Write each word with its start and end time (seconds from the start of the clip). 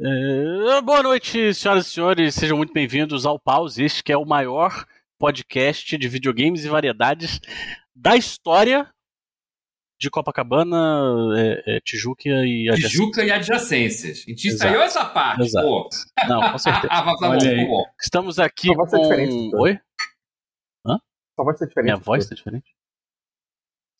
É, 0.00 0.80
boa 0.80 1.02
noite, 1.02 1.52
senhoras 1.52 1.88
e 1.88 1.90
senhores, 1.90 2.32
sejam 2.36 2.56
muito 2.56 2.72
bem-vindos 2.72 3.26
ao 3.26 3.36
Pause, 3.36 3.82
este 3.82 4.04
que 4.04 4.12
é 4.12 4.16
o 4.16 4.24
maior 4.24 4.86
podcast 5.18 5.98
de 5.98 6.08
videogames 6.08 6.64
e 6.64 6.68
variedades 6.68 7.40
da 7.96 8.14
história 8.14 8.88
de 9.98 10.08
Copacabana, 10.08 11.34
é, 11.36 11.78
é, 11.78 11.80
Tijuca 11.80 12.28
e 12.28 12.68
adjacências. 12.68 12.92
Tijuca 12.92 13.24
e 13.24 13.30
adjacências. 13.32 14.18
A 14.18 14.30
gente 14.30 14.48
ensaiou 14.48 14.82
essa 14.82 15.04
parte, 15.04 15.42
Exato. 15.42 15.66
pô. 15.66 15.88
Não, 16.28 16.52
com 16.52 16.58
certeza. 16.58 16.86
ah, 16.94 17.02
tá 17.02 17.12
bom, 17.12 17.38
tá 17.38 17.66
bom. 17.66 17.84
Estamos 18.00 18.38
aqui 18.38 18.68
com... 18.72 18.84
Diferente, 18.84 19.56
Oi? 19.56 19.80
Hã? 20.86 20.96
Sua 21.34 21.44
voz 21.44 21.58
tá 21.58 21.66
diferente. 21.66 21.86
Minha 21.86 21.96
voz 21.96 22.28
tá 22.28 22.36
diferente? 22.36 22.72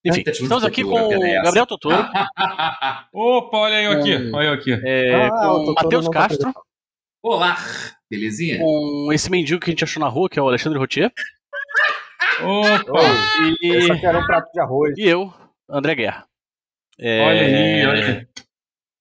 Enfim, 0.04 0.22
estamos 0.26 0.64
aqui 0.64 0.84
com 0.84 0.94
o 0.94 1.42
Gabriel 1.42 1.66
Totoro. 1.66 1.96
Opa, 3.12 3.58
olha 3.58 3.82
eu 3.82 3.92
aqui. 3.92 4.30
Olha 4.32 4.46
eu 4.46 4.52
aqui. 4.52 4.72
É, 4.84 5.26
ah, 5.26 5.30
com 5.30 5.70
o 5.70 5.74
Matheus 5.74 6.04
tá 6.06 6.10
Castro. 6.12 6.52
Olá, 7.20 7.56
belezinha? 8.08 8.58
Com 8.58 9.12
esse 9.12 9.28
mendigo 9.28 9.60
que 9.60 9.70
a 9.70 9.72
gente 9.72 9.82
achou 9.82 10.00
na 10.00 10.08
rua, 10.08 10.28
que 10.28 10.38
é 10.38 10.42
o 10.42 10.46
Alexandre 10.46 10.78
Rotier. 10.78 11.12
Opa! 12.40 13.00
E... 13.60 13.68
Eu 13.74 13.82
só 13.82 13.98
quero 13.98 14.20
um 14.20 14.26
prato 14.26 14.52
de 14.52 14.60
arroz. 14.60 14.94
E 14.96 15.02
eu, 15.02 15.34
André 15.68 15.96
Guerra. 15.96 16.26
É... 16.96 17.20
Olha 17.20 17.40
aí, 17.40 17.86
olha 17.86 18.06
aí. 18.06 18.26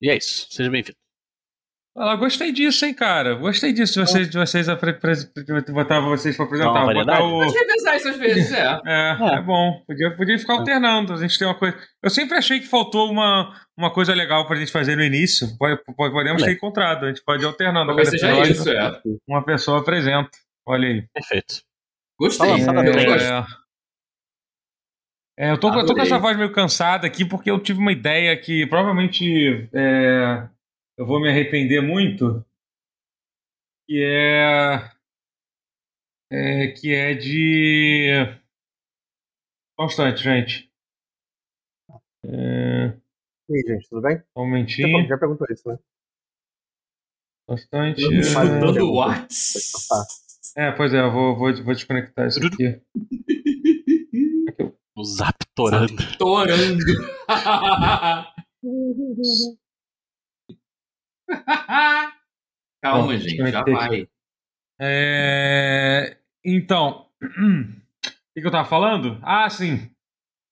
E 0.01 0.09
é 0.09 0.17
isso, 0.17 0.47
seja 0.49 0.69
bem-vindo. 0.69 0.97
Ah, 1.99 2.15
gostei 2.15 2.51
disso, 2.51 2.85
hein, 2.85 2.93
cara. 2.93 3.33
Gostei 3.33 3.73
disso. 3.73 4.05
Vocês, 4.05 4.29
de 4.29 4.37
vocês 4.37 4.67
botar 4.67 5.99
vocês 5.99 6.37
para 6.37 6.45
apresentar. 6.45 6.85
Não, 6.85 6.93
botar 6.93 7.23
o... 7.23 7.39
Pode 7.39 7.57
revezar 7.57 7.95
isso 7.95 8.09
às 8.09 8.17
vezes, 8.17 8.51
é. 8.51 8.61
é. 8.85 9.17
É, 9.19 9.35
é 9.37 9.41
bom. 9.41 9.81
Podia, 9.87 10.15
podia 10.15 10.37
ficar 10.37 10.53
alternando. 10.53 11.13
A 11.13 11.17
gente 11.17 11.39
tem 11.39 11.47
uma 11.47 11.55
coisa. 11.55 11.75
Eu 12.03 12.11
sempre 12.11 12.37
achei 12.37 12.59
que 12.59 12.67
faltou 12.67 13.09
uma, 13.09 13.51
uma 13.75 13.91
coisa 13.91 14.13
legal 14.13 14.45
pra 14.45 14.57
gente 14.57 14.71
fazer 14.71 14.95
no 14.95 15.03
início. 15.03 15.47
Pode, 15.57 15.81
podemos 15.95 16.43
ter 16.43 16.51
encontrado. 16.51 17.05
A 17.05 17.07
gente 17.07 17.23
pode 17.23 17.41
ir 17.41 17.47
alternando. 17.47 17.87
Talvez 17.87 18.11
seja 18.11 18.27
episódio, 18.27 18.51
isso, 18.51 18.69
é. 18.69 19.01
Uma 19.27 19.43
pessoa 19.43 19.79
apresenta. 19.79 20.29
Olha 20.67 20.87
aí. 20.87 21.03
Perfeito. 21.11 21.61
Gostei. 22.19 22.51
É, 22.51 23.45
é, 25.47 25.51
eu 25.51 25.59
tô, 25.59 25.73
eu 25.73 25.85
tô 25.85 25.95
com 25.95 26.01
essa 26.01 26.19
voz 26.19 26.37
meio 26.37 26.51
cansada 26.51 27.07
aqui 27.07 27.25
porque 27.25 27.49
eu 27.49 27.59
tive 27.59 27.79
uma 27.79 27.91
ideia 27.91 28.37
que 28.37 28.67
provavelmente 28.67 29.67
é, 29.73 30.47
eu 30.97 31.05
vou 31.05 31.21
me 31.21 31.29
arrepender 31.29 31.81
muito, 31.81 32.43
que 33.85 34.03
é, 34.03 34.91
é 36.31 36.67
que 36.69 36.93
é 36.93 37.13
de 37.13 38.09
constante, 39.77 40.23
gente. 40.23 40.71
É... 42.25 42.97
E 43.49 43.55
aí, 43.55 43.63
gente, 43.65 43.87
tudo 43.87 44.01
bem? 44.01 44.21
Um 44.35 44.45
momentinho. 44.45 45.01
Já, 45.03 45.09
já 45.09 45.17
perguntou 45.17 45.47
isso, 45.49 45.69
né? 45.69 45.79
Bastante. 47.47 48.01
Escutando 48.01 48.81
o 48.81 48.95
WhatsApp. 48.95 50.05
É, 50.57 50.71
pois 50.71 50.93
é, 50.93 50.99
eu 50.99 51.11
vou, 51.11 51.37
vou, 51.37 51.53
vou 51.63 51.73
desconectar 51.73 52.27
isso 52.27 52.45
aqui. 52.45 52.81
O 54.95 55.03
zap 55.03 55.37
torando. 55.55 55.93
Calma, 62.81 63.03
Bom, 63.03 63.17
gente, 63.17 63.51
já 63.51 63.63
vai. 63.63 64.07
É... 64.79 66.17
Então, 66.45 67.07
o 67.21 68.41
que, 68.41 68.47
eu 68.47 68.51
tava 68.51 68.67
falando? 68.67 69.19
Ah, 69.23 69.49
sim. 69.49 69.89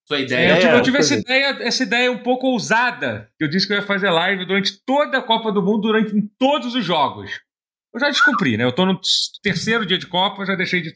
Sua 0.07 0.19
ideia. 0.19 0.49
É, 0.49 0.51
eu, 0.51 0.59
tive, 0.59 0.73
eu 0.77 0.81
tive 0.81 0.97
essa 0.97 1.15
ideia, 1.15 1.45
essa 1.61 1.83
ideia 1.83 2.11
um 2.11 2.21
pouco 2.21 2.47
ousada. 2.47 3.29
Que 3.37 3.45
eu 3.45 3.49
disse 3.49 3.67
que 3.67 3.73
eu 3.73 3.77
ia 3.77 3.83
fazer 3.83 4.09
live 4.09 4.45
durante 4.45 4.83
toda 4.85 5.17
a 5.17 5.23
Copa 5.23 5.51
do 5.51 5.63
Mundo, 5.63 5.81
durante 5.81 6.13
todos 6.37 6.75
os 6.75 6.85
jogos. 6.85 7.31
Eu 7.93 7.99
já 7.99 8.09
descumpri, 8.09 8.57
né? 8.57 8.65
Eu 8.65 8.73
tô 8.73 8.85
no 8.85 8.99
terceiro 9.41 9.85
dia 9.85 9.97
de 9.97 10.07
Copa, 10.07 10.45
já 10.45 10.55
deixei 10.55 10.81
de. 10.81 10.91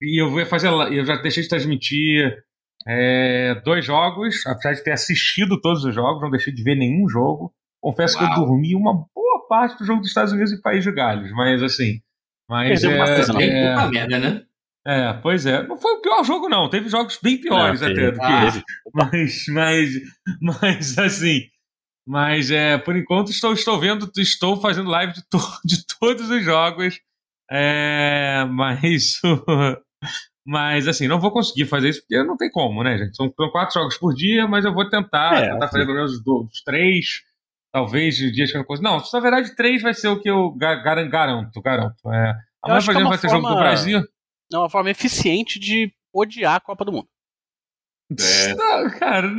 E 0.00 0.20
eu 0.20 0.30
vou 0.30 0.44
fazer. 0.46 0.68
Eu 0.68 1.04
já 1.04 1.16
deixei 1.16 1.42
de 1.42 1.48
transmitir 1.48 2.42
é, 2.86 3.54
dois 3.64 3.84
jogos, 3.84 4.46
apesar 4.46 4.72
de 4.72 4.82
ter 4.82 4.92
assistido 4.92 5.60
todos 5.60 5.84
os 5.84 5.94
jogos, 5.94 6.22
não 6.22 6.30
deixei 6.30 6.52
de 6.52 6.62
ver 6.62 6.74
nenhum 6.74 7.08
jogo. 7.08 7.52
Confesso 7.80 8.16
Uau. 8.18 8.26
que 8.26 8.40
eu 8.40 8.46
dormi 8.46 8.74
uma 8.74 9.06
parte 9.48 9.78
do 9.78 9.84
jogo 9.84 10.00
dos 10.00 10.08
Estados 10.08 10.32
Unidos 10.32 10.52
e 10.52 10.60
País 10.60 10.84
de 10.84 10.92
Gales, 10.92 11.32
mas 11.32 11.62
assim. 11.62 12.00
Mas 12.48 12.84
é, 12.84 12.88
é, 12.88 13.20
é, 13.20 13.90
merda, 13.90 14.18
né? 14.18 14.42
É, 14.86 15.12
pois 15.12 15.44
é. 15.44 15.66
Não 15.66 15.76
foi 15.76 15.92
o 15.92 16.00
pior 16.00 16.24
jogo, 16.24 16.48
não. 16.48 16.70
Teve 16.70 16.88
jogos 16.88 17.18
bem 17.22 17.38
piores 17.38 17.80
não, 17.80 17.88
até 17.88 18.10
do 18.10 18.18
que 18.18 18.46
esse. 18.46 18.64
Mas, 18.94 19.44
mas, 19.48 19.90
mas, 20.40 20.98
assim. 20.98 21.40
Mas, 22.06 22.50
é, 22.50 22.78
por 22.78 22.96
enquanto, 22.96 23.30
estou, 23.30 23.52
estou 23.52 23.78
vendo, 23.78 24.10
estou 24.16 24.58
fazendo 24.58 24.88
live 24.88 25.12
de, 25.12 25.22
to, 25.28 25.38
de 25.62 25.84
todos 26.00 26.30
os 26.30 26.42
jogos. 26.42 26.98
É, 27.50 28.46
mas, 28.50 29.20
mas, 30.46 30.88
assim, 30.88 31.06
não 31.06 31.20
vou 31.20 31.30
conseguir 31.30 31.66
fazer 31.66 31.90
isso 31.90 32.00
porque 32.00 32.22
não 32.22 32.38
tem 32.38 32.50
como, 32.50 32.82
né, 32.82 32.96
gente? 32.96 33.14
São 33.14 33.30
quatro 33.52 33.74
jogos 33.78 33.98
por 33.98 34.14
dia, 34.14 34.48
mas 34.48 34.64
eu 34.64 34.72
vou 34.72 34.88
tentar, 34.88 35.34
é, 35.34 35.52
tentar 35.52 35.68
fazer 35.68 35.84
pelo 35.84 35.96
menos 35.96 36.12
os 36.26 36.62
três 36.62 37.27
talvez 37.78 38.16
dias 38.16 38.50
que 38.50 38.56
eu 38.56 38.60
não 38.60 38.66
consigo. 38.66 38.88
Não, 38.88 38.98
na 38.98 39.20
verdade, 39.20 39.54
três 39.54 39.80
vai 39.80 39.94
ser 39.94 40.08
o 40.08 40.20
que 40.20 40.28
eu 40.28 40.50
garanto, 40.52 41.10
garanto. 41.10 41.62
garanto. 41.62 42.12
É, 42.12 42.34
amanhã, 42.62 42.84
por 42.84 42.90
exemplo, 42.90 43.00
é 43.00 43.08
vai 43.08 43.18
ter 43.18 43.28
jogo 43.28 43.48
do 43.48 43.56
Brasil. 43.56 44.02
É 44.52 44.58
uma 44.58 44.70
forma 44.70 44.90
eficiente 44.90 45.58
de 45.60 45.92
odiar 46.12 46.56
a 46.56 46.60
Copa 46.60 46.84
do 46.84 46.92
Mundo. 46.92 47.08
É. 48.18 48.54
Não, 48.56 48.90
cara, 48.98 49.30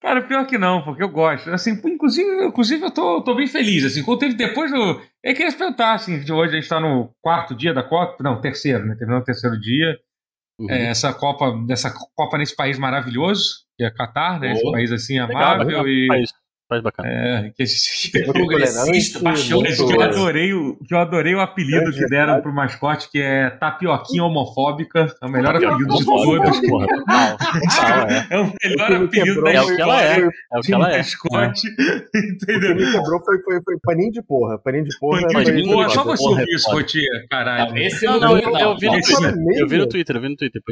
cara, 0.00 0.22
pior 0.22 0.46
que 0.46 0.58
não, 0.58 0.82
porque 0.82 1.02
eu 1.02 1.08
gosto. 1.08 1.50
Assim, 1.50 1.72
inclusive, 1.84 2.44
inclusive 2.44 2.84
eu 2.84 2.90
tô, 2.90 3.22
tô 3.22 3.34
bem 3.34 3.46
feliz. 3.46 3.84
Assim, 3.84 4.02
quando 4.02 4.20
teve 4.20 4.34
depois 4.34 4.70
do. 4.70 5.00
Eu 5.24 5.34
queria 5.34 5.52
perguntar, 5.52 5.94
assim, 5.94 6.20
de 6.20 6.32
hoje 6.32 6.56
a 6.56 6.60
gente 6.60 6.68
tá 6.68 6.78
no 6.78 7.10
quarto 7.22 7.54
dia 7.54 7.72
da 7.72 7.82
Copa. 7.82 8.22
Não, 8.22 8.40
terceiro, 8.40 8.84
né? 8.84 8.94
Terminou 8.96 9.22
o 9.22 9.24
terceiro 9.24 9.58
dia. 9.58 9.98
Uhum. 10.60 10.70
É, 10.70 10.90
essa 10.90 11.14
Copa, 11.14 11.52
dessa 11.66 11.90
Copa 12.14 12.36
nesse 12.36 12.54
país 12.54 12.78
maravilhoso, 12.78 13.64
que 13.78 13.84
é 13.84 13.90
Catar, 13.90 14.38
né? 14.38 14.52
Esse 14.52 14.70
país 14.70 14.92
assim 14.92 15.18
amável 15.18 15.66
legal, 15.66 15.82
legal. 15.84 15.88
e. 15.88 16.06
País 16.08 16.30
mais 16.72 16.82
bacana. 16.82 17.08
É, 17.08 17.50
que, 17.50 17.64
que, 17.64 18.22
progressista, 18.24 19.20
paixão. 19.20 19.62
Que 19.62 19.82
eu 19.82 20.02
adorei, 20.02 20.54
o, 20.54 20.76
que 20.76 20.94
eu 20.94 20.98
adorei 20.98 21.34
o 21.34 21.40
apelido 21.40 21.90
é, 21.90 21.92
que 21.92 22.06
deram 22.06 22.40
pro 22.40 22.52
mascote, 22.52 23.10
que 23.10 23.20
é 23.20 23.50
Tapioquinha 23.50 24.24
Homofóbica. 24.24 25.14
É 25.20 25.26
o 25.26 25.28
melhor 25.28 25.56
apelido 25.56 25.94
de 25.96 26.04
todos. 26.04 26.60
É 28.30 28.38
o 28.38 28.52
melhor 28.62 29.04
apelido 29.04 29.42
da 29.42 29.52
história. 29.52 30.30
É 30.52 30.58
o 30.58 30.62
que 30.62 30.72
ela 30.72 30.92
é. 30.92 30.98
mascote. 30.98 31.68
Entendeu? 32.14 32.72
O 32.72 32.76
que 32.76 32.84
me 32.84 32.92
quebrou 32.92 33.24
foi, 33.24 33.42
foi, 33.42 33.60
foi 33.62 33.76
paninho 33.82 34.12
de 34.12 34.22
porra. 34.22 34.58
Paninho 34.58 34.84
de 34.84 34.98
porra. 34.98 35.20
Paninho 35.32 35.56
de 35.56 35.64
porra. 35.64 35.88
Só 35.90 36.04
você 36.04 36.24
ouviu 36.26 36.46
isso, 36.50 36.70
Rotia, 36.70 37.26
caralho. 37.30 37.76
Esse 37.78 38.06
não, 38.06 38.18
não, 38.18 38.38
eu 38.38 38.78
vi 38.78 38.86
no 38.86 39.00
Twitter. 39.00 39.34
Eu 39.56 39.68
vi 39.68 39.78
no 39.78 39.86
Twitter, 39.88 40.16
eu 40.16 40.22
vi 40.22 40.28
no 40.28 40.36
Twitter. 40.36 40.62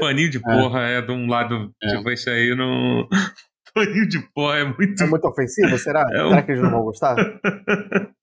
Paninho 0.00 0.30
de 0.30 0.40
porra 0.40 0.80
é 0.80 1.02
de 1.02 1.12
um 1.12 1.28
lado. 1.28 1.70
Tipo, 1.82 2.10
esse 2.10 2.30
aí 2.30 2.54
não 2.54 3.06
paninho 3.74 4.08
de 4.08 4.20
pó 4.32 4.54
é 4.54 4.64
muito. 4.64 5.02
É 5.02 5.06
muito 5.06 5.24
ofensivo? 5.26 5.76
Será? 5.78 6.04
É 6.14 6.24
um... 6.24 6.28
Será 6.30 6.42
que 6.42 6.52
eles 6.52 6.62
não 6.62 6.70
vão 6.70 6.84
gostar? 6.84 7.16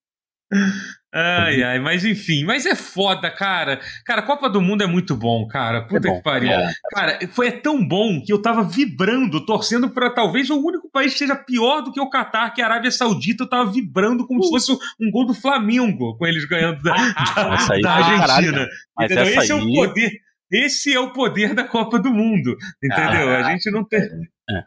Ai, 1.14 1.62
ai, 1.62 1.80
mas 1.80 2.06
enfim, 2.06 2.46
mas 2.46 2.66
é 2.66 2.74
foda, 2.74 3.30
cara. 3.30 3.82
Cara, 4.06 4.22
Copa 4.22 4.50
do 4.50 4.62
Mundo 4.62 4.82
é 4.82 4.88
muito 4.88 5.16
bom, 5.16 5.46
cara. 5.46 5.82
Puta 5.82 6.08
é 6.08 6.12
bom, 6.12 6.18
que 6.18 6.24
pariu. 6.24 6.52
É. 6.52 6.72
Cara, 6.94 7.20
foi 7.32 7.52
tão 7.52 7.86
bom 7.86 8.22
que 8.22 8.32
eu 8.32 8.42
tava 8.42 8.64
vibrando, 8.64 9.46
torcendo 9.46 9.90
para 9.90 10.10
talvez 10.10 10.50
o 10.50 10.58
único 10.58 10.90
país 10.90 11.14
que 11.14 11.20
seja 11.20 11.36
pior 11.36 11.82
do 11.82 11.92
que 11.92 12.00
o 12.00 12.10
Catar, 12.10 12.54
que 12.54 12.62
é 12.62 12.64
a 12.64 12.68
Arábia 12.68 12.92
Saudita. 12.92 13.44
Eu 13.44 13.50
tava 13.50 13.70
vibrando 13.70 14.26
como 14.26 14.40
uh. 14.40 14.44
se 14.44 14.50
fosse 14.50 14.72
um 15.02 15.12
gol 15.12 15.26
do 15.26 15.34
Flamengo, 15.34 16.18
com 16.18 16.26
eles 16.26 16.46
ganhando 16.46 16.82
da, 16.82 16.96
da, 16.96 17.78
da 17.82 17.92
Argentina. 17.94 18.68
Entendeu? 19.02 19.24
Esse 19.26 19.52
é 19.52 19.56
o 19.56 19.74
poder. 19.74 20.12
Esse 20.52 20.94
é 20.94 21.00
o 21.00 21.12
poder 21.12 21.54
da 21.54 21.64
Copa 21.66 21.98
do 21.98 22.10
Mundo, 22.10 22.58
entendeu? 22.84 23.30
Ah, 23.30 23.48
a 23.48 23.52
gente 23.52 23.72
não 23.72 23.86
tem. 23.86 24.02
É. 24.02 24.64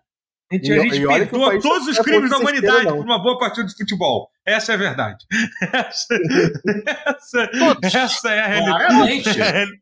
A 0.55 0.57
gente, 0.57 0.71
e, 0.71 0.73
a 0.73 0.83
gente 0.83 1.07
perdoa 1.07 1.61
todos 1.61 1.89
os 1.89 1.99
crimes 1.99 2.31
da 2.31 2.39
humanidade 2.39 2.87
por 2.87 3.05
uma 3.05 3.23
boa 3.23 3.39
partida 3.39 3.67
de 3.67 3.77
futebol. 3.77 4.31
Essa 4.47 4.73
é 4.73 4.75
a 4.75 4.79
verdade. 4.79 5.25
Essa, 5.73 6.15
essa, 7.07 7.99
essa 7.99 8.31
é 8.31 8.41
a 8.41 8.47
realidade. 8.47 9.81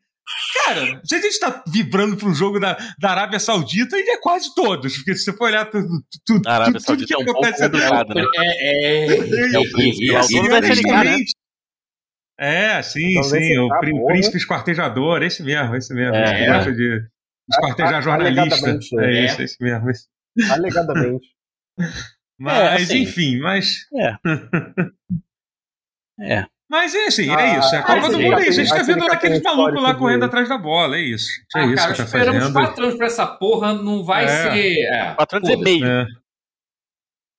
Cara, 0.64 1.00
se 1.04 1.14
a 1.14 1.20
gente 1.20 1.32
está 1.32 1.62
vibrando 1.66 2.16
para 2.16 2.28
um 2.28 2.34
jogo 2.34 2.58
da, 2.58 2.76
da 2.98 3.10
Arábia 3.10 3.38
Saudita, 3.38 3.96
ele 3.98 4.10
é 4.10 4.19
quase 4.19 4.54
todos, 4.54 4.96
porque 4.96 5.14
se 5.14 5.24
você 5.24 5.32
for 5.32 5.46
olhar 5.46 5.66
tudo, 5.66 5.88
tudo, 6.24 6.48
a 6.48 6.54
Arábia 6.54 6.80
tudo 6.80 7.04
que 7.04 7.12
é 7.12 7.18
um 7.18 7.22
acontece 7.22 7.68
pouco 7.68 8.14
né? 8.14 8.25
É, 8.38 9.06
é, 9.06 9.54
é, 9.54 9.58
o 9.58 9.72
príncipe. 9.72 10.06
É, 12.38 12.82
sim, 12.82 13.10
então, 13.10 13.22
sim, 13.25 13.58
o 13.58 14.06
príncipe 14.06 14.36
esquartejador, 14.36 15.22
esse 15.22 15.42
mesmo, 15.42 15.76
esse 15.76 15.92
mesmo, 15.94 16.14
é, 16.14 16.34
que 16.34 16.46
gosta 16.46 16.72
de 16.72 17.00
esquartejar 17.50 18.02
jornalista. 18.02 18.78
É, 19.00 19.25
esse, 19.25 19.42
esse 19.42 19.62
mesmo. 19.62 19.90
Esse. 19.90 20.06
Alegadamente. 20.50 21.29
mas, 22.38 22.58
é, 22.58 22.75
assim, 22.82 23.02
enfim, 23.02 23.38
mas. 23.38 23.87
É. 23.94 24.17
é. 26.40 26.46
Mas 26.70 26.94
é 26.94 27.06
assim, 27.06 27.31
é 27.31 27.58
isso. 27.58 27.75
É 27.75 27.79
a 27.81 27.82
Copa 27.82 28.08
do 28.08 28.19
Mundo 28.19 28.38
é 28.38 28.49
isso. 28.49 28.61
A 28.61 28.64
gente 28.64 28.75
tá 28.75 28.82
vendo 28.82 29.05
aqueles 29.05 29.43
malucos 29.43 29.82
lá 29.82 29.94
correndo 29.94 30.25
atrás 30.25 30.49
da 30.49 30.56
bola, 30.56 30.96
é 30.96 31.02
isso. 31.02 31.31
É 31.55 31.61
ah, 31.61 31.67
isso 31.67 31.76
cara, 31.76 31.90
que 31.90 31.99
tá 31.99 32.05
esperamos 32.05 32.40
fazendo. 32.40 32.55
quatro 32.55 32.84
anos 32.84 32.96
pra 32.96 33.06
essa 33.06 33.26
porra, 33.26 33.75
não 33.75 34.02
vai 34.02 34.25
é. 34.25 34.29
ser. 34.29 34.79
É, 34.87 35.14
quatro 35.14 35.37
anos 35.37 35.50
e 35.50 35.56
meio. 35.56 35.84
É. 35.87 36.06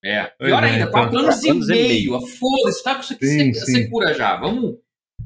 É. 0.06 0.24
Pior 0.38 0.64
ainda, 0.64 0.88
quatro 0.88 1.18
anos, 1.18 1.36
quatro 1.36 1.50
anos 1.50 1.70
e 1.70 1.72
meio. 1.72 2.22
Foda-se, 2.28 2.84
tá 2.84 2.94
com 2.94 3.02
isso 3.02 3.14
aqui, 3.14 3.26
Sim, 3.26 3.54
você, 3.54 3.66
você 3.66 3.90
cura 3.90 4.14
já. 4.14 4.36
Vamos, 4.36 4.76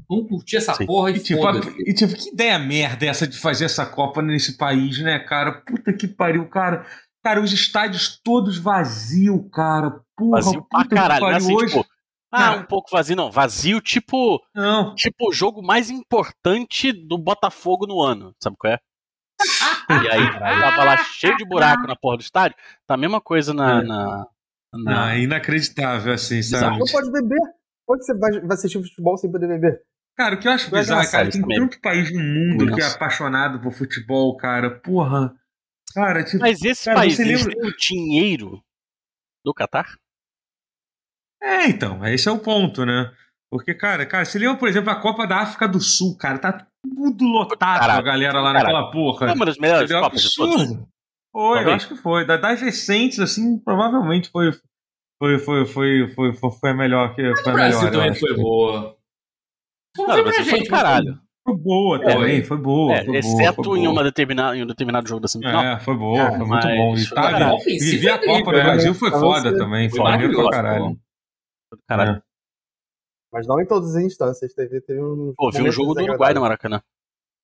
vamos 0.08 0.28
curtir 0.28 0.56
essa 0.56 0.72
Sim. 0.72 0.86
porra 0.86 1.10
e, 1.10 1.16
E 1.16 1.20
tipo, 1.20 1.46
a- 1.46 1.60
e 1.80 1.92
tipo, 1.92 2.14
que 2.14 2.30
ideia 2.30 2.58
merda 2.58 3.04
é 3.04 3.08
essa 3.08 3.26
de 3.26 3.36
fazer 3.36 3.66
essa 3.66 3.84
Copa 3.84 4.22
nesse 4.22 4.56
país, 4.56 5.00
né, 5.00 5.18
cara? 5.18 5.52
Puta 5.52 5.92
que 5.92 6.08
pariu, 6.08 6.48
cara. 6.48 6.86
Cara, 7.28 7.42
os 7.42 7.52
estádios 7.52 8.18
todos 8.24 8.56
vazios, 8.56 9.38
cara. 9.52 10.00
Porra, 10.16 10.40
Vazio 10.40 10.66
pra 10.70 10.84
caralho. 10.88 11.20
Não 11.20 11.28
é 11.28 11.32
pariu 11.32 11.36
assim, 11.36 11.54
hoje. 11.54 11.74
tipo, 11.76 11.86
ah, 12.32 12.52
um 12.52 12.62
pouco 12.64 12.90
vazio, 12.90 13.14
não. 13.16 13.30
Vazio, 13.30 13.82
tipo, 13.82 14.42
Não. 14.54 14.94
tipo 14.94 15.28
o 15.28 15.32
jogo 15.32 15.62
mais 15.62 15.90
importante 15.90 16.90
do 16.90 17.18
Botafogo 17.18 17.86
no 17.86 18.00
ano. 18.00 18.34
Sabe 18.42 18.56
qual 18.58 18.72
é? 18.72 18.78
E 19.90 20.08
aí, 20.10 20.30
tava 20.40 20.84
lá 20.84 20.96
cheio 20.96 21.36
de 21.36 21.44
buraco 21.44 21.86
na 21.86 21.94
porra 21.94 22.16
do 22.16 22.22
estádio. 22.22 22.56
Tá 22.86 22.94
a 22.94 22.98
mesma 22.98 23.20
coisa 23.20 23.52
na. 23.52 23.80
É. 23.80 23.82
na, 23.84 24.26
na- 24.74 25.14
é 25.14 25.20
inacreditável, 25.20 26.14
assim, 26.14 26.36
Bizarro. 26.36 26.64
sabe? 26.64 26.78
Não 26.78 26.86
pode 26.86 27.12
beber. 27.12 27.38
Que 27.40 27.96
você 28.04 28.14
vai, 28.18 28.30
assistir 28.52 28.82
futebol 28.82 29.16
sem 29.18 29.30
poder 29.30 29.48
beber? 29.48 29.80
Cara, 30.16 30.34
o 30.34 30.38
que 30.38 30.48
eu 30.48 30.52
acho 30.52 30.70
Não 30.70 30.78
é 30.78 30.80
bizarro, 30.82 31.10
cara, 31.10 31.30
tem 31.30 31.42
tanto 31.42 31.80
país 31.80 32.10
no 32.12 32.20
mundo 32.20 32.66
que 32.66 32.80
é 32.80 32.84
Nossa. 32.84 32.96
apaixonado 32.96 33.60
por 33.60 33.72
futebol, 33.72 34.34
cara. 34.36 34.70
Porra. 34.80 35.34
Cara, 35.98 36.24
tipo. 36.24 36.38
Mas 36.40 36.62
esse 36.62 36.84
Cara, 36.84 36.98
país 36.98 37.16
você 37.16 37.22
eles 37.22 37.44
lembra- 37.44 37.60
têm 37.60 37.70
o 37.70 37.76
dinheiro 37.76 38.62
do 39.44 39.52
Catar? 39.54 39.96
É, 41.42 41.66
então, 41.68 42.04
esse 42.06 42.28
é 42.28 42.32
o 42.32 42.38
ponto, 42.38 42.84
né? 42.84 43.12
Porque, 43.50 43.72
cara, 43.74 44.04
cara, 44.04 44.24
você 44.24 44.38
lembra, 44.38 44.58
por 44.58 44.68
exemplo, 44.68 44.90
a 44.90 45.00
Copa 45.00 45.26
da 45.26 45.38
África 45.38 45.66
do 45.66 45.80
Sul, 45.80 46.16
cara, 46.18 46.38
tá 46.38 46.66
tudo 46.82 47.24
lotado 47.24 47.80
Caralho, 47.80 47.98
a 47.98 48.02
galera 48.02 48.40
lá 48.40 48.52
naquela 48.52 48.90
porra. 48.90 49.30
É 49.30 49.32
uma 49.32 49.46
das 49.46 49.56
melhores? 49.56 49.90
Copas 49.90 50.22
de 50.22 50.34
todas. 50.34 50.54
Absurdo. 50.62 50.88
Foi, 51.32 51.64
eu 51.64 51.70
acho 51.72 51.88
que 51.88 51.96
foi. 51.96 52.26
Da- 52.26 52.36
Das 52.36 52.60
recentes, 52.60 53.18
assim, 53.20 53.58
provavelmente 53.58 54.30
foi. 54.30 54.52
Foi, 55.20 55.38
foi, 55.38 55.66
foi, 55.66 56.08
foi, 56.14 56.32
foi, 56.34 56.50
foi 56.52 56.70
a 56.70 56.74
melhor 56.74 57.14
que 57.14 57.22
foi 57.22 57.44
O 57.44 57.48
a 57.50 57.52
Brasil 57.52 57.78
melhor. 57.82 57.92
também 57.92 58.14
foi 58.14 58.36
boa. 58.36 58.96
Não 59.96 60.06
Não, 60.06 60.14
foi 60.14 60.22
pra 60.22 60.32
foi 60.32 60.44
gente, 60.44 60.58
mas 60.58 60.68
caralho. 60.68 61.20
Foi 61.48 61.56
boa 61.56 61.98
também, 61.98 62.44
foi 62.44 62.58
boa. 62.58 62.92
É, 62.92 62.96
foi 62.98 63.06
boa, 63.06 63.18
exceto 63.18 63.64
foi 63.64 63.78
em, 63.78 63.82
boa. 63.82 63.92
uma 63.92 64.04
determinada, 64.04 64.54
em 64.56 64.62
um 64.62 64.66
determinado 64.66 65.08
jogo 65.08 65.20
da 65.20 65.28
semifinal. 65.28 65.64
É, 65.64 65.80
foi 65.80 65.96
boa, 65.96 66.20
É, 66.20 66.36
foi 66.36 66.46
muito 66.46 66.66
bom. 66.68 66.94
E 66.94 67.08
tá. 67.08 67.54
Ofensivo 67.54 67.90
viver 67.90 68.10
a 68.10 68.18
Copa 68.18 68.52
do 68.52 68.58
é. 68.58 68.62
Brasil 68.64 68.94
foi 68.94 69.10
foda 69.10 69.56
também, 69.56 69.88
Foi 69.88 70.00
maneiro 70.00 70.34
pra 70.34 70.44
maravilhoso, 70.44 70.50
caralho. 70.50 71.00
Caralho. 71.86 72.18
É. 72.18 72.22
Mas 73.32 73.46
não 73.46 73.60
em 73.60 73.66
todas 73.66 73.96
as 73.96 74.02
instâncias. 74.02 74.52
Teve, 74.52 74.80
teve 74.82 75.02
um. 75.02 75.32
Pô, 75.36 75.50
vi 75.50 75.62
um 75.62 75.72
jogo 75.72 75.94
do 75.94 76.02
Uruguai 76.02 76.34
no 76.34 76.40
Maracanã. 76.42 76.82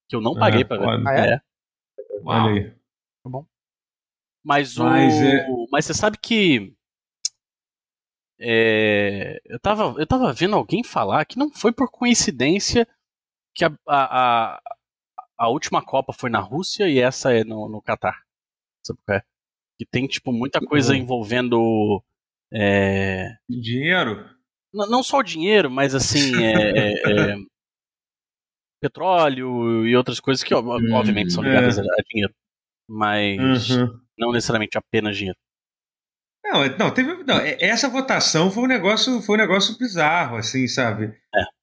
Que 0.08 0.16
eu 0.16 0.20
não 0.20 0.34
paguei 0.34 0.60
É, 0.60 0.64
pra 0.64 0.76
ver. 0.76 1.08
Ah, 1.08 1.14
é? 1.14 1.28
É. 1.30 1.40
Olha 2.24 2.50
aí. 2.52 2.72
Mas 4.44 4.76
o. 4.78 4.84
Mas 4.84 5.14
é- 5.14 5.46
Mas 5.72 5.84
você 5.86 5.94
sabe 5.94 6.18
que. 6.18 6.74
é, 8.38 9.40
eu, 9.46 9.58
tava, 9.58 9.94
eu 9.98 10.06
tava 10.06 10.30
vendo 10.32 10.56
alguém 10.56 10.84
falar 10.84 11.24
que 11.24 11.38
não 11.38 11.50
foi 11.50 11.72
por 11.72 11.90
coincidência 11.90 12.86
que 13.54 13.64
a, 13.64 13.70
a, 13.86 14.60
a, 15.38 15.48
última 15.48 15.84
Copa 15.84 16.12
foi 16.12 16.28
na 16.28 16.40
Rússia 16.40 16.88
e 16.88 16.98
essa 16.98 17.32
é 17.32 17.44
no, 17.44 17.68
no 17.68 17.80
Catar. 17.80 18.22
Sabe 18.84 18.98
qual 19.06 19.18
é? 19.18 19.22
Que 19.78 19.86
tem, 19.86 20.06
tipo, 20.06 20.32
muita 20.32 20.60
coisa 20.60 20.92
Uhum. 20.94 21.00
envolvendo. 21.00 22.02
é, 22.52 23.28
Dinheiro? 23.48 24.28
N- 24.74 24.90
não 24.90 25.02
só 25.02 25.18
o 25.18 25.22
dinheiro, 25.22 25.70
mas 25.70 25.94
assim, 25.94 26.44
é, 26.44 26.52
é, 26.52 27.32
é, 27.32 27.36
petróleo 28.80 29.86
e 29.86 29.96
outras 29.96 30.20
coisas 30.20 30.44
que, 30.44 30.54
ob- 30.54 30.66
Hum, 30.68 30.92
obviamente, 30.92 31.32
são 31.32 31.42
ligadas 31.42 31.78
a, 31.78 31.82
a 31.82 32.02
dinheiro. 32.08 32.34
Mas 32.88 33.70
Uhum. 33.70 34.00
não 34.18 34.32
necessariamente 34.32 34.76
apenas 34.76 35.16
dinheiro. 35.16 35.38
Não, 36.44 36.62
é- 36.62 36.76
não, 36.76 36.90
teve, 36.90 37.24
não, 37.24 37.38
é- 37.38 37.56
essa 37.60 37.88
votação 37.88 38.50
foi 38.50 38.64
um 38.64 38.68
negócio, 38.68 39.20
foi 39.22 39.36
um 39.36 39.40
negócio 39.40 39.76
bizarro, 39.78 40.36
assim, 40.36 40.66
sabe? 40.68 41.12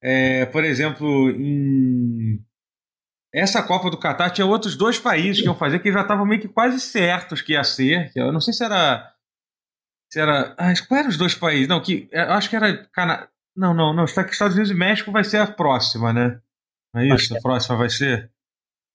É, 0.01 0.45
por 0.47 0.63
exemplo, 0.63 1.29
em 1.29 2.43
essa 3.33 3.63
Copa 3.63 3.89
do 3.89 3.97
Catar 3.97 4.29
tinha 4.31 4.45
outros 4.45 4.75
dois 4.75 4.99
países 4.99 5.39
que 5.41 5.45
iam 5.47 5.55
fazer 5.55 5.79
que 5.79 5.91
já 5.93 6.01
estavam 6.01 6.25
meio 6.25 6.41
que 6.41 6.49
quase 6.49 6.79
certos 6.79 7.41
que 7.41 7.53
ia 7.53 7.63
ser. 7.63 8.11
que 8.11 8.19
Eu 8.19 8.31
não 8.31 8.41
sei 8.41 8.53
se 8.53 8.63
era, 8.63 9.09
se 10.11 10.19
era, 10.19 10.53
ah, 10.57 10.73
qual 10.87 10.99
eram 10.99 11.09
os 11.09 11.17
dois 11.17 11.35
países? 11.35 11.67
Não, 11.67 11.81
que 11.81 12.09
eu 12.11 12.33
acho 12.33 12.49
que 12.49 12.55
era 12.55 12.85
Cana... 12.87 13.29
Não, 13.55 13.73
não, 13.73 13.93
não. 13.93 14.05
Está 14.05 14.23
que 14.23 14.31
Estados 14.31 14.55
Unidos 14.55 14.71
e 14.71 14.75
México 14.75 15.11
vai 15.11 15.23
ser 15.23 15.37
a 15.37 15.47
próxima, 15.47 16.11
né? 16.11 16.39
Não 16.93 17.01
é 17.01 17.07
isso? 17.15 17.37
A 17.37 17.41
próxima 17.41 17.77
vai 17.77 17.89
ser. 17.89 18.31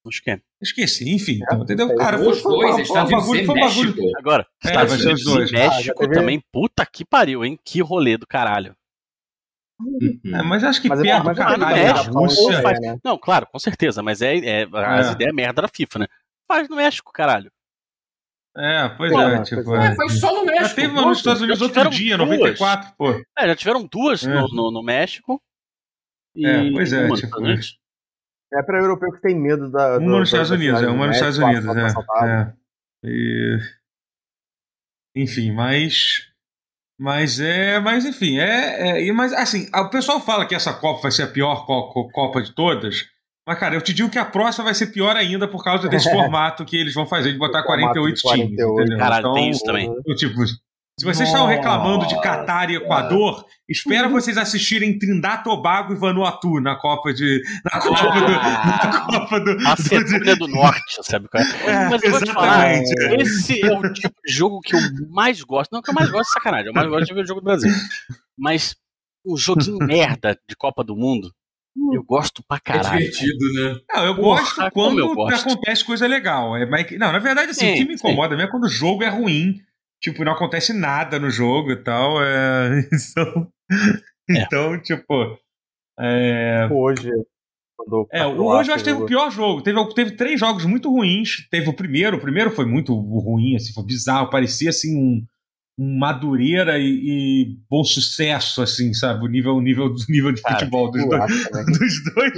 Acho 0.06 0.23
que 0.23 0.31
é. 0.31 0.41
Esqueci, 0.62 1.14
enfim, 1.14 1.38
então, 1.43 1.62
entendeu? 1.62 1.94
Cara, 1.97 2.19
Os 2.19 2.41
foi, 2.41 2.53
dois, 2.53 2.73
foi, 2.73 2.82
Estados 2.82 3.11
Unidos 3.12 3.26
bagulho, 3.26 3.44
foi 3.47 3.55
um 3.55 3.61
bagulho. 3.61 3.88
México. 3.97 4.19
Agora, 4.19 4.47
É, 4.64 4.69
Estados 4.69 4.94
os 4.94 5.05
Unidos 5.05 5.25
dois. 5.25 5.50
e 5.50 5.53
México 5.53 6.05
Ah, 6.05 6.11
também, 6.11 6.43
puta 6.53 6.87
que 6.87 7.05
pariu, 7.05 7.44
hein? 7.44 7.58
Que 7.62 7.81
rolê 7.82 8.17
do 8.17 8.26
caralho. 8.26 8.75
Uhum. 9.79 10.19
É, 10.35 10.43
mas 10.43 10.64
acho 10.64 10.81
que 10.81 10.88
Mas 10.88 11.00
é 11.00 11.03
perto 11.03 11.17
bom, 11.19 11.23
do 11.25 11.26
mas 11.29 11.38
é 11.38 11.43
caralho 11.43 11.94
México, 11.94 12.19
Rússia. 12.19 12.62
faz- 12.62 12.81
né? 12.81 12.99
Não, 13.05 13.19
claro, 13.19 13.47
com 13.47 13.58
certeza, 13.58 14.03
mas 14.03 14.23
é, 14.23 14.37
é 14.38 14.62
as 14.73 15.08
É. 15.08 15.12
ideias 15.12 15.35
merda 15.35 15.61
da 15.62 15.69
FIFA, 15.69 15.99
né? 16.00 16.06
Faz 16.49 16.67
no 16.70 16.76
México, 16.76 17.12
caralho. 17.12 17.50
É, 18.56 18.88
pois 18.97 19.12
Pô, 19.12 19.20
é, 19.20 19.37
mas 19.38 19.49
tipo. 19.50 19.75
é. 19.76 19.88
É, 19.88 19.94
foi 19.94 20.09
só 20.09 20.32
no 20.32 20.47
México. 20.47 20.69
Já 20.69 20.75
teve 20.75 20.87
uma 20.88 21.02
nos 21.02 21.19
Estados 21.19 21.43
Unidos 21.43 21.61
outro 21.61 21.91
dia, 21.91 22.17
duas. 22.17 22.29
94, 22.31 22.94
pô. 22.97 23.11
É, 23.38 23.49
já 23.49 23.55
tiveram 23.55 23.87
duas 23.87 24.25
É. 24.25 24.32
no, 24.32 24.49
no, 24.49 24.70
no 24.70 24.82
México. 24.82 25.38
E 26.35 26.47
É, 26.47 26.70
pois 26.73 26.91
é, 26.94 27.05
uma 27.05 27.17
tipo. 27.17 27.37
É 28.53 28.63
pra 28.63 28.79
europeu 28.79 29.11
que 29.13 29.21
tem 29.21 29.35
medo 29.39 29.71
da. 29.71 29.99
Uma 29.99 30.21
nos 30.21 30.29
Estados 30.29 30.51
Unidos, 30.51 30.83
é, 30.83 30.87
uma 30.89 31.07
nos 31.09 31.17
Estados 31.17 31.39
Unidos, 31.39 31.67
é. 31.77 32.27
é. 32.29 32.53
E- 33.05 33.59
Enfim, 35.17 35.51
mas. 35.53 36.29
Mas 36.99 37.41
é. 37.41 37.79
Mas 37.81 38.05
enfim, 38.05 38.39
é. 38.39 39.09
é- 39.09 39.13
mas 39.13 39.33
assim, 39.33 39.69
o 39.75 39.91
pessoal 39.91 40.21
fala 40.21 40.47
que 40.47 40.55
essa 40.55 40.73
Copa 40.73 41.03
vai 41.03 41.11
ser 41.11 41.25
a 41.25 41.29
pior 41.29 41.67
co- 41.67 41.91
co- 41.93 42.09
Copa 42.11 42.41
de 42.43 42.55
todas. 42.55 43.05
Mas, 43.49 43.59
cara, 43.61 43.75
eu 43.77 43.81
te 43.81 43.93
digo 43.95 44.11
que 44.11 44.19
a 44.19 44.25
próxima 44.25 44.65
vai 44.65 44.75
ser 44.75 44.89
pior 44.89 45.15
ainda 45.17 45.47
por 45.47 45.63
causa 45.63 45.89
desse 45.89 46.11
formato 46.11 46.65
que 46.65 46.77
eles 46.77 46.95
vão 46.95 47.07
fazer 47.07 47.33
de 47.33 47.39
botar 47.39 47.61
O 47.61 47.65
formato 47.65 47.95
48 48.01 48.15
de 48.15 48.21
times. 48.23 48.57
48. 48.57 48.81
Entendeu? 48.81 48.99
Caralho, 48.99 49.21
Então, 49.21 49.35
tem 49.35 49.51
isso 49.51 49.65
também. 49.65 49.95
tipo, 50.17 50.41
se 50.99 51.05
vocês 51.05 51.29
estão 51.29 51.47
reclamando 51.47 52.07
de 52.07 52.19
Catar 52.23 52.71
e 52.71 52.77
Equador, 52.77 53.45
espera 53.69 54.09
vocês 54.09 54.39
assistirem 54.39 54.99
Trindade, 54.99 55.45
Tobago 55.45 55.93
e 55.93 55.97
Vanuatu 55.97 56.59
na 56.61 56.75
Copa 56.77 57.13
de. 57.13 57.43
Na 57.65 57.81
Copa 57.81 58.21
do. 58.21 58.29
Na 58.33 59.01
Copa 59.07 59.41
do, 59.41 59.51
A 59.67 59.75
do- 59.75 60.37
do 60.37 60.49
Norte, 60.49 61.01
sabe 61.03 61.29
qual 61.29 61.43
é? 61.43 61.47
É, 61.69 61.89
Mas 61.91 62.03
eu 62.03 62.11
vou 62.11 62.21
te 62.23 62.33
falar, 62.33 62.73
esse 63.21 63.61
é 63.63 63.79
o 63.79 63.93
tipo 63.93 64.15
de 64.27 64.33
jogo 64.33 64.61
que 64.61 64.75
eu 64.75 64.81
mais 65.11 65.43
gosto. 65.43 65.71
Não 65.73 65.83
que 65.83 65.91
eu 65.91 65.95
mais 65.95 66.09
gosto 66.11 66.29
de 66.29 66.33
sacanagem, 66.33 66.69
eu 66.69 66.73
mais 66.73 66.89
gosto 66.89 67.05
de 67.07 67.13
ver 67.15 67.25
o 67.25 67.27
jogo 67.27 67.41
do 67.41 67.45
Brasil. 67.45 67.71
Mas 68.39 68.75
um 69.26 69.37
joguinho 69.37 69.76
merda 69.85 70.38
de 70.49 70.57
Copa 70.57 70.83
do 70.83 70.97
Mundo, 70.97 71.31
eu 71.93 72.03
gosto 72.05 72.43
pra 72.49 72.57
É 72.57 72.61
caralho. 72.61 72.99
divertido, 73.00 73.45
né? 73.55 73.76
Não, 73.93 74.07
eu 74.07 74.17
Porra, 74.17 74.41
gosto 74.41 74.71
quando 74.73 74.99
eu 75.00 75.15
gosto. 75.15 75.47
acontece 75.50 75.85
coisa 75.85 76.07
legal. 76.07 76.57
É, 76.57 76.65
mas, 76.65 76.91
não, 76.93 77.12
na 77.12 77.19
verdade, 77.19 77.50
assim, 77.50 77.67
Sim, 77.67 77.73
o 77.73 77.76
que 77.76 77.85
me 77.85 77.99
sim. 77.99 78.09
incomoda 78.09 78.35
mesmo 78.35 78.49
é 78.49 78.50
quando 78.50 78.65
o 78.65 78.69
jogo 78.71 79.03
é 79.05 79.09
ruim. 79.11 79.61
Tipo, 80.03 80.25
não 80.25 80.33
acontece 80.33 80.73
nada 80.73 81.19
no 81.19 81.31
jogo 81.31 81.71
e 81.73 81.76
tal. 81.76 82.23
É... 82.23 82.88
Então, 84.29 84.37
É. 84.37 84.43
então 84.43 84.81
tipo. 84.83 85.38
É, 85.99 86.69
Hoje. 86.71 87.11
Quando 87.76 88.07
é, 88.12 88.21
a 88.23 88.29
hoje 88.29 88.71
eu 88.71 88.75
acho 88.75 88.85
que 88.85 88.91
teve 88.91 89.03
o 89.03 89.07
pior 89.07 89.31
jogo. 89.31 89.62
Teve, 89.62 89.79
teve 89.95 90.11
três 90.12 90.41
jogos 90.41 90.65
muito 90.65 90.91
ruins. 90.91 91.47
Teve 91.50 91.69
o 91.69 91.75
primeiro, 91.75 92.17
o 92.17 92.21
primeiro 92.21 92.50
foi 92.50 92.65
muito 92.65 92.95
ruim, 92.95 93.55
assim, 93.57 93.73
foi 93.73 93.85
bizarro. 93.85 94.31
Parecia 94.31 94.71
assim 94.71 94.97
um, 94.97 95.25
um 95.79 95.99
Madureira 95.99 96.79
e, 96.79 96.85
e 96.85 97.57
bom 97.71 97.85
sucesso, 97.85 98.62
assim, 98.62 98.93
sabe? 98.95 99.25
O 99.25 99.29
nível, 99.29 99.55
o 99.57 99.61
nível, 99.61 99.87
o 99.87 99.95
nível 100.12 100.33
de 100.33 100.41
Cara, 100.43 100.59
futebol 100.59 100.91
dos 100.91 101.07
dois. 101.07 101.23
acho 101.23 101.50
também. 101.50 101.67
Dos 101.79 102.05
dois, 102.15 102.33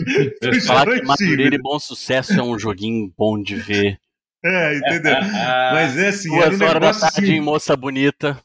dos 0.57 0.67
Falar 0.67 0.81
que 0.85 0.87
dois 0.97 1.03
Madureira 1.07 1.43
times. 1.45 1.59
e 1.59 1.63
Bom 1.63 1.79
Sucesso 1.79 2.33
é 2.33 2.43
um 2.43 2.59
joguinho 2.59 3.13
bom 3.17 3.41
de 3.41 3.55
ver. 3.57 3.99
É, 4.49 4.77
entendeu? 4.79 5.15
Mas 5.75 5.97
é 5.99 6.09
assim, 6.09 6.35
era 6.37 6.47
um 6.55 6.59
Duas 6.59 6.71
horas 6.71 7.01
da 7.01 7.11
tarde 7.11 7.31
em 7.31 7.35
assim. 7.35 7.41
Moça 7.41 7.77
Bonita, 7.77 8.41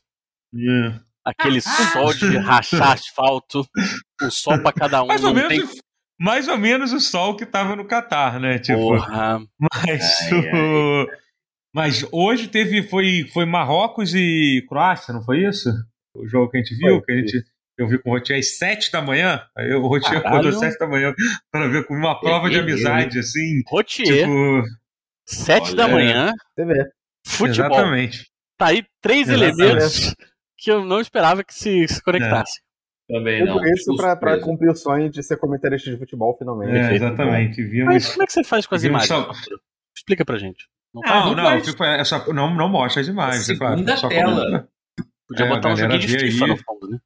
É. 0.55 0.93
aquele 1.25 1.61
sol 1.61 2.13
de 2.13 2.37
rachar 2.37 2.91
asfalto, 2.93 3.65
um 4.21 4.29
sol 4.31 4.59
pra 4.61 4.71
cada 4.73 5.03
um. 5.03 5.07
Mais 5.07 5.23
ou 5.23 5.33
menos, 5.33 5.49
tem 5.49 5.63
mais 6.19 6.47
ou 6.47 6.57
menos 6.57 6.93
o 6.93 6.99
sol 6.99 7.35
que 7.35 7.45
tava 7.45 7.75
no 7.75 7.85
Catar, 7.85 8.39
né? 8.39 8.59
Tipo, 8.59 8.79
porra. 8.79 9.39
mas, 9.59 10.19
Ai, 10.31 10.51
o- 10.53 11.07
mas 11.75 12.05
hoje 12.11 12.47
teve 12.47 12.83
foi, 12.83 13.27
foi 13.33 13.45
Marrocos 13.45 14.13
e 14.13 14.63
Croácia, 14.69 15.13
não 15.13 15.23
foi 15.23 15.47
isso? 15.47 15.69
O 16.15 16.27
jogo 16.27 16.51
que 16.51 16.57
a 16.57 16.59
gente 16.61 16.75
viu, 16.75 16.97
Foi, 16.97 17.01
que 17.05 17.11
a 17.11 17.15
gente 17.15 17.43
eu 17.75 17.87
vi 17.87 17.97
com 17.97 18.11
o 18.11 18.13
Rotier 18.13 18.37
às 18.37 18.55
sete 18.59 18.91
da 18.91 19.01
manhã. 19.01 19.41
Aí 19.57 19.73
o 19.73 19.87
Rotier 19.87 20.21
Caralho. 20.21 20.27
acordou 20.27 20.49
às 20.51 20.59
sete 20.59 20.77
da 20.77 20.85
manhã 20.87 21.11
para 21.51 21.67
ver 21.67 21.87
com 21.87 21.95
uma 21.95 22.19
prova 22.19 22.47
de 22.47 22.59
amizade, 22.59 23.17
assim. 23.17 23.63
Rotier, 23.67 24.05
Tipo, 24.27 24.63
sete 25.25 25.67
olha, 25.69 25.75
da 25.75 25.87
manhã, 25.87 26.33
Você 26.55 26.65
vê. 26.65 26.89
futebol. 27.25 27.67
exatamente. 27.71 28.29
Tá 28.57 28.67
aí 28.67 28.85
três 29.01 29.27
Exatamente. 29.29 29.61
elementos 29.61 30.15
que 30.57 30.71
eu 30.71 30.85
não 30.85 30.99
esperava 31.01 31.43
que 31.43 31.53
se, 31.53 31.87
se 31.87 32.01
conectassem. 32.03 32.61
Também 33.09 33.43
não. 33.45 33.55
Tudo 33.57 33.67
isso 33.67 33.95
pra, 33.97 34.15
pra 34.15 34.31
surpreso. 34.31 34.45
cumprir 34.51 34.69
o 34.71 34.75
sonho 34.75 35.09
de 35.09 35.21
ser 35.21 35.37
comentarista 35.37 35.89
de 35.91 35.97
futebol, 35.97 36.35
finalmente. 36.37 36.71
É, 36.77 36.93
exatamente. 36.95 37.61
Mas 37.61 37.71
Vimos. 37.71 38.07
como 38.11 38.23
é 38.23 38.25
que 38.25 38.33
você 38.33 38.43
faz 38.43 38.65
com 38.65 38.75
as 38.75 38.83
imagens? 38.83 39.07
só-? 39.09 39.31
Explica 39.95 40.23
pra 40.23 40.37
gente. 40.37 40.67
Não 40.93 41.01
faz, 41.01 41.25
Não, 41.25 41.35
não 41.35 41.43
não, 41.43 41.63
fico- 41.63 41.83
é 41.83 42.03
só- 42.03 42.33
não, 42.33 42.53
não 42.55 42.69
mostra 42.69 43.01
as 43.01 43.07
imagens, 43.07 43.49
é 43.49 43.55
claro. 43.57 43.83
Só 43.97 44.07
tela. 44.07 44.35
comenta. 44.45 44.69
Podia 45.27 45.45
É, 45.45 45.49
botar 45.49 45.69
um 45.69 45.75
joguinho 45.75 45.99
de 45.99 46.07
FIFA 46.07 46.45
aí. 46.45 46.51
no 46.51 46.57
fundo, 46.57 46.89
né? 46.91 46.99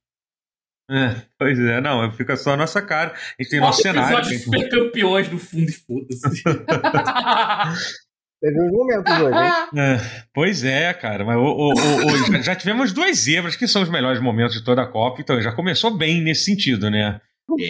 É, 0.90 1.22
pois 1.38 1.58
é, 1.58 1.80
não, 1.80 2.10
fica 2.12 2.36
só 2.36 2.52
a 2.52 2.56
nossa 2.56 2.80
cara. 2.80 3.12
A 3.12 3.42
gente 3.42 3.50
tem 3.50 3.60
Bota 3.60 3.70
nosso 3.72 3.82
cenário. 3.82 4.16
episódio 4.18 4.30
de 4.38 4.44
tem- 4.44 4.60
super 4.60 4.70
campeões 4.70 5.30
no 5.30 5.38
fundo 5.38 5.68
e 5.68 5.72
foda-se. 5.72 6.42
Teve 8.40 8.60
uns 8.60 8.72
momentos 8.72 9.12
hoje, 9.20 9.36
hein? 9.36 9.80
É, 9.82 10.00
pois 10.32 10.62
é, 10.64 10.92
cara, 10.94 11.24
mas 11.24 11.36
o- 11.36 11.40
o- 11.40 11.72
o- 11.72 12.06
o- 12.06 12.32
já- 12.32 12.40
já 12.42 12.54
tivemos 12.54 12.92
duas 12.92 13.16
zebras 13.18 13.56
que 13.56 13.66
são 13.66 13.82
os 13.82 13.90
melhores 13.90 14.20
momentos 14.20 14.54
de 14.54 14.62
toda 14.64 14.82
a 14.82 14.86
Copa, 14.86 15.20
então 15.20 15.40
já 15.40 15.50
começou 15.52 15.96
bem 15.96 16.22
nesse 16.22 16.44
sentido, 16.44 16.88
né? 16.90 17.20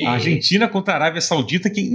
A 0.06 0.12
Argentina 0.12 0.68
contra 0.68 0.92
a 0.94 0.96
Arábia 0.96 1.20
Saudita, 1.20 1.70
que 1.70 1.90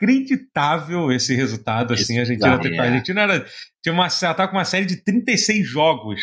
inacreditável 0.00 1.10
esse 1.12 1.34
resultado, 1.34 1.92
assim, 1.94 2.16
a 2.18 2.20
Argentina, 2.20 2.48
Exato, 2.54 2.68
a 2.80 2.82
Argentina 2.84 3.20
era, 3.22 3.46
tinha 3.82 3.92
uma, 3.92 4.06
ela 4.22 4.34
tava 4.34 4.48
com 4.48 4.56
uma 4.56 4.64
série 4.64 4.86
de 4.86 4.96
36 5.02 5.66
jogos 5.66 6.20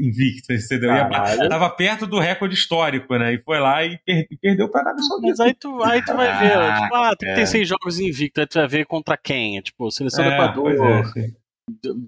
invicta, 0.00 0.54
entendeu? 0.54 0.92
E 0.94 1.48
tava 1.48 1.70
perto 1.70 2.06
do 2.06 2.18
recorde 2.18 2.54
histórico, 2.54 3.16
né? 3.16 3.34
E 3.34 3.42
foi 3.42 3.58
lá 3.58 3.84
e, 3.84 3.98
per- 3.98 4.26
e 4.30 4.36
perdeu 4.36 4.68
para 4.70 4.80
a 4.80 4.84
Arábia 4.84 5.04
Mas 5.22 5.36
Saudita. 5.38 5.44
aí 5.44 5.54
tu, 5.54 5.82
aí 5.82 6.02
tu 6.04 6.14
vai 6.14 6.38
ver, 6.38 6.56
Ah, 6.56 6.82
tipo, 6.82 6.94
ah, 6.94 7.16
36 7.16 7.68
jogos 7.68 7.98
invicto, 7.98 8.40
aí 8.40 8.46
tu 8.46 8.58
vai 8.58 8.68
ver 8.68 8.86
contra 8.86 9.16
quem? 9.16 9.58
É, 9.58 9.62
tipo, 9.62 9.90
seleção 9.90 10.24
do 10.24 10.30
É, 10.30 10.34
Equador, 10.34 10.72
é, 10.72 11.04
sim. 11.12 11.34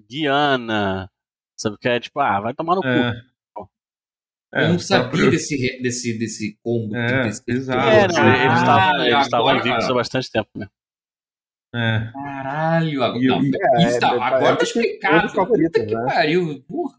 Guiana, 0.09 1.09
sabe 1.57 1.75
o 1.75 1.79
que 1.79 1.89
é? 1.89 1.99
Tipo, 1.99 2.19
ah, 2.19 2.39
vai 2.39 2.53
tomar 2.53 2.75
no 2.75 2.81
cu. 2.81 2.87
É. 2.87 3.13
Eu 4.53 4.59
É, 4.63 4.67
não 4.69 4.79
sabia 4.79 5.09
pra- 5.23 5.29
desse, 5.29 5.81
desse, 5.81 6.17
desse 6.17 6.57
combo. 6.63 6.95
É, 6.95 7.07
36. 7.21 7.59
exato. 7.59 7.89
É, 7.89 8.07
não, 8.07 8.27
eles 8.29 8.59
Ah, 8.61 8.91
eles 9.05 9.21
estavam 9.25 9.49
agora, 9.49 9.59
invictos 9.67 9.89
há 9.89 9.93
bastante 9.93 10.31
tempo, 10.31 10.49
né? 10.55 10.67
É. 11.77 12.09
Caralho, 12.11 13.03
agora, 13.03 13.23
E- 13.23 13.27
não, 13.27 13.41
e- 13.43 13.51
isso 13.87 13.99
tá- 13.99 14.13
é, 14.15 14.19
agora 14.19 14.55
tá 14.55 14.63
explicado. 14.63 15.31
Puta 15.33 15.85
que 15.85 15.95
né? 15.95 16.05
pariu, 16.05 16.63
porra. 16.67 16.95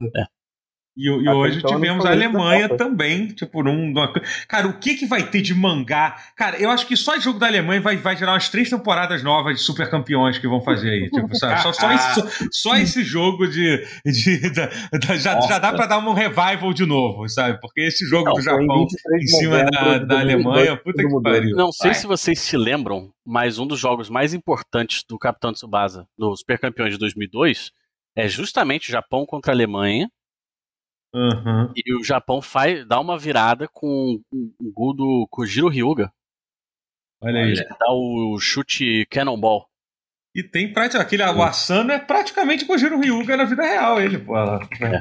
E, 0.99 1.07
e 1.07 1.29
hoje 1.29 1.59
então, 1.59 1.71
tivemos 1.77 2.05
a 2.05 2.11
Alemanha 2.11 2.69
Copa. 2.69 2.85
também, 2.85 3.29
tipo, 3.29 3.63
num, 3.63 3.87
numa... 3.93 4.13
Cara, 4.49 4.67
o 4.67 4.81
que 4.81 4.95
que 4.97 5.07
vai 5.07 5.23
ter 5.23 5.41
de 5.41 5.55
mangá? 5.55 6.17
Cara, 6.35 6.57
eu 6.61 6.69
acho 6.71 6.85
que 6.89 6.97
só 6.97 7.15
esse 7.15 7.25
jogo 7.25 7.39
da 7.39 7.47
Alemanha 7.47 7.81
vai, 7.81 7.97
vai 7.97 8.17
gerar 8.17 8.33
umas 8.33 8.49
três 8.49 8.69
temporadas 8.69 9.23
novas 9.23 9.59
de 9.59 9.63
super 9.63 9.89
campeões 9.89 10.39
que 10.39 10.49
vão 10.49 10.61
fazer 10.61 10.91
aí, 10.91 11.09
tipo, 11.09 11.33
sabe? 11.37 11.63
Só, 11.63 11.73
só, 11.73 11.93
esse, 11.95 12.15
só, 12.15 12.27
só 12.51 12.77
esse 12.77 13.05
jogo 13.05 13.47
de... 13.47 13.87
de 14.05 14.51
da- 14.51 14.67
da- 14.67 15.17
já, 15.17 15.41
já 15.43 15.59
dá 15.61 15.73
pra 15.73 15.87
dar 15.87 15.99
um 15.99 16.13
revival 16.13 16.73
de 16.75 16.85
novo, 16.85 17.29
sabe? 17.29 17.61
Porque 17.61 17.83
esse 17.83 18.05
jogo 18.05 18.25
Não, 18.25 18.33
do 18.33 18.41
em 18.41 18.43
Japão 18.43 18.79
23 18.81 19.23
em 19.23 19.25
de 19.25 19.31
cima 19.37 19.59
da, 19.59 19.99
da 19.99 19.99
2002, 19.99 20.21
Alemanha, 20.21 20.77
puta 20.77 21.03
que 21.07 21.23
pariu. 21.23 21.57
Não 21.57 21.71
sei 21.71 21.91
Vai. 21.93 22.01
se 22.01 22.07
vocês 22.09 22.41
se 22.41 22.57
lembram, 22.57 23.13
mas 23.25 23.61
um 23.61 23.67
dos 23.69 23.79
jogos 23.79 24.11
mais 24.11 24.35
importantes 24.35 25.05
do 25.09 25.17
Capitão 25.17 25.53
Tsubasa, 25.53 26.07
do 26.19 26.35
Super 26.37 26.59
Campeões 26.59 26.93
de 26.93 26.99
2002, 26.99 27.71
é 28.17 28.27
justamente 28.27 28.89
o 28.89 28.93
Japão 28.93 29.25
contra 29.25 29.53
a 29.53 29.55
Alemanha. 29.55 30.11
Aham. 31.15 31.73
E 31.75 31.95
o 31.95 32.05
Japão 32.05 32.41
faz, 32.43 32.87
dá 32.87 33.01
uma 33.01 33.19
virada 33.19 33.67
com 33.69 34.21
um 34.33 34.73
gol 34.73 34.95
do 34.95 35.27
Kojiro 35.31 35.69
Ryuga. 35.69 36.13
Olha 37.23 37.41
aí. 37.41 37.55
Que 37.55 37.65
Dá 37.79 37.91
o 37.91 38.39
chute 38.39 39.07
Cannonball. 39.11 39.67
E 40.37 40.43
tem 40.43 40.73
prática, 40.73 41.01
aquele 41.03 41.23
o 41.25 41.43
Asano 41.43 41.91
é 41.91 41.99
praticamente 41.99 42.65
Kojiro 42.67 43.01
Ryuga 43.01 43.37
na 43.37 43.45
vida 43.45 43.63
real, 43.63 44.01
ele, 44.01 44.19
pô. 44.19 44.35
Né? 44.35 45.01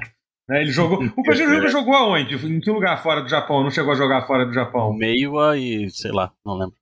Né, 0.50 0.62
Ele 0.62 0.72
jogou. 0.72 1.04
O 1.04 1.12
Kojiro 1.24 1.52
Ryuga 1.52 1.68
jogou 1.68 1.94
aonde? 1.94 2.36
Em 2.36 2.60
que 2.60 2.72
lugar 2.72 3.04
fora 3.04 3.22
do 3.22 3.28
Japão? 3.30 3.62
Não 3.62 3.70
chegou 3.70 3.92
a 3.92 3.96
jogar 3.96 4.26
fora 4.26 4.46
do 4.46 4.52
O 4.52 4.54
Japão? 4.54 4.94
Meiwa 4.94 5.58
e 5.58 5.90
sei 5.92 6.12
lá, 6.12 6.34
não 6.44 6.58
lembro. 6.58 6.76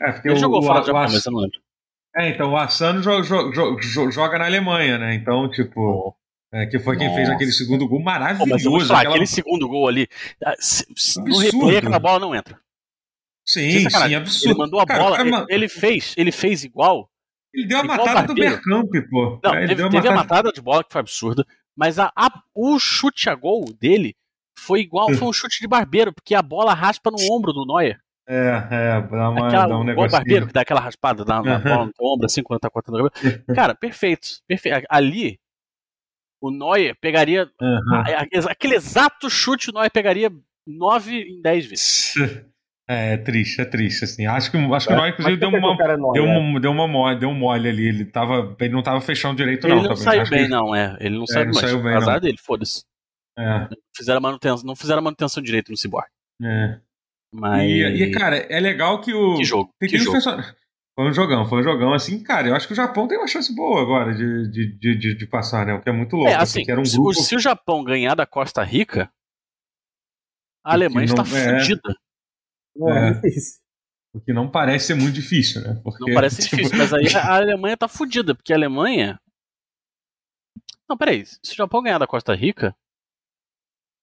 É, 0.00 0.10
porque 0.12 0.28
Ele 0.28 0.36
o, 0.36 0.40
jogou 0.40 0.60
o, 0.60 0.62
fora 0.62 0.80
do 0.80 0.84
o 0.84 0.86
Japão, 0.86 1.02
As- 1.02 1.12
mas 1.12 1.26
eu 1.26 1.32
não 1.32 1.40
lembro. 1.40 1.60
É, 2.16 2.28
então 2.30 2.50
o 2.52 2.56
Asano 2.56 3.02
jo- 3.02 3.22
jo- 3.22 3.50
jo- 3.52 3.76
jo- 3.80 4.10
joga 4.10 4.38
na 4.38 4.46
Alemanha, 4.46 4.98
né? 4.98 5.14
Então, 5.14 5.48
tipo. 5.50 6.16
É, 6.54 6.66
que 6.66 6.78
foi 6.78 6.96
quem 6.96 7.12
fez 7.14 7.28
aquele 7.28 7.52
segundo 7.52 7.86
gol 7.88 8.00
maravilhoso. 8.02 8.86
falar, 8.86 9.00
aquela- 9.00 9.14
aquele 9.14 9.26
segundo 9.26 9.68
gol 9.68 9.88
ali, 9.88 10.06
se- 10.58 10.86
no 11.20 11.38
replay 11.38 11.78
aquela 11.78 11.98
bola 11.98 12.18
não 12.20 12.34
entra. 12.34 12.58
Sim, 13.46 13.88
sim, 13.90 14.14
absurdo. 14.14 14.50
Ele 14.50 14.58
mandou 14.58 14.80
a 14.80 14.86
Cara, 14.86 15.02
bola, 15.02 15.16
cara 15.18 15.28
ele, 15.28 15.44
ele 15.50 15.68
fez, 15.68 16.14
ele 16.16 16.32
fez 16.32 16.64
igual. 16.64 17.10
Ele 17.52 17.66
deu 17.66 17.78
a 17.78 17.84
matada 17.84 18.26
do. 18.28 18.34
Bergkamp, 18.34 18.90
pô. 19.10 19.38
Não, 19.44 19.54
ele 19.54 19.68
teve, 19.68 19.74
deu 19.76 19.86
a 19.86 19.90
teve 19.90 20.08
a 20.08 20.10
matada- 20.12 20.14
matada 20.36 20.52
de 20.52 20.60
bola 20.62 20.82
que 20.82 20.90
foi 20.92 21.00
absurda, 21.00 21.44
mas 21.76 21.98
a, 21.98 22.10
a- 22.16 22.42
o 22.54 22.78
chute 22.78 23.28
a 23.28 23.34
gol 23.34 23.64
dele 23.78 24.16
foi 24.58 24.80
igual, 24.80 25.12
foi 25.12 25.28
um 25.28 25.32
chute 25.34 25.60
de 25.60 25.68
barbeiro, 25.68 26.12
porque 26.12 26.34
a 26.34 26.40
bola 26.42 26.72
raspa 26.72 27.10
no 27.10 27.18
ombro 27.34 27.52
do 27.52 27.66
Neuer. 27.66 27.98
É, 28.26 28.66
é, 28.70 29.00
dá, 29.02 29.28
uma, 29.30 29.46
Aquela, 29.48 29.66
dá 29.66 29.66
um 29.66 29.68
igual 29.68 29.80
o 29.80 29.84
negocinho. 29.84 30.10
barbeiro 30.10 30.46
que 30.46 30.52
dá 30.54 30.62
aquela 30.62 30.80
raspada 30.80 31.24
na, 31.26 31.42
na 31.42 31.56
Uhum. 31.56 31.62
bola 31.62 31.84
no 32.00 32.14
ombro, 32.14 32.24
assim, 32.26 32.42
quando 32.42 32.60
tá 32.60 32.70
cortando 32.70 32.94
o 33.04 33.10
cabelo. 33.10 33.44
Cara, 33.54 33.74
perfeito, 33.74 34.26
perfeito. 34.48 34.86
Ali, 34.88 35.38
o 36.48 36.50
Neuer 36.50 36.94
pegaria. 37.00 37.48
A- 37.60 38.20
a- 38.22 38.50
aquele 38.50 38.74
exato 38.76 39.28
chute, 39.30 39.70
o 39.70 39.72
Neuer 39.72 39.90
pegaria 39.90 40.30
9 40.66 41.20
em 41.22 41.40
10 41.42 41.66
vezes. 41.66 42.12
É, 42.86 43.14
é 43.14 43.16
triste, 43.16 43.62
é 43.62 43.64
triste, 43.64 44.04
assim. 44.04 44.26
Acho 44.26 44.50
que, 44.50 44.58
acho 44.58 44.86
que 44.86 44.92
o 44.92 44.96
Neuer, 44.96 45.12
inclusive, 45.14 45.30
Mas 45.36 45.40
deu 45.40 45.48
que 45.50 45.56
que 45.56 45.58
uma, 45.58 45.96
não 45.96 46.12
deu, 46.12 46.24
uma, 46.26 46.60
deu, 46.60 46.70
uma 46.70 46.86
mole, 46.86 47.18
deu 47.18 47.28
um 47.30 47.34
mole 47.34 47.66
ali. 47.66 47.88
Ele, 47.88 48.04
tava, 48.04 48.54
ele 48.60 48.74
não 48.74 48.82
tava 48.82 49.00
fechando 49.00 49.36
direito, 49.36 49.66
Ele 49.66 49.76
não. 49.76 49.82
não 49.84 49.88
também. 49.88 50.04
saiu 50.04 50.20
Acho 50.20 50.30
que 50.30 50.36
bem, 50.36 50.44
ele- 50.44 50.54
não, 50.54 50.74
é. 50.74 50.94
Ele 51.00 51.16
não 51.16 51.26
saiu, 51.26 51.46
não 51.46 51.52
mas 51.54 51.60
saiu 51.62 51.82
bem, 51.82 51.94
azar 51.94 52.14
não. 52.16 52.20
dele, 52.20 52.36
foda-se. 52.36 52.84
É, 53.38 53.68
Fizeram 53.96 54.20
manutenção, 54.20 54.66
não 54.66 54.76
fizeram 54.76 54.98
a 54.98 55.02
manutenção 55.02 55.42
direito 55.42 55.70
no 55.70 55.78
Cyborg. 55.78 56.06
é. 56.42 56.78
Mas. 57.32 57.62
E, 57.70 57.82
e, 58.02 58.10
cara, 58.12 58.36
é 58.36 58.60
legal 58.60 59.00
que 59.00 59.14
o. 59.14 59.36
que 59.36 59.44
jogo. 59.44 59.70
tem 59.80 59.88
Que 59.88 59.96
jogo. 59.96 60.12
person- 60.12 60.42
Foi 60.96 61.08
um 61.08 61.12
jogão, 61.12 61.44
foi 61.46 61.60
um 61.60 61.62
jogão. 61.64 61.92
Assim, 61.92 62.22
cara, 62.22 62.48
eu 62.48 62.54
acho 62.54 62.66
que 62.68 62.72
o 62.72 62.76
Japão 62.76 63.08
tem 63.08 63.18
uma 63.18 63.26
chance 63.26 63.52
boa 63.54 63.82
agora 63.82 64.14
de, 64.14 64.48
de, 64.50 64.78
de, 64.78 64.98
de, 64.98 65.14
de 65.16 65.26
passar, 65.26 65.66
né? 65.66 65.74
O 65.74 65.80
que 65.82 65.88
é 65.88 65.92
muito 65.92 66.14
louco. 66.14 66.30
É, 66.30 66.36
assim, 66.36 66.60
porque 66.60 66.70
era 66.70 66.80
um 66.80 66.84
grupo. 66.84 67.14
se 67.14 67.34
o 67.34 67.40
Japão 67.40 67.82
ganhar 67.82 68.14
da 68.14 68.24
Costa 68.26 68.62
Rica, 68.62 69.10
a 70.64 70.70
Que 70.70 70.74
Alemanha 70.76 71.08
não- 71.12 71.22
está 71.24 71.36
é. 71.38 71.58
fudida. 71.60 71.96
Não 72.76 72.88
é, 72.90 73.08
É. 73.08 73.12
difícil. 73.14 73.60
O 74.14 74.20
que 74.20 74.32
não 74.32 74.48
parece 74.48 74.86
ser 74.86 74.94
muito 74.94 75.14
difícil, 75.14 75.60
né? 75.62 75.80
Porque, 75.82 76.04
Não 76.06 76.14
parece 76.14 76.36
tipo, 76.48 76.56
difícil, 76.56 76.78
mas 76.78 76.92
aí 76.94 77.06
a 77.16 77.34
Alemanha 77.34 77.76
tá 77.76 77.88
fudida, 77.88 78.32
porque 78.32 78.52
a 78.52 78.56
Alemanha. 78.56 79.20
Não, 80.88 80.96
peraí. 80.96 81.24
Se 81.26 81.52
o 81.52 81.56
Japão 81.56 81.82
ganhar 81.82 81.98
da 81.98 82.06
Costa 82.06 82.32
Rica, 82.34 82.76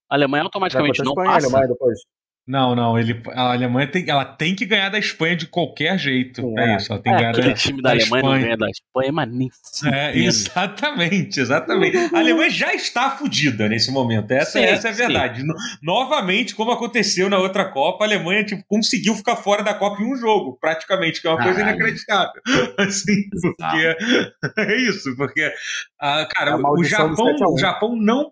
a 0.10 0.16
Alemanha 0.16 0.44
automaticamente 0.44 1.00
a 1.02 1.06
não 1.06 1.12
Espanha, 1.14 1.32
passa. 1.32 1.48
Alemanha 1.48 1.68
depois. 1.70 2.00
Não, 2.48 2.76
não, 2.76 2.98
ele, 3.00 3.22
a 3.34 3.52
Alemanha 3.54 3.88
tem, 3.88 4.10
ela 4.10 4.26
tem 4.26 4.56
que 4.56 4.66
ganhar 4.66 4.90
da 4.90 4.98
Espanha 5.00 5.36
de 5.36 5.46
qualquer 5.48 5.98
jeito. 5.98 6.42
É 6.58 6.74
é. 6.74 6.78
isso, 6.78 6.92
ela 6.92 7.02
tem 7.02 7.14
que 7.14 7.18
É, 7.18 7.22
ganhar 7.22 7.32
aquele 7.32 7.48
da, 7.50 7.54
time 7.54 7.82
da, 7.82 7.90
da 7.90 7.96
Alemanha 7.96 8.24
não 8.24 8.30
Espanha. 8.34 8.46
ganha 8.46 8.58
da 8.58 8.70
Espanha, 8.70 9.12
mas 9.12 9.32
nem 9.32 9.50
É, 9.94 10.18
exatamente, 10.18 11.40
exatamente. 11.40 11.98
A 12.14 12.18
Alemanha 12.20 12.50
já 12.50 12.74
está 12.74 13.12
fudida 13.12 13.70
nesse 13.70 13.92
momento. 13.92 14.32
Essa, 14.32 14.60
Sim, 14.60 14.66
essa 14.66 14.88
é 14.88 14.92
a 14.92 14.94
verdade. 14.94 15.44
No- 15.44 15.56
novamente, 15.82 16.56
como 16.56 16.72
aconteceu 16.72 17.30
na 17.30 17.38
outra 17.38 17.66
Copa, 17.72 18.04
a 18.04 18.08
Alemanha 18.08 18.44
tipo, 18.44 18.64
conseguiu 18.68 19.16
ficar 19.16 19.36
fora 19.38 19.64
da 19.64 19.74
Copa 19.74 20.02
em 20.02 20.12
um 20.12 20.16
jogo, 20.18 20.58
praticamente, 20.60 21.22
que 21.22 21.28
é 21.28 21.32
uma 21.32 21.42
coisa 21.44 21.62
inacreditável. 21.62 22.42
Assim, 22.78 23.30
porque 23.42 23.96
é 24.58 24.78
isso, 24.82 25.16
porque 25.16 25.52
ah, 26.02 26.28
cara, 26.36 26.54
A 26.56 26.72
o 26.74 26.84
Japão, 26.84 27.16
7 27.16 27.44
a 27.44 27.48
1. 27.48 27.54
o 27.54 27.58
Japão 27.58 27.96
não, 27.96 28.32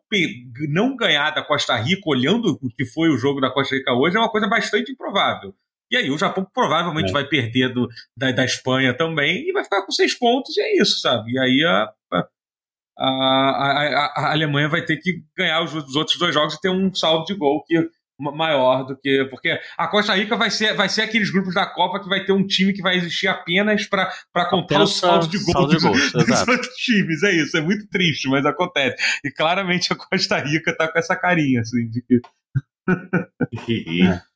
não 0.70 0.96
ganhar 0.96 1.30
da 1.32 1.44
Costa 1.44 1.76
Rica, 1.78 2.02
olhando 2.08 2.60
o 2.62 2.70
que 2.70 2.86
foi 2.86 3.10
o 3.10 3.18
jogo 3.18 3.40
da 3.40 3.52
Costa 3.52 3.76
Rica 3.76 3.94
hoje, 3.94 4.18
é 4.18 4.20
uma 4.20 4.32
coisa 4.32 4.48
bastante 4.48 4.92
improvável. 4.92 5.54
E 5.92 5.98
aí 5.98 6.10
o 6.12 6.18
Japão 6.18 6.46
provavelmente 6.54 7.10
É. 7.10 7.14
vai 7.14 7.26
perder 7.26 7.74
do, 7.74 7.88
da, 8.18 8.32
da 8.32 8.46
Espanha 8.46 8.94
também 8.96 9.48
e 9.48 9.52
vai 9.52 9.64
ficar 9.64 9.84
com 9.84 9.92
seis 9.92 10.14
pontos 10.18 10.56
e 10.58 10.62
é 10.62 10.82
isso, 10.82 11.00
sabe? 11.00 11.32
E 11.32 11.40
aí 11.40 11.64
a, 11.66 11.92
a, 12.14 12.28
a, 12.98 13.84
a- 14.06 14.14
a 14.28 14.32
Alemanha 14.32 14.68
vai 14.70 14.84
ter 14.84 14.98
que 14.98 15.24
ganhar 15.38 15.64
os, 15.64 15.74
os 15.74 15.96
outros 15.96 16.18
dois 16.18 16.34
jogos 16.34 16.56
e 16.56 16.62
ter 16.62 16.70
um 16.70 16.94
saldo 16.94 17.26
de 17.26 17.34
gol 17.34 17.64
que 17.66 17.90
maior 18.20 18.84
do 18.84 18.98
que 19.00 19.26
porque 19.30 19.58
a 19.78 19.88
Costa 19.88 20.14
Rica 20.16 20.36
vai 20.36 20.50
ser 20.52 20.74
vai 20.76 20.90
ser 20.90 21.04
aqueles 21.04 21.32
grupos 21.32 21.54
da 21.54 21.66
Copa 21.66 22.00
que 22.02 22.10
vai 22.10 22.24
ter 22.26 22.34
um 22.34 22.46
time 22.46 22.74
que 22.74 22.82
vai 22.82 22.96
existir 22.98 23.28
apenas 23.28 23.88
para 23.88 24.10
contar 24.50 24.82
o 24.82 24.88
saldo 24.88 25.28
de 25.28 25.38
gols 25.38 25.52
saldo 25.52 25.78
de 25.78 25.82
gols, 25.82 26.12
dos 26.28 26.48
outros 26.48 26.76
times 26.76 27.24
é 27.24 27.32
isso 27.32 27.56
é 27.58 27.62
muito 27.62 27.88
triste 27.88 28.28
mas 28.30 28.46
acontece 28.46 28.96
e 29.24 29.32
claramente 29.32 29.92
a 29.94 29.96
Costa 29.96 30.38
Rica 30.40 30.76
tá 30.76 30.88
com 30.92 31.00
essa 31.00 31.16
carinha 31.16 31.62
assim 31.62 31.90
de 31.90 32.02
que 32.02 32.20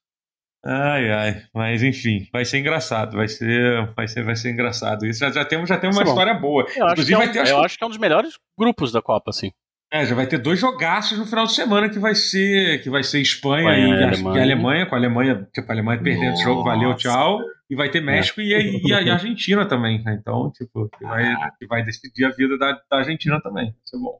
Ai, 0.65 1.11
ai, 1.11 1.43
mas 1.53 1.83
enfim, 1.83 2.25
vai 2.31 2.45
ser 2.45 2.59
engraçado, 2.59 3.17
vai 3.17 3.27
ser, 3.27 3.85
vai 3.95 4.07
ser, 4.07 4.23
vai 4.23 4.33
ser 4.33 4.49
engraçado. 4.49 5.05
Isso 5.05 5.19
já, 5.19 5.29
já 5.29 5.43
temos, 5.43 5.67
já 5.67 5.77
temos 5.77 5.97
uma 5.97 6.03
Tá 6.03 6.05
bom. 6.05 6.11
história 6.13 6.33
boa. 6.39 6.65
Eu, 6.73 6.87
acho 6.87 7.01
é 7.11 7.15
um, 7.15 7.19
vai 7.19 7.31
ter, 7.33 7.39
acho 7.39 7.51
eu 7.51 7.59
que- 7.59 7.65
acho 7.65 7.77
que 7.77 7.83
é 7.83 7.87
um 7.87 7.89
dos 7.89 7.97
melhores 7.99 8.35
grupos 8.57 8.89
da 8.89 9.01
Copa, 9.01 9.29
assim. 9.31 9.51
É, 9.93 10.05
já 10.05 10.15
vai 10.15 10.25
ter 10.25 10.39
dois 10.39 10.59
jogaços 10.59 11.17
no 11.19 11.25
final 11.25 11.45
de 11.45 11.53
semana 11.53 11.87
que 11.89 11.99
vai 11.99 12.15
ser, 12.15 12.81
que 12.81 12.89
vai 12.89 13.03
ser 13.03 13.21
Espanha, 13.21 13.69
Espanha 13.69 13.87
e, 13.87 13.89
e 13.89 14.03
a- 14.03 14.07
Alemanha. 14.07 14.35
e 14.37 14.39
a 14.39 14.43
Alemanha, 14.43 14.85
com 14.87 14.95
a 14.95 14.97
Alemanha, 14.97 15.49
tipo, 15.53 15.69
a 15.71 15.73
Alemanha 15.75 16.01
perdendo 16.01 16.33
esse 16.33 16.43
jogo, 16.43 16.63
valeu, 16.63 16.89
Nossa. 16.89 16.99
tchau. 17.09 17.39
E 17.69 17.75
vai 17.75 17.89
ter 17.89 18.01
México 18.01 18.41
e, 18.41 18.53
a- 18.53 18.59
e 18.59 18.93
a, 18.93 19.01
e 19.03 19.09
a 19.09 19.13
Argentina 19.13 19.67
também, 19.67 20.03
né? 20.03 20.17
Então, 20.19 20.51
tipo, 20.51 20.89
que 20.89 21.03
vai, 21.03 21.23
que 21.59 21.65
vai 21.67 21.83
decidir 21.83 22.25
a 22.25 22.29
vida 22.31 22.57
da, 22.57 22.71
da 22.89 22.97
Argentina 22.97 23.39
também. 23.41 23.73
Isso 23.85 23.95
é 23.95 23.99
bom. 23.99 24.19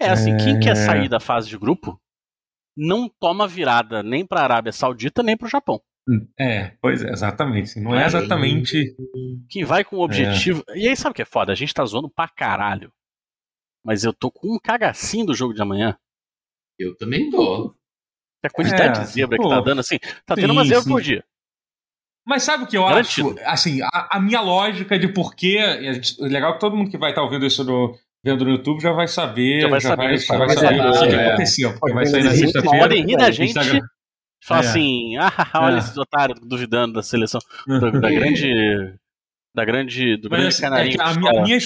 É 0.00 0.08
assim, 0.10 0.36
quem 0.36 0.56
É. 0.56 0.60
quer 0.60 0.74
sair 0.76 1.08
da 1.08 1.20
fase 1.20 1.48
de 1.48 1.58
grupo 1.58 2.00
não 2.76 3.08
toma 3.20 3.46
virada 3.48 4.02
nem 4.02 4.24
pra 4.26 4.42
Arábia 4.42 4.72
Saudita 4.72 5.22
nem 5.22 5.36
pro 5.36 5.48
Japão. 5.48 5.80
É, 6.38 6.72
pois 6.80 7.02
é, 7.04 7.10
exatamente. 7.10 7.78
Não 7.80 7.94
é 7.94 8.06
exatamente. 8.06 8.94
Quem 9.50 9.64
vai 9.64 9.84
com 9.84 9.96
o 9.96 10.00
objetivo. 10.04 10.62
E 10.74 10.88
aí, 10.88 10.96
sabe 10.96 11.10
o 11.12 11.14
que 11.14 11.22
é 11.22 11.26
foda? 11.26 11.52
A 11.52 11.54
gente 11.54 11.74
tá 11.74 11.84
zoando 11.84 12.08
pra 12.08 12.26
caralho. 12.28 12.90
Mas 13.84 14.04
eu 14.04 14.12
tô 14.12 14.30
com 14.30 14.54
um 14.54 14.58
cagacinho 14.58 15.26
do 15.26 15.34
jogo 15.34 15.54
de 15.54 15.62
amanhã. 15.62 15.96
Eu 16.78 16.96
também 16.96 17.30
tô. 17.30 17.74
A 18.44 18.50
quantidade 18.50 19.00
É, 19.00 19.02
de 19.02 19.10
zebra 19.10 19.36
que 19.36 19.42
pô. 19.42 19.48
tá 19.48 19.60
dando, 19.60 19.80
assim, 19.80 19.98
tá 20.24 20.34
tendo 20.36 20.46
Sim, 20.48 20.52
uma 20.52 20.64
zebra 20.64 20.82
sim. 20.82 20.88
por 20.90 21.00
dia. 21.02 21.24
Mas 22.26 22.42
sabe 22.42 22.64
o 22.64 22.66
que 22.66 22.76
eu 22.76 22.84
Garantido. 22.84 23.30
acho? 23.30 23.48
Assim, 23.48 23.80
a, 23.82 24.16
a 24.16 24.20
minha 24.20 24.40
lógica 24.40 24.98
de 24.98 25.08
porquê. 25.08 25.58
gente- 25.94 26.20
legal 26.20 26.54
que 26.54 26.60
todo 26.60 26.76
mundo 26.76 26.90
que 26.90 26.98
vai 26.98 27.10
estar 27.10 27.22
ouvindo 27.22 27.46
isso 27.46 27.64
no, 27.64 27.96
vendo 28.22 28.44
no 28.44 28.50
YouTube 28.50 28.80
já 28.80 28.92
vai 28.92 29.08
saber. 29.08 29.62
Já 29.62 29.68
vai 29.68 29.80
saber, 29.80 30.18
já 30.18 30.36
vai 30.36 30.46
vai 30.46 30.56
saber 30.56 30.80
o 30.80 30.92
que 31.08 31.14
é. 31.14 31.26
aconteceu. 31.28 31.70
Porque 31.78 31.94
vai 31.94 32.04
Pode 32.04 32.10
sair 32.10 32.24
na 32.24 32.30
sexta-feira. 32.32 32.78
podem 32.78 33.06
rir 33.06 33.16
da 33.16 33.30
gente. 33.30 33.48
Instagram. 33.48 33.80
Falar 34.44 34.64
É. 34.64 34.68
assim, 34.68 35.16
ah, 35.16 35.50
olha 35.62 35.74
É. 35.76 35.78
esses 35.78 35.96
otários 35.96 36.38
duvidando 36.40 36.92
da 36.94 37.02
seleção. 37.02 37.40
Da, 37.66 37.78
da 37.90 38.10
grande. 38.10 38.94
Da 39.54 39.64
grande. 39.64 40.16
Do 40.18 40.28
Mas 40.30 40.38
grande 40.40 40.48
assim, 40.54 40.64
é 40.64 40.68
canarinho. 40.68 40.96
que 40.96 41.02
a, 41.02 41.12
que 41.14 41.42
minha, 41.42 41.58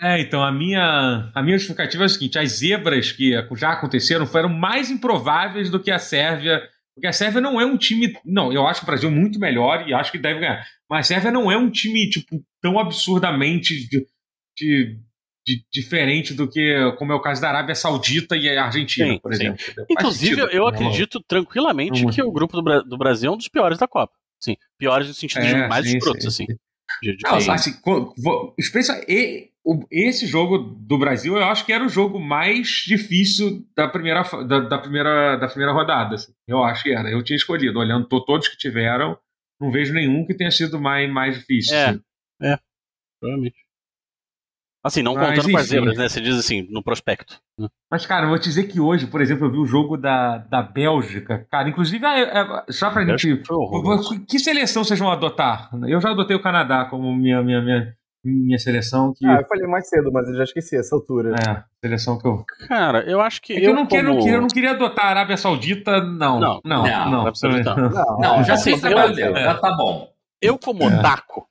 é, 0.00 0.20
então, 0.20 0.42
a 0.42 0.50
minha, 0.52 1.30
a 1.34 1.42
minha 1.42 1.56
justificativa 1.58 2.04
é 2.04 2.06
a 2.06 2.08
seguinte: 2.08 2.38
as 2.38 2.52
zebras 2.52 3.12
que 3.12 3.32
já 3.56 3.70
aconteceram 3.72 4.26
foram 4.26 4.48
mais 4.48 4.90
improváveis 4.90 5.70
do 5.70 5.80
que 5.80 5.90
a 5.90 5.98
Sérvia. 5.98 6.60
Porque 6.94 7.06
a 7.06 7.12
Sérvia 7.12 7.40
não 7.40 7.60
é 7.60 7.64
um 7.64 7.76
time. 7.78 8.12
Não, 8.24 8.52
eu 8.52 8.66
acho 8.66 8.80
que 8.80 8.84
o 8.84 8.86
Brasil 8.86 9.08
é 9.08 9.12
muito 9.12 9.38
melhor 9.38 9.88
e 9.88 9.94
acho 9.94 10.10
que 10.12 10.18
deve 10.18 10.40
ganhar. 10.40 10.64
Mas 10.88 11.06
a 11.06 11.14
Sérvia 11.14 11.30
não 11.30 11.50
é 11.50 11.56
um 11.56 11.70
time, 11.70 12.08
tipo, 12.10 12.42
tão 12.60 12.78
absurdamente 12.78 13.88
de- 13.88 14.06
de- 14.58 14.98
de- 15.46 15.64
diferente 15.72 16.34
do 16.34 16.48
que, 16.48 16.92
como 16.98 17.12
é 17.12 17.14
o 17.14 17.20
caso 17.20 17.40
da 17.40 17.48
Arábia 17.48 17.74
Saudita 17.74 18.36
e 18.36 18.48
a 18.50 18.64
Argentina, 18.66 19.06
Sim, 19.08 19.18
por 19.18 19.34
sim. 19.34 19.44
exemplo. 19.44 19.64
Faz 19.64 19.86
Inclusive, 19.90 20.34
sentido. 20.36 20.50
eu 20.52 20.60
Não, 20.62 20.68
acredito 20.68 21.20
tranquilamente 21.26 22.04
Não. 22.04 22.10
que 22.10 22.22
o 22.22 22.30
grupo 22.32 22.60
do, 22.60 22.82
do 22.82 22.98
Brasil 22.98 23.30
é 23.30 23.34
um 23.34 23.38
dos 23.38 23.48
piores 23.48 23.78
da 23.78 23.88
Copa. 23.88 24.12
Sim, 24.38 24.56
piores 24.78 25.08
no 25.08 25.14
sentido 25.14 25.42
de 25.42 25.54
É, 25.54 25.68
mais 25.68 25.86
sim, 25.88 25.96
escrotos, 25.96 26.22
sim, 26.22 26.28
assim. 26.28 26.46
sim. 26.52 26.58
De- 27.02 27.16
de- 27.16 27.22
Não, 27.24 27.38
de- 27.38 27.50
assim, 27.50 27.72
especial- 28.58 28.98
e- 29.08 29.49
o- 29.74 29.86
esse 29.90 30.26
jogo 30.26 30.58
do 30.58 30.98
Brasil, 30.98 31.36
eu 31.36 31.44
acho 31.44 31.64
que 31.64 31.72
era 31.72 31.84
o 31.84 31.88
jogo 31.88 32.18
mais 32.18 32.68
difícil 32.86 33.64
da 33.76 33.86
primeira, 33.88 34.22
da, 34.46 34.60
da 34.60 34.78
primeira, 34.78 35.36
da 35.36 35.46
primeira 35.48 35.72
rodada. 35.72 36.14
assim. 36.16 36.32
Eu 36.48 36.62
acho 36.64 36.82
que 36.82 36.92
era. 36.94 37.10
Eu 37.10 37.22
tinha 37.22 37.36
escolhido. 37.36 37.78
Olhando 37.78 38.06
to- 38.06 38.24
todos 38.24 38.48
que 38.48 38.56
tiveram, 38.56 39.16
não 39.60 39.70
vejo 39.70 39.92
nenhum 39.94 40.26
que 40.26 40.34
tenha 40.34 40.50
sido 40.50 40.80
mais, 40.80 41.10
mais 41.10 41.36
difícil. 41.38 41.76
É. 41.76 41.84
assim. 41.90 42.00
Provavelmente. 43.20 43.56
Assim, 44.82 45.02
não 45.02 45.14
Mas, 45.14 45.28
contando 45.36 45.52
com 45.52 45.58
as 45.58 45.66
zebras, 45.66 45.98
né? 45.98 46.08
Você 46.08 46.22
diz 46.22 46.34
assim, 46.38 46.66
no 46.70 46.82
prospecto. 46.82 47.38
né? 47.58 47.68
Mas, 47.90 48.06
cara, 48.06 48.24
eu 48.24 48.30
vou 48.30 48.38
te 48.38 48.44
dizer 48.44 48.64
que 48.66 48.80
hoje, 48.80 49.06
por 49.06 49.20
exemplo, 49.20 49.44
eu 49.46 49.50
vi 49.52 49.58
o 49.58 49.66
jogo 49.66 49.94
da, 49.98 50.38
da 50.38 50.62
Bélgica. 50.62 51.46
Cara, 51.50 51.68
inclusive, 51.68 52.02
é- 52.06 52.22
é- 52.40 52.64
só 52.72 52.90
pra 52.90 53.04
gente. 53.04 53.42
Que 54.26 54.38
seleção 54.38 54.82
vocês 54.82 54.98
vão 54.98 55.10
adotar? 55.12 55.68
Eu 55.86 56.00
já 56.00 56.10
adotei 56.10 56.34
o 56.34 56.40
Canadá 56.42 56.86
como 56.86 57.14
minha, 57.14 57.42
minha, 57.42 57.60
minha, 57.60 57.94
minha 58.24 58.58
seleção. 58.58 59.12
Que, 59.14 59.26
Ah, 59.26 59.40
eu 59.40 59.46
falei 59.46 59.66
mais 59.66 59.88
cedo, 59.88 60.10
mas 60.12 60.28
eu 60.28 60.36
já 60.36 60.44
esqueci 60.44 60.76
essa 60.76 60.94
altura. 60.94 61.34
é, 61.36 61.64
seleção 61.84 62.18
que 62.18 62.26
eu, 62.26 62.44
Cara, 62.68 63.02
eu 63.10 63.20
acho 63.20 63.40
que. 63.40 63.54
É 63.54 63.60
que 63.60 63.66
eu, 63.66 63.70
não, 63.74 63.86
como... 63.86 63.88
quero, 63.88 64.28
eu 64.28 64.40
não 64.40 64.48
queria 64.48 64.70
adotar 64.72 65.06
a 65.06 65.08
Arábia 65.10 65.36
Saudita, 65.36 66.00
não. 66.02 66.38
Não, 66.40 66.60
não, 66.64 66.82
não. 66.84 66.84
não, 66.84 67.24
não. 67.24 67.90
Não, 67.90 68.18
Não, 68.20 68.44
já 68.44 68.56
fez 68.58 68.78
o 68.78 68.80
trabalho 68.80 69.12
eu- 69.12 69.16
dele, 69.16 69.40
já 69.44 69.58
tá 69.58 69.74
bom. 69.76 70.12
Eu, 70.42 70.58
como 70.58 70.82
É. 70.84 70.98
otaku, 70.98 71.46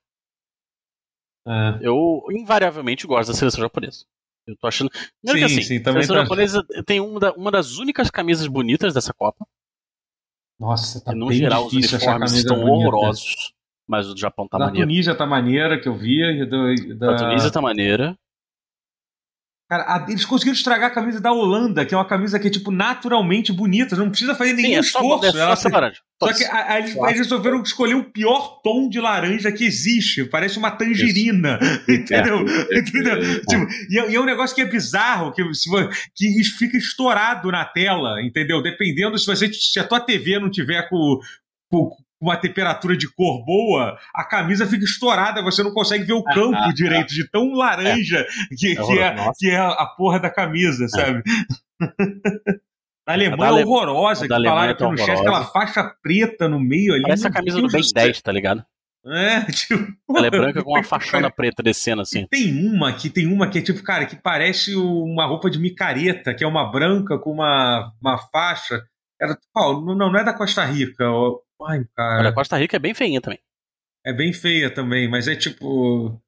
É. 1.48 1.80
eu 1.82 2.22
invariavelmente 2.32 3.08
gosto 3.08 3.30
da 3.32 3.36
seleção 3.38 3.62
japonesa. 3.62 4.06
Eu 4.48 4.56
tô 4.58 4.68
achando. 4.68 4.90
Primeiro 5.24 5.48
que 5.48 5.54
Sim, 5.54 5.60
assim, 5.60 5.68
sim, 5.68 5.78
a 5.78 5.84
também 5.84 6.04
seleção 6.04 6.16
tá- 6.16 6.22
japonesa 6.24 6.64
tem 6.86 7.00
uma, 7.00 7.20
da- 7.20 7.34
uma 7.34 7.52
das 7.52 7.78
únicas 7.78 8.10
camisas 8.10 8.48
bonitas 8.48 8.94
dessa 8.94 9.14
Copa. 9.14 9.46
Nossa, 10.60 11.02
tá 11.04 11.14
e, 11.14 11.16
no 11.16 11.28
bem 11.28 11.38
geral, 11.38 11.66
os 11.68 11.74
uniformes 11.74 12.06
camisa 12.06 12.38
estão 12.38 12.58
bonita. 12.58 12.72
horrorosos. 12.88 13.54
Mas 13.90 14.08
o 14.08 14.14
do 14.14 14.20
Japão 14.20 14.48
tá 14.48 14.58
da 14.60 14.66
maneiro. 14.68 14.88
Tunísia 14.88 15.16
tá 15.16 15.26
maneira, 15.26 15.80
que 15.82 15.90
eu 15.90 15.96
vi. 15.98 16.22
E 16.22 16.46
do, 16.46 16.72
e 16.72 16.94
da... 16.94 17.08
Da 17.14 17.16
Tunísia 17.18 17.50
tá 17.50 17.60
maneira. 17.60 18.16
Cara, 19.68 19.84
a- 19.84 20.06
eles 20.10 20.26
conseguiram 20.26 20.56
estragar 20.56 20.90
a 20.90 20.94
camisa 20.94 21.22
da 21.22 21.32
Holanda, 21.32 21.86
que 21.86 21.94
é 21.94 21.98
uma 21.98 22.06
camisa 22.08 22.40
que 22.40 22.48
é, 22.48 22.52
tipo, 22.52 22.72
naturalmente 22.72 23.52
bonita. 23.54 23.96
Não 23.96 24.10
precisa 24.10 24.34
fazer 24.36 24.54
nenhum 24.54 24.70
Sim, 24.70 24.76
é 24.76 24.82
só, 24.84 25.00
esforço. 25.00 25.26
é 25.26 25.32
só 25.32 25.54
essa 25.54 25.70
laranja. 25.70 26.00
Só 26.22 26.34
que 26.34 26.44
a- 26.46 26.72
a- 26.74 26.80
eles, 26.80 26.96
eles 26.96 27.18
resolveram 27.18 27.62
escolher 27.64 27.94
o 27.96 28.04
pior 28.12 28.62
tom 28.64 28.90
de 28.90 29.00
laranja 29.00 29.52
que 29.52 29.64
existe. 29.64 30.24
Parece 30.26 30.58
uma 30.60 30.70
tangerina. 30.72 31.60
Entendeu? 31.90 32.40
Entendeu? 32.72 33.42
Tipo, 33.46 33.68
e, 33.92 34.00
é, 34.00 34.12
e 34.12 34.16
é 34.16 34.20
um 34.20 34.26
negócio 34.26 34.56
que 34.56 34.62
é 34.62 34.66
bizarro, 34.66 35.32
que, 35.34 35.44
que 36.16 36.44
fica 36.44 36.78
estourado 36.78 37.52
na 37.52 37.64
tela, 37.66 38.22
entendeu? 38.24 38.62
Dependendo 38.64 39.18
se 39.20 39.26
você 39.26 39.52
se 39.54 39.80
a 39.80 39.84
tua 39.84 40.00
TV 40.00 40.40
não 40.40 40.50
tiver 40.50 40.88
com, 40.90 41.20
com 41.72 41.96
uma 42.22 42.36
temperatura 42.36 42.98
de 42.98 43.08
cor 43.14 43.44
boa, 43.46 43.98
a 44.14 44.24
camisa 44.24 44.68
fica 44.68 44.84
estourada, 44.84 45.42
você 45.42 45.64
não 45.64 45.74
consegue 45.74 46.04
ver 46.04 46.14
o 46.14 46.24
campo 46.24 46.58
direito, 46.74 47.14
de 47.14 47.30
tão 47.30 47.54
laranja 47.54 48.26
que, 48.58 48.76
que, 48.76 49.00
é, 49.00 49.14
Nossa. 49.16 49.32
que 49.38 49.50
é 49.50 49.58
a 49.58 49.86
porra 49.86 50.20
da 50.20 50.30
camisa, 50.30 50.88
sabe? 50.88 51.24
A 53.08 53.14
Alemanha 53.14 53.62
é 53.62 53.66
horrorosa, 53.66 54.28
que 54.28 54.28
falaram 54.28 54.72
aqui 54.72 54.84
tá 54.84 54.92
no 54.92 54.96
chat, 54.96 55.20
aquela 55.20 55.44
faixa 55.44 55.96
preta 56.04 56.48
no 56.48 56.60
meio 56.60 56.94
ali. 56.94 57.02
Parece 57.02 57.26
a 57.26 57.32
camisa 57.32 57.56
do 57.56 57.62
Deus 57.68 57.74
Ben 57.74 57.82
céu. 57.82 58.04
10, 58.04 58.22
tá 58.22 58.32
ligado? 58.32 58.64
É, 59.04 59.46
tipo. 59.52 59.76
Ela 60.16 60.28
é 60.28 60.30
branca 60.30 60.64
com 60.64 60.70
uma 60.70 60.82
que 60.84 60.88
faixona 60.88 61.32
preta 61.32 61.64
descendo 61.64 62.04
assim. 62.04 62.28
tem 62.30 62.68
uma 62.68 62.94
que 62.94 63.10
tem 63.10 63.26
uma 63.26 63.48
que 63.50 63.58
é 63.58 63.62
tipo, 63.64 63.82
cara, 63.82 64.06
que 64.06 64.16
parece 64.16 64.76
uma 64.76 65.26
roupa 65.26 65.50
de 65.50 65.58
micareta, 65.58 66.36
que 66.36 66.44
é 66.44 66.48
uma 66.48 66.70
branca 66.70 67.18
com 67.18 67.32
uma, 67.32 67.92
uma 68.00 68.18
faixa. 68.18 68.84
Era, 69.20 69.36
qual? 69.52 69.82
não, 69.84 69.96
não 69.96 70.16
é 70.16 70.24
da 70.24 70.34
Costa 70.34 70.64
Rica. 70.64 71.10
ó. 71.10 71.40
Ai, 71.68 71.78
A 71.78 71.82
da 71.82 71.88
cara. 71.96 72.34
Costa 72.34 72.58
Rica 72.58 72.76
é 72.78 72.80
bem 72.80 72.94
feinha 72.94 73.20
também. 73.22 73.40
É 74.06 74.14
bem 74.14 74.32
feia 74.34 74.74
também, 74.74 75.10
mas 75.10 75.28
é 75.28 75.36
tipo. 75.36 76.22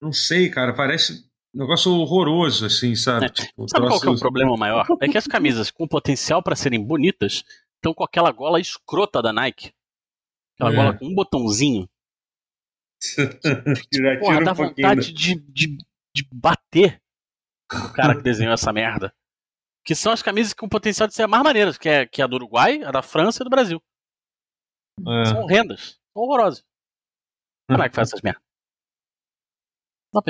Não 0.00 0.12
sei, 0.12 0.50
cara, 0.50 0.72
parece 0.74 1.24
um 1.54 1.60
negócio 1.60 1.92
horroroso, 1.92 2.66
assim, 2.66 2.94
sabe? 2.94 3.26
É. 3.26 3.28
Tipo, 3.28 3.68
Sabe 3.68 3.86
qual 3.86 4.00
que 4.00 4.06
é 4.06 4.10
o 4.10 4.18
problema 4.18 4.56
maior? 4.56 4.86
É 5.00 5.08
que 5.08 5.16
as 5.16 5.26
camisas 5.26 5.70
com 5.70 5.86
potencial 5.86 6.42
pra 6.42 6.56
serem 6.56 6.84
bonitas 6.84 7.44
estão 7.76 7.94
com 7.94 8.04
aquela 8.04 8.30
gola 8.32 8.60
escrota 8.60 9.22
da 9.22 9.32
Nike. 9.32 9.72
Aquela 10.54 10.72
É. 10.72 10.76
gola 10.76 10.98
com 10.98 11.06
um 11.06 11.14
botãozinho. 11.14 11.88
Porra, 14.20 14.42
dá 14.44 14.52
um 14.52 14.54
vontade 14.54 15.12
de, 15.12 15.34
de, 15.52 15.78
de 16.14 16.28
bater 16.32 17.00
o 17.72 17.92
cara 17.92 18.14
que 18.16 18.22
desenhou 18.22 18.52
essa 18.54 18.72
merda. 18.72 19.14
Que 19.84 19.94
são 19.94 20.12
as 20.12 20.22
camisas 20.22 20.52
com 20.52 20.68
potencial 20.68 21.06
de 21.06 21.14
ser 21.14 21.26
mais 21.26 21.44
maneiras, 21.44 21.78
que 21.78 21.88
é, 21.88 22.06
que 22.06 22.20
é 22.20 22.24
a 22.24 22.26
do 22.26 22.34
Uruguai, 22.36 22.82
a 22.82 22.90
da 22.90 23.02
França 23.02 23.40
e 23.40 23.42
a 23.42 23.44
do 23.44 23.50
Brasil. 23.50 23.80
É. 25.00 25.24
São 25.26 25.42
horrendas. 25.42 25.98
São 26.12 26.22
horrorosas. 26.22 26.64
Como 27.70 27.82
é 27.82 27.88
que 27.88 27.94
faz 27.96 28.08
essas 28.08 28.22
merdas? 28.22 28.42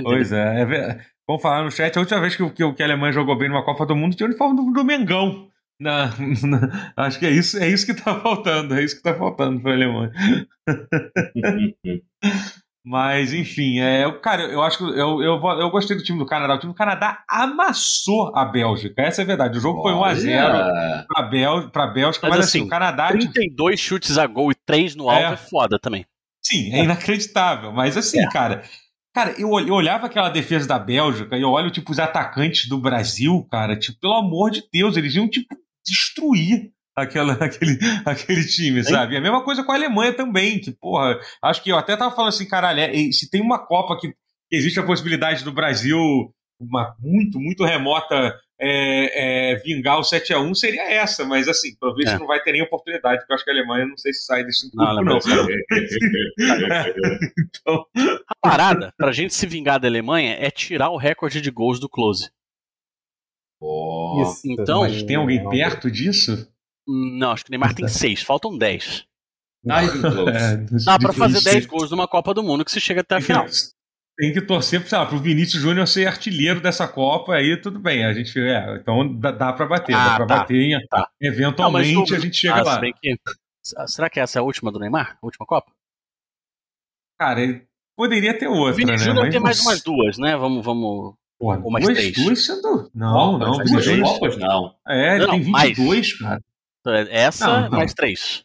Pois 0.02 0.33
é, 0.33 0.62
é 0.62 0.64
ver- 0.64 1.12
Vamos 1.29 1.42
falar 1.42 1.64
no 1.64 1.70
chat, 1.70 1.96
a 1.96 2.00
última 2.00 2.20
vez 2.20 2.37
que, 2.37 2.42
o- 2.42 2.52
que, 2.52 2.62
o- 2.64 2.74
que 2.74 2.83
a 2.83 2.87
Alemanha 2.87 3.12
jogou 3.12 3.37
bem 3.37 3.48
numa 3.48 3.64
Copa 3.64 3.85
do 3.85 3.96
Mundo 3.96 4.14
tinha 4.16 4.26
o 4.26 4.31
uniforme 4.31 4.57
do, 4.57 4.72
do 4.72 4.85
Mengão. 4.85 5.50
Na, 5.79 6.07
na- 6.46 6.92
acho 6.96 7.18
que 7.18 7.26
é 7.26 7.31
isso, 7.31 7.59
é 7.59 7.68
isso 7.68 7.85
que 7.85 7.94
tá 7.94 8.18
faltando, 8.20 8.74
é 8.74 8.83
isso 8.83 8.96
que 8.96 9.02
tá 9.02 9.14
faltando 9.14 9.61
pra 9.61 9.72
Alemanha. 9.72 10.12
Mas, 12.88 13.33
enfim, 13.33 13.81
é, 13.81 14.05
eu- 14.05 14.20
cara, 14.20 14.44
eu 14.44 14.62
acho 14.62 14.79
que 14.79 14.85
eu, 14.85 15.20
eu, 15.20 15.40
vou- 15.40 15.61
eu 15.61 15.68
gostei 15.70 15.96
do 15.96 16.05
time 16.05 16.20
do 16.20 16.25
Canadá. 16.25 16.55
O 16.55 16.59
time 16.61 16.72
do 16.72 16.77
Canadá 16.77 17.25
amassou 17.29 18.33
a 18.37 18.44
Bélgica, 18.44 19.03
essa 19.03 19.22
é 19.22 19.25
a 19.25 19.27
verdade. 19.27 19.59
O 19.59 19.61
jogo 19.61 19.83
foi 19.83 19.92
1x0 19.92 20.44
Olha, 20.55 21.05
pra, 21.09 21.22
Bél, 21.22 21.68
pra 21.70 21.87
Bélgica, 21.88 22.29
mas, 22.29 22.37
Mas, 22.38 22.46
assim, 22.46 22.59
assim, 22.59 22.66
o 22.66 22.70
Canadá 22.70 23.09
32 23.09 23.81
chutes 23.81 24.16
a 24.16 24.27
gol 24.29 24.53
e 24.53 24.55
3 24.55 24.94
no 24.94 25.11
alvo 25.11 25.20
É. 25.20 25.33
é, 25.33 25.37
foda 25.37 25.81
também. 25.81 26.07
Sim, 26.40 26.72
é 26.72 26.85
inacreditável. 26.85 27.72
Mas 27.72 27.96
assim, 27.96 28.22
cara. 28.29 28.62
Cara, 29.12 29.35
eu, 29.37 29.49
eu 29.59 29.75
olhava 29.75 30.07
aquela 30.07 30.29
defesa 30.29 30.68
da 30.68 30.79
Bélgica 30.79 31.37
e 31.37 31.42
eu 31.42 31.51
olho, 31.51 31.70
tipo, 31.72 31.90
os 31.90 31.99
atacantes 31.99 32.68
do 32.68 32.79
Brasil, 32.79 33.44
cara, 33.51 33.75
tipo, 33.77 33.99
pelo 33.99 34.12
amor 34.14 34.51
de 34.51 34.62
Deus, 34.72 34.96
eles 34.96 35.14
iam, 35.16 35.27
tipo, 35.29 35.57
destruir 35.85 36.70
aquela, 36.96 37.35
aquele, 37.44 37.78
aquele 38.04 38.44
time, 38.46 38.82
sabe? 38.82 39.14
E 39.14 39.16
a 39.18 39.20
mesma 39.20 39.44
coisa 39.44 39.62
com 39.62 39.72
a 39.72 39.74
Alemanha 39.74 40.12
também, 40.14 40.59
que, 40.59 40.72
porra, 40.72 41.18
acho 41.42 41.62
que 41.62 41.70
eu 41.70 41.76
até 41.76 41.96
tava 41.96 42.14
falando 42.14 42.30
assim, 42.30 42.48
caralho, 42.48 42.80
é- 42.80 42.92
se 43.12 43.30
tem 43.30 43.40
uma 43.42 43.59
Copa 43.64 43.98
que, 44.00 44.14
existe 44.50 44.78
a 44.80 44.87
possibilidade 44.87 45.44
do 45.44 45.52
Brasil, 45.52 45.98
uma 46.59 46.94
muito, 47.00 47.38
muito 47.38 47.64
remota, 47.64 48.35
é, 48.59 49.52
é, 49.52 49.56
vingar 49.56 49.98
o 49.98 50.02
7x1, 50.02 50.54
seria 50.54 50.90
essa, 50.90 51.24
mas 51.26 51.46
assim, 51.48 51.70
visto 51.96 52.14
É. 52.14 52.18
não 52.18 52.26
vai 52.26 52.40
ter 52.42 52.52
nem 52.52 52.62
oportunidade, 52.62 53.18
porque 53.18 53.32
eu 53.32 53.35
acho 53.35 53.44
que 53.44 53.50
a 53.50 53.52
Alemanha 53.52 53.85
não 53.87 53.98
sei 53.98 54.12
se 54.14 54.24
sai 54.24 54.44
desse 54.44 54.70
Não, 54.74 54.96
grupo, 54.96 55.28
não. 55.28 55.35
Alemanha 55.35 55.59
então, 57.38 57.85
A 58.28 58.35
parada 58.40 58.94
pra 58.96 59.12
gente 59.12 59.35
se 59.35 59.46
vingar 59.46 59.78
da 59.78 59.87
Alemanha 59.88 60.37
é 60.40 60.50
tirar 60.50 60.88
o 60.90 60.96
recorde 60.96 61.40
de 61.42 61.50
gols 61.50 61.78
do 61.78 61.88
Close. 61.88 62.30
Isso. 64.22 64.40
então- 64.44 64.80
Mas 64.82 65.02
tem 65.02 65.16
alguém 65.16 65.42
Não. 65.42 65.50
perto 65.50 65.90
disso? 65.90 66.48
Não, 66.87 67.33
acho 67.33 67.44
que 67.44 67.51
o 67.51 67.53
Neymar 67.53 67.75
tem 67.75 67.88
6, 67.88 68.22
faltam 68.22 68.57
10. 68.57 69.05
Not 69.64 69.85
even 69.87 70.01
close. 70.03 70.31
É, 70.31 70.57
Dá 70.85 70.99
pra 70.99 71.12
fazer. 71.12 71.40
10 71.42 71.66
gols 71.66 71.90
numa 71.90 72.07
Copa 72.07 72.33
do 72.33 72.42
Mundo 72.42 72.64
que 72.64 72.70
se 72.70 72.81
chega 72.81 73.01
até 73.01 73.16
a 73.16 73.20
final. 73.20 73.46
tem 74.16 74.33
que 74.33 74.40
torcer 74.40 74.81
sei 74.87 74.96
lá, 74.96 75.05
pro 75.07 75.18
Vinícius 75.18 75.61
Júnior 75.61 75.87
ser 75.88 76.07
artilheiro 76.07 76.61
dessa 76.61 76.87
Copa, 76.87 77.35
aí 77.35 77.57
tudo 77.61 77.79
bem. 77.81 78.05
A 78.05 78.12
gente, 78.12 78.38
é, 78.38 78.77
então 78.77 79.12
dá, 79.18 79.31
dá 79.33 79.53
pra 79.53 79.66
bater, 79.66 79.94
Ah, 79.94 80.11
dá 80.11 80.16
pra 80.16 80.27
tá, 80.27 80.37
bater. 80.38 80.57
em- 80.57 80.87
tá. 80.87 81.09
Eventualmente 81.20 81.92
Não, 81.94 82.03
o- 82.03 82.14
a 82.14 82.18
gente 82.20 82.37
chega 82.37 82.55
Ah, 82.61 82.62
lá. 82.62 82.81
que- 82.81 83.16
Será 83.88 84.09
que 84.09 84.20
essa 84.20 84.38
é 84.38 84.40
a 84.40 84.44
última 84.44 84.70
do 84.70 84.79
Neymar? 84.79 85.18
A 85.20 85.27
última 85.27 85.44
Copa? 85.44 85.72
Cara, 87.18 87.40
ele 87.42 87.66
poderia 87.96 88.38
ter 88.38 88.46
O 88.46 88.53
outra, 88.55 88.75
Vini 88.75 88.92
né? 88.92 88.99
Júnior 88.99 89.25
Mas 89.25 89.33
tem 89.33 89.40
mais 89.42 89.61
umas 89.61 89.83
duas, 89.83 90.18
né? 90.18 90.37
Vamos, 90.37 90.64
vamos. 90.64 91.14
Porra, 91.38 91.61
Ou 91.62 91.70
mais 91.70 91.85
duas, 91.85 91.99
três? 91.99 92.14
duas 92.14 92.46
sendo. 92.46 92.90
Não, 92.94 93.38
Copas, 93.38 93.49
não, 93.49 93.59
22. 93.59 93.99
duas 93.99 94.11
Copas 94.12 94.37
não. 94.38 94.75
É, 94.88 95.16
ele 95.16 95.27
Não, 95.27 95.31
tem 95.40 95.51
mais. 95.51 95.68
22, 95.77 96.18
cara. 96.18 96.40
É 96.90 97.25
Essa 97.25 97.46
Não, 97.46 97.70
não. 97.70 97.79
mais 97.79 97.94
três. 97.94 98.44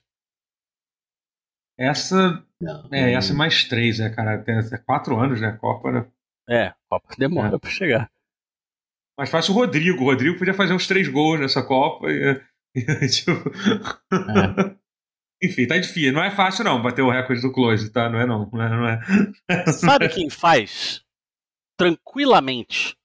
Essa. 1.78 2.46
não. 2.60 2.88
É, 2.92 3.14
essa 3.14 3.34
é 3.34 3.36
mais 3.36 3.64
três, 3.66 4.00
é, 4.00 4.10
cara. 4.10 4.42
Tem 4.44 4.56
é 4.58 4.78
quatro 4.86 5.20
anos, 5.20 5.42
né? 5.42 5.52
Copa, 5.54 5.92
né? 5.92 6.08
É, 6.50 6.74
Copa 6.90 7.16
demora 7.18 7.56
É. 7.56 7.60
pra 7.60 7.70
chegar. 7.70 8.12
Mas 9.18 9.30
faz 9.30 9.50
o 9.50 9.54
Rodrigo. 9.54 10.02
O 10.02 10.06
Rodrigo 10.06 10.38
podia 10.38 10.54
fazer 10.54 10.74
uns 10.74 10.88
três 10.88 11.08
gols 11.08 11.40
nessa 11.40 11.64
Copa. 11.64 12.08
E, 12.12 12.42
e, 12.76 13.08
tipo... 13.08 13.32
Enfim, 15.44 15.66
tá 15.68 15.78
difícil. 15.78 16.14
Não 16.14 16.24
é 16.24 16.30
fácil, 16.30 16.64
não, 16.64 16.80
bater 16.82 17.02
o 17.02 17.10
recorde 17.10 17.42
do 17.42 17.52
Close, 17.52 17.92
tá? 17.92 18.08
Não 18.08 18.20
é, 18.20 18.28
não. 18.28 18.48
Não 18.52 18.62
é. 18.62 18.70
Não 18.70 18.88
é. 18.88 19.66
Sabe 19.74 20.08
quem 20.10 20.30
faz 20.30 21.04
tranquilamente? 21.76 22.96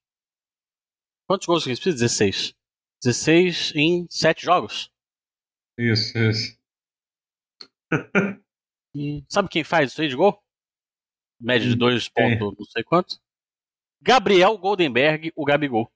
Quantos 1.27 1.46
gols 1.46 1.64
que 1.64 1.70
eles 1.70 1.81
precisam? 1.81 2.07
16. 2.07 2.55
16 3.03 3.72
em 3.75 4.07
7 4.11 4.44
jogos. 4.44 4.90
Isso, 5.78 6.18
isso. 6.18 6.56
E 8.94 9.24
sabe 9.28 9.48
quem 9.48 9.62
faz 9.64 9.92
isso 9.92 10.00
aí 10.02 10.08
de 10.08 10.16
gol? 10.16 10.38
Média 11.40 11.68
de 11.68 11.76
2 11.76 12.08
Quem? 12.08 12.38
pontos, 12.38 12.58
não 12.58 12.66
sei 12.66 12.82
quanto. 12.82 13.20
Gabriel 14.00 14.56
Goldenberg, 14.56 15.32
o 15.36 15.44
Gabigol. 15.44 15.90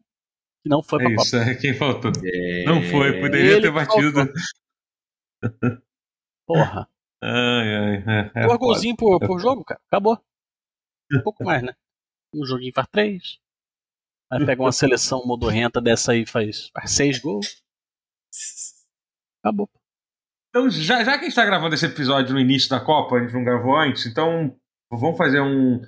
Que 0.63 0.69
não 0.69 0.83
foi 0.83 0.99
pra 0.99 1.09
É 1.11 1.15
Copa. 1.15 1.23
isso, 1.27 1.37
é 1.37 1.55
quem 1.55 1.75
faltou. 1.75 2.13
É... 2.25 2.65
Não 2.65 2.83
foi, 2.83 3.21
poderia 3.21 3.53
Ele 3.53 3.63
ter 3.63 3.73
batido. 3.73 4.21
Porra. 6.47 6.89
Ai, 7.23 7.75
ai, 7.77 7.97
é, 7.97 8.21
é 8.21 8.33
Dois 8.33 8.47
foda. 8.47 8.57
golzinhos 8.59 8.97
por, 8.97 9.23
É 9.23 9.27
por 9.27 9.39
jogo, 9.39 9.63
cara. 9.63 9.79
Acabou. 9.89 10.19
Um 11.13 11.21
pouco 11.23 11.45
mais, 11.45 11.63
né? 11.63 11.75
Um 12.35 12.47
joguinho 12.47 12.73
faz 12.75 12.89
três. 12.89 13.39
Aí 14.33 14.47
pega 14.47 14.63
uma 14.63 14.73
seleção 14.73 15.27
modorrenta 15.27 15.83
dessa 15.83 16.13
aí 16.13 16.23
e 16.23 16.27
faz, 16.27 16.69
faz 16.71 16.93
seis 16.93 17.19
gols. 17.19 17.63
Acabou. 19.43 19.69
Então, 20.51 20.69
já, 20.69 21.05
já 21.05 21.13
que 21.17 21.25
a 21.25 21.29
gente 21.29 21.35
tá 21.35 21.47
gravando 21.47 21.75
esse 21.75 21.87
episódio 21.87 22.35
no 22.35 22.41
início 22.41 22.69
da 22.69 22.81
Copa, 22.81 23.17
a 23.17 23.21
gente 23.21 23.33
não 23.33 23.45
gravou 23.45 23.77
antes, 23.77 24.07
então 24.07 24.55
vamos 24.91 25.17
fazer 25.17 25.41
um. 25.41 25.81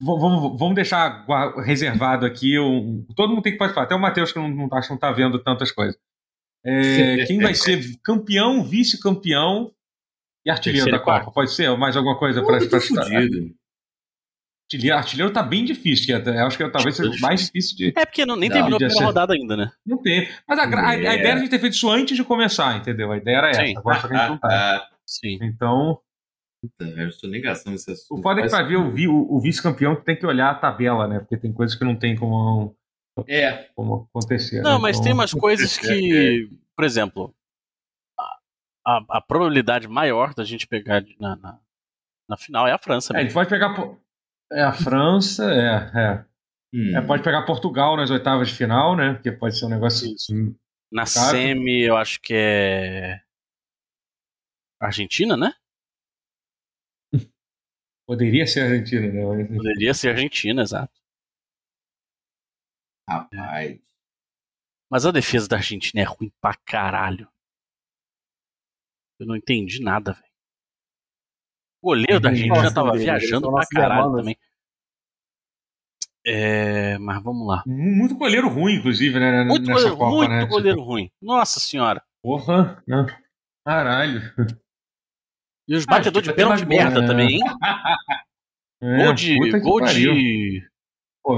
Vamos, 0.00 0.58
vamos 0.58 0.74
deixar 0.74 1.24
reservado 1.64 2.26
aqui. 2.26 2.58
Um, 2.58 3.06
todo 3.16 3.30
mundo 3.30 3.42
tem 3.42 3.52
que 3.52 3.58
participar. 3.58 3.84
Até 3.84 3.94
o 3.94 4.00
Matheus, 4.00 4.32
que 4.32 4.38
não, 4.38 4.48
não, 4.48 4.68
acho 4.72 4.88
que 4.88 4.94
não 4.94 5.00
tá 5.00 5.10
vendo 5.12 5.38
tantas 5.42 5.72
coisas. 5.72 5.96
É, 6.64 7.24
quem 7.26 7.38
vai 7.38 7.54
ser 7.54 7.80
campeão, 8.02 8.62
vice-campeão 8.64 9.72
e 10.44 10.50
artilheiro 10.50 10.90
da 10.90 10.98
quarto. 10.98 11.26
Copa? 11.26 11.34
Pode 11.34 11.52
ser? 11.52 11.68
Ou 11.68 11.76
mais 11.76 11.96
alguma 11.96 12.18
coisa 12.18 12.42
para 12.42 12.68
tô 12.68 12.80
fudido. 12.80 13.54
Artilheiro, 14.66 14.96
artilheiro 14.96 15.32
tá 15.32 15.42
bem 15.42 15.64
difícil, 15.64 16.06
que 16.06 16.12
é- 16.30 16.40
acho 16.40 16.56
que 16.56 16.68
talvez 16.70 16.96
seja 16.96 17.10
o 17.10 17.20
mais 17.20 17.40
difícil 17.44 17.76
de. 17.76 17.92
É 17.96 18.06
porque 18.06 18.24
não, 18.24 18.34
nem 18.34 18.48
Não, 18.48 18.54
terminou 18.56 18.76
a 18.76 18.78
primeira 18.78 18.98
ser. 18.98 19.04
rodada 19.04 19.34
ainda, 19.34 19.56
né? 19.56 19.70
Não 19.86 19.98
tem. 19.98 20.26
Mas 20.48 20.58
a, 20.58 20.62
a- 20.64 20.88
a 20.88 20.94
É. 20.94 20.98
ideia 20.98 21.18
era 21.28 21.34
a 21.34 21.38
gente 21.38 21.50
ter 21.50 21.58
feito 21.58 21.74
isso 21.74 21.90
antes 21.90 22.16
de 22.16 22.24
começar, 22.24 22.76
entendeu? 22.76 23.12
A 23.12 23.16
ideia 23.18 23.36
era 23.36 23.50
essa. 23.50 23.64
Sim. 23.66 23.76
Agora 23.76 24.00
só 24.00 24.08
que 24.08 24.14
a 24.14 24.18
gente 24.18 24.28
não 24.30 24.38
tá. 24.38 24.48
Ah, 24.50 24.88
Sim. 25.06 25.38
Então, 25.42 26.00
puta, 26.62 26.84
eu 26.98 27.08
estou 27.08 27.28
negação 27.28 27.72
nesse 27.72 27.90
assunto. 27.90 28.18
o 28.18 28.22
foda 28.22 28.40
é 28.40 28.48
que 28.48 28.62
ver 28.64 28.76
o, 28.76 28.90
vi- 28.90 29.06
o- 29.06 29.26
o 29.34 29.38
vice-campeão 29.40 29.94
tem 29.96 30.16
que 30.16 30.24
olhar 30.26 30.50
a 30.50 30.54
tabela, 30.54 31.06
né? 31.06 31.18
Porque 31.20 31.36
tem 31.36 31.52
coisas 31.52 31.76
que 31.76 31.84
não 31.84 31.94
tem 31.94 32.16
como, 32.16 32.74
É, 33.28 33.68
como 33.76 34.08
acontecer. 34.10 34.62
Não, 34.62 34.76
né? 34.76 34.78
mas 34.80 34.96
Então, 34.96 35.04
tem 35.04 35.12
umas 35.12 35.32
coisas 35.34 35.76
que, 35.76 36.48
por 36.74 36.84
exemplo, 36.86 37.34
a, 38.18 38.38
a- 38.96 39.04
a 39.10 39.20
probabilidade 39.20 39.86
maior 39.86 40.32
da 40.34 40.42
gente 40.42 40.66
pegar 40.66 41.04
na, 41.20 41.36
na, 41.36 41.58
na 42.30 42.36
final 42.38 42.66
é 42.66 42.72
a 42.72 42.78
França. 42.78 43.12
É, 43.14 43.18
a 43.18 43.22
gente 43.22 43.34
pode 43.34 43.50
pegar. 43.50 43.74
É 44.54 44.62
a 44.62 44.72
França, 44.72 45.44
é, 45.52 45.98
é. 45.98 46.24
hum, 46.72 46.96
É, 46.96 47.02
Pode 47.06 47.22
pegar 47.24 47.44
Portugal 47.44 47.96
nas 47.96 48.10
oitavas 48.10 48.48
de 48.48 48.54
final, 48.54 48.96
né? 48.96 49.14
Porque 49.14 49.32
pode 49.32 49.58
ser 49.58 49.66
um 49.66 49.70
negócio. 49.70 50.06
Isso. 50.14 50.32
Na 50.92 51.06
semi, 51.06 51.82
eu 51.82 51.96
acho 51.96 52.20
que 52.20 52.34
é. 52.34 53.20
Argentina, 54.80 55.36
né? 55.36 55.52
Poderia 58.06 58.46
ser 58.46 58.60
Argentina, 58.60 59.08
né? 59.12 59.24
Mas- 59.48 59.56
Poderia 59.56 59.94
ser 59.94 60.10
Argentina, 60.10 60.62
exato. 60.62 60.92
rapaz. 63.08 63.80
Mas 64.90 65.04
a 65.06 65.10
defesa 65.10 65.48
da 65.48 65.56
Argentina 65.56 66.02
é 66.02 66.04
ruim 66.06 66.30
pra 66.40 66.54
caralho. 66.54 67.28
Eu 69.18 69.26
não 69.26 69.34
entendi 69.36 69.80
nada, 69.82 70.12
velho. 70.12 70.33
O 71.84 71.88
goleiro 71.88 72.18
da. 72.18 72.30
Argentina 72.30 72.62
Nossa, 72.62 72.74
tava 72.74 72.92
deles, 72.92 73.06
eles 73.06 73.20
viajando 73.20 73.42
pra 73.42 73.50
nossos 73.58 73.68
caralho 73.68 74.00
irmãos. 74.00 74.16
também. 74.16 74.36
É, 76.26 76.96
mas 76.96 77.22
vamos 77.22 77.46
lá. 77.46 77.62
Muito 77.66 78.14
goleiro 78.16 78.48
ruim, 78.48 78.76
inclusive, 78.76 79.20
né? 79.20 79.44
Muito, 79.44 79.66
nessa 79.66 79.90
goleiro, 79.90 79.96
Copa, 79.98 80.16
muito 80.16 80.30
né? 80.30 80.46
goleiro 80.46 80.80
ruim. 80.82 81.10
Nossa 81.20 81.60
senhora. 81.60 82.02
Porra, 82.22 82.82
né? 82.88 83.04
Caralho. 83.66 84.22
E 85.68 85.76
os 85.76 85.84
Ah, 85.86 85.90
batedores 85.90 86.26
de 86.26 86.34
pênalti 86.34 86.64
merda 86.64 87.02
né? 87.02 87.06
também, 87.06 87.28
hein? 87.36 87.40
É, 88.82 89.04
gol 89.04 89.14
de. 89.14 89.60
Gol 89.60 89.80
pariu. 89.80 90.12
de. 90.14 90.68
Pô, 91.22 91.36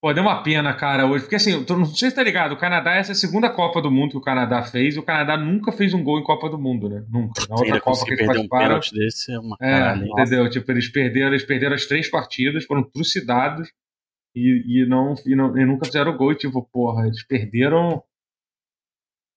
pô, 0.00 0.12
deu 0.12 0.22
uma 0.22 0.42
pena, 0.42 0.72
cara, 0.74 1.06
hoje. 1.06 1.24
Porque 1.24 1.36
assim, 1.36 1.64
não 1.68 1.84
sei 1.86 2.10
se 2.10 2.16
tá 2.16 2.22
ligado, 2.22 2.52
o 2.52 2.56
Canadá, 2.56 2.94
essa 2.94 3.12
é 3.12 3.14
a 3.14 3.16
segunda 3.16 3.50
Copa 3.50 3.80
do 3.82 3.90
Mundo 3.90 4.10
que 4.12 4.16
o 4.18 4.20
Canadá 4.22 4.62
fez, 4.62 4.94
e 4.96 4.98
o 4.98 5.02
Canadá 5.02 5.36
nunca 5.36 5.72
fez 5.72 5.92
um 5.94 6.02
gol 6.02 6.18
em 6.20 6.24
Copa 6.24 6.48
do 6.48 6.58
Mundo, 6.58 6.88
né? 6.88 7.04
Nunca. 7.08 7.42
Na 7.48 7.54
outra 7.56 7.66
Ainda 7.74 7.80
Copa 7.80 8.04
que 8.04 8.10
eles 8.12 8.22
um 8.22 8.26
participaram. 8.26 8.66
pênalti 8.66 8.94
desse 8.94 9.32
é 9.32 9.38
uma 9.38 9.56
É, 9.60 9.70
caralho. 9.70 10.06
entendeu? 10.06 10.50
Tipo, 10.50 10.72
eles 10.72 10.88
perderam, 10.88 11.28
eles 11.28 11.44
perderam 11.44 11.74
as 11.74 11.86
três 11.86 12.10
partidas, 12.10 12.64
foram 12.64 12.82
trucidados 12.82 13.68
e, 14.34 14.82
e, 14.82 14.86
não, 14.86 15.14
e, 15.24 15.34
não, 15.34 15.56
e 15.56 15.64
nunca 15.64 15.86
fizeram 15.86 16.16
gol. 16.16 16.32
E, 16.32 16.36
tipo, 16.36 16.62
porra, 16.72 17.06
eles 17.06 17.24
perderam. 17.26 18.02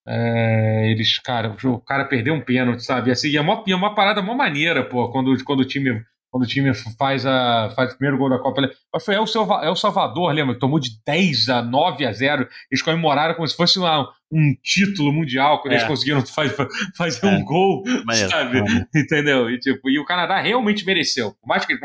É, 0.07 0.89
eles, 0.91 1.19
cara, 1.19 1.55
o 1.63 1.79
cara 1.79 2.05
perdeu 2.05 2.33
um 2.33 2.41
pênalti, 2.41 2.83
sabe? 2.83 3.09
E, 3.09 3.11
assim, 3.11 3.35
é 3.35 3.41
uma, 3.41 3.63
é 3.67 3.75
uma 3.75 3.93
parada 3.93 4.21
mó 4.21 4.33
maneira, 4.33 4.83
pô, 4.83 5.09
quando, 5.11 5.35
quando 5.43 5.59
o 5.61 5.65
time. 5.65 6.03
Quando 6.31 6.43
o 6.43 6.47
time 6.47 6.71
faz, 6.97 7.25
a, 7.25 7.71
faz 7.75 7.91
o 7.93 7.97
primeiro 7.97 8.17
gol 8.17 8.29
da 8.29 8.37
Copa. 8.37 8.61
Que 8.67 8.99
foi 8.99 9.15
El, 9.15 9.25
Salva- 9.25 9.65
El 9.65 9.75
Salvador, 9.75 10.31
lembra? 10.31 10.53
Que 10.53 10.59
tomou 10.59 10.79
de 10.79 10.89
10 11.05 11.49
a 11.49 11.63
9 11.63 12.05
a 12.05 12.11
0. 12.13 12.47
Eles 12.71 12.83
comemoraram 12.83 13.33
como 13.33 13.47
se 13.47 13.55
fosse 13.57 13.79
uma, 13.79 14.07
um 14.31 14.53
título 14.63 15.11
mundial, 15.11 15.59
quando 15.59 15.73
É. 15.73 15.77
eles 15.77 15.87
conseguiram 15.87 16.23
faz, 16.25 16.55
fazer 16.95 17.25
É. 17.25 17.29
um 17.29 17.43
gol, 17.43 17.81
Maneiro, 18.05 18.29
sabe? 18.29 18.61
maneiro. 18.61 18.85
Entendeu? 18.95 19.49
E, 19.49 19.57
tipo, 19.59 19.89
e 19.89 19.97
o 19.97 20.05
Canadá 20.05 20.39
realmente 20.39 20.85
mereceu. 20.85 21.31
Por 21.41 21.47
mais 21.47 21.65
que 21.65 21.73
eles, 21.73 21.81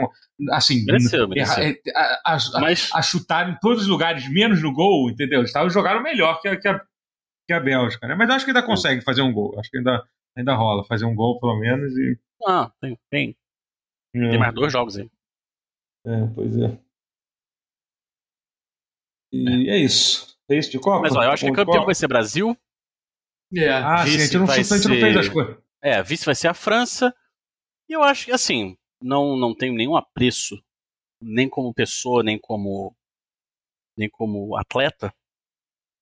assim, 0.52 0.84
Mereceu, 0.84 1.26
mereceu. 1.26 1.62
é, 1.64 1.74
a, 1.96 2.34
a- 2.34 2.60
Mas 2.60 2.90
a 2.92 3.00
chutar 3.00 3.48
em 3.48 3.56
todos 3.60 3.84
os 3.84 3.88
lugares, 3.88 4.28
menos 4.30 4.60
no 4.62 4.74
gol, 4.74 5.08
entendeu? 5.08 5.38
Eles 5.40 5.52
tavam- 5.52 5.70
jogaram 5.70 6.02
melhor 6.02 6.38
que 6.42 6.48
a, 6.48 6.56
que, 6.60 6.68
a, 6.68 6.78
que 7.46 7.52
a 7.54 7.60
Bélgica, 7.60 8.06
né? 8.06 8.14
Mas 8.14 8.28
eu 8.28 8.34
acho 8.34 8.44
que 8.44 8.50
ainda 8.50 8.62
consegue 8.62 9.00
fazer 9.00 9.22
um 9.22 9.32
gol. 9.32 9.58
Acho 9.58 9.70
que 9.70 9.78
ainda, 9.78 10.02
ainda 10.36 10.54
rola 10.54 10.84
fazer 10.84 11.06
um 11.06 11.14
gol, 11.14 11.40
pelo 11.40 11.58
menos. 11.58 11.90
E, 11.96 12.18
ah, 12.46 12.70
tem, 12.78 12.98
tem, 13.10 13.36
tem 14.30 14.38
mais 14.38 14.54
dois 14.54 14.72
jogos 14.72 14.96
aí. 14.96 15.10
É, 16.06 16.26
pois 16.34 16.56
é. 16.56 16.78
E 19.32 19.68
é, 19.70 19.76
isso. 19.78 20.38
É 20.48 20.56
isso 20.56 20.70
de 20.70 20.78
Copa? 20.78 21.00
Mas 21.00 21.16
ó, 21.16 21.22
eu 21.22 21.30
acho 21.30 21.44
que 21.44 21.50
campeão 21.52 21.74
Copa? 21.74 21.86
vai 21.86 21.94
ser 21.94 22.06
Brasil. 22.08 22.56
É, 23.56 23.68
Ah, 23.70 23.98
sim, 23.98 24.02
a 24.02 24.06
gente 24.06 24.20
vice 24.20 24.36
não, 24.38 24.46
vai 24.46 24.58
a 24.58 24.62
gente 24.62 24.70
não 24.72 24.78
ser- 24.94 25.00
fez 25.00 25.16
as 25.16 25.28
coisas. 25.28 25.56
É, 25.82 26.02
vice 26.02 26.24
vai 26.24 26.34
ser 26.34 26.48
a 26.48 26.54
França. 26.54 27.14
E 27.88 27.92
eu 27.92 28.02
acho 28.02 28.26
que, 28.26 28.32
assim, 28.32 28.76
não, 29.00 29.36
não 29.36 29.54
tenho 29.54 29.74
nenhum 29.74 29.96
apreço, 29.96 30.62
nem 31.20 31.48
como 31.48 31.74
pessoa, 31.74 32.22
nem 32.22 32.38
como, 32.38 32.96
nem 33.96 34.08
como 34.08 34.56
atleta. 34.56 35.12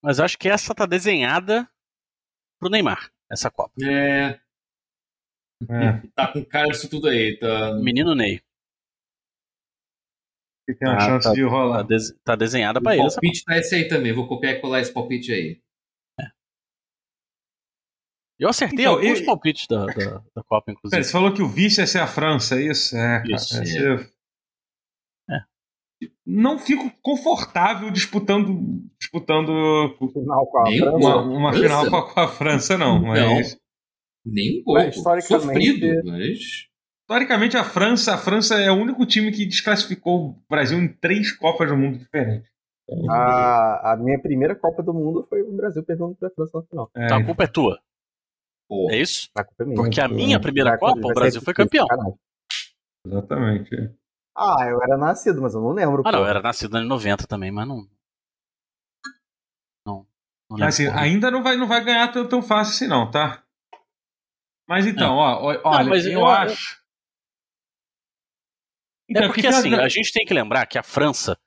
Mas 0.03 0.19
eu 0.19 0.25
acho 0.25 0.39
que 0.39 0.49
essa 0.49 0.75
tá 0.75 0.87
desenhada 0.87 1.69
pro 2.59 2.71
Neymar, 2.71 3.11
essa 3.31 3.51
Copa. 3.51 3.73
é, 3.85 4.41
É, 5.71 6.03
tá 6.15 6.33
com 6.33 6.45
cara 6.45 6.69
disso 6.69 6.89
tudo 6.89 7.09
aí. 7.09 7.39
Tá... 7.39 7.75
Menino 7.75 8.15
Ney. 8.15 8.41
que 10.69 10.75
tem 10.75 10.89
a 10.89 10.97
Ah, 10.97 11.01
chance 11.01 11.29
tá. 11.29 11.35
de 11.35 11.43
Tá, 11.43 11.49
rolar. 11.49 11.83
des- 11.83 12.15
tá 12.25 12.37
desenhada 12.37 12.79
O 12.79 12.83
pra 12.83 12.95
ele 12.95 13.03
Copa. 13.03 13.15
palpite 13.15 13.45
tá 13.45 13.59
esse 13.59 13.75
aí 13.75 13.89
também. 13.89 14.13
Vou 14.13 14.29
copiar 14.29 14.55
e 14.55 14.61
colar 14.61 14.81
esse 14.81 14.93
palpite 14.93 15.33
aí. 15.33 15.61
Eu 18.39 18.49
acertei 18.49 18.81
Então, 18.85 18.95
alguns 18.95 19.21
eu- 19.21 19.27
palpites 19.27 19.67
da, 19.69 19.87
da, 19.87 20.19
da 20.35 20.43
Copa, 20.43 20.63
Pera, 20.67 20.77
inclusive. 20.79 21.05
você 21.05 21.13
falou 21.13 21.33
que 21.33 21.43
o 21.43 21.49
vice 21.49 21.81
ia 21.81 21.87
ser 21.87 22.01
a 22.01 22.07
França, 22.09 22.57
é 22.57 22.63
isso? 22.63 22.97
É, 22.97 23.19
cara. 23.21 23.35
Isso, 23.37 23.57
é. 23.61 23.65
ser- 23.67 24.13
É. 25.31 25.39
Não 26.27 26.59
fico 26.59 26.91
confortável 27.03 27.89
disputando, 27.91 28.83
disputando 28.99 29.97
Final 30.13 30.47
com 30.47 30.59
a 30.59 30.67
França. 30.67 30.91
uma, 30.97 31.17
uma 31.23 31.53
final 31.53 31.89
com 31.89 31.97
a, 31.97 32.13
com 32.15 32.21
a 32.21 32.29
França, 32.29 32.77
não. 32.79 33.03
Mas, 33.03 33.57
Nem 34.25 34.61
um 34.67 34.73
Mas, 34.73 34.95
pouco. 34.95 35.19
historicamente- 35.19 35.73
Sofrido, 35.73 36.03
mas. 36.11 36.39
historicamente, 37.03 37.57
a 37.57 37.65
França, 37.65 38.15
a 38.15 38.19
França 38.19 38.55
é 38.61 38.71
o 38.71 38.75
único 38.75 39.05
time 39.05 39.33
que 39.33 39.45
desclassificou 39.47 40.29
o 40.31 40.43
Brasil 40.49 40.79
em 40.79 40.89
três 40.89 41.33
Copas 41.33 41.69
do 41.69 41.77
Mundo 41.77 41.99
diferentes. 41.99 42.51
A, 43.11 43.93
a 43.93 43.97
minha 43.97 44.21
primeira 44.21 44.55
Copa 44.55 44.83
do 44.83 44.93
Mundo 44.93 45.25
foi 45.29 45.41
o 45.43 45.53
Brasil 45.57 45.83
perdendo 45.83 46.15
pra 46.15 46.31
França 46.31 46.59
na 46.59 46.65
final. 46.65 46.91
É, 46.95 47.05
Então 47.07 47.19
a 47.19 47.25
culpa 47.25 47.45
é 47.45 47.47
tua, 47.47 47.81
Pô, 48.69 48.89
é 48.91 48.97
isso? 48.99 49.29
A 49.35 49.45
culpa 49.45 49.63
é 49.63 49.67
minha. 49.67 49.77
Porque 49.77 50.01
a 50.01 50.09
minha 50.09 50.41
primeira 50.41 50.71
Vai- 50.71 50.79
Copa, 50.79 51.07
o 51.07 51.15
Brasil 51.15 51.41
foi 51.43 51.55
campeão. 51.55 51.87
sacanagem. 51.87 52.19
exatamente. 53.07 53.91
Ah, 54.37 54.67
eu 54.69 54.83
era 54.83 54.97
nascido, 54.97 55.43
mas 55.43 55.55
eu 55.55 55.61
não 55.61 55.73
lembro. 55.73 56.03
Ah, 56.07 56.13
não, 56.13 56.21
eu 56.21 56.27
era 56.27 56.41
nascido 56.41 56.71
nos 56.73 56.79
anos 56.81 56.89
90 56.89 57.27
também, 57.27 57.51
mas 57.51 57.67
não. 57.69 57.87
Não 59.87 60.57
lembro 60.57 60.67
Assim, 60.69 60.87
qual. 60.87 60.99
ainda 60.99 61.31
não 61.31 61.43
vai, 61.43 61.57
não 61.57 61.67
vai 61.67 61.83
ganhar 61.83 62.09
tão, 62.13 62.29
tão 62.29 62.43
fácil 62.43 62.75
assim, 62.75 62.87
não, 62.87 63.11
tá? 63.11 63.42
Mas 64.73 64.87
então, 64.87 65.17
ó, 65.17 65.53
ó, 65.53 65.61
olha, 65.65 65.85
mas 65.85 66.07
eu, 66.07 66.13
eu- 66.13 66.27
acho. 66.27 66.83
Então, 69.07 69.25
É 69.25 69.27
porque 69.27 69.43
tem 69.43 69.51
a- 69.51 69.59
assim, 69.59 69.75
a 69.75 69.87
gente 69.87 70.11
tem 70.15 70.25
que 70.25 70.33
lembrar 70.33 70.65
que 70.65 70.79
a 70.79 70.83
França 70.83 71.39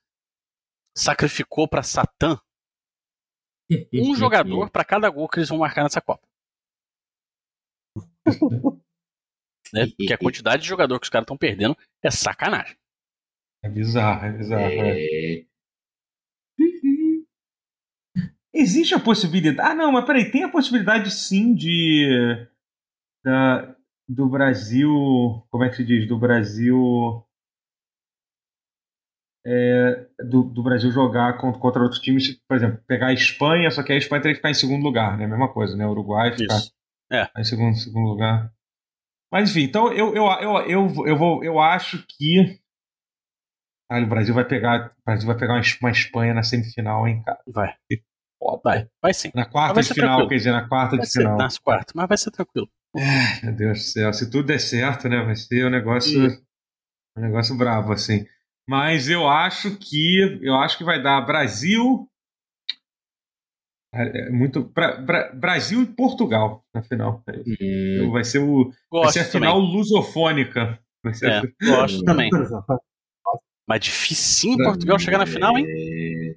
sacrificou 0.95 1.67
pra 1.67 1.81
Satã 1.81 2.39
um 3.95 4.15
jogador 4.15 4.69
pra 4.69 4.85
cada 4.85 5.09
gol 5.09 5.27
que 5.27 5.39
eles 5.39 5.49
vão 5.49 5.57
marcar 5.57 5.81
nessa 5.81 5.99
Copa. 5.99 6.21
né? 9.73 9.87
Porque 9.97 10.13
a 10.13 10.17
quantidade 10.19 10.61
de 10.61 10.69
jogador 10.69 10.99
que 10.99 11.05
os 11.05 11.09
caras 11.09 11.23
estão 11.23 11.35
perdendo 11.35 11.75
é 12.03 12.11
sacanagem. 12.11 12.77
É 13.63 13.69
bizarro, 13.69 14.23
é 14.27 14.31
bizarro. 14.33 14.63
é. 14.65 15.39
É, 15.39 15.45
Existe 18.53 18.93
a 18.93 18.99
possibilidade. 18.99 19.67
Ah, 19.67 19.73
não, 19.73 19.91
mas 19.91 20.05
peraí, 20.05 20.29
tem 20.31 20.43
a 20.43 20.49
possibilidade 20.49 21.09
sim 21.09 21.55
de. 21.55 22.47
Da, 23.25 23.75
do 24.07 24.29
Brasil. 24.29 24.87
Como 25.49 25.63
é 25.63 25.69
que 25.69 25.75
se 25.77 25.83
diz? 25.83 26.07
Do 26.07 26.19
Brasil. 26.19 27.25
é, 29.47 30.07
do, 30.27 30.43
do 30.43 30.63
Brasil 30.63 30.91
jogar 30.91 31.37
contra, 31.37 31.59
contra 31.61 31.81
outros 31.83 32.01
times, 32.01 32.33
por 32.47 32.57
exemplo, 32.57 32.79
pegar 32.87 33.07
a 33.07 33.13
Espanha, 33.13 33.69
só 33.69 33.83
que 33.83 33.93
a 33.93 33.97
Espanha 33.97 34.21
teria 34.21 34.33
que 34.33 34.39
ficar 34.39 34.49
em 34.49 34.55
segundo 34.55 34.83
lugar, 34.83 35.17
né? 35.17 35.27
Mesma 35.27 35.51
coisa, 35.53 35.77
né? 35.77 35.85
O 35.85 35.91
Uruguai 35.91 36.35
ficar. 36.35 36.59
É. 37.11 37.29
em 37.39 37.43
segundo, 37.43 37.75
segundo 37.75 38.07
lugar. 38.09 38.51
Mas 39.31 39.51
enfim, 39.51 39.61
então 39.61 39.93
eu, 39.93 40.15
eu, 40.15 40.25
eu, 40.25 40.57
eu, 40.67 41.07
eu, 41.07 41.15
vou, 41.17 41.43
eu 41.43 41.59
acho 41.59 42.03
que. 42.07 42.59
Ah, 43.87 43.99
o 43.99 44.07
Brasil 44.07 44.33
vai 44.33 44.45
pegar. 44.45 44.87
O 44.97 45.03
Brasil 45.05 45.27
vai 45.27 45.37
pegar 45.37 45.53
uma, 45.53 45.59
Es- 45.59 45.79
uma 45.79 45.91
Espanha 45.91 46.33
na 46.33 46.41
semifinal, 46.41 47.07
hein, 47.07 47.21
cara? 47.23 47.39
Vai. 47.47 47.75
Vai, 48.63 48.89
vai 49.01 49.13
sim. 49.13 49.31
Na 49.33 49.45
quarta 49.45 49.81
de 49.81 49.93
final, 49.93 50.07
tranquilo. 50.09 50.29
quer 50.29 50.35
dizer, 50.37 50.51
na 50.51 50.67
quarta 50.67 50.95
Vai 50.97 51.05
de 51.05 51.11
ser 51.11 51.21
final. 51.21 51.37
nas 51.37 51.57
quartas, 51.59 51.93
mas 51.93 52.07
vai 52.07 52.17
ser 52.17 52.31
tranquilo. 52.31 52.67
Meu 53.43 53.53
Deus 53.55 53.79
do 53.79 53.83
céu, 53.83 54.13
se 54.13 54.29
tudo 54.29 54.47
der 54.47 54.59
certo, 54.59 55.09
né? 55.09 55.23
Vai 55.23 55.35
ser 55.35 55.65
um 55.65 55.69
negócio. 55.69 56.19
Um 57.17 57.21
negócio 57.21 57.57
bravo, 57.57 57.91
assim. 57.93 58.25
Mas 58.67 59.09
eu 59.09 59.27
acho 59.27 59.77
que. 59.77 60.39
Eu 60.41 60.55
acho 60.55 60.77
que 60.77 60.83
vai 60.83 61.01
dar 61.01 61.21
Brasil. 61.21 62.09
É, 63.93 64.27
é 64.27 64.29
muito. 64.29 64.63
Bra- 64.63 64.97
Bra- 64.97 65.31
Brasil 65.33 65.81
e 65.81 65.85
Portugal 65.85 66.65
na 66.73 66.81
final. 66.83 67.23
Hum, 67.29 68.11
Vai 68.11 68.23
ser, 68.23 68.39
o, 68.39 68.65
vai 68.69 68.73
Gosto 68.91 69.13
ser 69.13 69.19
a 69.19 69.23
também. 69.25 69.49
final 69.49 69.59
lusofônica. 69.59 70.79
Vai 71.03 71.13
ser 71.13 71.27
a 71.27 71.35
É, 71.37 71.41
gosto 71.63 72.03
também. 72.03 72.29
Mas 73.67 73.79
dificinho 73.79 74.57
Portugal 74.63 74.99
chegar 74.99 75.17
na 75.17 75.25
final, 75.25 75.57
hein? 75.57 75.65
é, 75.67 76.35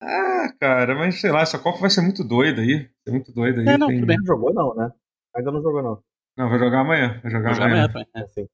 Ah, 0.00 0.52
cara, 0.58 0.94
mas 0.94 1.20
sei 1.20 1.30
lá, 1.30 1.42
essa 1.42 1.58
Copa 1.58 1.78
vai 1.80 1.90
ser 1.90 2.00
muito 2.00 2.24
doida 2.24 2.62
aí. 2.62 2.78
Vai 2.78 2.88
ser 3.04 3.10
muito 3.10 3.32
doida 3.32 3.60
aí. 3.60 3.68
É, 3.68 3.76
não, 3.76 3.88
Tem- 3.88 4.04
bem. 4.06 4.16
Não 4.16 4.24
jogou, 4.24 4.54
não, 4.54 4.74
né? 4.74 4.90
Ainda 5.36 5.50
não 5.50 5.62
jogou, 5.62 5.82
não. 5.82 6.02
Não, 6.36 6.48
vai 6.48 6.58
jogar 6.58 6.80
amanhã. 6.80 7.20
Vai 7.22 7.30
jogar 7.30 7.54
jogar 7.54 7.66
amanhã. 7.66 7.84
amanhã 7.86 8.06
é. 8.16 8.20
Assim. 8.20 8.48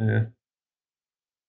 É, 0.00 0.30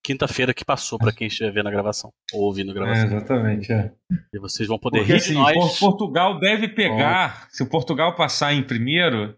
Quinta-feira 0.06 0.54
que 0.54 0.63
passou 0.63 0.99
pra 0.99 1.12
quem 1.12 1.25
estiver 1.25 1.51
vendo 1.51 1.67
a 1.67 1.71
gravação. 1.71 2.13
Ou 2.32 2.43
ouvindo 2.43 2.69
a 2.69 2.71
é, 2.71 2.75
gravação. 2.75 3.06
exatamente. 3.06 3.71
É. 3.73 3.91
E 4.32 4.39
vocês 4.39 4.67
vão 4.67 4.78
poder 4.78 4.99
Porque 4.99 5.13
rir 5.13 5.17
assim, 5.17 5.30
de 5.30 5.34
nós. 5.34 5.80
Por- 5.80 5.89
Portugal 5.89 6.39
deve 6.39 6.67
pegar. 6.67 7.47
Se 7.49 7.63
o 7.63 7.67
Portugal 7.69 8.15
passar 8.15 8.54
em 8.54 8.62
primeiro, 8.63 9.36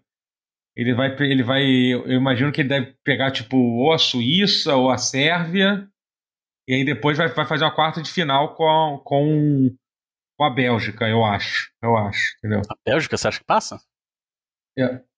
ele 0.75 0.93
vai. 0.93 1.15
Ele 1.21 1.41
vai. 1.41 1.63
Eu 1.63 2.11
imagino 2.11 2.51
que 2.51 2.59
ele 2.59 2.67
deve 2.69 2.97
pegar, 3.01 3.31
tipo, 3.31 3.55
ou 3.55 3.93
a 3.93 3.97
Suíça 3.97 4.75
ou 4.75 4.91
a 4.91 4.97
Sérvia. 4.97 5.87
E 6.67 6.73
aí 6.73 6.83
depois 6.83 7.17
vai, 7.17 7.29
vai 7.29 7.45
fazer 7.45 7.63
uma 7.63 7.73
quarta 7.73 8.01
de 8.01 8.11
final 8.11 8.53
com, 8.53 9.01
com, 9.05 9.73
com 10.37 10.43
a 10.43 10.49
Bélgica, 10.49 11.07
eu 11.07 11.23
acho. 11.23 11.71
Eu 11.81 11.95
acho, 11.95 12.35
entendeu? 12.39 12.59
A 12.69 12.75
Bélgica, 12.85 13.15
você 13.15 13.29
acha 13.29 13.39
que 13.39 13.45
passa? 13.45 13.79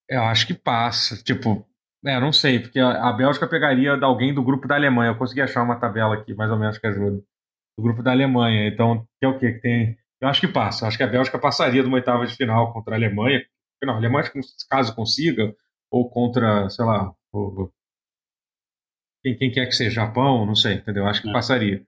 Eu 0.09 0.23
acho 0.23 0.47
que 0.47 0.53
passa. 0.53 1.21
Tipo, 1.23 1.65
é, 2.05 2.19
não 2.19 2.31
sei, 2.31 2.59
porque 2.59 2.79
a, 2.79 3.11
Bélgica 3.13 3.47
pegaria 3.47 3.97
de 3.97 4.03
alguém 4.03 4.33
do 4.33 4.43
grupo 4.43 4.67
da 4.67 4.75
Alemanha. 4.75 5.11
Eu 5.11 5.17
consegui 5.17 5.41
achar 5.41 5.63
uma 5.63 5.79
tabela 5.79 6.15
aqui, 6.15 6.33
mais 6.33 6.51
ou 6.51 6.57
menos, 6.57 6.77
que 6.77 6.87
ajuda. 6.87 7.17
Do 7.77 7.83
grupo 7.83 8.03
da 8.03 8.11
Alemanha. 8.11 8.67
Então, 8.67 9.05
que 9.19 9.25
é 9.25 9.27
o 9.27 9.37
quê? 9.39 9.53
Que 9.53 9.59
tem. 9.61 9.97
Eu 10.21 10.27
acho 10.27 10.41
que 10.41 10.47
passa. 10.47 10.83
Eu 10.85 10.87
acho 10.89 10.97
que 10.97 11.03
a 11.03 11.07
Bélgica 11.07 11.39
passaria 11.39 11.81
de 11.81 11.87
uma 11.87 11.95
oitava 11.97 12.25
de 12.25 12.35
final 12.35 12.73
contra 12.73 12.95
a 12.95 12.97
Alemanha. 12.97 13.43
Não, 13.83 13.93
a 13.93 13.97
Alemanha, 13.97 14.29
caso 14.69 14.93
consiga, 14.95 15.55
ou 15.91 16.09
contra, 16.09 16.69
sei 16.69 16.83
lá, 16.85 17.13
o- 17.33 17.69
quem, 19.23 19.37
quem 19.37 19.51
quer 19.51 19.65
que 19.65 19.71
seja, 19.73 19.91
Japão, 20.01 20.45
não 20.45 20.55
sei, 20.55 20.75
entendeu? 20.75 21.05
Acho 21.05 21.21
que 21.21 21.29
É. 21.29 21.33
passaria. 21.33 21.83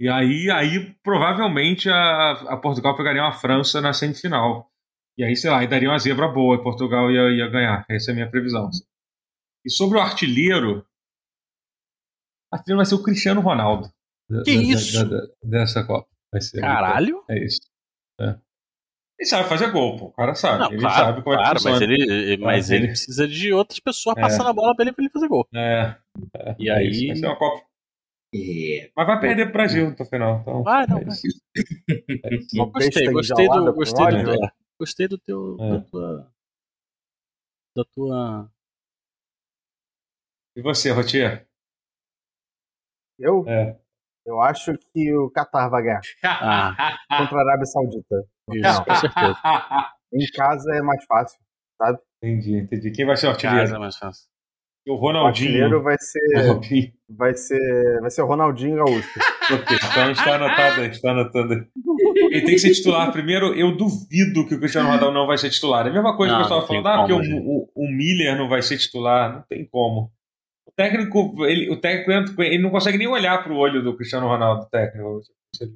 E 0.00 0.08
aí, 0.08 0.50
aí 0.50 0.94
provavelmente 1.02 1.88
a, 1.90 2.32
a 2.32 2.56
Portugal 2.56 2.96
pegaria 2.96 3.22
uma 3.22 3.32
França 3.32 3.80
na 3.80 3.92
semifinal. 3.92 4.67
E 5.18 5.24
aí, 5.24 5.34
sei 5.36 5.50
lá, 5.50 5.58
aí 5.58 5.66
daria 5.66 5.90
uma 5.90 5.98
zebra 5.98 6.28
boa 6.28 6.56
e 6.56 6.62
Portugal 6.62 7.10
ia, 7.10 7.28
ia 7.36 7.48
ganhar. 7.48 7.84
Essa 7.90 8.10
é 8.10 8.12
a 8.12 8.14
minha 8.14 8.30
previsão. 8.30 8.70
E 9.66 9.70
sobre 9.70 9.98
o 9.98 10.00
artilheiro, 10.00 10.86
o 12.52 12.56
artilheiro 12.56 12.78
vai 12.78 12.86
ser 12.86 12.94
o 12.94 13.02
Cristiano 13.02 13.40
Ronaldo. 13.40 13.90
Que 14.44 14.54
da- 14.56 14.62
isso? 14.62 15.08
da- 15.08 15.18
da- 15.18 15.26
dessa 15.42 15.84
Copa. 15.84 16.08
Vai 16.32 16.40
ser. 16.40 16.60
Caralho? 16.60 17.24
É 17.28 17.44
isso. 17.44 17.60
É. 18.20 18.36
Ele 19.18 19.28
sabe 19.28 19.48
fazer 19.48 19.72
gol, 19.72 19.96
pô. 19.98 20.04
O 20.06 20.12
cara 20.12 20.34
sabe. 20.36 20.60
Não, 20.60 20.70
ele 20.70 20.80
claro, 20.80 20.94
sabe 21.06 21.22
como 21.22 21.34
é 21.34 21.38
que 21.38 21.42
claro, 21.42 21.60
mas, 21.64 21.72
funciona. 21.72 21.92
ele, 21.92 22.36
mas 22.36 22.70
Ah, 22.70 22.74
ele 22.74 22.84
ele- 22.84 22.92
precisa 22.92 23.26
de 23.26 23.52
outras 23.52 23.80
pessoas 23.80 24.16
É. 24.16 24.20
passando 24.20 24.48
a 24.48 24.52
bola 24.52 24.76
pra 24.76 24.84
ele, 24.84 24.92
pra 24.92 25.02
ele 25.02 25.10
fazer 25.12 25.26
gol. 25.26 25.48
É, 25.52 25.96
é, 26.36 26.56
E 26.60 26.68
é 26.68 26.72
aí- 26.76 26.88
isso. 26.90 27.06
Vai 27.08 27.16
ser 27.16 27.26
uma 27.26 27.36
Copa. 27.36 27.66
é, 28.36 28.90
Mas 28.96 29.06
vai 29.06 29.20
perder 29.20 29.44
pro 29.46 29.52
Brasil 29.54 29.90
no 29.98 30.04
final. 30.06 30.38
Então, 30.42 30.62
Vai, 30.62 30.86
não, 30.86 30.98
é 30.98 31.04
vai. 31.04 31.16
É 31.16 32.36
Gostei, 32.66 33.10
gostei 33.10 33.48
do, 33.48 33.72
gostei 33.74 34.06
do, 34.06 34.16
óleo. 34.16 34.44
é, 34.44 34.50
gostei 34.78 35.08
do 35.08 35.18
teu, 35.18 35.56
É. 35.60 35.70
da 35.70 35.80
tua, 35.84 36.32
da 37.76 37.84
tua, 37.84 38.50
E 40.56 40.62
você, 40.62 40.90
Rotier? 40.90 41.46
Eu, 43.18 43.44
É. 43.48 43.78
eu 44.26 44.40
acho 44.40 44.72
que 44.92 45.14
o 45.16 45.30
Qatar 45.30 45.70
vai 45.70 45.82
ganhar 45.82 46.00
Ah. 46.24 46.74
contra 47.32 47.38
a 47.38 47.42
Arábia 47.42 47.66
Saudita. 47.66 48.24
isso, 48.52 48.84
com 48.84 48.94
certeza. 48.94 49.36
Em 50.12 50.26
casa 50.34 50.74
é 50.76 50.82
mais 50.82 51.04
fácil. 51.04 51.38
entendi, 52.22 52.56
entendi. 52.56 52.90
Quem 52.90 53.06
vai 53.06 53.16
ser 53.16 53.26
o 53.26 53.30
artilheiro? 53.30 53.60
Casa 53.60 53.76
é 53.76 53.78
mais 53.78 53.96
fácil. 53.96 54.28
O 54.88 54.92
O 54.92 54.96
Ronaldinho. 54.96 55.48
artilheiro 55.50 55.82
vai 55.82 55.96
ser, 55.98 56.18
O 56.34 56.40
Ronaldinho. 56.40 56.92
vai 57.10 57.34
ser, 57.34 58.00
vai 58.00 58.10
ser 58.10 58.22
o 58.22 58.26
Ronaldinho 58.26 58.76
Gaúcho. 58.76 59.08
Ok, 59.50 59.78
então 59.78 60.10
está 60.10 60.34
anotado 60.34 60.84
está 60.84 61.10
anotado 61.12 61.52
aí. 61.54 61.64
Ele 62.30 62.40
tem 62.42 62.54
que 62.54 62.58
ser 62.58 62.74
titular 62.74 63.10
primeiro. 63.10 63.54
Eu 63.54 63.74
duvido 63.74 64.46
que 64.46 64.54
o 64.54 64.58
Cristiano 64.58 64.90
Ronaldo 64.90 65.10
não 65.14 65.26
vai 65.26 65.38
ser 65.38 65.48
titular. 65.48 65.86
É 65.86 65.88
a 65.88 65.92
mesma 65.94 66.14
coisa 66.18 66.34
Não, 66.34 66.40
que 66.46 66.52
eu 66.52 66.58
estava 66.58 66.60
não 66.60 66.68
tem 66.68 66.82
falando, 66.82 67.10
ah, 67.12 67.16
porque 67.16 67.32
o, 67.32 67.38
o, 67.40 67.70
o 67.74 67.88
Miller 67.90 68.36
não 68.36 68.46
vai 68.46 68.60
ser 68.60 68.76
titular. 68.76 69.32
Não 69.36 69.42
tem 69.48 69.64
como. 69.64 70.12
O 70.66 70.70
técnico, 70.76 71.46
ele, 71.46 71.70
o 71.70 71.80
técnico, 71.80 72.42
ele 72.42 72.62
não 72.62 72.68
consegue 72.68 72.98
nem 72.98 73.06
olhar 73.08 73.42
para 73.42 73.50
o 73.50 73.56
olho 73.56 73.82
do 73.82 73.96
Cristiano 73.96 74.26
Ronaldo, 74.26 74.64
o 74.64 74.68
técnico. 74.68 75.22
Ele 75.62 75.72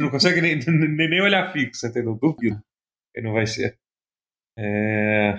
não 0.00 0.10
consegue 0.10 0.40
nem, 0.40 0.58
nem, 0.66 1.08
nem 1.08 1.22
olhar 1.22 1.52
fixo, 1.52 1.86
entendeu? 1.86 2.18
Duvido. 2.20 2.60
Ele 3.14 3.26
não 3.28 3.32
vai 3.32 3.46
ser. 3.46 3.78
É, 4.58 5.38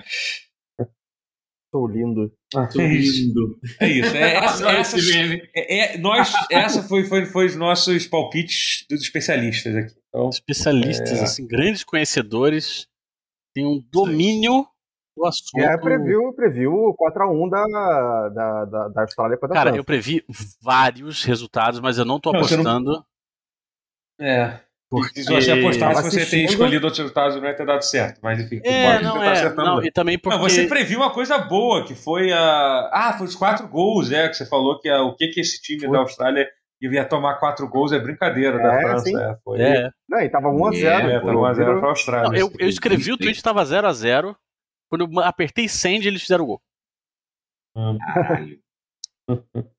Tô 1.74 1.88
lindo. 1.88 2.32
tô 2.52 2.80
é 2.80 2.86
isso. 2.94 3.20
lindo. 3.20 3.58
É 3.80 3.88
isso. 3.88 4.16
É, 4.16 4.34
essa, 4.36 4.70
essa- 4.70 4.96
é- 5.56 5.94
é- 5.94 5.98
nós, 5.98 6.32
essa 6.48 6.84
foi, 6.84 7.02
foi, 7.02 7.26
foi 7.26 7.46
os 7.46 7.56
nossos 7.56 8.06
palpites 8.06 8.86
dos 8.88 9.02
especialistas 9.02 9.74
aqui. 9.74 9.92
Então, 10.08 10.28
Especialistas, 10.28 11.18
É. 11.18 11.24
assim, 11.24 11.44
grandes 11.48 11.82
conhecedores, 11.82 12.86
têm 13.52 13.66
um 13.66 13.82
domínio 13.90 14.64
do 15.16 15.26
assunto. 15.26 15.58
É, 15.58 15.76
previu, 15.76 16.32
previu 16.34 16.72
o 16.72 16.94
4x1 16.96 17.50
da, 17.50 17.64
da, 18.28 18.64
da, 18.66 18.88
da 18.90 19.02
Austrália 19.02 19.36
contra 19.36 19.54
a 19.56 19.58
Cara, 19.58 19.70
França. 19.70 19.80
eu 19.80 19.84
previ 19.84 20.24
vários 20.62 21.24
resultados, 21.24 21.80
mas 21.80 21.98
eu 21.98 22.04
não 22.04 22.20
tô 22.20 22.30
Não, 22.30 22.38
você 22.38 22.56
não- 22.56 22.62
apostando. 22.62 23.04
é. 24.20 24.60
Porque... 25.00 25.22
Se 25.22 25.32
você 25.32 25.50
apostasse, 25.52 25.94
Tava 25.94 26.10
você 26.10 26.18
assistindo. 26.20 26.48
escolhido 26.50 26.84
outros 26.86 26.98
resultados, 26.98 27.36
não 27.36 27.44
ia 27.48 27.54
ter 27.54 27.66
dado 27.66 27.82
certo. 27.82 28.18
Mas 28.22 28.40
enfim, 28.40 28.60
É, 28.64 29.00
não 29.00 29.14
tentar 29.14 29.26
é. 29.26 29.32
acertando. 29.32 29.64
Não, 29.68 29.84
e 29.84 29.90
também 29.90 30.18
porque. 30.18 30.36
Não, 30.36 30.42
você 30.42 30.66
previu 30.66 31.00
uma 31.00 31.10
coisa 31.10 31.38
boa, 31.38 31.84
que 31.84 31.94
foi 31.94 32.32
a. 32.32 32.90
Ah, 32.92 33.14
foi 33.18 33.26
os 33.26 33.34
quatro 33.34 33.66
gols, 33.68 34.10
é, 34.12 34.28
que 34.28 34.34
você 34.34 34.46
falou 34.46 34.78
que 34.80 34.88
a- 34.88 35.02
o 35.02 35.14
que, 35.14 35.28
que 35.28 35.40
esse 35.40 35.60
time 35.60 35.80
Foi. 35.80 35.90
da 35.90 35.98
Austrália 35.98 36.48
ia 36.80 37.04
tomar 37.04 37.36
quatro 37.36 37.66
gols 37.68 37.92
é 37.92 37.98
brincadeira 37.98 38.58
da 38.58 38.74
É, 38.74 38.80
França. 38.82 39.04
sim. 39.06 39.16
É, 39.18 39.36
foi. 39.42 39.60
É. 39.62 39.90
Não, 40.08 40.20
e 40.20 40.28
tava 40.28 40.48
1x0. 40.48 40.84
É, 40.84 41.14
É, 41.14 41.20
tá 41.20 41.26
1x0 41.26 41.78
pra 41.80 41.88
Austrália. 41.88 42.28
Não, 42.28 42.36
eu, 42.36 42.52
eu 42.58 42.68
escrevi 42.68 43.10
o 43.12 43.16
tweet, 43.16 43.42
tava 43.42 43.62
0x0. 43.64 44.34
Quando 44.90 45.10
eu 45.16 45.20
apertei 45.20 45.66
send, 45.68 46.06
eles 46.06 46.20
fizeram 46.22 46.44
o 46.44 46.46
gol. 46.46 46.62
Caralho. 48.14 48.58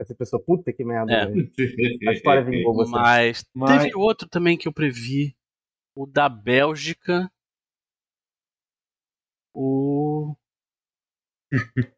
Essa 0.00 0.14
pessoa, 0.14 0.42
puta 0.42 0.72
que 0.72 0.82
merda. 0.82 1.12
É. 1.12 2.08
A 2.08 2.12
história 2.12 2.42
vingou 2.42 2.74
você. 2.74 2.90
Mas, 2.90 3.44
Mas- 3.54 3.82
teve 3.82 3.94
outro 3.94 4.26
também 4.28 4.56
que 4.56 4.66
eu 4.66 4.72
previ. 4.72 5.36
O 5.94 6.06
da 6.06 6.28
Bélgica. 6.28 7.30
O. 9.54 10.34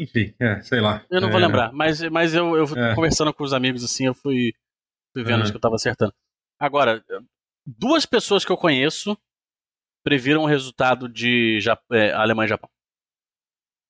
Enfim, 0.00 0.32
é, 0.40 0.62
sei 0.62 0.80
lá. 0.80 1.04
Eu 1.10 1.20
não 1.20 1.28
vou 1.28 1.40
É, 1.40 1.46
lembrar, 1.46 1.72
mas, 1.72 2.00
mas 2.08 2.32
eu, 2.32 2.56
eu 2.56 2.64
É. 2.76 2.94
conversando 2.94 3.34
com 3.34 3.42
os 3.42 3.52
amigos 3.52 3.82
assim, 3.84 4.06
eu 4.06 4.14
fui. 4.14 4.52
Fui 5.12 5.24
vendo 5.24 5.42
Uhum. 5.44 5.50
que 5.50 5.56
eu 5.56 5.60
tava 5.60 5.74
acertando. 5.74 6.14
Agora, 6.60 7.02
duas 7.66 8.06
pessoas 8.06 8.44
que 8.44 8.52
eu 8.52 8.56
conheço 8.56 9.18
previram 10.04 10.42
o 10.42 10.46
resultado 10.46 11.08
de 11.08 11.58
Ja- 11.60 11.78
é, 11.92 12.12
Alemanha 12.12 12.46
e 12.46 12.48
Japão. 12.50 12.70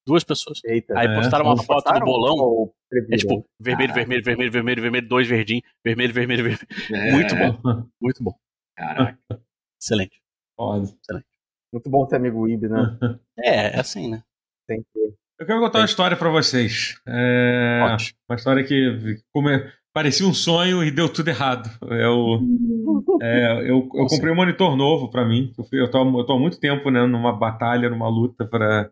Duas 0.07 0.23
pessoas. 0.23 0.59
Eita. 0.65 0.97
Aí 0.97 1.07
É. 1.07 1.15
postaram 1.15 1.45
uma 1.45 1.55
Não 1.55 1.63
foto 1.63 1.79
do 1.79 1.83
passaram? 1.83 2.05
bolão. 2.05 2.71
É 3.11 3.17
tipo, 3.17 3.45
vermelho, 3.59 3.93
vermelho, 3.93 4.23
vermelho, 4.23 4.51
vermelho, 4.51 4.81
vermelho, 4.81 5.07
dois 5.07 5.27
verdinhos, 5.27 5.63
vermelho, 5.85 6.13
vermelho, 6.13 6.43
vermelho. 6.43 6.67
É, 6.91 7.11
Muito 7.11 7.35
bom. 7.35 7.83
Muito 8.01 8.23
bom. 8.23 8.33
Caraca. 8.75 9.19
Excelente. 9.79 10.19
Foda. 10.57 10.87
Muito 11.71 11.89
bom 11.89 12.05
ter 12.07 12.15
amigo 12.15 12.47
Ib, 12.47 12.67
né? 12.67 12.97
É, 13.39 13.75
é 13.77 13.79
assim, 13.79 14.09
né? 14.09 14.23
Tem 14.67 14.81
que... 14.81 14.99
Eu 15.39 15.45
quero 15.45 15.59
contar 15.61 15.79
uma 15.79 15.85
história 15.85 16.17
pra 16.17 16.29
vocês. 16.29 16.99
É, 17.07 17.79
Ótimo. 17.93 18.17
uma 18.29 18.35
história 18.35 18.63
que 18.63 19.17
come- 19.31 19.71
parecia 19.93 20.27
um 20.27 20.33
sonho 20.33 20.83
e 20.83 20.91
deu 20.91 21.07
tudo 21.07 21.29
errado. 21.29 21.69
Eu, 21.83 22.39
é, 23.21 23.61
eu, 23.61 23.77
eu 23.77 23.87
Como 23.87 24.07
comprei 24.09 24.33
um 24.33 24.35
monitor 24.35 24.75
novo 24.75 25.09
pra 25.09 25.23
mim. 25.25 25.53
Eu, 25.57 25.63
fui- 25.63 25.79
eu, 25.79 25.89
tô, 25.89 26.19
eu 26.19 26.25
tô 26.25 26.33
há 26.33 26.39
muito 26.39 26.59
tempo 26.59 26.89
né, 26.89 27.05
numa 27.05 27.31
batalha, 27.31 27.89
numa 27.89 28.09
luta 28.09 28.45
pra, 28.45 28.89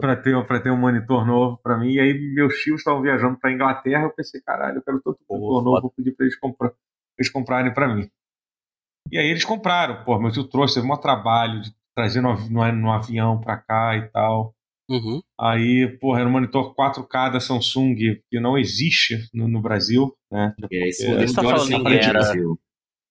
Pra, 0.00 0.16
ter, 0.16 0.44
pra 0.46 0.60
ter 0.60 0.70
um 0.70 0.76
monitor 0.76 1.26
novo 1.26 1.58
pra 1.62 1.76
mim. 1.78 1.92
E 1.92 2.00
aí 2.00 2.12
meus 2.34 2.54
tios 2.62 2.80
estavam 2.80 3.02
viajando 3.02 3.38
pra 3.38 3.52
Inglaterra. 3.52 4.04
Eu 4.04 4.10
pensei, 4.12 4.40
caralho, 4.40 4.78
eu 4.78 4.82
quero 4.82 5.00
tanto 5.02 5.18
monitor 5.28 5.62
novo. 5.64 5.80
Vou 5.82 5.90
pedir 5.96 6.12
pra 6.12 6.24
eles, 6.26 6.38
comprar, 6.38 6.70
pra 6.70 6.78
eles 7.18 7.30
comprarem 7.30 7.72
pra 7.74 7.94
mim. 7.94 8.08
E 9.10 9.18
aí 9.18 9.26
eles 9.28 9.44
compraram. 9.44 10.02
Pô, 10.04 10.18
meu 10.18 10.30
tio 10.32 10.44
trouxe, 10.44 10.74
teve 10.80 10.90
um 10.92 10.96
trabalho 10.96 11.60
de 11.60 11.70
trazer 11.94 12.20
no, 12.20 12.34
no, 12.50 12.72
no 12.72 12.92
avião 12.92 13.40
pra 13.40 13.56
cá 13.56 13.96
e 13.96 14.08
tal. 14.08 14.54
Uhum. 14.88 15.20
Aí, 15.38 15.88
porra, 16.00 16.20
era 16.20 16.28
um 16.28 16.32
monitor 16.32 16.74
4K 16.74 17.32
da 17.32 17.40
Samsung 17.40 17.94
que 17.96 18.40
não 18.40 18.56
existe 18.56 19.28
no, 19.34 19.48
no 19.48 19.60
Brasil, 19.60 20.16
né? 20.30 20.54
É, 20.70 20.88
É, 20.88 21.26
tá 21.34 21.42
hora 21.46 21.58
falando 21.58 21.88
em 21.90 21.96
era- 21.96 22.12
Brasil. 22.12 22.58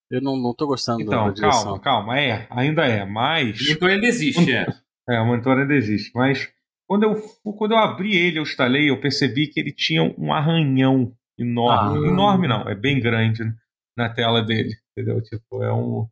Eu 0.09 0.21
não, 0.21 0.37
não 0.37 0.53
tô 0.53 0.67
gostando 0.67 1.01
Então, 1.01 1.25
da 1.27 1.31
direção. 1.33 1.63
calma, 1.63 1.79
calma, 1.79 2.19
é, 2.19 2.47
ainda 2.51 2.85
é, 2.85 3.03
mas. 3.05 3.59
O 3.59 3.63
monitor 3.65 3.89
ainda 3.89 4.05
existe, 4.05 4.53
é. 4.53 4.65
É, 5.09 5.19
o 5.19 5.25
monitor 5.25 5.57
ainda 5.57 5.73
existe, 5.73 6.11
mas 6.15 6.49
quando 6.87 7.03
eu, 7.03 7.15
quando 7.57 7.71
eu 7.73 7.77
abri 7.77 8.15
ele, 8.15 8.39
eu 8.39 8.43
instalei, 8.43 8.89
eu 8.89 8.99
percebi 8.99 9.47
que 9.47 9.59
ele 9.59 9.71
tinha 9.71 10.03
um 10.17 10.33
arranhão 10.33 11.13
enorme. 11.37 11.97
Ah. 12.05 12.07
Enorme 12.11 12.47
não, 12.47 12.67
é 12.69 12.75
bem 12.75 12.99
grande 12.99 13.43
na 13.97 14.09
tela 14.09 14.41
dele, 14.43 14.73
entendeu? 14.91 15.21
Tipo, 15.21 15.63
é 15.63 15.73
um. 15.73 16.07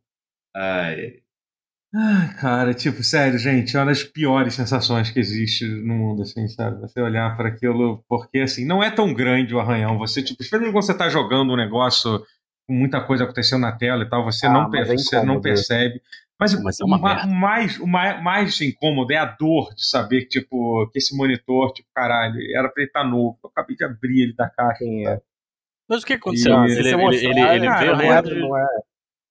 Ai, 1.96 2.34
cara, 2.40 2.74
tipo, 2.74 3.04
sério, 3.04 3.38
gente, 3.38 3.76
é 3.76 3.78
uma 3.78 3.86
das 3.86 4.02
piores 4.02 4.54
sensações 4.54 5.10
que 5.10 5.20
existe 5.20 5.64
no 5.64 5.94
mundo, 5.94 6.22
assim, 6.22 6.48
sabe? 6.48 6.80
Você 6.80 7.00
olhar 7.00 7.36
para 7.36 7.48
aquilo, 7.48 8.04
porque, 8.08 8.40
assim, 8.40 8.64
não 8.64 8.82
é 8.82 8.90
tão 8.90 9.14
grande 9.14 9.54
o 9.54 9.60
arranhão. 9.60 9.96
Você, 9.98 10.20
tipo, 10.20 10.42
especialmente 10.42 10.72
quando 10.72 10.84
você 10.84 10.96
tá 10.96 11.08
jogando 11.08 11.52
um 11.52 11.56
negócio 11.56 12.18
com 12.66 12.74
muita 12.74 13.00
coisa 13.00 13.22
acontecendo 13.22 13.60
na 13.60 13.70
tela 13.70 14.02
e 14.02 14.08
tal, 14.08 14.24
você, 14.24 14.44
Ah, 14.46 14.52
não, 14.52 14.62
mas 14.70 14.88
per- 14.88 14.94
é 14.94 14.98
você 14.98 15.22
não 15.22 15.40
percebe. 15.40 16.02
Mas, 16.40 16.60
Mas 16.62 16.80
é 16.80 16.84
o, 16.84 16.86
uma 16.86 16.96
o 16.96 17.30
mais, 17.30 17.78
o 17.78 17.86
mais, 17.86 18.22
mais 18.22 18.60
incômodo 18.60 19.12
é 19.12 19.16
a 19.16 19.24
dor 19.24 19.72
de 19.74 19.86
saber 19.86 20.22
que, 20.22 20.40
tipo, 20.40 20.88
que 20.90 20.98
esse 20.98 21.16
monitor, 21.16 21.72
tipo, 21.72 21.88
caralho, 21.94 22.36
era 22.56 22.68
pra 22.68 22.82
ele 22.82 22.88
estar 22.90 23.04
novo. 23.04 23.38
Eu 23.42 23.50
acabei 23.50 23.76
de 23.76 23.84
abrir 23.84 24.22
ele 24.22 24.34
da 24.34 24.50
caixa. 24.50 24.84
É? 24.84 25.20
Mas 25.88 26.02
o 26.02 26.06
que 26.06 26.14
aconteceu? 26.14 26.52
E- 26.64 26.72
ele, 26.72 26.88
ele, 26.88 27.02
ele, 27.04 27.26
ele, 27.26 27.40
ele 27.40 27.66
cara, 27.66 27.94
veio 27.96 28.08
não, 28.08 28.12
é, 28.14 28.22
de... 28.22 28.34
não 28.40 28.58
é. 28.58 28.66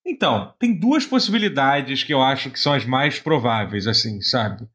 Então, 0.06 0.54
tem 0.58 0.78
duas 0.78 1.06
possibilidades 1.06 2.02
que 2.04 2.12
eu 2.12 2.22
acho 2.22 2.50
que 2.50 2.58
são 2.60 2.72
as 2.74 2.84
mais 2.84 3.18
prováveis, 3.18 3.86
assim, 3.86 4.20
sabe? 4.20 4.66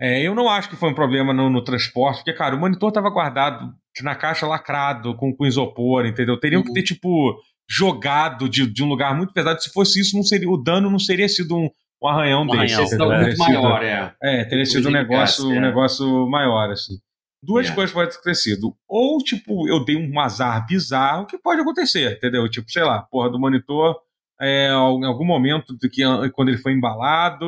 É, 0.00 0.20
eu 0.22 0.34
não 0.34 0.48
acho 0.48 0.68
que 0.68 0.76
foi 0.76 0.90
um 0.90 0.94
problema 0.94 1.32
no, 1.32 1.48
no 1.48 1.62
transporte, 1.62 2.16
porque, 2.18 2.32
cara, 2.32 2.56
o 2.56 2.60
monitor 2.60 2.88
estava 2.88 3.08
guardado 3.10 3.72
na 4.02 4.14
caixa 4.14 4.46
lacrado, 4.46 5.16
com, 5.16 5.34
com 5.34 5.46
isopor, 5.46 6.04
entendeu? 6.04 6.38
Teriam 6.38 6.62
que 6.62 6.68
Uhum. 6.68 6.74
ter, 6.74 6.82
tipo, 6.82 7.36
jogado 7.68 8.48
de, 8.48 8.66
de 8.66 8.82
um 8.82 8.88
lugar 8.88 9.16
muito 9.16 9.32
pesado. 9.32 9.60
Se 9.62 9.70
fosse 9.72 10.00
isso, 10.00 10.16
não 10.16 10.22
seria, 10.22 10.48
o 10.48 10.56
dano 10.56 10.90
não 10.90 10.98
seria 10.98 11.28
sido 11.28 11.56
um, 11.56 11.68
um 12.02 12.08
arranhão 12.08 12.42
Um 12.42 12.46
desse. 12.46 12.74
arranhão, 12.74 13.12
é, 13.12 13.16
muito 13.20 13.36
Teria 13.36 13.36
sido- 13.36 13.62
maior, 13.62 13.82
é. 13.82 14.14
é, 14.22 14.44
teria 14.44 14.66
sido 14.66 14.88
um 14.88 14.90
Muito 14.90 15.02
negócio, 15.02 15.42
eficaz, 15.44 15.56
um 15.56 15.56
é. 15.56 15.60
negócio 15.60 16.26
maior, 16.28 16.70
assim. 16.70 16.94
Duas 17.42 17.68
É. 17.68 17.74
coisas 17.74 17.92
podem 17.92 18.10
ter 18.22 18.34
sido. 18.34 18.74
Ou, 18.88 19.18
tipo, 19.18 19.68
eu 19.68 19.84
dei 19.84 19.96
um 19.96 20.18
azar 20.18 20.66
bizarro, 20.66 21.26
que 21.26 21.36
pode 21.38 21.60
acontecer, 21.60 22.16
entendeu? 22.16 22.48
Tipo, 22.48 22.70
sei 22.70 22.82
lá, 22.84 23.02
porra 23.02 23.30
do 23.30 23.38
monitor, 23.38 23.96
é, 24.40 24.68
em 24.70 25.04
algum 25.04 25.24
momento 25.26 25.76
de 25.76 25.88
que, 25.90 26.02
quando 26.32 26.48
ele 26.48 26.58
foi 26.58 26.72
embalado, 26.72 27.44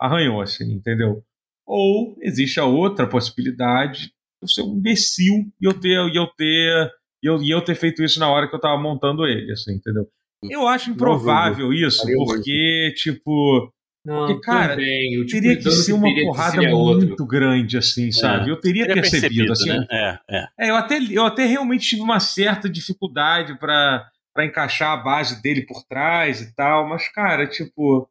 arranhou, 0.00 0.40
assim, 0.40 0.72
entendeu? 0.72 1.22
Ou 1.66 2.16
existe 2.20 2.58
a 2.60 2.64
outra 2.64 3.06
possibilidade 3.06 4.06
de 4.06 4.12
eu 4.42 4.48
ser 4.48 4.62
um 4.62 4.76
imbecil 4.76 5.34
e 5.60 5.64
eu 5.66 5.74
ter, 5.74 5.98
e 6.08 6.16
eu 6.16 6.26
ter, 6.36 6.90
e 7.22 7.26
eu, 7.26 7.42
e 7.42 7.50
eu 7.50 7.60
ter 7.62 7.74
feito 7.74 8.02
isso 8.02 8.18
na 8.18 8.28
hora 8.28 8.48
que 8.48 8.54
eu 8.54 8.60
tava 8.60 8.80
montando 8.80 9.24
ele, 9.26 9.52
assim, 9.52 9.74
entendeu? 9.74 10.06
Eu 10.50 10.66
acho 10.66 10.90
improvável 10.90 11.72
isso, 11.72 12.04
muito. 12.06 12.24
porque, 12.24 12.92
tipo, 12.96 13.72
Não, 14.04 14.26
Porque, 14.26 14.40
cara, 14.40 14.76
tipo 14.76 15.26
teria 15.30 15.56
que 15.56 15.70
ser 15.70 15.92
uma 15.92 16.12
que 16.12 16.22
porrada 16.22 16.50
seria 16.60 16.74
outro. 16.74 17.06
muito 17.06 17.24
grande, 17.24 17.78
assim, 17.78 18.10
sabe? 18.10 18.50
Eu 18.50 18.60
teria, 18.60 18.86
Teria 18.86 19.00
percebido, 19.02 19.46
percebido, 19.46 19.52
assim. 19.52 19.68
né? 19.68 19.86
É, 19.88 20.18
é. 20.38 20.46
É, 20.66 20.70
eu 20.70 20.74
até, 20.76 20.98
eu 20.98 21.24
até 21.24 21.46
realmente 21.46 21.86
tive 21.88 22.02
uma 22.02 22.18
certa 22.18 22.68
dificuldade 22.68 23.56
pra 23.58 24.08
pra 24.34 24.46
encaixar 24.46 24.92
a 24.92 24.96
base 24.96 25.42
dele 25.42 25.60
por 25.60 25.84
trás 25.84 26.40
e 26.40 26.54
tal, 26.54 26.88
mas, 26.88 27.06
cara, 27.12 27.46
tipo, 27.46 28.08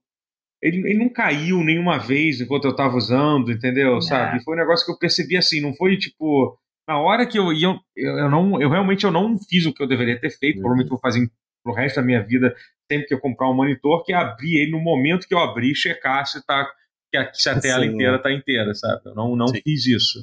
ele, 0.61 0.77
ele 0.87 0.99
não 0.99 1.09
caiu 1.09 1.63
nenhuma 1.63 1.97
vez 1.97 2.39
enquanto 2.39 2.65
eu 2.65 2.75
tava 2.75 2.95
usando, 2.95 3.51
entendeu? 3.51 3.99
Sabe? 4.03 4.37
E 4.37 4.43
foi 4.43 4.53
um 4.53 4.59
negócio 4.59 4.85
que 4.85 4.91
eu 4.91 4.99
percebi 4.99 5.35
assim, 5.35 5.59
não 5.59 5.73
foi 5.73 5.97
tipo. 5.97 6.55
Na 6.91 6.99
hora 6.99 7.25
que 7.25 7.39
eu 7.39 7.53
ia, 7.53 7.67
eu, 7.95 8.17
eu 8.17 8.29
não, 8.29 8.61
eu 8.61 8.69
realmente 8.69 9.05
eu 9.05 9.11
não 9.11 9.39
fiz 9.39 9.65
o 9.65 9.73
que 9.73 9.81
eu 9.81 9.87
deveria 9.87 10.19
ter 10.19 10.29
feito, 10.29 10.57
Uhum. 10.57 10.61
provavelmente 10.61 10.89
vou 10.89 10.99
fazer 10.99 11.31
pro 11.63 11.73
resto 11.73 11.95
da 11.97 12.01
minha 12.01 12.21
vida, 12.21 12.53
sempre 12.91 13.07
que 13.07 13.13
eu 13.13 13.19
comprar 13.19 13.49
um 13.49 13.53
monitor, 13.53 14.03
que 14.03 14.11
é 14.11 14.15
abrir 14.17 14.57
ele 14.57 14.71
no 14.71 14.79
momento 14.81 15.25
que 15.25 15.33
eu 15.33 15.39
abrir, 15.39 15.73
checar 15.73 16.25
se 16.25 16.45
tá 16.45 16.69
que 17.09 17.17
a, 17.17 17.33
se 17.33 17.49
a 17.49 17.59
tela 17.59 17.85
Sim, 17.85 17.93
inteira 17.93 18.19
tá 18.21 18.31
inteira, 18.31 18.73
sabe? 18.73 19.01
Eu 19.05 19.15
não, 19.15 19.35
não 19.37 19.47
Sim. 19.47 19.61
fiz 19.61 19.85
isso. 19.85 20.19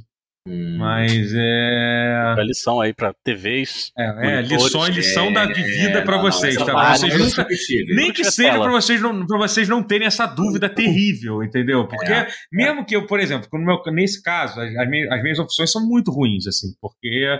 Hum. 0.46 0.76
Mas 0.78 1.32
é. 1.34 2.34
A 2.38 2.42
lição 2.42 2.80
aí 2.80 2.94
pra 2.94 3.12
TVs. 3.24 3.92
É, 3.98 4.04
é 4.04 4.12
monitores, 4.36 4.50
lição, 4.50 4.86
lição 4.88 5.32
da, 5.32 5.44
de 5.46 5.62
vida 5.62 6.02
pra 6.02 6.16
não, 6.16 6.22
não, 6.24 6.30
vocês, 6.32 6.56
essa 6.56 6.64
tá? 6.64 6.72
parte 6.72 7.00
Vocês 7.00 7.14
é 7.14 7.18
nunca, 7.18 7.42
indiscutível. 7.42 7.96
nem 7.96 8.06
que 8.08 8.16
tiver 8.22 8.30
seja 8.30 8.58
pra 8.58 8.70
vocês, 8.70 9.00
não, 9.02 9.26
pra 9.26 9.38
vocês 9.38 9.68
não 9.68 9.82
terem 9.82 10.06
essa 10.06 10.24
dúvida 10.26 10.68
terrível, 10.68 11.42
entendeu? 11.42 11.86
Porque, 11.86 12.10
É, 12.12 12.28
mesmo 12.52 12.84
que 12.86 12.96
eu, 12.96 13.06
por 13.06 13.20
exemplo, 13.20 13.46
no 13.52 13.60
meu, 13.64 13.82
nesse 13.92 14.22
caso, 14.22 14.58
as, 14.60 14.74
as 14.74 14.88
minhas, 14.88 15.10
as 15.12 15.22
minhas 15.22 15.38
opções 15.38 15.70
são 15.70 15.86
muito 15.86 16.10
ruins, 16.10 16.46
assim, 16.46 16.68
porque 16.80 17.38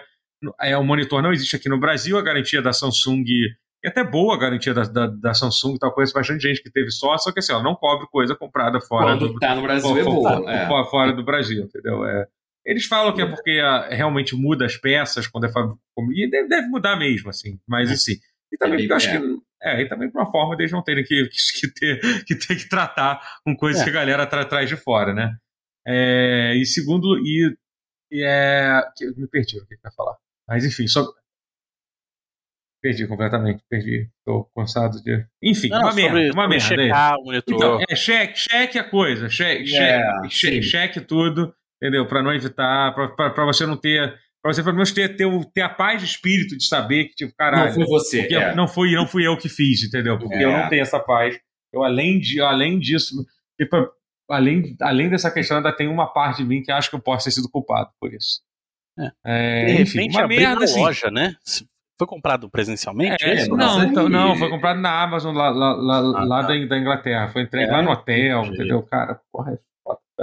é, 0.61 0.77
o 0.77 0.85
monitor 0.85 1.23
não 1.23 1.33
existe 1.33 1.57
aqui 1.57 1.69
no 1.69 1.81
Brasil, 1.81 2.19
a 2.19 2.23
garantia 2.23 2.61
da 2.61 2.73
Samsung 2.73 3.25
é 3.85 3.89
até 3.89 4.03
boa 4.05 4.35
a 4.35 4.39
garantia 4.39 4.75
da, 4.75 4.83
da, 4.83 5.07
da 5.07 5.33
Samsung 5.35 5.77
e 5.77 5.79
tal, 5.79 5.93
conheço 5.95 6.13
bastante 6.13 6.43
gente 6.43 6.63
que 6.63 6.71
teve 6.71 6.91
só, 6.91 7.17
só 7.17 7.33
que 7.33 7.39
assim, 7.39 7.53
ela 7.53 7.63
não 7.63 7.75
cobre 7.77 8.07
coisa 8.11 8.35
comprada 8.35 8.81
fora 8.81 9.07
Quando 9.17 9.29
do, 9.33 9.39
tá 9.39 9.55
no 9.55 9.63
Brasil 9.63 9.89
fora, 9.89 10.01
é 10.01 10.05
boa. 10.05 10.53
é. 10.53 10.67
fora- 10.67 10.85
fora 10.91 11.13
do 11.13 11.25
Brasil, 11.25 11.63
entendeu? 11.65 12.05
É, 12.05 12.27
eles 12.65 12.85
falam 12.87 13.15
que 13.15 13.23
é 13.23 13.27
porque 13.27 13.61
ah, 13.63 13.89
realmente 13.91 14.37
muda 14.37 14.67
as 14.67 14.77
peças 14.77 15.27
quando 15.27 15.45
é 15.45 15.53
fábrica. 15.53 15.79
E 16.15 16.29
deve, 16.31 16.49
deve 16.49 16.69
mudar 16.69 16.97
mesmo, 16.97 17.31
assim. 17.31 17.59
Mas 17.67 17.91
assim. 17.91 18.15
E 18.53 18.57
também 18.57 18.85
É, 18.85 18.87
eu 18.91 18.97
acho 18.97 19.09
é. 19.09 19.19
que. 19.21 19.39
É, 19.61 19.83
e 19.83 19.89
também 19.89 20.11
por 20.11 20.21
uma 20.21 20.31
forma 20.31 20.57
deles 20.57 20.71
não 20.73 20.83
terem 20.85 21.03
que, 21.05 21.29
que, 21.29 21.61
que 21.61 21.75
ter, 21.75 22.25
que 22.25 22.35
ter 22.37 22.57
que 22.57 22.69
tratar 22.69 23.21
com 23.45 23.57
coisas 23.57 23.81
É. 23.83 23.85
que 23.85 23.91
a 23.91 23.95
galera 23.95 24.27
tra, 24.27 24.45
traz 24.45 24.69
de 24.69 24.77
fora, 24.77 25.13
né? 25.15 25.37
É, 25.87 26.55
e 26.57 26.65
segundo, 26.67 27.19
e, 27.19 27.57
e 28.13 28.23
é. 28.23 28.81
Me 29.17 29.27
perdi 29.29 29.59
o 29.59 29.67
que 29.67 29.75
eu 29.75 29.79
ia 29.85 29.91
falar. 29.91 30.17
Mas 30.47 30.65
enfim, 30.65 30.87
só. 30.87 31.05
Perdi 32.81 33.09
completamente, 33.09 33.63
perdi. 33.69 34.09
Tô 34.25 34.45
cansado 34.57 35.03
de. 35.03 35.27
Enfim, 35.43 35.69
Não, 35.69 35.81
uma 35.81 35.91
sobre, 35.91 36.11
merda, 36.13 36.33
uma 36.33 36.49
merda. 36.49 36.75
é. 36.75 36.77
checar 36.87 37.17
o 37.19 37.25
monitor. 37.25 37.57
Então, 37.57 37.79
é 37.89 37.97
cheque, 37.97 38.39
cheque 38.39 38.79
a 38.79 38.85
coisa, 38.85 39.29
cheque, 39.29 39.77
É, 39.77 40.01
cheque, 40.31 40.63
cheque 40.63 41.01
tudo, 41.01 41.53
entendeu? 41.83 42.07
Para 42.07 42.23
não 42.23 42.33
evitar, 42.33 42.95
para 42.95 43.45
você 43.45 43.65
não 43.67 43.77
ter, 43.77 44.15
para 44.43 44.53
você 44.53 44.63
pelo 44.63 44.75
menos 44.75 44.93
ter, 44.93 45.17
ter, 45.17 45.27
ter 45.55 45.63
a 45.63 45.69
paz 45.69 46.01
de 46.03 46.07
espírito 46.09 46.57
de 46.57 46.65
saber 46.65 47.05
que 47.07 47.15
tipo, 47.15 47.35
caralho, 47.37 47.67
Não 47.67 47.75
foi 47.75 47.85
você. 47.87 48.21
é. 48.35 48.55
não 48.55 48.69
fui, 48.69 48.93
não 48.95 49.07
fui 49.07 49.27
eu 49.27 49.37
que 49.37 49.49
fiz, 49.49 49.83
entendeu? 49.85 50.19
Porque 50.19 50.35
É. 50.37 50.45
eu 50.45 50.53
não 50.53 50.69
tenho 50.69 50.83
essa 50.83 50.99
paz. 51.01 51.39
Eu 51.73 51.83
além 51.83 52.19
de, 52.19 52.41
além 52.41 52.79
disso, 52.79 53.15
tipo, 53.61 53.77
além, 54.31 54.77
além 54.81 55.09
dessa 55.11 55.31
questão 55.31 55.59
ainda 55.59 55.71
tem 55.75 55.87
uma 55.89 56.07
parte 56.07 56.39
de 56.43 56.49
mim 56.49 56.63
que 56.63 56.73
acha 56.73 56.89
que 56.89 56.97
eu 56.97 57.01
posso 57.01 57.25
ter 57.27 57.31
sido 57.33 57.49
culpado 57.51 57.91
por 58.01 58.13
isso. 58.13 58.41
É, 59.25 59.67
de 59.67 59.83
enfim, 59.83 59.99
repente, 59.99 60.17
uma 60.17 60.25
abrir 60.25 60.39
merda 60.41 60.65
assim. 60.65 60.81
loja, 60.81 61.09
né? 61.11 61.35
Foi 61.99 62.07
comprado 62.07 62.49
presencialmente? 62.51 63.25
É, 63.25 63.35
isso? 63.35 63.57
não, 63.57 63.83
então, 63.85 64.09
não, 64.09 64.35
foi 64.37 64.49
comprado 64.49 64.81
na 64.81 65.03
Amazon 65.03 65.35
lá, 65.37 65.51
lá, 65.51 65.73
lá, 65.75 65.97
Ah, 65.99 66.25
lá 66.25 66.41
tá. 66.43 66.49
da, 66.49 66.79
Inglaterra. 66.79 67.29
Foi 67.29 67.43
entregue 67.43 67.71
É? 67.71 67.73
lá 67.73 67.83
no 67.83 67.91
hotel, 67.91 68.41
Entendi. 68.41 68.55
entendeu? 68.55 68.83
Cara, 68.83 69.21
porra, 69.33 69.53
é. 69.53 69.59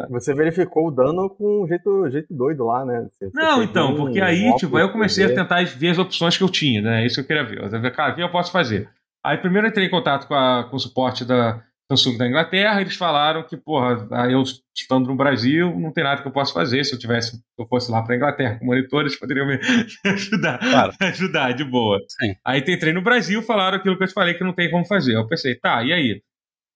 Você 0.10 0.34
verificou 0.34 0.88
o 0.88 0.92
dano 0.92 1.30
com 1.30 1.64
um 1.64 1.68
jeito, 1.68 2.10
jeito 2.10 2.28
doido 2.34 2.66
lá, 2.66 2.86
né? 2.86 3.08
Você- 3.12 3.30
Não, 3.34 3.64
então, 3.64 3.96
porque 3.96 4.20
aí, 4.22 4.54
tipo, 4.56 4.76
aí 4.78 4.84
eu 4.84 4.92
comecei 4.92 5.24
a 5.24 5.28
3D. 5.28 5.36
tentar 5.42 5.64
ver 5.78 5.90
as 5.90 5.98
opções 5.98 6.38
que 6.38 6.44
eu 6.44 6.50
tinha, 6.50 6.82
né? 6.82 7.04
É 7.04 7.06
Isso 7.06 7.16
que 7.16 7.22
eu 7.22 7.28
queria 7.28 7.44
ver. 7.44 7.64
Eu 7.64 7.70
falei, 7.70 7.92
cara, 7.92 8.12
o 8.12 8.16
que 8.16 8.22
eu 8.24 8.30
posso 8.32 8.52
fazer? 8.52 8.90
Aí 9.26 9.38
primeiro 9.38 9.68
eu 9.68 9.72
entrei 9.72 9.88
em 9.88 9.90
contato 9.90 10.28
com, 10.28 10.34
a- 10.36 10.68
com 10.70 10.76
o 10.76 10.80
suporte 10.80 11.24
da 11.26 11.62
Samsung 11.92 12.18
da 12.18 12.28
Inglaterra, 12.28 12.82
eles 12.82 12.96
falaram 12.96 13.44
que, 13.44 13.56
porra, 13.56 14.08
eu 14.32 14.42
estando 14.76 15.08
no 15.08 15.16
Brasil, 15.16 15.72
não 15.80 15.92
tem 15.94 16.04
nada 16.04 16.20
que 16.22 16.28
eu 16.28 16.32
possa 16.32 16.52
fazer. 16.52 16.84
Se 16.84 16.94
eu 16.96 17.00
tivesse, 17.00 17.38
se 17.38 17.42
eu 17.60 17.68
fosse 17.68 17.92
lá 17.92 18.02
para 18.04 18.16
Inglaterra 18.16 18.58
com 18.60 18.66
monitores, 18.66 19.16
poderiam 19.20 19.46
me 19.48 19.60
ajudar, 20.06 20.58
claro. 20.60 20.92
ajudar 21.00 21.52
de 21.54 21.64
boa. 21.64 22.00
Sim. 22.10 22.36
Aí 22.44 22.60
entrei 22.68 22.92
no 22.92 23.02
Brasil, 23.04 23.42
falaram 23.44 23.78
aquilo 23.78 23.96
que 23.98 24.04
eu 24.04 24.08
te 24.08 24.14
falei 24.14 24.34
que 24.34 24.44
não 24.44 24.54
tem 24.54 24.70
como 24.72 24.84
fazer. 24.86 25.16
Eu 25.16 25.28
pensei, 25.28 25.56
tá, 25.56 25.84
e 25.84 25.94
aí? 25.94 26.22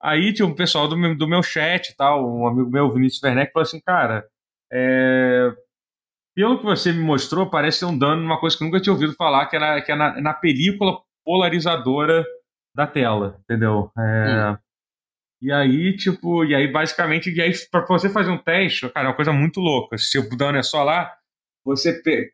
Aí 0.01 0.33
tinha 0.33 0.45
um 0.45 0.55
pessoal 0.55 0.87
do 0.87 0.97
meu, 0.97 1.15
do 1.15 1.27
meu 1.27 1.43
chat 1.43 1.95
tal, 1.97 2.25
um 2.25 2.47
amigo 2.47 2.69
meu, 2.69 2.91
Vinícius 2.91 3.21
Werneck, 3.21 3.51
falou 3.51 3.63
assim, 3.63 3.81
cara, 3.81 4.25
é... 4.71 5.51
pelo 6.35 6.57
que 6.57 6.63
você 6.63 6.91
me 6.93 7.03
mostrou, 7.03 7.49
parece 7.49 7.79
ser 7.79 7.85
um 7.85 7.97
dano 7.97 8.21
numa 8.21 8.39
coisa 8.39 8.57
que 8.57 8.63
eu 8.63 8.67
nunca 8.67 8.81
tinha 8.81 8.93
ouvido 8.93 9.13
falar, 9.13 9.47
que 9.47 9.55
é 9.55 9.59
na, 9.59 9.81
que 9.81 9.91
é 9.91 9.95
na, 9.95 10.21
na 10.21 10.33
película 10.33 11.01
polarizadora 11.25 12.25
da 12.75 12.87
tela, 12.87 13.37
entendeu? 13.43 13.91
É... 13.97 14.51
Hum. 14.51 14.57
E 15.41 15.53
aí, 15.53 15.95
tipo, 15.95 16.43
e 16.43 16.53
aí 16.53 16.69
basicamente, 16.69 17.31
e 17.31 17.41
aí 17.41 17.51
pra 17.71 17.85
você 17.87 18.09
fazer 18.09 18.29
um 18.29 18.37
teste, 18.37 18.89
cara, 18.89 19.07
é 19.07 19.09
uma 19.09 19.15
coisa 19.15 19.31
muito 19.31 19.61
louca. 19.61 19.97
Se 19.97 20.19
o 20.19 20.29
dano 20.35 20.57
é 20.57 20.63
só 20.63 20.83
lá, 20.83 21.13
você 21.63 21.93
pe 22.01 22.33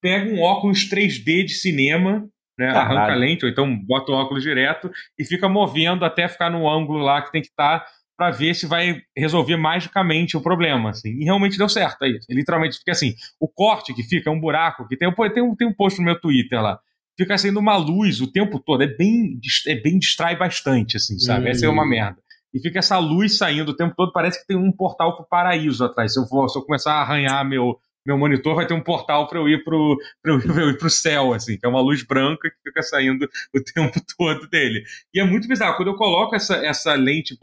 pega 0.00 0.30
um 0.30 0.40
óculos 0.42 0.88
3D 0.88 1.44
de 1.46 1.54
cinema, 1.54 2.28
né? 2.58 2.72
Caralho. 2.72 2.98
Arranca 2.98 3.12
a 3.12 3.16
lente, 3.16 3.44
ou 3.44 3.50
então 3.50 3.76
bota 3.76 4.12
o 4.12 4.14
óculos 4.14 4.42
direto 4.42 4.90
e 5.18 5.24
fica 5.24 5.48
movendo 5.48 6.04
até 6.04 6.28
ficar 6.28 6.50
no 6.50 6.68
ângulo 6.68 6.98
lá 6.98 7.22
que 7.22 7.32
tem 7.32 7.42
que 7.42 7.48
estar 7.48 7.80
tá, 7.80 7.86
para 8.16 8.30
ver 8.30 8.54
se 8.54 8.66
vai 8.66 9.00
resolver 9.16 9.56
magicamente 9.56 10.36
o 10.36 10.40
problema. 10.40 10.90
Assim. 10.90 11.10
E 11.20 11.24
realmente 11.24 11.58
deu 11.58 11.68
certo 11.68 12.02
aí. 12.02 12.18
Literalmente, 12.30 12.78
porque 12.78 12.90
assim, 12.90 13.14
o 13.40 13.48
corte 13.48 13.92
que 13.92 14.02
fica 14.02 14.30
é 14.30 14.32
um 14.32 14.40
buraco, 14.40 14.86
que 14.86 14.96
tem, 14.96 15.12
tem, 15.32 15.42
um, 15.42 15.54
tem 15.56 15.66
um 15.66 15.74
post 15.74 15.98
no 15.98 16.04
meu 16.04 16.20
Twitter 16.20 16.60
lá. 16.60 16.78
Fica 17.16 17.38
sendo 17.38 17.60
uma 17.60 17.76
luz 17.76 18.20
o 18.20 18.30
tempo 18.30 18.58
todo. 18.58 18.82
É 18.82 18.86
bem, 18.86 19.38
é 19.66 19.74
bem 19.76 19.98
distrai 19.98 20.36
bastante, 20.36 20.96
assim, 20.96 21.18
sabe? 21.18 21.46
Hum. 21.46 21.48
Essa 21.48 21.66
é 21.66 21.68
uma 21.68 21.88
merda 21.88 22.24
e 22.54 22.60
fica 22.60 22.78
essa 22.78 22.98
luz 22.98 23.36
saindo 23.36 23.72
o 23.72 23.76
tempo 23.76 23.94
todo, 23.96 24.12
parece 24.12 24.40
que 24.40 24.46
tem 24.46 24.56
um 24.56 24.70
portal 24.70 25.16
para 25.16 25.24
o 25.24 25.28
paraíso 25.28 25.84
atrás. 25.84 26.12
Se 26.12 26.20
eu, 26.20 26.26
for, 26.26 26.48
se 26.48 26.56
eu 26.56 26.62
começar 26.62 26.92
a 26.92 27.02
arranhar 27.02 27.44
meu, 27.44 27.76
meu 28.04 28.18
monitor, 28.18 28.54
vai 28.54 28.66
ter 28.66 28.74
um 28.74 28.82
portal 28.82 29.26
para 29.26 29.38
eu 29.38 29.48
ir 29.48 29.64
para 29.64 29.74
eu 30.62 30.70
ir 30.70 30.78
pro 30.78 30.90
céu, 30.90 31.32
assim, 31.32 31.56
que 31.56 31.64
é 31.64 31.68
uma 31.68 31.80
luz 31.80 32.02
branca 32.02 32.50
que 32.50 32.56
fica 32.62 32.82
saindo 32.82 33.28
o 33.54 33.60
tempo 33.64 34.00
todo 34.16 34.48
dele. 34.48 34.84
E 35.12 35.20
é 35.20 35.24
muito 35.24 35.48
bizarro. 35.48 35.76
Quando 35.76 35.88
eu 35.88 35.96
coloco 35.96 36.36
essa, 36.36 36.56
essa 36.56 36.94
lente 36.94 37.36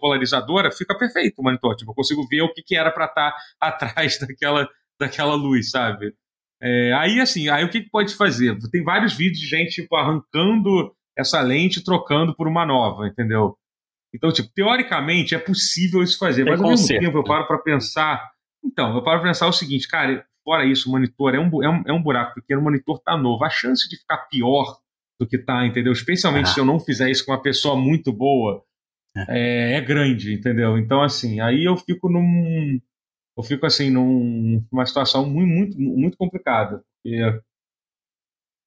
polarizadora, 0.00 0.70
fica 0.70 0.96
perfeito 0.96 1.38
o 1.38 1.42
monitor. 1.42 1.74
Tipo, 1.74 1.90
eu 1.90 1.94
consigo 1.94 2.26
ver 2.28 2.42
o 2.42 2.52
que, 2.52 2.62
que 2.62 2.76
era 2.76 2.90
para 2.90 3.06
estar 3.06 3.32
tá 3.32 3.36
atrás 3.60 4.18
daquela, 4.18 4.68
daquela 4.98 5.34
luz, 5.34 5.70
sabe? 5.70 6.14
É, 6.62 6.92
aí, 6.94 7.20
assim, 7.20 7.48
aí 7.48 7.64
o 7.64 7.68
que, 7.68 7.82
que 7.82 7.90
pode 7.90 8.14
fazer? 8.14 8.56
Tem 8.70 8.82
vários 8.82 9.14
vídeos 9.14 9.40
de 9.40 9.46
gente 9.46 9.82
tipo, 9.82 9.96
arrancando 9.96 10.94
essa 11.16 11.40
lente 11.40 11.80
e 11.80 11.84
trocando 11.84 12.34
por 12.34 12.48
uma 12.48 12.64
nova, 12.64 13.06
entendeu? 13.06 13.56
Então, 14.14 14.32
tipo, 14.32 14.48
teoricamente 14.54 15.34
é 15.34 15.38
possível 15.38 16.02
isso 16.02 16.18
fazer, 16.18 16.44
mas 16.44 16.60
ao 16.60 16.70
mesmo 16.70 16.86
tempo 16.86 17.18
eu 17.18 17.24
paro 17.24 17.46
para 17.48 17.58
pensar. 17.58 18.33
Então, 18.64 18.94
eu 18.94 19.02
paro 19.02 19.20
para 19.20 19.28
pensar 19.28 19.46
o 19.46 19.52
seguinte, 19.52 19.86
cara, 19.86 20.26
fora 20.44 20.64
isso, 20.64 20.88
o 20.88 20.92
monitor 20.92 21.34
é 21.34 21.38
um, 21.38 21.62
é 21.62 21.68
um, 21.68 21.82
é 21.86 21.92
um 21.92 22.02
buraco 22.02 22.34
pequeno, 22.34 22.60
o 22.60 22.64
monitor 22.64 22.98
tá 23.00 23.16
novo. 23.16 23.44
A 23.44 23.50
chance 23.50 23.88
de 23.88 23.96
ficar 23.96 24.18
pior 24.28 24.78
do 25.20 25.26
que 25.26 25.38
tá, 25.38 25.66
entendeu? 25.66 25.92
Especialmente 25.92 26.46
ah. 26.46 26.54
se 26.54 26.60
eu 26.60 26.64
não 26.64 26.80
fizer 26.80 27.10
isso 27.10 27.24
com 27.24 27.32
uma 27.32 27.42
pessoa 27.42 27.76
muito 27.76 28.12
boa, 28.12 28.64
é. 29.16 29.24
É, 29.28 29.72
é, 29.74 29.80
grande, 29.80 30.34
entendeu? 30.34 30.76
Então, 30.76 31.02
assim, 31.02 31.40
aí 31.40 31.64
eu 31.64 31.76
fico 31.76 32.08
num. 32.08 32.80
Eu 33.36 33.42
fico 33.42 33.66
assim, 33.66 33.90
num, 33.90 34.64
numa 34.70 34.86
situação 34.86 35.28
muito, 35.28 35.78
muito, 35.78 35.80
muito 35.80 36.16
complicada. 36.16 36.84
Porque 37.02 37.40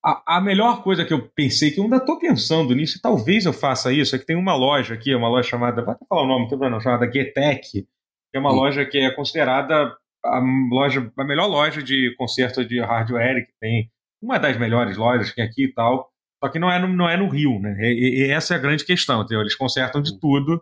a, 0.04 0.38
a, 0.38 0.41
melhor 0.41 0.84
coisa 0.84 1.06
que 1.06 1.14
eu 1.14 1.28
pensei, 1.30 1.72
que 1.72 1.80
eu 1.80 1.84
ainda 1.84 1.98
estou 1.98 2.20
pensando 2.20 2.74
nisso, 2.76 2.98
e 2.98 3.02
talvez 3.02 3.45
eu 3.45 3.54
faça 3.54 3.91
isso, 3.91 4.16
é 4.16 4.20
que 4.20 4.26
tem 4.26 4.36
uma 4.36 4.56
loja 4.56 4.93
aqui, 4.93 5.14
uma 5.16 5.30
loja 5.30 5.50
chamada, 5.50 5.82
até 5.82 6.06
falar 6.06 6.24
o 6.24 6.28
nome, 6.28 6.41
não 6.41 6.50
tem 6.50 6.58
problema, 6.58 6.82
chamada 6.82 7.12
Getec, 7.12 7.88
que 8.32 8.38
é 8.38 8.39
uma 8.39 8.51
Sim. 8.51 8.57
loja 8.57 8.86
que 8.86 8.97
é 8.97 9.11
considerada 9.11 9.95
a 10.23 10.39
loja, 10.71 11.11
a 11.17 11.23
melhor 11.23 11.47
loja 11.47 11.82
de 11.82 12.13
conserto 12.17 12.65
de 12.65 12.80
hardware 12.80 13.45
que 13.45 13.53
tem, 13.59 13.89
uma 14.21 14.38
das 14.38 14.57
melhores 14.57 14.97
lojas 14.97 15.30
que 15.30 15.36
tem 15.36 15.45
aqui 15.45 15.65
e 15.65 15.73
tal, 15.73 16.09
só 16.43 16.49
que 16.49 16.59
não 16.59 16.71
é 16.71 16.80
no, 16.80 16.88
não 16.88 17.09
é 17.09 17.17
no 17.17 17.30
Rio, 17.30 17.59
né? 17.59 17.75
E, 17.82 18.25
e 18.28 18.32
essa 18.32 18.53
é 18.53 18.57
a 18.57 18.59
grande 18.59 18.86
questão, 18.86 19.21
entendeu? 19.21 19.41
Eles 19.41 19.55
consertam 19.55 20.01
de 20.01 20.19
tudo, 20.19 20.61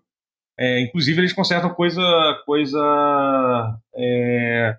é, 0.57 0.79
inclusive 0.81 1.19
eles 1.19 1.33
consertam 1.33 1.73
coisa, 1.73 2.01
coisa 2.45 3.79
é, 3.95 4.77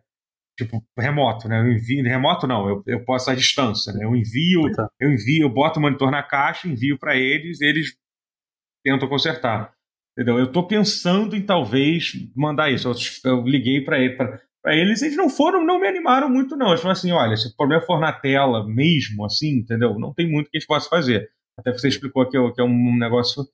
tipo 0.58 0.82
remoto, 0.98 1.48
né? 1.48 1.60
Eu 1.60 1.72
envio 1.72 2.04
remoto 2.04 2.46
não, 2.46 2.68
eu, 2.68 2.82
eu 2.86 3.04
posso 3.04 3.30
à 3.30 3.34
distância, 3.34 3.92
né? 3.92 4.04
Eu 4.04 4.16
envio, 4.16 4.70
tá. 4.72 4.88
eu 4.98 5.12
envio, 5.12 5.44
eu 5.44 5.50
boto 5.50 5.78
o 5.78 5.82
monitor 5.82 6.10
na 6.10 6.22
caixa, 6.22 6.68
envio 6.68 6.98
para 6.98 7.14
eles, 7.16 7.60
eles 7.60 7.94
tentam 8.84 9.08
consertar. 9.08 9.75
Entendeu? 10.16 10.38
Eu 10.38 10.46
estou 10.46 10.66
pensando 10.66 11.36
em 11.36 11.42
talvez 11.42 12.12
mandar 12.34 12.70
isso. 12.70 12.88
Eu, 12.88 12.94
eu 13.32 13.42
liguei 13.42 13.82
para 13.82 13.98
ele, 13.98 14.16
eles, 14.64 15.02
eles 15.02 15.16
não 15.16 15.28
foram, 15.28 15.64
não 15.64 15.78
me 15.78 15.86
animaram 15.86 16.28
muito 16.28 16.56
não. 16.56 16.68
Eles 16.68 16.80
falaram 16.80 16.98
assim, 16.98 17.12
olha, 17.12 17.36
se 17.36 17.48
o 17.48 17.56
problema 17.56 17.82
for 17.82 18.00
na 18.00 18.12
tela 18.12 18.66
mesmo, 18.66 19.24
assim, 19.24 19.58
entendeu? 19.58 19.98
Não 19.98 20.14
tem 20.14 20.28
muito 20.30 20.50
que 20.50 20.56
a 20.56 20.60
gente 20.60 20.66
possa 20.66 20.88
fazer. 20.88 21.28
Até 21.58 21.72
você 21.72 21.88
explicou 21.88 22.24
que, 22.28 22.52
que 22.52 22.60
é 22.60 22.64
um 22.64 22.96
negócio 22.96 23.46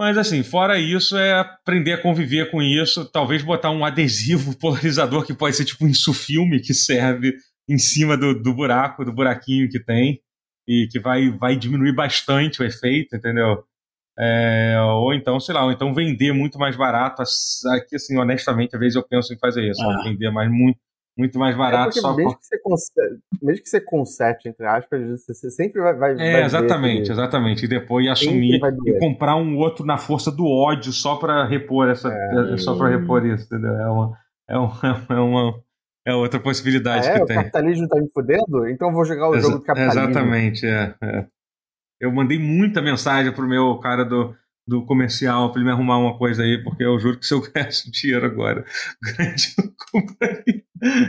mas 0.00 0.16
assim, 0.16 0.42
fora 0.42 0.78
isso, 0.78 1.14
é 1.14 1.38
aprender 1.38 1.92
a 1.92 2.00
conviver 2.00 2.50
com 2.50 2.62
isso, 2.62 3.04
talvez 3.04 3.42
botar 3.42 3.70
um 3.70 3.84
adesivo 3.84 4.56
polarizador 4.56 5.26
que 5.26 5.34
pode 5.34 5.54
ser 5.54 5.66
tipo 5.66 5.84
um 5.84 5.88
insufilme 5.88 6.58
que 6.58 6.72
serve 6.72 7.36
em 7.68 7.76
cima 7.76 8.16
do, 8.16 8.32
do 8.32 8.54
buraco, 8.54 9.04
do 9.04 9.12
buraquinho 9.12 9.68
que 9.68 9.78
tem, 9.78 10.18
e 10.66 10.88
que 10.90 10.98
vai, 10.98 11.28
vai 11.30 11.54
diminuir 11.54 11.94
bastante 11.94 12.62
o 12.62 12.64
efeito, 12.64 13.14
entendeu? 13.14 13.62
É, 14.22 14.76
ou 14.82 15.14
então, 15.14 15.40
sei 15.40 15.54
lá, 15.54 15.64
ou 15.64 15.72
então 15.72 15.94
vender 15.94 16.32
muito 16.34 16.58
mais 16.58 16.76
barato. 16.76 17.22
Aqui, 17.72 17.96
assim, 17.96 18.18
honestamente, 18.18 18.74
às 18.74 18.80
vezes 18.80 18.96
eu 18.96 19.02
penso 19.02 19.32
em 19.32 19.38
fazer 19.38 19.62
isso, 19.70 19.82
ah. 19.82 20.02
vender 20.04 20.30
mais 20.30 20.50
muito, 20.50 20.78
muito 21.16 21.38
mais 21.38 21.54
é 21.54 21.58
barato. 21.58 21.98
É 21.98 22.00
só 22.02 22.14
mesmo, 22.14 22.36
que 22.36 22.44
você 22.44 22.58
conserte, 22.60 23.20
mesmo 23.42 23.62
que 23.62 23.68
você 23.68 23.80
conserte, 23.80 24.48
entre 24.50 24.66
aspas, 24.66 25.24
você 25.26 25.50
sempre 25.50 25.80
vai. 25.80 25.94
vai 25.94 26.12
é, 26.12 26.32
vai 26.32 26.44
exatamente, 26.44 27.10
exatamente. 27.10 27.64
E 27.64 27.68
depois 27.68 28.06
assumir 28.08 28.60
e 28.86 28.98
comprar 28.98 29.36
um 29.36 29.56
outro 29.56 29.86
na 29.86 29.96
força 29.96 30.30
do 30.30 30.46
ódio 30.46 30.92
só 30.92 31.16
para 31.16 31.46
repor 31.46 31.88
essa. 31.88 32.12
É, 32.12 32.58
só 32.58 32.76
para 32.76 32.88
repor 32.90 33.24
isso, 33.24 33.46
entendeu? 33.46 33.74
É 33.74 33.88
uma. 33.88 34.18
É 34.46 34.58
uma, 34.58 34.76
é 35.08 35.20
uma 35.20 35.62
é 36.06 36.14
outra 36.14 36.40
possibilidade 36.40 37.08
ah, 37.08 37.12
é? 37.12 37.14
que 37.14 37.22
o 37.22 37.26
tem. 37.26 37.38
O 37.38 37.40
capitalismo 37.40 37.88
tá 37.88 38.00
me 38.00 38.08
fudendo? 38.12 38.68
Então 38.68 38.88
eu 38.88 38.94
vou 38.94 39.04
jogar 39.04 39.28
o 39.28 39.34
Exa 39.34 39.46
jogo 39.46 39.58
do 39.58 39.64
capitalismo. 39.64 40.02
Exatamente, 40.02 40.66
é, 40.66 40.94
é. 41.02 41.26
Eu 42.00 42.10
mandei 42.10 42.38
muita 42.38 42.80
mensagem 42.80 43.32
pro 43.32 43.46
meu 43.46 43.76
cara 43.78 44.04
do, 44.04 44.34
do 44.66 44.84
comercial 44.86 45.50
para 45.50 45.60
ele 45.60 45.68
me 45.68 45.74
arrumar 45.74 45.98
uma 45.98 46.16
coisa 46.16 46.42
aí, 46.42 46.62
porque 46.62 46.82
eu 46.82 46.98
juro 46.98 47.18
que 47.18 47.26
se 47.26 47.34
eu 47.34 47.40
ganhasse 47.52 47.90
dinheiro 47.90 48.24
agora, 48.24 48.64
grande 49.02 49.54
eu 49.58 49.72
compraria. 49.92 50.64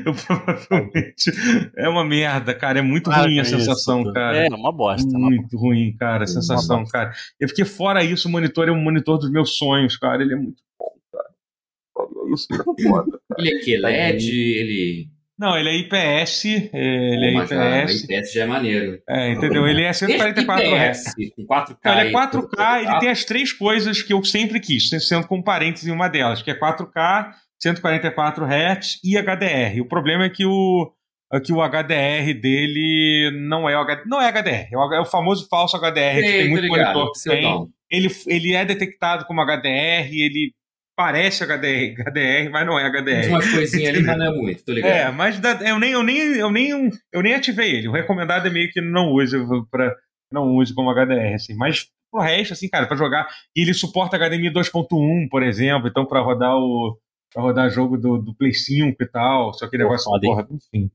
Eu 0.05 0.13
provavelmente. 0.13 1.31
É 1.77 1.87
uma 1.87 2.03
merda, 2.03 2.53
cara. 2.53 2.79
É 2.79 2.81
muito 2.81 3.09
ruim 3.09 3.39
a 3.39 3.45
sensação, 3.45 4.01
isso, 4.01 4.11
cara. 4.11 4.45
É, 4.45 4.49
uma 4.49 4.71
bosta. 4.71 5.17
Muito 5.17 5.55
uma 5.55 5.61
ruim, 5.61 5.95
cara, 5.97 6.25
a 6.25 6.27
sensação, 6.27 6.83
cara. 6.85 7.13
Eu 7.39 7.47
fiquei 7.47 7.63
fora 7.63 8.03
isso, 8.03 8.27
o 8.27 8.31
monitor 8.31 8.67
é 8.67 8.71
um 8.71 8.81
monitor 8.81 9.17
dos 9.17 9.31
meus 9.31 9.57
sonhos, 9.57 9.95
cara. 9.95 10.21
Ele 10.21 10.33
é 10.33 10.35
muito 10.35 10.61
bom, 10.77 10.91
cara. 11.13 12.33
Isso 12.33 12.47
é 12.51 12.57
foda, 12.57 13.11
cara. 13.29 13.37
Ele 13.37 13.55
é 13.55 13.59
que 13.59 13.77
LED, 13.77 14.29
ele 14.29 15.09
não, 15.41 15.57
ele 15.57 15.69
é 15.69 15.75
IPS. 15.77 16.45
Ele 16.45 17.25
é 17.25 17.33
IPS. 17.33 17.49
Já, 17.49 18.15
IPS 18.15 18.33
já 18.33 18.43
é 18.43 18.45
maneiro. 18.45 19.01
É, 19.09 19.31
entendeu? 19.31 19.67
Ele 19.67 19.81
é 19.81 19.91
144 19.91 20.75
Hz. 20.75 21.03
Com 21.35 21.47
4K. 21.47 21.77
Não, 21.83 21.99
ele 21.99 22.09
é 22.09 22.13
4K, 22.13 22.83
ele 22.83 22.99
tem 22.99 23.09
as 23.09 23.25
três 23.25 23.51
coisas 23.51 24.03
que 24.03 24.13
eu 24.13 24.23
sempre 24.23 24.59
quis, 24.59 24.87
sendo 24.89 25.25
com 25.27 25.41
parênteses 25.41 25.87
em 25.87 25.91
uma 25.91 26.07
delas, 26.07 26.43
que 26.43 26.51
é 26.51 26.53
4K, 26.53 27.31
144 27.59 28.45
Hz 28.45 28.99
e 29.03 29.17
HDR. 29.17 29.81
O 29.81 29.87
problema 29.87 30.25
é 30.25 30.29
que 30.29 30.45
o, 30.45 30.93
é 31.33 31.39
que 31.39 31.51
o 31.51 31.67
HDR 31.67 32.39
dele 32.39 33.31
não 33.41 33.67
é, 33.67 34.03
não 34.05 34.21
é 34.21 34.31
HDR, 34.31 34.67
é 34.71 34.77
o, 34.77 34.93
é 34.93 35.05
famoso 35.05 35.47
falso 35.49 35.75
HDR, 35.75 36.17
Ei, 36.17 36.21
que 36.21 36.31
tem 36.37 36.49
muito 36.51 36.67
monitor 36.67 37.11
que 37.13 37.29
tem. 37.29 37.67
Ele, 37.89 38.07
ele 38.27 38.53
é 38.53 38.63
detectado 38.63 39.25
como 39.25 39.43
HDR, 39.43 40.07
ele 40.13 40.53
parece 41.02 41.43
HDR, 41.43 41.95
HDR, 42.04 42.52
mas 42.52 42.66
não 42.68 42.80
é 42.80 42.88
HDR. 42.88 43.22
Tem 43.22 43.30
umas 43.30 43.52
coisinhas 43.52 43.89
ali, 43.89 44.06
mas 44.06 44.18
não 44.20 44.26
é 44.28 44.32
muito, 44.32 44.64
tô 44.64 44.72
ligado. 44.72 44.91
É, 44.91 45.12
mas 45.12 45.41
eu 45.66 45.80
nem, 45.80 45.91
eu 45.91 46.04
nem, 46.04 46.18
eu 46.18 46.52
nem, 46.52 46.91
eu 47.12 47.22
nem 47.24 47.34
ativei 47.34 47.76
ele. 47.76 47.88
O 47.88 47.91
recomendado 47.91 48.45
é 48.45 48.52
meio 48.52 48.72
que 48.72 48.80
não 48.80 49.12
use 49.12 49.36
para 49.72 49.95
não 50.32 50.56
use 50.56 50.74
como 50.76 50.91
HDR, 50.91 51.34
assim. 51.34 51.56
Mas 51.56 51.88
pro 52.12 52.22
resto, 52.22 52.54
assim, 52.54 52.70
cara, 52.70 52.86
para 52.86 52.95
jogar. 52.95 53.28
E 53.56 53.62
ele 53.64 53.74
suporta 53.74 54.16
HDMI 54.16 54.54
2.1, 54.54 55.28
por 55.28 55.41
exemplo, 55.41 55.88
então 55.88 56.06
para 56.06 56.22
rodar 56.22 56.56
o 56.56 56.97
para 57.34 57.41
rodar 57.41 57.70
jogo 57.70 57.97
do, 57.97 58.18
do 58.18 58.36
Play 58.36 58.54
5 58.54 59.02
e 59.02 59.08
tal, 59.08 59.54
só 59.54 59.68
que 59.68 59.78
negócio 59.78 60.04
foda, 60.04 60.22
porra, 60.22 60.47
enfim. 60.52 60.91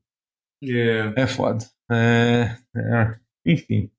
Yeah. 0.63 1.15
É. 1.17 1.23
é 1.23 1.27
foda. 1.27 1.65
É, 1.91 2.57
é, 2.77 3.17
enfim. 3.45 3.91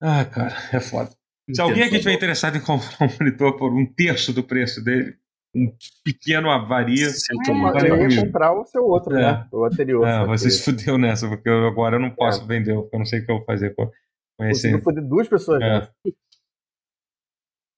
Ah, 0.00 0.24
cara, 0.24 0.54
é 0.72 0.78
foda. 0.78 1.10
Se 1.54 1.60
alguém 1.60 1.84
aqui 1.84 1.96
estiver 1.96 2.14
interessado 2.14 2.56
em 2.56 2.60
comprar 2.60 3.06
um 3.06 3.10
monitor 3.18 3.56
por 3.56 3.72
um 3.72 3.86
terço 3.86 4.32
do 4.32 4.42
preço 4.42 4.82
dele, 4.82 5.16
um 5.54 5.72
pequeno 6.04 6.50
avaria. 6.50 7.10
Sinto 7.10 7.54
muito. 7.54 7.84
Eu 7.84 8.10
ia 8.10 8.22
comprar 8.22 8.52
o 8.52 8.64
seu 8.66 8.84
outro, 8.84 9.16
é. 9.16 9.20
né? 9.20 9.48
O 9.52 9.64
anterior. 9.64 10.06
É, 10.06 10.26
você 10.26 10.50
se 10.50 10.62
fudeu 10.62 10.98
nessa, 10.98 11.28
porque 11.28 11.48
eu, 11.48 11.66
agora 11.66 11.96
eu 11.96 12.00
não 12.00 12.10
posso 12.10 12.42
é. 12.42 12.46
vender, 12.46 12.74
porque 12.74 12.94
eu 12.94 12.98
não 12.98 13.06
sei 13.06 13.20
o 13.20 13.24
que 13.24 13.30
eu 13.30 13.36
vou 13.36 13.44
fazer 13.44 13.74
com, 13.74 13.90
com 14.36 14.44
esse. 14.44 14.70
Você 14.70 14.80
foder 14.80 15.04
duas 15.04 15.28
pessoas, 15.28 15.60
é. 15.62 15.80
né? 15.80 15.88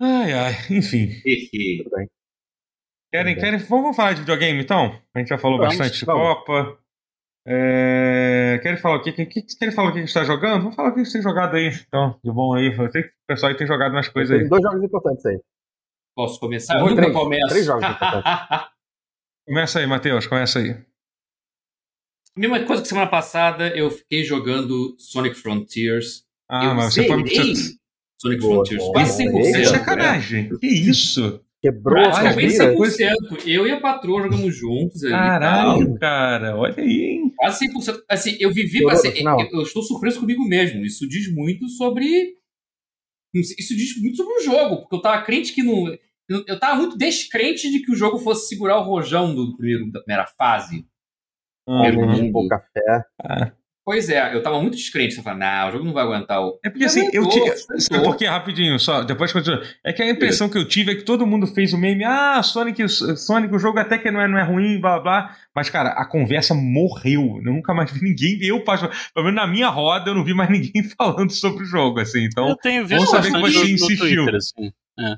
Ai, 0.00 0.32
ai, 0.32 0.52
enfim. 0.70 1.08
Tudo 1.84 1.96
bem. 1.96 2.08
Querem, 3.12 3.36
querem, 3.36 3.58
vamos 3.58 3.96
falar 3.96 4.12
de 4.12 4.20
videogame 4.20 4.62
então? 4.62 4.96
A 5.14 5.18
gente 5.18 5.28
já 5.28 5.38
falou 5.38 5.58
Vamos, 5.58 5.76
bastante 5.76 5.98
de. 5.98 6.06
Copa. 6.06 6.78
É, 7.46 8.58
Querem 8.62 8.78
falar 8.78 8.96
o 8.96 9.02
que, 9.02 9.12
que, 9.12 9.26
que, 9.26 9.40
o 9.40 9.44
que 9.46 9.64
a 9.64 9.70
gente 9.92 10.04
está 10.04 10.24
jogando? 10.24 10.60
Vamos 10.62 10.74
falar 10.76 10.90
o 10.90 10.94
que 10.94 11.00
a 11.00 11.04
gente 11.04 11.12
tem 11.12 11.22
jogado 11.22 11.56
aí, 11.56 11.68
então, 11.86 12.18
de 12.22 12.30
bom 12.30 12.54
aí. 12.54 12.74
Eu 12.76 12.90
sei 12.90 13.02
que 13.02 13.08
o 13.08 13.12
pessoal 13.26 13.50
aí 13.52 13.56
tem 13.58 13.66
jogado 13.66 13.92
umas 13.92 14.08
coisas 14.08 14.34
Tem 14.36 14.44
aí. 14.44 14.48
dois 14.48 14.62
jogos 14.62 14.82
importantes 14.84 15.26
aí. 15.26 15.40
Posso 16.14 16.38
começar? 16.40 16.74
Três, 16.74 16.84
Eu 16.84 16.90
nunca 16.90 17.02
três, 17.02 17.16
começo. 17.16 17.48
três 17.48 17.66
jogos 17.66 17.84
importantes. 17.88 18.30
Começa 19.46 19.78
aí, 19.80 19.86
Matheus, 19.86 20.26
começa 20.26 20.58
aí. 20.60 20.76
Mesma 22.36 22.62
coisa 22.64 22.82
que 22.82 22.88
semana 22.88 23.08
passada, 23.08 23.68
eu 23.76 23.90
fiquei 23.90 24.22
jogando 24.22 24.94
Sonic 24.98 25.34
Frontiers. 25.34 26.24
Ah, 26.48 26.66
eu 26.66 26.74
mas 26.74 26.94
você 26.94 27.06
foi. 27.06 27.24
Sonic 28.20 28.40
Boa, 28.42 28.54
Frontiers. 28.54 28.82
boa. 28.82 28.92
Quase 28.92 29.16
Zerei, 29.16 29.38
É 29.38 29.42
100%. 29.42 29.52
Zero, 29.52 29.68
sacanagem. 29.70 30.58
Que 30.58 30.66
isso? 30.66 31.44
Quebrou 31.62 31.98
a 31.98 32.10
Praticamente 32.10 32.56
Cara, 32.56 32.70
vida. 32.70 32.84
100%. 32.86 33.46
Eu 33.46 33.66
e 33.66 33.70
a 33.70 33.80
patroa 33.80 34.22
jogamos 34.22 34.56
juntos 34.56 35.04
ali. 35.04 35.12
Caralho, 35.12 35.98
cara. 35.98 36.56
Olha 36.56 36.74
aí, 36.78 37.02
hein? 37.02 37.32
Quase 37.36 37.66
100%. 37.68 38.02
Assim, 38.08 38.36
eu 38.40 38.50
vivi. 38.52 38.88
Assim, 38.90 39.08
eu, 39.18 39.48
eu 39.58 39.62
estou 39.62 39.82
surpreso 39.82 40.20
comigo 40.20 40.42
mesmo. 40.44 40.84
Isso 40.84 41.06
diz 41.08 41.32
muito 41.34 41.68
sobre. 41.68 42.34
Isso 43.34 43.76
diz 43.76 44.00
muito 44.00 44.16
sobre 44.16 44.34
o 44.34 44.42
jogo, 44.42 44.78
porque 44.80 44.96
eu 44.96 45.02
tava 45.02 45.22
crente 45.22 45.52
que 45.52 45.62
não. 45.62 45.84
Eu, 46.28 46.58
tava 46.58 46.76
muito 46.76 46.96
descrente 46.96 47.70
de 47.70 47.80
que 47.80 47.92
o 47.92 47.96
jogo 47.96 48.18
fosse 48.18 48.48
segurar 48.48 48.78
o 48.78 48.84
rojão 48.84 49.34
do 49.34 49.56
primeiro, 49.56 49.90
da 49.90 50.00
primeira 50.00 50.26
fase. 50.26 50.86
Primeiro 51.66 52.00
Uhum. 52.00 52.10
mundo. 52.10 52.32
Pouca 52.32 52.58
fé. 52.72 53.52
Pois 53.90 54.08
é, 54.08 54.32
eu 54.36 54.40
tava 54.40 54.60
muito 54.60 54.76
descrente. 54.76 55.16
Eu 55.16 55.22
falei, 55.24 55.40
não, 55.40 55.68
o 55.68 55.72
jogo 55.72 55.84
não 55.84 55.92
vai 55.92 56.04
aguentar 56.04 56.40
o. 56.40 56.60
É 56.64 56.70
porque 56.70 56.84
assim, 56.84 57.08
eu 57.12 57.28
tive. 57.28 57.50
Sabe 57.80 58.04
por 58.04 58.16
quê? 58.16 58.24
Rapidinho, 58.26 58.78
só, 58.78 59.02
depois 59.02 59.32
continua. 59.32 59.60
É 59.84 59.92
que 59.92 60.00
a 60.00 60.08
impressão 60.08 60.48
que 60.48 60.56
eu 60.56 60.64
tive 60.64 60.92
é 60.92 60.94
que 60.94 61.02
todo 61.02 61.26
mundo 61.26 61.44
fez 61.48 61.72
o 61.72 61.78
meme, 61.78 62.04
ah, 62.04 62.40
Sonic, 62.40 62.88
Sonic, 62.88 63.52
o 63.52 63.58
jogo 63.58 63.80
até 63.80 63.98
que 63.98 64.08
não 64.08 64.20
é, 64.20 64.28
não 64.28 64.38
é 64.38 64.44
ruim, 64.44 64.80
blá 64.80 65.00
blá. 65.00 65.34
Mas, 65.52 65.68
cara, 65.68 65.88
a 65.90 66.04
conversa 66.06 66.54
morreu. 66.54 67.40
Eu 67.44 67.52
nunca 67.52 67.74
mais 67.74 67.90
vi 67.90 68.00
ninguém. 68.08 68.38
Eu, 68.42 68.62
pelo 68.62 68.80
menos 69.24 69.34
na 69.34 69.46
minha 69.48 69.68
roda, 69.68 70.10
eu 70.10 70.14
não 70.14 70.24
vi 70.24 70.34
mais 70.34 70.50
ninguém 70.54 70.84
falando 70.96 71.32
sobre 71.32 71.64
o 71.64 71.66
jogo, 71.66 71.98
assim. 71.98 72.22
Então, 72.26 72.48
eu 72.48 72.56
tenho 72.56 72.86
visto 72.86 73.04
vamos 73.06 73.10
saber 73.10 73.32
que 73.32 73.40
você 73.40 73.58
no- 73.58 73.64
no 73.64 73.70
insistiu. 73.70 73.98
Twitter, 74.24 74.34
assim. 74.36 74.70
é, 75.00 75.16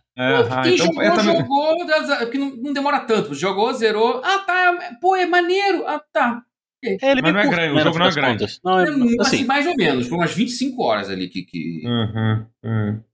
ah, 0.48 0.62
Quem 0.62 0.74
então 0.76 0.86
jogou, 0.86 1.02
é 1.02 1.10
também- 1.14 1.36
jogou, 1.36 1.76
porque 2.20 2.38
não, 2.38 2.56
não 2.56 2.72
demora 2.72 3.00
tanto. 3.00 3.34
Jogou, 3.34 3.70
zerou. 3.74 4.22
Ah, 4.24 4.38
tá. 4.46 4.78
Pô, 5.00 5.14
é 5.14 5.26
maneiro. 5.26 5.84
Ah, 5.86 6.00
tá. 6.12 6.40
É, 6.84 7.10
ele 7.12 7.22
Mas 7.22 7.32
não 7.32 7.40
é 7.40 7.42
curto, 7.44 7.56
grande, 7.56 7.74
o 7.74 7.80
jogo 7.84 7.98
não 7.98 8.06
é 8.06 8.10
grande. 8.12 8.38
contas. 8.40 8.60
Não, 8.64 8.80
é, 8.80 8.88
assim, 8.88 9.16
assim, 9.20 9.44
mais 9.44 9.66
ou 9.66 9.74
menos. 9.76 10.08
Foi 10.08 10.18
umas 10.18 10.34
25 10.34 10.82
horas 10.82 11.08
ali 11.10 11.28
que. 11.28 11.42
que, 11.44 11.82
Uhum, 11.86 12.46
uhum. 12.64 13.04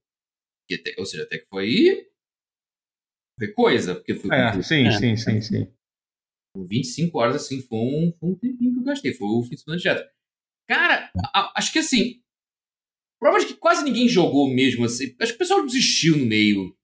que 0.67 0.75
até- 0.75 0.95
ou 0.97 1.05
seja, 1.05 1.23
até 1.23 1.37
que 1.37 1.45
foi. 1.49 2.07
Foi 3.37 3.47
coisa. 3.49 3.95
Porque 3.95 4.15
foi 4.15 4.35
É, 4.35 4.51
com- 4.53 4.61
sim, 4.63 4.87
É. 4.87 4.91
sim, 4.91 5.15
sim, 5.15 5.41
sim. 5.41 5.67
com 6.55 6.65
25 6.65 7.19
horas, 7.19 7.35
assim, 7.35 7.61
foi 7.61 7.77
um, 7.77 8.11
foi 8.19 8.29
um 8.29 8.35
tempinho 8.35 8.73
que 8.73 8.79
eu 8.79 8.83
gastei. 8.83 9.13
Foi 9.13 9.27
o 9.27 9.43
fim 9.43 9.51
de 9.55 9.61
semana 9.61 9.79
direto. 9.79 10.09
Cara, 10.67 11.11
a- 11.33 11.53
acho 11.55 11.71
que 11.71 11.79
assim. 11.79 12.21
Prova 13.21 13.37
de 13.39 13.47
que 13.47 13.53
quase 13.53 13.83
ninguém 13.83 14.07
jogou 14.07 14.49
mesmo, 14.49 14.85
assim. 14.85 15.15
Acho 15.21 15.31
que 15.33 15.35
o 15.35 15.39
pessoal 15.39 15.65
desistiu 15.65 16.17
no 16.17 16.25
meio. 16.25 16.75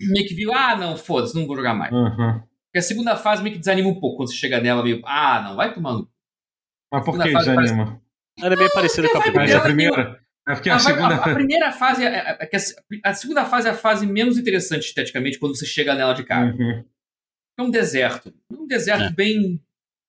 Meio 0.00 0.26
que 0.26 0.34
viu, 0.34 0.52
ah, 0.54 0.76
não, 0.76 0.96
foda-se, 0.96 1.34
não 1.34 1.46
vou 1.46 1.56
jogar 1.56 1.74
mais. 1.74 1.92
Uhum. 1.92 2.40
Porque 2.40 2.78
a 2.78 2.82
segunda 2.82 3.16
fase 3.16 3.42
meio 3.42 3.54
que 3.54 3.58
desanima 3.58 3.88
um 3.88 4.00
pouco 4.00 4.16
quando 4.18 4.30
você 4.30 4.36
chega 4.36 4.60
nela, 4.60 4.82
meio, 4.82 5.02
ah, 5.04 5.42
não, 5.42 5.56
vai 5.56 5.74
tomando. 5.74 6.08
Mas 6.92 7.04
por 7.04 7.20
que 7.20 7.30
fase 7.30 7.50
desanima? 7.50 8.00
Era 8.42 8.56
bem 8.56 8.68
parecido 8.72 9.08
com 9.10 9.18
a 9.18 9.20
vai 9.20 9.32
Mas 9.32 9.50
primeira. 9.50 9.58
a 9.58 9.62
primeira. 9.62 10.20
É 10.48 10.54
porque 10.54 10.70
a 10.70 10.74
A, 10.74 10.78
vai- 10.78 10.92
segunda. 10.94 11.14
a- 11.14 11.24
a 11.30 11.34
primeira 11.34 11.72
fase, 11.72 12.04
é- 12.04 12.08
é- 12.08 12.48
é 12.50 12.56
a, 13.06 13.10
a 13.10 13.14
segunda 13.14 13.44
fase 13.44 13.68
é 13.68 13.70
a 13.70 13.74
fase 13.74 14.06
menos 14.06 14.36
interessante 14.38 14.82
esteticamente 14.86 15.38
quando 15.38 15.56
você 15.56 15.64
chega 15.66 15.94
nela 15.94 16.12
de 16.14 16.24
cara. 16.24 16.52
Uhum. 16.54 16.84
É 17.58 17.62
um 17.62 17.70
deserto. 17.70 18.32
Um 18.50 18.66
deserto 18.66 19.04
É. 19.04 19.10
bem 19.10 19.60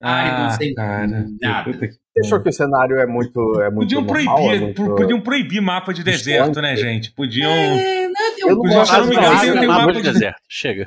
árido, 0.01 0.35
Ah, 0.43 0.49
sem 0.51 0.73
cara. 0.73 1.25
nada. 1.41 1.71
Você 1.71 2.25
achou 2.25 2.41
que 2.41 2.49
o 2.49 2.53
cenário 2.53 2.97
é 2.97 3.05
muito. 3.05 3.39
É 3.61 3.69
muito 3.69 3.95
Podiam 3.95 4.01
normal, 4.01 4.35
proibir, 4.37 4.55
é 4.55 4.59
muito... 4.65 4.95
podiam 4.95 5.21
proibir 5.21 5.61
mapa 5.61 5.93
de 5.93 6.03
deserto, 6.03 6.61
né, 6.61 6.75
gente? 6.75 7.11
Podiam. 7.11 7.51
É, 7.51 8.05
Eu 8.41 8.55
não 8.55 8.55
gosto 8.57 8.93
eu 8.95 9.03
não 9.05 9.09
de 9.11 9.15
nada. 9.15 9.67
mapa 9.67 9.93
de- 9.93 10.01
deserto. 10.01 10.41
Chega. 10.49 10.83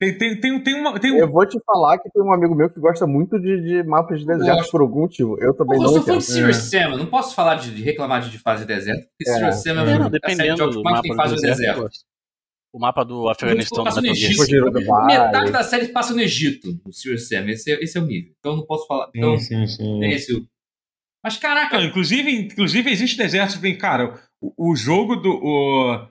Tem, 0.00 0.16
tem, 0.16 0.40
tem, 0.40 0.62
tem, 0.62 0.74
uma, 0.74 0.98
tem 1.00 1.12
um. 1.12 1.18
Eu 1.18 1.28
vou 1.28 1.44
te 1.44 1.58
falar 1.66 1.98
que 1.98 2.08
tem 2.08 2.22
um 2.22 2.32
amigo 2.32 2.54
meu 2.54 2.70
que 2.70 2.78
gosta 2.78 3.04
muito 3.04 3.38
de, 3.40 3.60
de 3.60 3.82
mapas 3.82 4.20
de 4.20 4.26
deserto 4.26 4.70
por 4.70 4.80
algum 4.80 5.00
motivo. 5.00 5.36
Eu 5.40 5.52
também 5.54 5.76
Porra, 5.76 5.88
eu 5.90 5.94
não 5.96 6.02
sou 6.02 6.02
fã 6.02 6.18
de 6.18 6.24
Serious 6.24 6.56
Sam, 6.56 6.90
eu 6.92 6.98
não 6.98 7.06
posso 7.06 7.34
falar 7.34 7.56
de, 7.56 7.74
de 7.74 7.82
reclamar 7.82 8.22
de, 8.22 8.30
de 8.30 8.38
fase 8.38 8.64
de 8.64 8.68
deserto, 8.68 9.08
porque 9.08 9.28
É. 9.28 9.34
Serious 9.34 9.56
Sam 9.56 9.70
é, 9.70 9.92
É, 9.92 9.98
um 9.98 10.10
da 10.10 10.18
série 10.28 10.52
de 10.52 10.58
jogos 10.58 10.76
do 10.76 10.82
que 10.82 10.90
mais 10.90 11.00
tem 11.00 11.14
fase 11.16 11.34
no 11.34 11.40
deserto. 11.40 11.78
eu 11.78 11.84
deserto. 11.84 11.98
O 12.72 12.78
mapa 12.78 13.02
do 13.04 13.28
Afeganistão 13.28 13.82
Passa 13.82 14.00
no. 14.00 14.06
Egito. 14.08 14.44
Metade 15.06 15.50
da 15.50 15.64
série 15.64 15.88
passa 15.88 16.12
no 16.14 16.20
Egito, 16.20 16.68
no 16.86 16.92
Serious 16.92 17.26
Sam. 17.26 17.48
Esse 17.48 17.72
é, 17.72 17.82
esse 17.82 17.98
é 17.98 18.00
o 18.00 18.06
nível. 18.06 18.32
Então 18.38 18.52
eu 18.52 18.56
não 18.58 18.66
posso 18.66 18.86
falar. 18.86 19.08
Então, 19.16 19.36
Sim, 19.38 19.66
sim, 19.66 19.76
sim. 19.78 20.04
é 20.04 20.12
esse 20.14 20.32
o. 20.34 20.46
Mas 21.24 21.36
caraca, 21.38 21.82
inclusive, 21.82 22.30
inclusive 22.30 22.88
existe 22.90 23.16
desertos 23.16 23.56
bem, 23.56 23.76
cara. 23.76 24.14
O, 24.40 24.70
o 24.70 24.76
jogo 24.76 25.16
do. 25.16 25.30
O, 25.42 26.06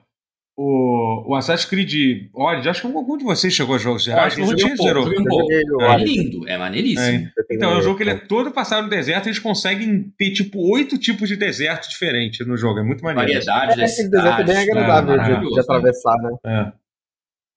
o, 0.60 1.30
o 1.30 1.36
Assassin's 1.36 1.70
Creed 1.70 2.28
Origins, 2.34 2.66
acho 2.66 2.80
que 2.80 2.86
algum 2.88 3.16
de 3.16 3.22
vocês 3.22 3.54
chegou 3.54 3.76
a 3.76 3.78
jogos 3.78 4.02
gerais. 4.02 4.26
Acho 4.26 4.36
que 4.36 4.42
o 4.42 4.46
joguei 4.46 4.64
um 4.64 4.68
Routier 4.70 4.94
pouco, 4.94 5.46
zerou. 5.46 5.82
É 5.82 5.96
lindo, 5.98 6.48
é 6.48 6.58
maneiríssimo. 6.58 7.00
É. 7.28 7.32
Então, 7.52 7.70
é 7.74 7.78
um 7.78 7.82
jogo 7.82 7.96
que 7.96 8.02
ele 8.02 8.10
é 8.10 8.18
todo 8.18 8.50
passado 8.50 8.82
no 8.82 8.90
deserto 8.90 9.26
e 9.26 9.28
eles 9.28 9.38
conseguem 9.38 10.12
ter, 10.18 10.32
tipo, 10.32 10.58
oito 10.72 10.98
tipos 10.98 11.28
de 11.28 11.36
deserto 11.36 11.88
diferentes 11.88 12.44
no 12.44 12.56
jogo. 12.56 12.80
É 12.80 12.82
muito 12.82 13.04
maneiro. 13.04 13.28
Variedade 13.44 13.80
É, 13.80 13.84
aquele 13.84 14.08
deserto 14.08 14.40
é 14.40 14.44
bem 14.44 14.56
agradável 14.58 15.12
de- 15.12 15.16
maravilhoso, 15.16 15.54
de, 15.54 15.60
atravessar, 15.60 16.16
né? 16.16 16.30
É. 16.44 16.72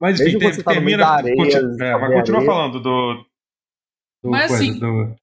Mas 0.00 0.20
enfim, 0.20 0.62
tá 0.62 0.72
termina. 0.72 1.04
areia, 1.06 1.34
continua, 1.36 1.76
tá 1.76 1.84
é, 1.84 1.98
mas 1.98 2.14
continua 2.14 2.40
areia. 2.40 2.52
falando 2.52 2.80
do. 2.80 3.24
do 4.22 4.30
Mas, 4.30 4.46
coisa, 4.46 4.62
assim, 4.62 4.78
do- 4.78 5.14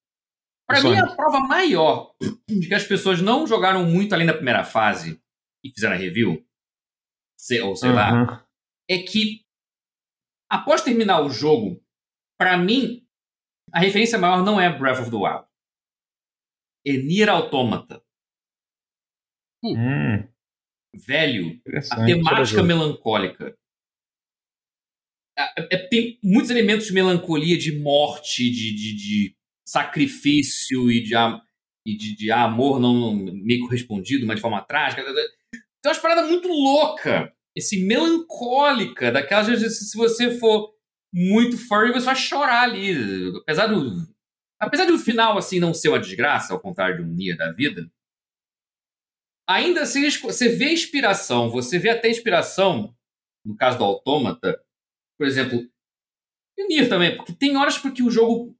Pra 0.68 0.82
do 0.82 0.90
mim, 0.90 0.98
a 0.98 1.08
prova 1.08 1.40
maior 1.48 2.12
de 2.48 2.68
que 2.68 2.74
as 2.76 2.84
pessoas 2.84 3.22
não 3.22 3.48
jogaram 3.48 3.86
muito 3.86 4.14
além 4.14 4.28
da 4.28 4.34
primeira 4.34 4.66
fase 4.66 5.18
e 5.64 5.70
fizeram 5.72 5.96
a 5.96 5.98
review, 5.98 6.44
sei- 7.40 7.62
ou 7.62 7.76
sei 7.76 7.92
lá, 7.92 8.12
Uhum. 8.14 8.40
é 8.90 8.98
que 9.00 9.46
após 10.52 10.82
terminar 10.82 11.22
o 11.22 11.30
jogo, 11.30 11.82
pra 12.38 12.58
mim, 12.58 13.08
a 13.72 13.80
referência 13.80 14.18
maior 14.18 14.44
não 14.44 14.60
é 14.60 14.70
Breath 14.78 15.00
of 15.02 15.10
the 15.12 15.16
Wild. 15.16 15.46
É 16.86 16.94
Nier 16.98 17.30
Automata. 17.30 18.04
Hum, 19.64 20.28
Velho, 21.06 21.62
a 21.92 22.06
temática 22.06 22.64
melancólica. 22.64 23.56
É- 25.38 25.76
é- 25.76 25.88
tem 25.88 26.20
muitos 26.24 26.50
elementos 26.50 26.88
de 26.88 26.94
melancolia, 26.94 27.58
de 27.58 27.78
morte, 27.80 28.50
de, 28.50 28.74
de, 28.74 28.96
de 28.96 29.38
sacrifício 29.68 30.90
e 30.92 31.04
de, 31.04 31.14
e 31.86 31.96
de, 31.96 32.16
de 32.16 32.32
amor 32.32 32.80
não, 32.80 33.16
não 33.16 33.34
meio 33.36 33.62
correspondido, 33.62 34.26
mas 34.26 34.38
de 34.38 34.42
forma 34.42 34.62
trágica. 34.64 35.04
Tem 35.82 35.90
umas 35.90 36.00
paradas 36.00 36.30
muito 36.30 36.48
louca, 36.48 37.34
esse 37.56 37.86
melancólica, 37.86 39.12
daquelas 39.12 39.48
vezes, 39.48 39.90
se 39.90 39.98
você 39.98 40.38
for 40.38 40.74
muito 41.14 41.58
furry, 41.58 41.92
você 41.92 42.06
vai 42.06 42.16
chorar 42.16 42.64
ali. 42.64 42.94
Apesar 43.42 43.68
do. 43.68 44.08
Apesar 44.60 44.86
do 44.86 45.00
final 45.00 45.38
assim 45.38 45.60
não 45.60 45.74
ser 45.74 45.90
uma 45.90 46.00
desgraça, 46.00 46.54
ao 46.54 46.60
contrário 46.60 46.98
de 46.98 47.04
um 47.04 47.14
Nier 47.14 47.38
da 47.38 47.50
vida, 47.52 47.90
ainda 49.48 49.82
assim 49.82 50.08
você 50.10 50.50
vê 50.50 50.74
inspiração, 50.74 51.50
você 51.50 51.80
vê 51.80 51.90
até 51.90 52.10
inspiração, 52.10 52.94
no 53.46 53.56
caso 53.56 53.78
do 53.78 53.86
Autômata, 53.86 54.62
por 55.18 55.26
exemplo, 55.26 55.66
e 56.58 56.68
Nier 56.68 56.90
também, 56.90 57.16
porque 57.16 57.34
tem 57.34 57.56
horas 57.56 57.78
porque 57.78 58.04
o 58.04 58.12
jogo, 58.12 58.54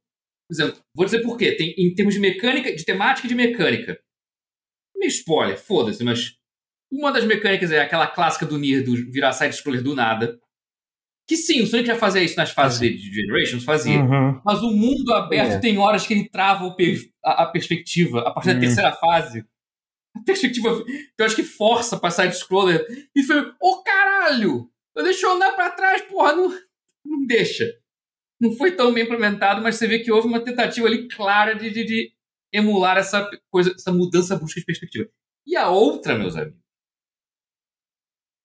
por 0.48 0.54
exemplo, 0.54 0.82
vou 0.94 1.04
dizer 1.04 1.22
por 1.22 1.36
quê, 1.36 1.54
tem, 1.54 1.74
em 1.76 1.94
termos 1.94 2.14
de 2.14 2.20
mecânica, 2.20 2.74
de 2.74 2.84
temática 2.84 3.26
e 3.26 3.28
de 3.28 3.34
mecânica. 3.34 4.02
Meio 4.96 5.10
spoiler, 5.10 5.58
foda-se, 5.58 6.02
mas 6.02 6.39
uma 6.90 7.12
das 7.12 7.24
mecânicas 7.24 7.70
é 7.72 7.80
aquela 7.80 8.06
clássica 8.06 8.44
do 8.46 8.58
Nier, 8.58 8.84
do 8.84 8.94
virar 9.12 9.32
side-scroller 9.32 9.82
do 9.82 9.94
nada, 9.94 10.40
que 11.28 11.36
sim, 11.36 11.62
o 11.62 11.66
Sonic 11.66 11.86
já 11.86 11.94
fazia 11.96 12.22
isso 12.24 12.36
nas 12.36 12.50
fases 12.50 12.80
de, 12.80 12.90
de 12.92 13.14
Generations, 13.14 13.62
fazia. 13.64 14.00
Uhum. 14.00 14.40
Mas 14.44 14.62
o 14.62 14.70
mundo 14.72 15.12
aberto 15.14 15.52
É. 15.52 15.58
tem 15.60 15.78
horas 15.78 16.04
que 16.06 16.12
ele 16.12 16.28
trava 16.28 16.64
o 16.64 16.74
per- 16.74 17.08
a, 17.24 17.44
a 17.44 17.46
perspectiva. 17.46 18.20
A 18.22 18.32
partir 18.32 18.48
da 18.50 18.56
Hum. 18.56 18.60
terceira 18.60 18.92
fase, 18.92 19.44
a 20.16 20.20
perspectiva, 20.24 20.84
eu 21.16 21.24
acho 21.24 21.36
que 21.36 21.44
força 21.44 21.96
pra 21.98 22.10
side-scroller. 22.10 22.84
E 23.14 23.22
foi, 23.22 23.52
ô 23.62 23.82
caralho! 23.84 24.68
Deixa 24.96 25.26
eu 25.26 25.32
andar 25.32 25.52
pra 25.52 25.70
trás, 25.70 26.02
porra, 26.02 26.32
não, 26.34 26.48
não 27.04 27.24
deixa. 27.26 27.64
Não 28.40 28.52
foi 28.52 28.72
tão 28.72 28.92
bem 28.92 29.04
implementado, 29.04 29.62
mas 29.62 29.76
você 29.76 29.86
vê 29.86 30.00
que 30.00 30.10
houve 30.10 30.26
uma 30.26 30.40
tentativa 30.40 30.86
ali 30.88 31.06
clara 31.08 31.54
de, 31.54 31.70
de, 31.70 31.84
de 31.84 32.12
emular 32.52 32.96
essa 32.98 33.30
coisa, 33.50 33.72
essa 33.72 33.92
mudança 33.92 34.36
busca 34.36 34.58
de 34.58 34.66
perspectiva. 34.66 35.08
E 35.46 35.54
a 35.56 35.68
outra, 35.70 36.18
meus 36.18 36.34
amigos, 36.36 36.58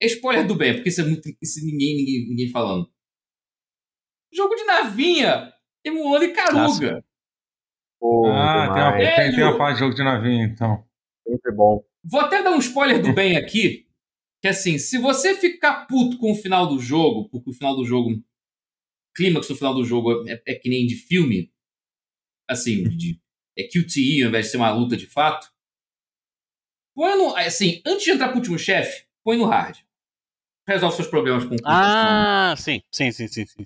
é 0.01 0.05
spoiler 0.07 0.45
do 0.45 0.55
bem, 0.55 0.73
porque 0.73 0.89
isso 0.89 1.01
é 1.01 1.05
muito. 1.05 1.29
Isso 1.41 1.65
ninguém, 1.65 1.95
ninguém, 1.95 2.29
ninguém 2.29 2.49
falando. 2.49 2.89
Jogo 4.33 4.55
de 4.55 4.65
navinha 4.65 5.53
emulando 5.83 6.25
Icaruga. 6.25 7.03
Pô, 7.99 8.27
Ah, 8.27 8.73
tem 8.73 8.83
uma, 8.83 9.15
tem, 9.15 9.35
tem 9.35 9.43
uma 9.43 9.57
parte 9.57 9.75
de 9.75 9.79
jogo 9.79 9.95
de 9.95 10.03
navinha, 10.03 10.45
então. 10.45 10.85
Sempre 11.27 11.51
bom. 11.53 11.83
Vou 12.03 12.19
até 12.19 12.43
dar 12.43 12.51
um 12.51 12.59
spoiler 12.59 13.01
do 13.01 13.13
bem 13.13 13.37
aqui, 13.37 13.87
que 14.41 14.47
assim, 14.47 14.77
se 14.77 14.97
você 14.97 15.35
ficar 15.35 15.87
puto 15.87 16.17
com 16.17 16.31
o 16.31 16.35
final 16.35 16.67
do 16.67 16.79
jogo, 16.79 17.29
porque 17.29 17.49
o 17.49 17.53
final 17.53 17.75
do 17.75 17.85
jogo, 17.85 18.09
clímax 19.15 19.47
do 19.47 19.55
final 19.55 19.73
do 19.73 19.83
jogo 19.83 20.27
é, 20.29 20.41
é 20.45 20.55
que 20.55 20.69
nem 20.69 20.85
de 20.85 20.95
filme, 20.95 21.51
assim, 22.47 22.83
de, 22.83 23.19
é 23.57 23.63
QTE 23.63 24.21
ao 24.21 24.29
invés 24.29 24.45
de 24.45 24.51
ser 24.51 24.57
uma 24.57 24.71
luta 24.71 24.95
de 24.95 25.07
fato, 25.07 25.51
põe 26.93 27.17
no, 27.17 27.35
assim, 27.35 27.81
antes 27.85 28.03
de 28.03 28.11
entrar 28.11 28.27
pro 28.27 28.37
último 28.37 28.59
chefe, 28.59 29.07
põe 29.23 29.37
no 29.37 29.45
hard. 29.45 29.84
Resolve 30.67 30.95
seus 30.95 31.07
problemas 31.07 31.45
com 31.45 31.55
Ah, 31.63 32.55
sim, 32.57 32.81
sim, 32.91 33.11
sim, 33.11 33.27
sim, 33.27 33.45
sim. 33.45 33.65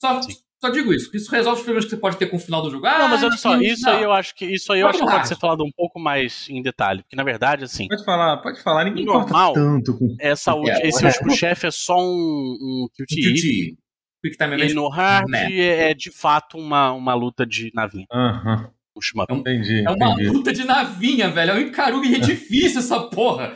Só, 0.00 0.20
sim. 0.22 0.34
só 0.60 0.70
digo 0.70 0.92
isso, 0.92 1.14
isso 1.16 1.30
resolve 1.30 1.58
os 1.58 1.64
problemas 1.64 1.84
que 1.84 1.90
você 1.90 1.96
pode 1.96 2.16
ter 2.16 2.26
com 2.26 2.36
o 2.36 2.40
final 2.40 2.62
do 2.62 2.70
jogo. 2.70 2.86
Ah, 2.86 2.98
não, 2.98 3.08
mas 3.08 3.22
olha 3.22 3.36
só, 3.36 3.60
isso 3.60 3.84
não. 3.84 3.96
aí 3.96 4.02
eu 4.02 4.12
acho 4.12 4.34
que 4.34 4.44
isso 4.44 4.72
aí 4.72 4.80
eu 4.80 4.88
acho 4.88 4.98
que 4.98 5.04
pode 5.04 5.28
ser 5.28 5.36
falado 5.36 5.64
um 5.64 5.70
pouco 5.70 6.00
mais 6.00 6.46
em 6.48 6.62
detalhe, 6.62 7.02
porque 7.02 7.16
na 7.16 7.24
verdade, 7.24 7.64
assim. 7.64 7.86
Pode 7.88 8.04
falar, 8.04 8.36
pode 8.38 8.62
falar, 8.62 8.84
ninguém 8.84 9.04
normal, 9.04 9.52
tanto 9.54 9.96
com... 9.96 10.16
essa, 10.20 10.52
é, 10.52 10.88
esse 10.88 11.04
é. 11.04 11.08
último 11.08 11.30
chefe 11.30 11.66
é 11.66 11.70
só 11.70 11.96
um, 11.98 12.58
um 12.60 12.88
QTE. 12.92 13.32
QTE. 13.34 13.78
E 14.68 14.74
no 14.74 14.88
hard 14.88 15.32
é, 15.32 15.90
é, 15.90 15.94
de 15.94 16.10
fato 16.10 16.58
uma, 16.58 16.90
uma 16.92 17.14
luta 17.14 17.46
de 17.46 17.70
navinha. 17.72 18.06
Aham. 18.12 18.54
Uh 18.54 18.58
-huh. 18.66 18.78
É, 19.28 19.32
um, 19.32 19.36
entendi, 19.38 19.84
é 19.86 19.90
uma 19.90 20.12
entendi. 20.12 20.28
luta 20.28 20.52
de 20.52 20.64
navinha, 20.64 21.30
velho. 21.30 21.52
É 21.52 21.54
um 21.54 21.60
Icaruga 21.60 22.06
e 22.06 22.16
é 22.16 22.18
difícil 22.20 22.80
essa 22.80 23.00
porra. 23.00 23.54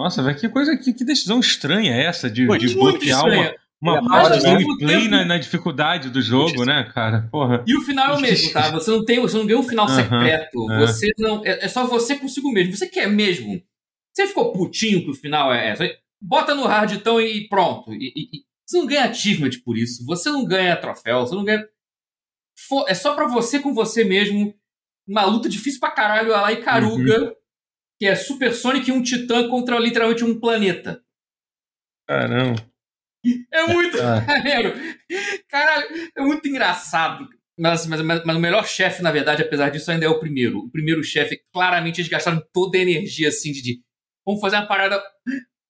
Nossa, 0.00 0.22
velho, 0.22 0.38
que 0.38 0.48
coisa, 0.48 0.74
que, 0.78 0.94
que 0.94 1.04
decisão 1.04 1.40
estranha 1.40 1.94
é 1.94 2.06
essa 2.06 2.30
de, 2.30 2.46
de 2.46 2.74
bloquear 2.74 3.22
uma, 3.22 3.54
uma 3.82 3.98
é, 3.98 4.08
parte 4.08 4.38
do 4.38 4.44
gameplay 4.44 5.08
na, 5.08 5.26
na, 5.26 5.36
dificuldade 5.36 6.08
do 6.08 6.22
jogo, 6.22 6.64
né, 6.64 6.90
cara? 6.94 7.28
Porra. 7.30 7.62
E 7.66 7.76
o 7.76 7.82
final 7.82 8.14
é 8.14 8.16
o 8.16 8.20
mesmo, 8.22 8.50
tá? 8.50 8.70
Você 8.70 8.90
não 8.90 9.04
tem, 9.04 9.20
você 9.20 9.36
não 9.36 9.46
ganha 9.46 9.58
um 9.58 9.62
final 9.62 9.84
uh 9.84 9.90
-huh, 9.90 9.96
secreto. 9.96 10.72
É. 10.72 10.78
Você 10.80 11.08
não. 11.18 11.44
É, 11.44 11.66
é, 11.66 11.68
só 11.68 11.86
você 11.86 12.16
consigo 12.16 12.50
mesmo. 12.50 12.74
Você 12.74 12.86
quer 12.86 13.10
mesmo. 13.10 13.62
Você 14.14 14.26
ficou 14.26 14.52
putinho 14.52 15.04
que 15.04 15.10
o 15.10 15.14
final 15.14 15.52
é 15.52 15.68
essa. 15.68 15.84
Bota 16.18 16.54
no 16.54 16.64
hard 16.64 16.92
então 16.92 17.20
e 17.20 17.46
pronto. 17.46 17.92
E, 17.92 18.10
e, 18.16 18.44
você 18.66 18.78
não 18.78 18.86
ganha 18.86 19.04
achievement 19.04 19.50
por 19.62 19.76
isso. 19.76 20.06
Você 20.06 20.30
não 20.30 20.46
ganha 20.46 20.76
troféu. 20.76 21.20
Você 21.26 21.34
não 21.34 21.44
ganha. 21.44 21.62
É 22.88 22.94
só 22.94 23.14
pra 23.14 23.28
você 23.28 23.58
com 23.58 23.74
você 23.74 24.02
mesmo. 24.02 24.54
Uma 25.06 25.26
luta 25.26 25.46
difícil 25.46 25.78
pra 25.78 25.90
caralho 25.90 26.30
lá 26.30 26.50
e 26.50 26.62
Caruga. 26.62 27.20
Uhum 27.20 27.39
que 28.00 28.06
é 28.06 28.16
Super 28.16 28.54
Sonic 28.54 28.88
e 28.88 28.92
um 28.92 29.02
titã 29.02 29.46
contra 29.46 29.78
literalmente 29.78 30.24
um 30.24 30.40
planeta. 30.40 31.04
Caramba. 32.08 32.56
É 33.52 33.66
muito 33.66 34.00
ah. 34.00 34.22
maneiro. 34.26 34.72
Caralho, 35.46 36.10
é 36.16 36.22
muito 36.22 36.48
engraçado. 36.48 37.28
Mas, 37.58 37.86
mas, 37.86 38.00
mas, 38.00 38.24
mas 38.24 38.36
o 38.36 38.40
melhor 38.40 38.66
chefe, 38.66 39.02
na 39.02 39.12
verdade, 39.12 39.42
apesar 39.42 39.68
disso, 39.68 39.90
ainda 39.90 40.06
é 40.06 40.08
o 40.08 40.18
primeiro. 40.18 40.60
O 40.60 40.70
primeiro 40.70 41.04
chefe, 41.04 41.42
claramente, 41.52 42.00
eles 42.00 42.10
gastaram 42.10 42.42
toda 42.54 42.78
a 42.78 42.80
energia 42.80 43.28
assim 43.28 43.52
de, 43.52 43.60
de 43.60 43.82
vamos 44.24 44.40
fazer 44.40 44.56
uma 44.56 44.66
parada 44.66 45.02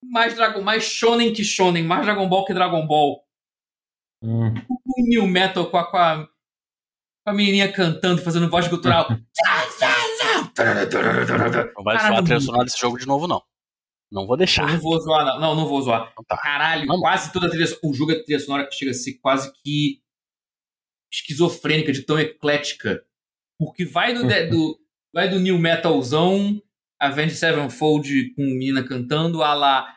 mais 0.01 0.37
Dragon, 0.37 0.63
mais 0.63 0.85
shonen 0.85 1.33
que 1.33 1.43
shonen, 1.43 1.83
mais 1.83 2.05
Dragon 2.05 2.29
Ball 2.29 2.45
que 2.45 2.55
Dragon 2.55 2.87
Ball. 2.87 3.25
Hum. 4.23 4.55
O 4.69 5.09
New 5.09 5.27
Metal 5.27 5.69
com 5.69 5.77
a, 5.77 5.91
com 5.91 5.97
a, 5.97 6.29
com 7.25 7.31
a 7.31 7.33
menininha 7.33 7.73
cantando, 7.73 8.23
fazendo 8.23 8.49
voz 8.49 8.69
gutural. 8.69 9.09
Não 11.77 11.85
vai 11.85 11.99
zoar 11.99 12.19
a 12.19 12.23
trilha 12.23 12.41
sonora 12.41 12.65
desse 12.65 12.79
jogo 12.79 12.99
de 12.99 13.07
novo, 13.07 13.27
não. 13.27 13.43
Não 14.11 14.27
vou 14.27 14.37
deixar. 14.37 14.67
não 14.67 14.81
vou 14.81 14.99
zoar, 15.01 15.25
não. 15.25 15.41
Não, 15.41 15.55
não 15.55 15.67
vou 15.67 15.81
zoar. 15.81 16.11
Então 16.13 16.25
tá. 16.25 16.37
Caralho, 16.37 16.87
Vamos. 16.87 17.03
quase 17.03 17.33
toda 17.33 17.47
a 17.47 17.51
trilha 17.51 17.67
O 17.83 17.95
jogo, 17.95 18.13
a 18.13 18.23
trilha 18.23 18.41
sonora 18.41 18.69
chega 18.73 18.91
a 18.91 18.95
ser 18.95 19.15
quase 19.15 19.53
que 19.63 20.03
esquizofrênica, 21.13 21.93
de 21.93 22.03
tão 22.03 22.19
eclética. 22.19 23.05
Porque 23.59 23.85
vai 23.85 24.15
do, 24.15 24.23
do, 24.51 24.81
vai 25.13 25.29
do 25.29 25.39
new 25.39 25.59
metalzão, 25.59 26.61
Avenged 27.01 27.37
Sevenfold 27.37 28.35
com 28.35 28.43
menina 28.43 28.83
cantando, 28.83 29.43
a 29.43 29.55
lá. 29.55 29.97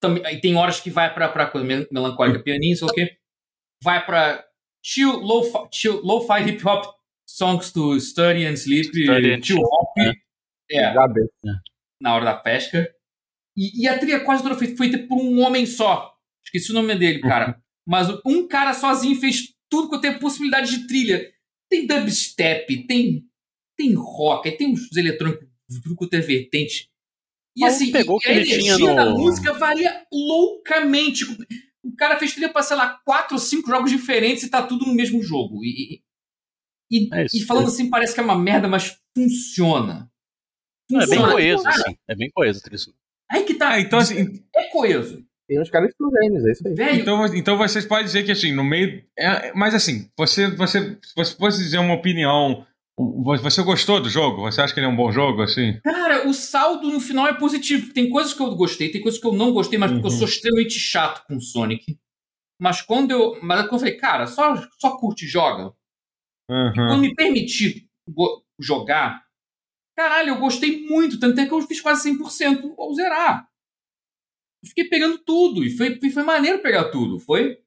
Também, 0.00 0.40
tem 0.40 0.56
horas 0.56 0.80
que 0.80 0.90
vai 0.90 1.12
pra, 1.12 1.28
pra 1.28 1.46
coisa 1.46 1.66
melancólica, 1.90 2.42
pianinho, 2.42 2.76
sei 2.76 2.88
o 2.88 2.92
quê. 2.92 3.18
Vai 3.82 4.04
pra 4.04 4.44
chill, 4.84 5.18
low-fi 5.18 5.68
chill, 5.72 6.00
low 6.02 6.26
hip 6.40 6.66
hop 6.66 6.97
Songs 7.28 7.70
to 7.72 8.00
Study 8.00 8.46
and 8.46 8.56
Sleep, 8.56 8.86
Study 8.86 9.34
and 9.34 9.42
Chill 9.42 9.60
Hop. 9.60 9.88
É. 10.70 10.78
é. 10.78 10.94
Na 12.00 12.14
hora 12.14 12.24
da 12.24 12.34
pesca. 12.34 12.90
E, 13.54 13.82
e, 13.82 13.88
a 13.88 13.98
trilha 13.98 14.20
quase 14.20 14.42
toda 14.42 14.54
foi 14.54 14.74
feita 14.74 14.98
por 15.06 15.20
um 15.20 15.40
homem 15.40 15.66
só. 15.66 16.14
Esqueci 16.42 16.70
o 16.70 16.74
nome 16.74 16.94
dele, 16.94 17.20
cara. 17.20 17.48
Uhum. 17.48 17.54
Mas 17.86 18.08
um 18.24 18.48
cara 18.48 18.72
sozinho 18.72 19.18
fez 19.20 19.54
tudo 19.68 19.90
que 19.90 20.00
tem 20.00 20.18
possibilidade 20.18 20.70
de 20.70 20.86
trilha. 20.86 21.30
Tem 21.70 21.86
dubstep, 21.86 22.86
tem, 22.86 23.24
tem 23.76 23.94
rock, 23.94 24.50
tem 24.56 24.68
uns 24.68 24.96
eletrônicos, 24.96 25.46
tudo 25.82 25.96
quanto 25.96 26.14
é 26.14 26.20
vertente. 26.20 26.88
E 27.54 27.60
Mas 27.60 27.74
assim, 27.74 27.92
pegou 27.92 28.18
e 28.24 28.28
a 28.28 28.32
energia 28.32 28.78
no... 28.78 28.94
da 28.94 29.10
música 29.10 29.52
varia 29.52 30.06
loucamente. 30.10 31.24
O 31.82 31.94
cara 31.94 32.18
fez 32.18 32.32
trilha 32.32 32.50
pra, 32.50 32.62
sei 32.62 32.76
lá, 32.76 32.98
quatro 33.04 33.34
ou 33.34 33.40
cinco 33.40 33.68
jogos 33.68 33.90
diferentes 33.90 34.44
e 34.44 34.50
tá 34.50 34.62
tudo 34.62 34.86
no 34.86 34.94
mesmo 34.94 35.22
jogo. 35.22 35.62
E, 35.64 36.02
e, 36.90 37.08
é 37.12 37.26
e 37.32 37.40
falando 37.40 37.68
assim, 37.68 37.90
parece 37.90 38.14
que 38.14 38.20
é 38.20 38.22
uma 38.22 38.38
merda, 38.38 38.68
mas 38.68 38.98
funciona. 39.16 40.10
funciona. 40.90 41.04
é 41.04 41.06
bem 41.06 41.30
coeso, 41.30 41.62
cara, 41.62 41.76
assim. 41.76 41.96
É 42.08 42.14
bem 42.14 42.30
coeso 42.34 42.62
isso. 42.72 42.94
Aí 43.30 43.44
que 43.44 43.54
tá. 43.54 43.76
É, 43.76 43.80
então, 43.80 43.98
assim, 43.98 44.42
é 44.56 44.64
coeso. 44.70 45.24
Tem 45.48 45.60
uns 45.60 45.70
caras 45.70 45.90
gênios, 46.22 46.44
é 46.44 46.52
isso 46.52 46.68
aí. 46.68 46.74
Velho. 46.74 47.00
Então, 47.00 47.26
então 47.34 47.56
vocês 47.56 47.86
podem 47.86 48.04
dizer 48.04 48.22
que 48.22 48.30
assim, 48.30 48.52
no 48.52 48.62
meio. 48.62 49.02
É, 49.18 49.50
mas 49.54 49.74
assim, 49.74 50.10
você, 50.16 50.46
você, 50.48 50.98
você 51.16 51.34
pode 51.34 51.56
dizer 51.56 51.78
uma 51.78 51.94
opinião. 51.94 52.66
Você 53.22 53.62
gostou 53.62 54.00
do 54.00 54.10
jogo? 54.10 54.42
Você 54.42 54.60
acha 54.60 54.74
que 54.74 54.80
ele 54.80 54.86
é 54.86 54.90
um 54.90 54.96
bom 54.96 55.10
jogo, 55.12 55.40
assim? 55.40 55.80
Cara, 55.84 56.28
o 56.28 56.34
saldo 56.34 56.90
no 56.90 56.98
final 56.98 57.28
é 57.28 57.32
positivo. 57.32 57.94
Tem 57.94 58.10
coisas 58.10 58.34
que 58.34 58.42
eu 58.42 58.54
gostei, 58.56 58.90
tem 58.90 59.00
coisas 59.00 59.20
que 59.20 59.26
eu 59.26 59.32
não 59.32 59.52
gostei, 59.52 59.78
mas 59.78 59.90
uhum. 59.90 59.98
porque 59.98 60.08
eu 60.08 60.12
uhum. 60.12 60.18
sou 60.18 60.28
extremamente 60.28 60.78
chato 60.78 61.24
com 61.26 61.40
Sonic. 61.40 61.96
Mas 62.60 62.82
quando 62.82 63.12
eu. 63.12 63.38
Mas 63.40 63.62
quando 63.62 63.74
eu 63.74 63.78
falei, 63.78 63.96
cara, 63.96 64.26
só, 64.26 64.54
só 64.78 64.96
curte 64.98 65.24
e 65.24 65.28
joga. 65.28 65.72
Uhum. 66.50 66.72
quando 66.74 67.00
me 67.00 67.14
permitir 67.14 67.86
jogar, 68.58 69.22
caralho, 69.96 70.30
eu 70.30 70.38
gostei 70.38 70.86
muito, 70.86 71.20
tanto 71.20 71.40
é 71.40 71.46
que 71.46 71.52
eu 71.52 71.60
fiz 71.62 71.80
quase 71.80 72.10
100% 72.10 72.74
ao 72.78 72.94
zerar. 72.94 73.48
Eu 74.62 74.68
fiquei 74.68 74.84
pegando 74.84 75.18
tudo, 75.18 75.64
e 75.64 75.70
foi, 75.70 75.98
foi 76.10 76.22
maneiro 76.22 76.62
pegar 76.62 76.90
tudo. 76.90 77.18
Foi 77.18 77.58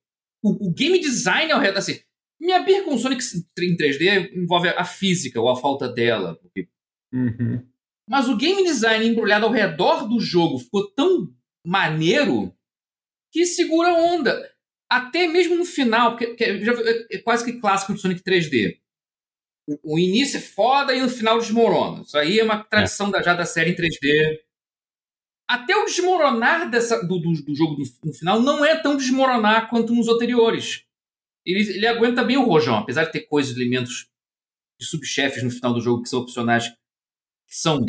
o, 0.43 0.67
o 0.67 0.73
game 0.73 0.99
design 0.99 1.51
ao 1.51 1.59
redor, 1.59 1.77
assim, 1.77 2.01
minha 2.41 2.59
birra 2.63 2.83
com 2.83 2.97
Sonic 2.97 3.23
em 3.59 3.77
3D 3.77 4.33
envolve 4.33 4.69
a 4.69 4.83
física 4.83 5.39
ou 5.39 5.47
a 5.47 5.55
falta 5.55 5.87
dela. 5.87 6.35
Porque... 6.37 6.67
Uhum. 7.13 7.63
Mas 8.09 8.27
o 8.27 8.35
game 8.35 8.63
design 8.63 9.05
embrulhado 9.05 9.45
ao 9.45 9.51
redor 9.51 10.07
do 10.07 10.19
jogo 10.19 10.57
ficou 10.57 10.91
tão 10.93 11.31
maneiro 11.65 12.51
que 13.31 13.45
segura 13.45 13.89
a 13.89 13.93
onda 13.93 14.50
até 14.91 15.25
mesmo 15.25 15.55
no 15.55 15.63
final, 15.63 16.17
porque 16.17 16.43
é, 16.43 17.15
é 17.15 17.17
quase 17.19 17.45
que 17.45 17.61
clássico 17.61 17.93
de 17.93 18.01
Sonic 18.01 18.21
3D. 18.21 18.77
O, 19.65 19.93
o, 19.93 19.99
início 19.99 20.35
é 20.35 20.41
foda 20.41 20.93
e 20.93 21.01
no 21.01 21.07
final 21.07 21.39
desmorona. 21.39 22.01
Isso 22.01 22.17
aí 22.17 22.39
é 22.39 22.43
uma 22.43 22.61
tradição 22.61 23.07
é. 23.07 23.11
Da, 23.11 23.21
já 23.21 23.33
da 23.33 23.45
série 23.45 23.71
em 23.71 23.75
3D. 23.75 24.39
Até 25.49 25.77
o 25.77 25.85
desmoronar 25.85 26.69
dessa, 26.69 27.01
do, 27.07 27.19
do, 27.19 27.31
do 27.41 27.55
jogo 27.55 27.77
no, 27.77 27.85
no, 28.03 28.13
final 28.13 28.41
não 28.41 28.65
é 28.65 28.81
tão 28.81 28.97
desmoronar 28.97 29.69
quanto 29.69 29.95
nos 29.95 30.09
anteriores. 30.09 30.83
Ele, 31.45 31.61
ele 31.69 31.87
aguenta 31.87 32.21
bem 32.21 32.35
o 32.35 32.43
rojão, 32.43 32.75
apesar 32.75 33.05
de 33.05 33.13
ter 33.13 33.21
coisas, 33.21 33.55
elementos 33.55 34.09
de 34.77 34.85
subchefes 34.85 35.41
no 35.41 35.51
final 35.51 35.73
do 35.73 35.81
jogo 35.81 36.03
que 36.03 36.09
são 36.09 36.19
opcionais, 36.19 36.67
que 36.67 37.55
são 37.55 37.85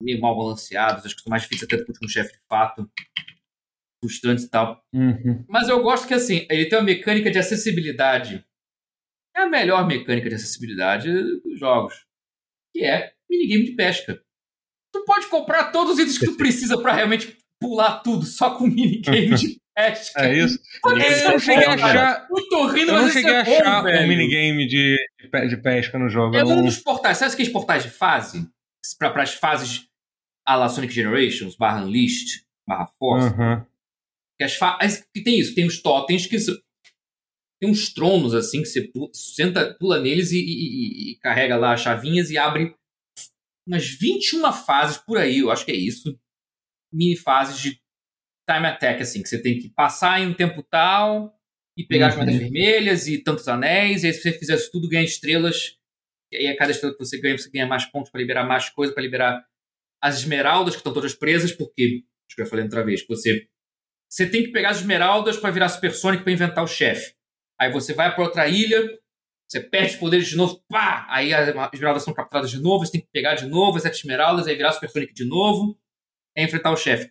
meio 0.00 0.20
mal 0.20 0.36
balanceados, 0.36 1.06
acho 1.06 1.16
que 1.16 1.22
são 1.22 1.30
mais 1.30 1.42
difíceis 1.42 1.64
até 1.64 1.78
do 1.78 1.84
que 1.84 1.90
o 1.90 1.92
último 1.94 2.08
chefe 2.10 2.32
de 2.32 2.40
fato 2.46 2.88
frustrantes 4.02 4.44
e 4.44 4.50
tal. 4.50 4.82
Uhum. 4.94 5.44
Mas 5.48 5.68
eu 5.68 5.82
gosto 5.82 6.06
que, 6.06 6.14
assim, 6.14 6.46
ele 6.50 6.68
tem 6.68 6.78
uma 6.78 6.84
mecânica 6.84 7.30
de 7.30 7.38
acessibilidade. 7.38 8.44
É 9.36 9.42
a 9.42 9.48
melhor 9.48 9.86
mecânica 9.86 10.28
de 10.28 10.34
acessibilidade 10.34 11.10
dos 11.42 11.58
jogos. 11.58 12.06
Que 12.74 12.84
é 12.84 13.12
minigame 13.30 13.64
de 13.64 13.72
pesca. 13.72 14.20
Tu 14.92 15.04
pode 15.04 15.26
comprar 15.26 15.70
todos 15.70 15.94
os 15.94 15.98
itens 15.98 16.18
que 16.18 16.26
tu 16.26 16.36
precisa 16.36 16.80
para 16.80 16.94
realmente 16.94 17.36
pular 17.60 18.00
tudo 18.00 18.24
só 18.24 18.56
com 18.56 18.66
minigame 18.68 19.34
de 19.34 19.60
pesca. 19.76 20.26
É 20.26 20.38
isso? 20.38 20.58
eu 20.84 21.30
não 21.30 21.38
cheguei 21.38 21.64
a 21.64 21.74
achar. 21.74 22.26
Eu 22.30 22.48
tô 22.48 22.66
rindo, 22.66 22.92
eu 22.92 23.02
não 23.02 23.10
cheguei 23.10 23.34
a 23.34 23.38
é 23.38 23.58
achar 23.60 23.84
um 23.84 24.08
minigame 24.08 24.66
de, 24.66 24.96
de 25.48 25.56
pesca 25.56 25.98
no 25.98 26.08
jogo. 26.08 26.36
É 26.36 26.44
um 26.44 26.64
dos 26.64 26.78
portais. 26.78 27.18
Sabe 27.18 27.32
aqueles 27.32 27.52
portais 27.52 27.82
de 27.82 27.90
fase? 27.90 28.48
Para 28.98 29.22
as 29.22 29.34
fases 29.34 29.88
a 30.46 30.56
la 30.56 30.68
Sonic 30.68 30.94
Generations, 30.94 31.56
barra 31.56 31.82
Unleashed, 31.82 32.42
barra 32.66 32.86
Force. 32.98 33.28
Uhum. 33.28 33.64
Que, 34.38 34.44
as 34.44 34.54
fa... 34.54 34.78
que 35.12 35.22
tem 35.22 35.38
isso, 35.38 35.54
tem 35.54 35.66
os 35.66 35.82
totens 35.82 36.26
que 36.26 36.36
tem 37.60 37.68
uns 37.68 37.92
tronos 37.92 38.34
assim 38.34 38.62
que 38.62 38.68
você 38.68 38.86
pula, 38.86 39.08
senta, 39.12 39.74
pula 39.74 40.00
neles 40.00 40.30
e, 40.30 40.38
e, 40.38 41.12
e, 41.12 41.18
carrega 41.18 41.56
lá 41.56 41.72
as 41.72 41.80
chavinhas 41.80 42.30
e 42.30 42.38
abre 42.38 42.74
umas 43.66 43.86
21 43.86 44.52
fases 44.52 44.96
por 44.96 45.18
aí, 45.18 45.38
eu 45.38 45.50
acho 45.50 45.64
que 45.64 45.72
é 45.72 45.76
isso. 45.76 46.18
Mini 46.92 47.16
fases 47.16 47.60
de 47.60 47.72
time 48.48 48.66
attack, 48.66 49.02
assim, 49.02 49.22
que 49.22 49.28
você 49.28 49.42
tem 49.42 49.58
que 49.58 49.68
passar 49.70 50.20
em 50.20 50.28
um 50.28 50.34
tempo 50.34 50.62
tal 50.62 51.36
e 51.76 51.84
pegar 51.84 52.06
uhum. 52.06 52.10
as 52.10 52.16
moedas 52.16 52.36
vermelhas 52.36 53.06
e 53.08 53.22
tantos 53.22 53.46
anéis, 53.48 54.04
e 54.04 54.06
aí 54.06 54.12
se 54.12 54.22
você 54.22 54.32
fizer 54.32 54.54
isso 54.54 54.70
tudo, 54.70 54.88
ganha 54.88 55.04
estrelas. 55.04 55.76
E 56.32 56.36
aí 56.36 56.46
a 56.46 56.56
cada 56.56 56.70
estrela 56.70 56.94
que 56.94 57.04
você 57.04 57.20
ganha, 57.20 57.36
você 57.36 57.50
ganha 57.50 57.66
mais 57.66 57.84
pontos 57.86 58.10
para 58.10 58.20
liberar 58.20 58.46
mais 58.46 58.70
coisa, 58.70 58.94
para 58.94 59.02
liberar 59.02 59.44
as 60.00 60.18
esmeraldas, 60.18 60.74
que 60.74 60.80
estão 60.80 60.94
todas 60.94 61.14
presas, 61.14 61.52
porque 61.52 62.04
Acho 62.28 62.36
que 62.36 62.42
eu 62.42 62.46
falei 62.46 62.64
outra 62.64 62.84
vez. 62.84 63.02
Que 63.02 63.08
você, 63.08 63.48
você 64.08 64.28
tem 64.28 64.42
que 64.42 64.52
pegar 64.52 64.70
as 64.70 64.78
esmeraldas 64.78 65.36
para 65.36 65.50
virar 65.50 65.68
Super 65.68 65.92
Sonic 65.92 66.22
para 66.22 66.32
inventar 66.32 66.64
o 66.64 66.68
chefe. 66.68 67.14
Aí 67.60 67.70
você 67.70 67.92
vai 67.92 68.14
para 68.14 68.24
outra 68.24 68.48
ilha, 68.48 68.98
você 69.48 69.60
perde 69.60 69.94
os 69.94 69.96
poderes 69.96 70.28
de 70.28 70.36
novo, 70.36 70.62
pá! 70.68 71.06
Aí 71.08 71.34
as 71.34 71.48
esmeraldas 71.72 72.02
são 72.02 72.14
capturadas 72.14 72.50
de 72.50 72.60
novo, 72.60 72.84
você 72.84 72.92
tem 72.92 73.00
que 73.00 73.08
pegar 73.12 73.34
de 73.34 73.46
novo 73.46 73.76
as 73.76 73.82
sete 73.82 73.98
esmeraldas, 73.98 74.46
aí 74.46 74.56
virar 74.56 74.72
Super 74.72 74.90
Sonic 74.90 75.12
de 75.12 75.24
novo, 75.24 75.78
é 76.36 76.44
enfrentar 76.44 76.70
o 76.70 76.76
chefe. 76.76 77.10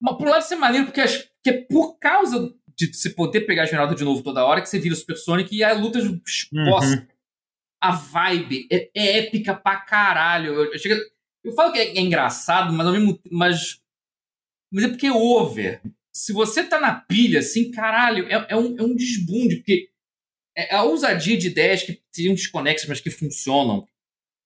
Mas 0.00 0.16
por 0.16 0.26
um 0.26 0.30
lado 0.30 0.42
isso 0.42 0.54
é 0.54 0.56
maneiro, 0.56 0.86
porque, 0.86 1.00
as, 1.00 1.16
porque 1.16 1.50
é 1.50 1.62
por 1.62 1.98
causa 1.98 2.54
de 2.76 2.92
você 2.92 3.10
poder 3.10 3.42
pegar 3.42 3.62
a 3.62 3.64
esmeralda 3.64 3.94
de 3.94 4.04
novo 4.04 4.22
toda 4.22 4.44
hora 4.44 4.60
que 4.60 4.68
você 4.68 4.78
vira 4.78 4.94
o 4.94 4.98
Super 4.98 5.16
Sonic 5.16 5.54
e 5.56 5.64
a 5.64 5.72
luta 5.72 5.98
boss. 6.00 6.90
Uhum. 6.90 7.06
A 7.80 7.92
vibe 7.92 8.66
é, 8.70 8.90
é, 8.94 9.18
épica 9.18 9.54
pra 9.54 9.76
caralho. 9.76 10.54
Eu, 10.54 10.72
eu, 10.72 10.78
chego, 10.78 11.00
eu 11.44 11.52
falo 11.52 11.72
que 11.72 11.78
é, 11.78 11.96
é 11.96 12.00
engraçado, 12.00 12.72
mas 12.72 12.86
ao 12.86 12.92
mesmo 12.92 13.18
mas, 13.30 13.80
mas 14.72 14.84
é 14.84 14.88
porque 14.88 15.06
é 15.06 15.12
over. 15.12 15.80
Se 16.14 16.32
você 16.32 16.64
tá 16.64 16.80
na 16.80 16.94
pilha, 16.94 17.40
assim, 17.40 17.70
caralho, 17.70 18.26
é, 18.26 18.46
é, 18.50 18.56
um, 18.56 18.78
é 18.78 18.82
um 18.82 18.94
desbunde, 18.94 19.56
porque 19.56 19.90
é 20.56 20.74
a 20.74 20.82
ousadia 20.82 21.36
de 21.36 21.48
ideias 21.48 21.82
que 21.82 22.00
seriam 22.10 22.34
desconexas, 22.34 22.88
mas 22.88 23.00
que 23.00 23.10
funcionam. 23.10 23.86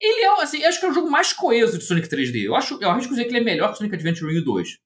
Ele 0.00 0.22
é, 0.22 0.42
assim, 0.42 0.64
acho 0.64 0.80
que 0.80 0.86
é 0.86 0.88
o 0.88 0.94
jogo 0.94 1.10
mais 1.10 1.32
coeso 1.32 1.78
de 1.78 1.84
Sonic 1.84 2.08
3D. 2.08 2.44
Eu 2.44 2.54
acho, 2.56 2.78
eu 2.82 2.90
arrisco 2.90 3.10
dizer 3.10 3.24
que 3.24 3.30
ele 3.30 3.38
é 3.38 3.44
melhor 3.44 3.70
que 3.70 3.78
Sonic 3.78 3.94
Adventure 3.94 4.34
1 4.34 4.38
e 4.38 4.44
2. 4.44 4.78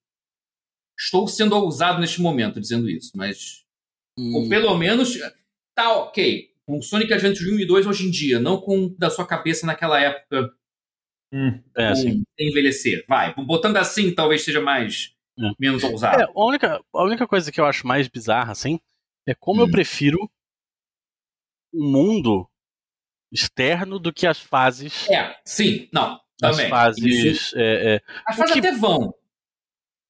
Estou 0.99 1.26
sendo 1.26 1.57
ousado 1.57 2.01
neste 2.01 2.20
momento 2.20 2.61
dizendo 2.61 2.91
isso, 2.91 3.12
mas. 3.14 3.64
Hum. 4.18 4.35
Ou 4.35 4.49
pelo 4.49 4.76
menos. 4.76 5.18
Tá 5.74 5.93
ok. 5.99 6.51
Com 6.66 6.82
Sonic 6.82 7.12
Adventure 7.12 7.55
1 7.55 7.61
e 7.61 7.66
2 7.66 7.87
hoje 7.87 8.07
em 8.07 8.11
dia, 8.11 8.39
não 8.39 8.61
com 8.61 8.95
da 8.99 9.09
sua 9.09 9.26
cabeça 9.26 9.66
naquela 9.66 10.01
época. 10.01 10.53
Hum, 11.32 11.61
é 11.76 11.87
assim. 11.89 12.22
Envelhecer. 12.39 13.05
Vai. 13.09 13.35
Botando 13.35 13.76
assim, 13.76 14.14
talvez 14.14 14.43
seja 14.43 14.61
mais. 14.61 15.14
É. 15.39 15.51
Menos 15.59 15.82
ousado. 15.82 16.22
É, 16.22 16.24
a, 16.24 16.45
única, 16.45 16.80
a 16.93 17.05
única 17.05 17.26
coisa 17.26 17.51
que 17.51 17.61
eu 17.61 17.66
acho 17.66 17.87
mais 17.87 18.09
bizarra, 18.09 18.53
assim, 18.53 18.78
é 19.26 19.35
como 19.35 19.62
hum. 19.62 19.66
eu 19.66 19.70
prefiro 19.70 20.30
um 21.72 21.91
mundo 21.91 22.49
externo 23.32 23.99
do 23.99 24.12
que 24.12 24.26
as 24.26 24.39
fases. 24.39 25.09
É, 25.11 25.37
sim, 25.45 25.89
não. 25.93 26.20
Também. 26.39 26.66
As 26.66 26.70
fases. 26.70 27.53
É, 27.55 27.95
é, 27.95 28.03
as 28.26 28.37
fases 28.37 28.53
que... 28.53 28.59
até 28.61 28.72
vão. 28.72 29.12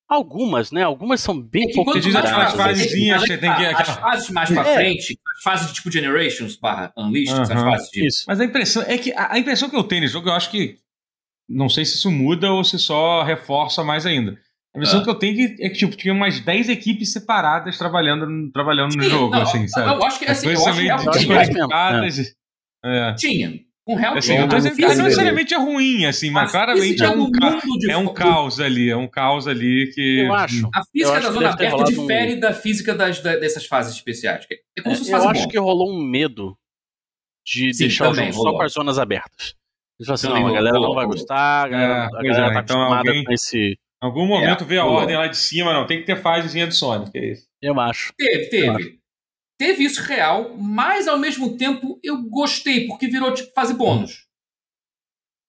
Algumas, 0.06 0.70
né? 0.70 0.82
Algumas 0.82 1.20
são 1.22 1.40
bem 1.40 1.70
é 1.70 1.72
pouco 1.72 1.96
as 1.96 2.04
fasezinhas, 2.54 3.22
você 3.22 3.38
tem 3.38 3.54
que... 3.56 3.64
As 3.64 3.88
fases 3.88 4.30
mais 4.30 4.50
pra 4.50 4.68
é. 4.68 4.74
frente, 4.74 5.18
as 5.36 5.42
fases 5.42 5.68
de 5.68 5.74
tipo 5.74 5.90
Generations 5.90 6.56
barra 6.56 6.92
Unleashed, 6.96 7.34
uh 7.34 7.42
-huh. 7.42 7.54
as 7.54 7.62
fases 7.62 7.90
de... 7.90 8.06
Isso. 8.06 8.24
Mas 8.28 8.38
a 8.38 8.44
impressão 8.44 8.82
é 8.82 8.98
que 8.98 9.12
a, 9.16 9.38
impressão 9.38 9.70
que 9.70 9.76
eu 9.76 9.82
tenho 9.82 10.02
nesse 10.02 10.12
jogo, 10.12 10.28
eu 10.28 10.34
acho 10.34 10.50
que 10.50 10.78
não 11.48 11.70
sei 11.70 11.86
se 11.86 11.96
isso 11.96 12.10
muda 12.10 12.52
ou 12.52 12.62
se 12.62 12.78
só 12.78 13.22
reforça 13.22 13.82
mais 13.82 14.04
ainda. 14.04 14.38
A 14.74 14.78
impressão 14.78 15.00
uh. 15.00 15.04
que 15.04 15.10
eu 15.10 15.14
tenho 15.14 15.56
é 15.60 15.68
que 15.68 15.76
tipo, 15.76 15.96
tinha 15.96 16.12
umas 16.12 16.40
10 16.40 16.68
equipes 16.68 17.12
separadas 17.12 17.78
trabalhando, 17.78 18.50
trabalhando 18.50 18.92
Sim, 18.92 18.98
no 18.98 19.04
jogo, 19.04 19.34
não, 19.34 19.42
assim, 19.42 19.68
sabe? 19.68 19.94
Eu 19.94 20.04
acho 20.04 20.18
que 20.18 20.24
assim, 20.26 20.48
eu 20.48 20.68
acho 20.68 20.80
que 20.80 22.30
é, 22.84 23.10
é. 23.10 23.14
Tinha. 23.14 23.60
Com 23.86 23.96
real 23.96 24.16
assim, 24.16 24.38
não, 24.38 24.46
não 24.46 24.58
necessariamente 24.58 25.52
é 25.52 25.58
ruim, 25.58 26.06
assim, 26.06 26.30
mas, 26.30 26.44
mas 26.44 26.52
claramente 26.52 27.04
é 27.04 27.10
um, 27.10 27.30
ca... 27.30 27.60
é 27.90 27.96
um 27.98 28.14
caos 28.14 28.58
ali, 28.58 28.88
é 28.88 28.96
um 28.96 29.06
caos 29.06 29.46
ali 29.46 29.92
que. 29.94 30.20
Eu 30.20 30.34
acho. 30.34 30.70
A 30.74 30.82
física 30.84 31.20
da 31.20 31.30
zona 31.30 31.50
aberta 31.50 31.84
difere 31.84 32.34
um... 32.34 32.40
da 32.40 32.54
física 32.54 32.94
das, 32.94 33.20
dessas 33.20 33.66
fases 33.66 33.94
especiais. 33.94 34.46
É 34.76 34.80
como 34.80 34.94
é, 34.94 34.98
se 34.98 35.10
eu 35.10 35.28
acho 35.28 35.42
bom. 35.42 35.48
que 35.48 35.58
rolou 35.58 35.90
um 35.92 36.02
medo 36.02 36.56
de 37.44 37.74
Sim, 37.74 37.84
deixar 37.84 38.08
o 38.08 38.14
jogo 38.14 38.32
rolou. 38.32 38.52
só 38.52 38.56
com 38.56 38.62
as 38.62 38.72
zonas 38.72 38.98
abertas. 38.98 39.54
Eles 40.00 40.06
falaram 40.06 40.14
assim, 40.14 40.44
não, 40.44 40.48
a 40.48 40.54
galera 40.54 40.80
não 40.80 40.94
vai 40.94 41.06
gostar, 41.06 41.64
a 41.64 41.68
galera, 41.68 41.92
é, 41.92 42.04
a 42.04 42.22
galera 42.22 42.46
é, 42.46 42.54
tá 42.54 42.60
então 42.60 42.76
acostumada 42.76 43.10
alguém... 43.10 43.24
com 43.24 43.32
esse. 43.32 43.78
Em 44.04 44.06
algum 44.06 44.26
momento 44.26 44.64
é, 44.64 44.66
veio 44.66 44.82
a 44.82 44.86
ordem 44.86 45.16
lá 45.16 45.26
de 45.28 45.36
cima, 45.38 45.72
não, 45.72 45.86
tem 45.86 45.98
que 45.98 46.04
ter 46.04 46.20
fasezinha 46.20 46.66
do 46.66 46.74
Sonic, 46.74 47.10
é 47.16 47.32
isso. 47.32 47.46
Eu 47.62 47.80
acho. 47.80 48.12
Teve, 48.18 48.50
teve 48.50 49.00
teve 49.58 49.84
isso 49.84 50.02
real, 50.02 50.54
mas 50.58 51.08
ao 51.08 51.18
mesmo 51.18 51.56
tempo 51.56 51.98
eu 52.02 52.22
gostei, 52.28 52.86
porque 52.86 53.06
virou 53.06 53.32
tipo 53.32 53.50
fase 53.54 53.72
bônus. 53.72 54.26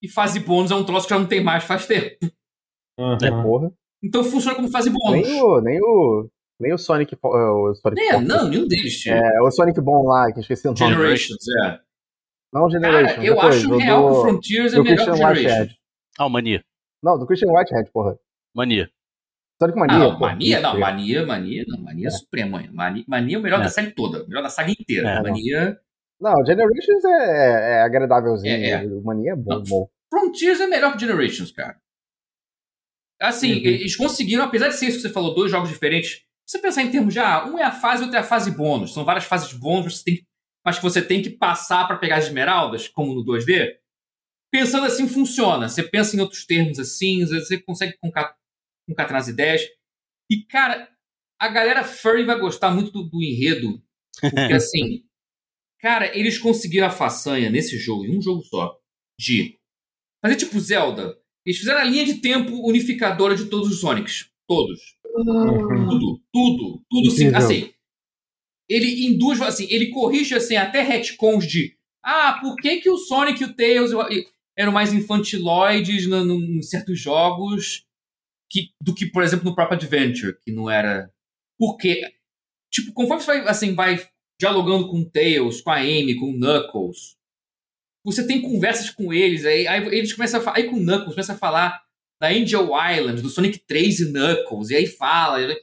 E 0.01 0.07
fase 0.09 0.39
bônus 0.39 0.71
é 0.71 0.75
um 0.75 0.85
troço 0.85 1.05
que 1.05 1.13
já 1.13 1.19
não 1.19 1.27
tem 1.27 1.43
mais 1.43 1.65
faz 1.65 1.85
tempo. 1.85 2.15
Uhum. 2.97 3.17
É 3.21 3.43
porra. 3.43 3.73
Então 4.01 4.23
funciona 4.23 4.55
como 4.55 4.71
fase 4.71 4.89
bônus. 4.89 5.27
Nem 5.27 5.41
o, 5.41 5.61
nem 5.61 5.79
o, 5.81 6.29
nem 6.61 6.73
o 6.73 6.77
Sonic. 6.77 7.17
O 7.21 7.73
Sonic 7.73 8.01
é, 8.01 8.21
não, 8.21 8.47
nenhum 8.47 8.67
deles. 8.67 9.05
É, 9.05 9.41
o 9.41 9.51
Sonic 9.51 9.81
bom 9.81 10.05
lá, 10.05 10.31
que 10.31 10.39
eu 10.39 10.41
esqueci 10.41 10.67
o 10.67 10.73
nome. 10.73 10.93
Generations, 10.93 11.47
é. 11.63 11.79
Não, 12.53 12.69
Generations. 12.69 13.15
Cara, 13.15 13.25
eu 13.25 13.35
depois, 13.35 13.55
acho 13.55 13.77
real 13.77 14.05
que 14.05 14.11
o 14.11 14.21
Frontiers 14.21 14.73
é 14.73 14.79
melhor 14.79 15.05
que 15.05 15.15
Generations. 15.17 15.75
Ah, 16.17 16.25
o 16.25 16.29
Mania. 16.29 16.63
Não, 17.03 17.19
do 17.19 17.25
Christian 17.25 17.51
Whitehead, 17.51 17.91
porra. 17.91 18.17
Mania. 18.55 18.89
Sonic 19.61 19.77
Mania. 19.77 19.95
Ah, 19.95 20.19
mania, 20.19 20.59
não, 20.59 20.79
mania, 20.79 21.25
mania, 21.25 21.65
não, 21.67 21.81
mania 21.81 22.07
é. 22.07 22.11
suprema. 22.11 22.63
Mania, 22.73 23.03
mania 23.07 23.35
é 23.35 23.39
o 23.39 23.41
melhor 23.41 23.59
é. 23.59 23.63
da 23.63 23.69
série 23.69 23.91
toda, 23.91 24.25
melhor 24.27 24.41
da 24.41 24.49
saga 24.49 24.71
inteira. 24.71 25.09
É, 25.09 25.21
mania. 25.21 25.79
Não, 26.19 26.45
Generations 26.45 27.05
é, 27.05 27.73
é 27.73 27.81
agradávelzinho. 27.81 28.53
É, 28.53 28.69
é. 28.69 28.87
Mania 29.03 29.33
é 29.33 29.35
bom, 29.35 29.55
não, 29.55 29.63
bom. 29.63 29.89
Frontiers 30.09 30.59
é 30.61 30.67
melhor 30.67 30.93
que 30.93 30.99
Generations, 30.99 31.51
cara. 31.51 31.77
Assim, 33.21 33.53
uhum. 33.53 33.65
eles 33.65 33.95
conseguiram, 33.95 34.43
apesar 34.43 34.69
de 34.69 34.75
ser 34.75 34.87
isso 34.87 34.97
que 34.97 35.03
você 35.03 35.13
falou, 35.13 35.33
dois 35.33 35.51
jogos 35.51 35.69
diferentes. 35.69 36.23
Você 36.45 36.59
pensar 36.59 36.83
em 36.83 36.91
termos 36.91 37.13
de, 37.13 37.19
ah, 37.19 37.45
um 37.45 37.57
é 37.57 37.63
a 37.63 37.71
fase, 37.71 38.03
outro 38.03 38.17
é 38.17 38.19
a 38.19 38.23
fase 38.23 38.51
bônus. 38.51 38.93
São 38.93 39.05
várias 39.05 39.25
fases 39.25 39.51
bônus, 39.53 39.97
você 39.97 40.03
tem 40.03 40.15
que, 40.17 40.25
mas 40.65 40.77
que 40.77 40.83
você 40.83 41.01
tem 41.01 41.21
que 41.21 41.29
passar 41.29 41.87
para 41.87 41.97
pegar 41.97 42.17
as 42.17 42.25
esmeraldas, 42.25 42.87
como 42.87 43.13
no 43.13 43.25
2D. 43.25 43.73
Pensando 44.51 44.85
assim, 44.85 45.07
funciona. 45.07 45.69
Você 45.69 45.81
pensa 45.83 46.15
em 46.15 46.19
outros 46.19 46.45
termos 46.45 46.77
assim, 46.77 47.25
você 47.25 47.57
consegue 47.57 47.97
concatenar 47.97 48.44
as 48.97 49.27
ideias. 49.27 49.61
E, 50.29 50.43
cara, 50.43 50.89
a 51.39 51.47
galera 51.47 51.83
furry 51.83 52.25
vai 52.25 52.39
gostar 52.39 52.71
muito 52.71 52.91
do, 52.91 53.03
do 53.03 53.23
enredo, 53.23 53.81
porque, 54.19 54.37
assim, 54.53 55.03
cara, 55.79 56.17
eles 56.17 56.37
conseguiram 56.37 56.87
a 56.87 56.91
façanha 56.91 57.49
nesse 57.49 57.77
jogo, 57.77 58.05
em 58.05 58.17
um 58.17 58.21
jogo 58.21 58.41
só, 58.43 58.77
de 59.19 59.57
fazer 60.23 60.37
tipo 60.37 60.59
Zelda. 60.59 61.17
Eles 61.45 61.59
fizeram 61.59 61.81
a 61.81 61.83
linha 61.83 62.05
de 62.05 62.15
tempo 62.15 62.67
unificadora 62.67 63.35
de 63.35 63.45
todos 63.45 63.69
os 63.69 63.79
Sonics. 63.79 64.31
Todos. 64.47 64.79
Uhum. 65.15 65.87
Tudo, 65.87 66.21
tudo, 66.33 66.85
tudo. 66.89 67.07
Assim, 67.09 67.27
assim, 67.35 67.73
ele 68.67 69.05
induz, 69.05 69.39
assim, 69.41 69.67
ele 69.69 69.89
corrige 69.89 70.33
assim, 70.33 70.55
até 70.55 70.81
retcons 70.81 71.45
de 71.45 71.77
ah, 72.03 72.37
por 72.39 72.55
que, 72.57 72.81
que 72.81 72.89
o 72.89 72.97
Sonic 72.97 73.41
e 73.41 73.45
o 73.45 73.55
Tails 73.55 73.91
eram 74.55 74.71
mais 74.71 74.93
infantiloides 74.93 76.05
em 76.05 76.61
certos 76.61 76.99
jogos 76.99 77.85
que, 78.49 78.69
do 78.81 78.93
que, 78.93 79.07
por 79.07 79.23
exemplo, 79.23 79.45
no 79.45 79.55
próprio 79.55 79.77
Adventure, 79.77 80.37
que 80.43 80.51
não 80.51 80.69
era. 80.69 81.11
Porque, 81.57 82.01
tipo, 82.71 82.93
conforme 82.93 83.23
você 83.23 83.27
vai, 83.27 83.47
assim, 83.47 83.73
vai 83.73 84.07
dialogando 84.39 84.89
com 84.89 84.99
o 84.99 85.09
Tails, 85.09 85.61
com 85.61 85.71
a 85.71 85.77
Amy, 85.77 86.15
com 86.15 86.31
o 86.31 86.37
Knuckles, 86.37 87.15
você 88.05 88.25
tem 88.25 88.41
conversas 88.41 88.91
com 88.91 89.11
eles, 89.11 89.45
aí, 89.45 89.67
aí 89.67 89.83
eles 89.87 90.13
começam 90.13 90.39
a 90.39 90.43
falar. 90.43 90.57
Aí 90.57 90.69
com 90.69 90.75
o 90.75 90.83
Knuckles 90.83 91.15
começa 91.15 91.33
a 91.33 91.37
falar 91.37 91.81
da 92.21 92.29
Angel 92.29 92.65
Island, 92.65 93.21
do 93.21 93.29
Sonic 93.29 93.59
3 93.65 93.99
e 93.99 94.11
Knuckles, 94.11 94.69
e 94.69 94.75
aí 94.75 94.85
fala. 94.85 95.41
Ele 95.41 95.55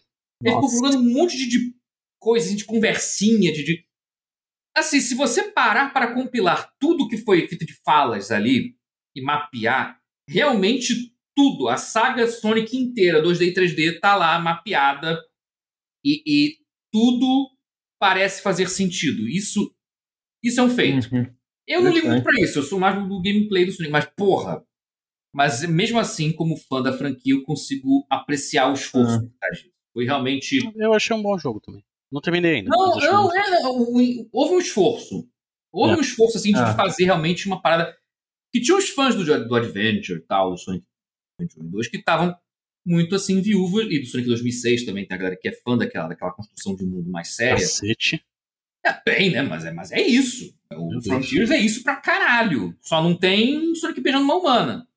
ficou 0.45 0.69
jogando 0.69 0.99
um 0.99 1.13
monte 1.13 1.37
de, 1.37 1.49
de 1.49 1.75
coisas, 2.21 2.49
assim, 2.49 2.57
de 2.57 2.65
conversinha, 2.65 3.53
de, 3.53 3.63
de. 3.63 3.87
Assim, 4.77 5.01
se 5.01 5.15
você 5.15 5.51
parar 5.53 5.93
para 5.93 6.15
compilar 6.15 6.73
tudo 6.81 7.09
que 7.09 7.19
foi 7.19 7.47
feito 7.47 7.65
de 7.65 7.75
falas 7.85 8.31
ali 8.31 8.75
e 9.15 9.23
mapear, 9.23 10.01
realmente 10.29 11.15
tudo, 11.35 11.69
a 11.69 11.77
saga 11.77 12.27
Sonic 12.27 12.77
inteira, 12.77 13.23
2D 13.23 13.49
e 13.49 13.55
3D, 13.55 14.01
tá 14.01 14.15
lá 14.15 14.39
mapeada 14.39 15.19
e, 16.05 16.23
e 16.27 16.57
tudo 16.93 17.51
parece 17.99 18.43
fazer 18.43 18.69
sentido. 18.69 19.29
Isso, 19.29 19.75
isso 20.43 20.61
é 20.61 20.63
um 20.63 20.71
feito. 20.71 21.15
Uhum. 21.15 21.27
Eu 21.67 21.83
não 21.83 21.93
ligo 21.93 22.09
muito 22.09 22.25
pra 22.25 22.41
isso, 22.41 22.59
eu 22.59 22.63
sou 22.63 22.79
mais 22.79 22.97
do 22.97 23.23
gameplay 23.23 23.65
do 23.65 23.73
Sonic, 23.73 23.93
mas 23.93 24.07
porra. 24.07 24.63
Mas 25.35 25.67
mesmo 25.67 25.99
assim, 25.99 26.33
como 26.33 26.57
fã 26.57 26.83
da 26.83 26.93
franquia, 26.93 27.35
eu 27.35 27.43
consigo 27.45 28.07
apreciar 28.11 28.69
o 28.69 28.75
esforço 28.75 29.19
uhum. 29.19 29.31
Foi 29.95 30.05
realmente. 30.05 30.59
Eu 30.77 30.95
achei 30.95 31.15
um 31.15 31.23
bom 31.23 31.39
jogo 31.39 31.61
também. 31.61 31.85
Não 32.11 32.21
terminei 32.21 32.57
ainda. 32.57 32.71
Não, 32.71 32.97
não, 32.97 33.37
é, 33.37 33.67
houve 34.33 34.55
um 34.55 34.59
esforço. 34.59 35.29
Houve 35.71 35.95
é. 35.95 35.97
um 35.97 36.01
esforço 36.01 36.37
assim 36.37 36.53
de 36.53 36.59
ah. 36.59 36.75
fazer 36.75 37.05
realmente 37.05 37.47
uma 37.47 37.61
parada. 37.61 37.95
Que 38.53 38.61
tinha 38.61 38.77
os 38.77 38.91
fãs 38.91 39.15
do, 39.15 39.25
do 39.25 39.55
Adventure 39.55 40.19
e 40.19 40.27
tal, 40.27 40.51
do 40.51 40.59
Sonic 40.59 40.85
2, 41.57 41.89
que 41.89 41.97
estavam 41.99 42.37
muito 42.85 43.15
assim 43.15 43.41
viúvas, 43.41 43.87
e 43.91 44.01
do 44.01 44.07
Sonic 44.07 44.29
2006 44.29 44.85
também 44.85 45.07
tem 45.07 45.15
a 45.15 45.19
galera 45.19 45.39
que 45.41 45.49
é 45.49 45.53
fã 45.53 45.77
daquela, 45.77 46.09
daquela 46.09 46.33
construção 46.33 46.75
de 46.75 46.85
um 46.85 46.89
mundo 46.89 47.11
mais 47.11 47.35
séria. 47.35 47.55
Cacete. 47.55 48.25
É 48.85 49.01
bem, 49.05 49.31
né? 49.31 49.43
Mas 49.43 49.65
é, 49.65 49.73
mas 49.73 49.93
é 49.93 50.01
isso. 50.01 50.53
O 50.73 50.89
Meu 50.89 51.03
Frontiers 51.03 51.49
Deus. 51.49 51.61
é 51.61 51.65
isso 51.65 51.83
pra 51.85 51.97
caralho. 51.97 52.77
Só 52.81 53.01
não 53.01 53.17
tem 53.17 53.75
Sonic 53.77 54.01
beijando 54.01 54.25
uma 54.25 54.37
humana. 54.37 54.89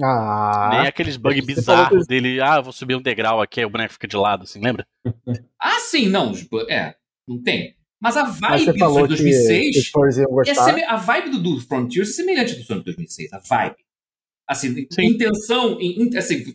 Ah, 0.00 0.68
Nem 0.70 0.86
aqueles 0.86 1.16
bugs 1.16 1.44
bizarros 1.44 2.02
que... 2.02 2.08
dele, 2.08 2.40
ah, 2.40 2.60
vou 2.60 2.72
subir 2.72 2.94
um 2.94 3.02
degrau 3.02 3.42
aqui, 3.42 3.58
aí 3.58 3.66
o 3.66 3.70
boneco 3.70 3.94
fica 3.94 4.06
de 4.06 4.16
lado, 4.16 4.44
assim, 4.44 4.60
lembra? 4.60 4.86
ah, 5.60 5.80
sim, 5.80 6.08
não, 6.08 6.32
é, 6.70 6.94
não 7.26 7.42
tem. 7.42 7.76
Mas 8.00 8.16
a 8.16 8.22
vibe 8.22 8.72
do 8.72 8.78
Sonic 8.78 9.08
2006 9.08 9.92
é 10.46 10.84
a 10.84 10.94
vibe 10.94 11.30
do, 11.30 11.42
do 11.42 11.60
Frontiers 11.60 12.10
é 12.10 12.12
semelhante 12.12 12.54
do 12.54 12.62
Sonic 12.62 12.84
2006, 12.84 13.32
a 13.32 13.38
vibe. 13.40 13.76
Assim, 14.48 14.86
Sim. 14.90 15.04
intenção, 15.04 15.78
assim, 16.16 16.54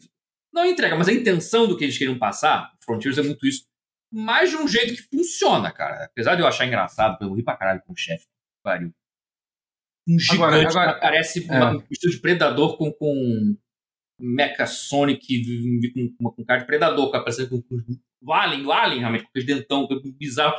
não 0.54 0.66
entrega, 0.66 0.96
mas 0.96 1.08
a 1.08 1.14
intenção 1.14 1.68
do 1.68 1.78
que 1.78 1.84
eles 1.84 1.98
queriam 1.98 2.18
passar, 2.18 2.72
Frontiers 2.84 3.18
é 3.18 3.22
muito 3.24 3.46
isso, 3.46 3.66
mas 4.12 4.50
de 4.50 4.56
um 4.58 4.68
jeito 4.68 4.96
que 4.96 5.02
funciona, 5.16 5.72
cara. 5.72 6.06
Apesar 6.06 6.36
de 6.36 6.42
eu 6.42 6.48
achar 6.48 6.66
engraçado, 6.66 7.18
eu 7.22 7.34
ri 7.34 7.44
pra 7.44 7.58
caralho 7.58 7.82
com 7.86 7.94
o 7.94 7.98
chefe. 7.98 8.26
Pariu. 8.64 8.92
Um 10.08 10.20
gigante 10.20 10.44
Agora- 10.44 10.70
agora- 10.70 10.94
que 10.96 11.00
parece 11.02 11.44
é. 11.50 11.52
uma, 11.58 11.78
um 11.78 11.84
estilo 11.90 12.14
de 12.14 12.20
predador 12.20 12.78
com, 12.78 12.92
com 12.92 13.56
Mecha 14.20 14.66
Sonic 14.68 15.92
com, 15.94 16.16
com, 16.18 16.32
com 16.36 16.46
cara 16.46 16.60
de 16.62 16.66
predador, 16.68 17.12
cara, 17.12 17.24
parecendo 17.24 17.50
com, 17.50 17.62
com 17.62 17.82
o 18.26 18.34
Alien, 18.34 18.66
o 18.66 18.72
Alien, 18.72 19.00
realmente, 19.00 19.24
com 19.24 19.30
aquele 19.30 19.46
dentão 19.46 19.88
que 19.88 20.12
bizarro. 20.14 20.56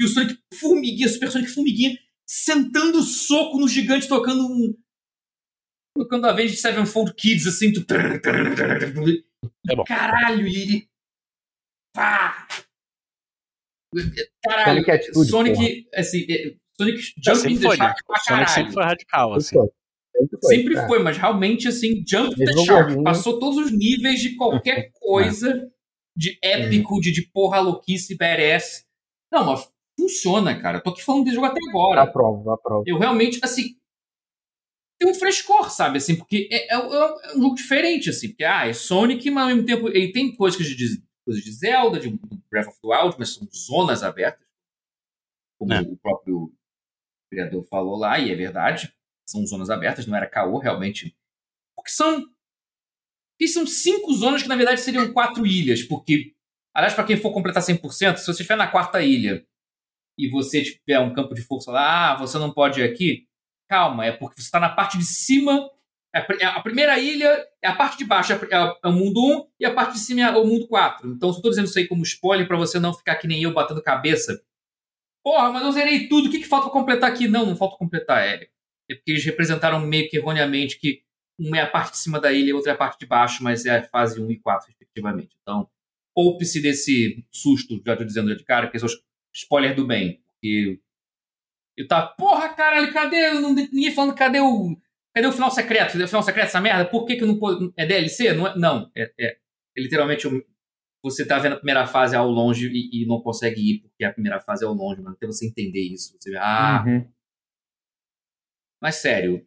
E 0.00 0.04
o 0.04 0.08
Sonic 0.08 0.38
formiguinha, 0.54 1.08
Super 1.08 1.30
Sonic 1.30 1.50
formiguinha, 1.50 1.96
sentando 2.28 3.02
soco 3.02 3.58
no 3.58 3.68
gigante, 3.68 4.08
tocando 4.08 4.44
um. 4.46 4.74
Tocando 5.96 6.26
a 6.26 6.32
vez 6.32 6.50
de 6.50 6.56
Sevenfold 6.56 7.14
Kids, 7.14 7.46
assim. 7.46 7.72
Tu... 7.72 7.84
É 9.70 9.76
bom. 9.76 9.84
Caralho, 9.84 10.46
e 10.46 10.56
ele. 10.62 10.88
Pá! 11.94 12.48
Caralho, 14.44 14.82
Sonic 14.84 14.90
Attitude, 14.90 15.28
Sonic, 15.30 15.88
assim, 15.94 16.26
é, 16.28 16.54
Sonic 16.76 16.98
É, 16.98 17.34
Jumping 17.34 17.56
the 17.56 17.62
foi, 17.62 17.76
né? 17.76 17.84
Shark 17.84 18.02
pra 18.04 18.16
O 18.16 18.18
Sonic 18.18 18.50
sempre 18.50 18.54
caralho. 18.54 18.72
foi 18.72 18.82
radical, 18.84 19.40
Sempre 19.40 19.40
assim. 19.40 19.56
foi. 19.56 19.68
Sempre 20.16 20.38
foi. 20.42 20.56
Sempre 20.56 20.76
é. 20.76 20.86
foi, 20.88 20.98
mas 20.98 21.16
realmente, 21.18 21.68
assim, 21.68 22.04
Jump 22.08 22.34
the 22.36 22.46
Shark. 22.64 22.66
joguinho. 22.66 23.04
Passou 23.04 23.38
todos 23.38 23.58
os 23.64 23.70
níveis 23.70 24.20
de 24.20 24.34
qualquer 24.36 24.90
coisa 25.00 25.70
de 26.16 26.38
épico, 26.42 27.00
de, 27.00 27.12
de 27.12 27.22
porra 27.30 27.60
louquice, 27.60 28.16
badass. 28.16 28.84
Não, 29.32 29.44
mas 29.46 29.68
funciona, 29.98 30.60
cara. 30.60 30.78
Eu 30.78 30.82
tô 30.82 30.90
aqui 30.90 31.02
falando 31.02 31.24
desse 31.24 31.36
jogo 31.36 31.46
até 31.46 31.60
agora. 31.68 32.02
Aprovo, 32.02 32.50
aprovo. 32.50 32.84
Eu 32.86 32.98
realmente, 32.98 33.38
assim. 33.44 33.76
Tem 34.98 35.10
um 35.10 35.14
frescor, 35.14 35.70
sabe? 35.70 35.98
Assim, 35.98 36.16
porque 36.16 36.48
é, 36.50 36.72
é- 36.72 36.76
é 36.76 37.36
um 37.36 37.42
jogo 37.42 37.54
diferente, 37.54 38.10
assim. 38.10 38.28
Porque, 38.28 38.44
ah, 38.44 38.66
é 38.68 38.72
Sonic, 38.72 39.28
mas 39.30 39.42
ao 39.42 39.48
mesmo 39.50 39.66
tempo 39.66 39.88
ele 39.88 40.12
tem 40.12 40.34
coisas 40.34 40.64
de, 40.66 41.02
coisas 41.24 41.42
de 41.42 41.52
Zelda, 41.52 41.98
de 41.98 42.08
Breath 42.50 42.68
of 42.68 42.80
the 42.80 42.86
Wild, 42.88 43.16
mas 43.18 43.34
são 43.34 43.48
zonas 43.52 44.02
abertas. 44.02 44.46
Como 45.58 45.72
É. 45.72 45.80
o 45.80 45.96
próprio 45.96 46.52
criador 47.30 47.64
falou 47.64 47.96
lá, 47.96 48.18
e 48.18 48.30
é 48.30 48.34
verdade. 48.34 48.92
São 49.28 49.44
zonas 49.46 49.70
abertas, 49.70 50.06
não 50.06 50.16
era 50.16 50.28
caô, 50.28 50.58
realmente. 50.58 51.16
Porque 51.76 51.90
são. 51.90 52.20
Porque 53.36 53.48
são 53.48 53.66
cinco 53.66 54.12
zonas 54.12 54.42
que, 54.42 54.48
na 54.48 54.54
verdade, 54.56 54.80
seriam 54.80 55.12
quatro 55.12 55.44
ilhas. 55.46 55.82
Porque, 55.82 56.34
aliás, 56.74 56.94
para 56.94 57.04
quem 57.04 57.16
for 57.16 57.32
completar 57.32 57.62
100%, 57.62 58.18
se 58.18 58.26
você 58.26 58.30
estiver 58.42 58.56
na 58.56 58.68
quarta 58.70 59.02
ilha 59.02 59.44
e 60.16 60.28
você 60.30 60.62
tiver 60.62 61.00
um 61.00 61.12
campo 61.12 61.34
de 61.34 61.42
força 61.42 61.72
lá, 61.72 62.12
ah, 62.12 62.16
você 62.16 62.38
não 62.38 62.52
pode 62.52 62.80
ir 62.80 62.84
aqui, 62.84 63.26
calma, 63.68 64.04
é 64.06 64.12
porque 64.12 64.36
você 64.36 64.46
está 64.46 64.60
na 64.60 64.68
parte 64.68 64.98
de 64.98 65.04
cima. 65.04 65.70
é 66.14 66.20
é 66.40 66.46
A 66.46 66.60
primeira 66.60 66.98
ilha 66.98 67.46
é 67.62 67.68
a 67.68 67.74
parte 67.74 67.98
de 67.98 68.04
baixo, 68.04 68.32
é 68.32 68.36
é 68.36 68.76
é 68.84 68.88
o 68.88 68.92
mundo 68.92 69.20
1 69.20 69.46
e 69.60 69.66
a 69.66 69.74
parte 69.74 69.94
de 69.94 70.00
cima 70.00 70.22
é 70.22 70.30
o 70.30 70.46
mundo 70.46 70.66
4. 70.68 71.10
Então, 71.12 71.32
tô 71.40 71.50
dizendo 71.50 71.66
isso 71.66 71.78
aí 71.78 71.88
como 71.88 72.02
spoiler 72.02 72.46
para 72.46 72.56
você 72.56 72.78
não 72.78 72.94
ficar 72.94 73.16
que 73.16 73.26
nem 73.26 73.42
eu 73.42 73.52
batendo 73.52 73.82
cabeça. 73.82 74.42
Porra, 75.24 75.50
mas 75.50 75.62
eu 75.64 75.72
zerei 75.72 76.08
tudo, 76.08 76.28
o 76.28 76.30
que, 76.30 76.38
que 76.40 76.46
falta 76.46 76.70
completar 76.70 77.10
aqui? 77.10 77.26
Não, 77.26 77.46
não 77.46 77.56
falta 77.56 77.76
completar. 77.76 78.22
É, 78.22 78.48
é 78.90 78.94
porque 78.94 79.10
eles 79.12 79.24
representaram 79.24 79.80
meio 79.80 80.08
que 80.08 80.16
erroneamente 80.18 80.78
que 80.78 81.02
uma 81.38 81.58
é 81.58 81.62
a 81.62 81.66
parte 81.66 81.92
de 81.92 81.98
cima 81.98 82.20
da 82.20 82.32
ilha 82.32 82.50
e 82.50 82.52
outra 82.52 82.72
é 82.72 82.74
a 82.74 82.78
parte 82.78 82.98
de 83.00 83.06
baixo, 83.06 83.42
mas 83.42 83.66
é 83.66 83.78
a 83.78 83.82
fase 83.82 84.20
1 84.20 84.30
e 84.30 84.38
4, 84.38 84.68
respectivamente. 84.68 85.36
Então, 85.42 85.68
poupe-se 86.14 86.60
desse 86.60 87.24
susto, 87.30 87.82
já 87.84 87.96
tô 87.96 88.04
dizendo 88.04 88.34
de 88.36 88.44
cara, 88.44 88.70
que 88.70 88.78
são 88.78 88.86
os 88.86 89.02
spoiler 89.34 89.74
do 89.74 89.86
bem. 89.86 90.22
Porque 90.28 90.80
eu 91.76 91.86
tava, 91.88 92.08
porra, 92.16 92.48
caralho, 92.50 92.92
cadê? 92.92 93.32
Ninguém 93.32 93.92
falando, 93.92 94.14
cadê 94.14 94.40
o. 94.40 94.76
Cadê 95.14 95.26
o 95.28 95.32
final 95.32 95.50
secreto? 95.50 95.92
Cadê 95.92 96.04
o 96.04 96.08
final 96.08 96.22
secreto 96.22 96.46
essa 96.46 96.60
merda? 96.60 96.84
Por 96.84 97.04
que, 97.06 97.16
que 97.16 97.24
não 97.24 97.38
pode. 97.38 97.72
É 97.76 97.86
DLC? 97.86 98.32
Não, 98.32 98.46
é, 98.48 98.56
não 98.58 98.90
é, 98.96 99.12
é, 99.18 99.26
é 99.76 99.80
literalmente 99.80 100.26
um- 100.26 100.42
você 101.02 101.24
tá 101.26 101.38
vendo 101.38 101.52
a 101.52 101.56
primeira 101.56 101.86
fase 101.86 102.16
ao 102.16 102.28
longe 102.28 102.66
e, 102.68 103.02
e 103.02 103.06
não 103.06 103.20
consegue 103.20 103.60
ir 103.60 103.80
porque 103.82 104.04
a 104.04 104.12
primeira 104.12 104.40
fase 104.40 104.64
é 104.64 104.66
ao 104.66 104.72
longe, 104.74 105.02
mas 105.02 105.14
até 105.14 105.26
você 105.26 105.46
entender 105.46 105.82
isso. 105.82 106.16
Você 106.18 106.30
vê, 106.30 106.36
ah, 106.38 106.82
Uhum. 106.86 107.06
mas 108.80 108.96
sério. 108.96 109.46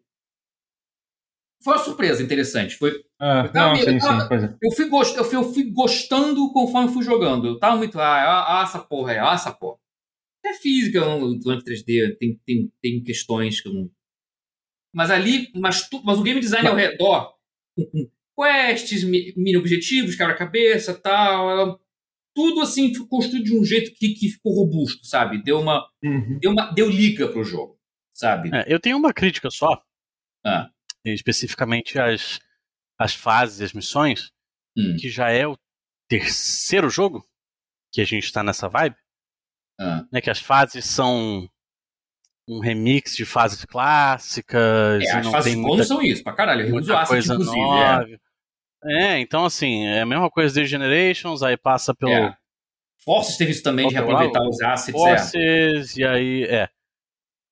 Foi 1.64 1.74
uma 1.74 1.84
surpresa 1.84 2.22
interessante. 2.24 2.76
Foi, 2.78 2.92
É, 3.20 3.40
Eu 3.46 3.52
tava 3.52 3.66
não, 3.68 3.74
meio- 3.74 3.86
sim, 3.86 3.96
eu 3.96 4.00
tava- 4.00 4.22
sim, 4.22 4.28
pois 4.28 4.44
é. 4.44 4.56
eu, 4.62 4.72
fui 4.72 4.90
gost, 4.90 5.18
eu, 5.18 5.24
fui, 5.26 5.36
eu 5.38 5.44
fui 5.54 5.64
gostando 5.72 6.52
conforme 6.54 6.94
fui 6.94 7.04
jogando. 7.04 7.48
Eu 7.48 7.60
tava 7.60 7.76
muito, 7.78 8.00
ah, 8.00 8.60
ah, 8.60 8.64
essa 8.64 8.80
porra 8.80 9.14
aí, 9.14 9.18
ah, 9.18 9.34
essa 9.34 9.52
porra. 9.52 9.80
É 10.50 10.54
física, 10.54 11.06
o 11.06 11.42
Sonic 11.42 11.64
3D, 11.66 12.18
tem, 12.18 12.40
tem, 12.46 12.72
tem 12.82 13.04
questões 13.04 13.60
que 13.62 13.68
eu 13.68 13.74
não. 13.74 13.92
Mas 14.94 15.12
ali, 15.12 15.52
mas, 15.56 15.88
tu, 15.90 16.02
mas 16.04 16.18
o 16.18 16.24
game 16.24 16.40
design 16.40 16.68
ao 16.68 16.76
redor, 16.76 17.36
com, 17.76 18.10
quests, 18.40 19.04
mi- 19.04 19.34
mini 19.36 19.58
objetivos, 19.58 20.16
quebra-cabeça 20.16 20.94
tal, 21.00 21.74
é- 21.74 21.78
tudo 22.36 22.62
assim 22.62 22.94
foi 22.94 23.08
construído 23.08 23.46
de 23.46 23.58
um 23.60 23.66
jeito 23.66 23.92
que, 23.96 24.14
que 24.14 24.30
ficou 24.30 24.54
robusto, 24.54 25.06
sabe? 25.06 25.42
Deu 25.44 25.60
uma, 25.60 25.88
Uhum. 26.04 26.38
deu 26.40 26.52
uma. 26.52 26.72
Deu 26.72 26.90
liga 26.90 27.28
pro 27.28 27.44
jogo, 27.44 27.80
sabe? 28.14 28.50
É, 28.54 28.72
eu 28.72 28.80
tenho 28.80 28.96
uma 28.98 29.12
crítica 29.14 29.50
só, 29.50 29.82
Ah. 30.46 30.70
especificamente 31.04 32.00
as, 32.00 32.40
as 32.98 33.14
fases, 33.16 33.62
as 33.62 33.74
missões, 33.74 34.32
Hum. 34.78 34.96
que 35.00 35.10
já 35.10 35.30
é 35.32 35.48
o 35.48 35.58
terceiro 36.08 36.90
jogo 36.90 37.28
que 37.92 38.00
a 38.02 38.06
gente 38.06 38.32
tá 38.32 38.44
nessa 38.44 38.70
vibe, 38.70 38.96
Ah. 39.80 40.06
né? 40.12 40.22
Que 40.22 40.30
as 40.30 40.40
fases 40.40 40.86
são 40.86 41.48
um 42.48 42.60
remix 42.60 43.16
de 43.16 43.26
fases 43.26 43.66
clássicas 43.66 45.04
É, 45.04 45.06
e 45.06 45.10
as 45.10 45.26
não 45.26 45.32
fases 45.32 45.52
tem 45.54 45.62
de 45.62 45.68
muita, 45.68 45.84
são 45.84 46.02
isso, 46.02 46.24
pra 46.24 46.34
caralho. 46.34 46.62
Eu 46.62 46.76
uso 46.78 46.88
muita 46.88 46.96
Acid, 47.02 47.08
coisa 47.10 47.34
inclusive. 47.34 47.60
é. 47.60 47.62
nova. 47.64 48.08
É, 48.86 49.20
então 49.20 49.44
assim, 49.46 49.86
é 49.88 50.02
a 50.02 50.06
mesma 50.06 50.30
coisa 50.30 50.54
desde 50.56 50.72
Generations, 50.72 51.44
aí 51.44 51.58
passa 51.58 51.94
pelo 51.96 52.12
É. 52.12 52.38
Forces 53.04 53.38
teve 53.38 53.52
isso 53.52 53.64
também 53.64 53.88
de 53.88 53.96
é 53.96 54.00
lá? 54.02 54.06
reaproveitar 54.06 54.42
os 54.48 54.62
assets. 54.62 55.02
É. 55.02 55.18
Forces, 55.18 55.98
e 55.98 56.04
aí, 56.06 56.44
é. 56.44 56.70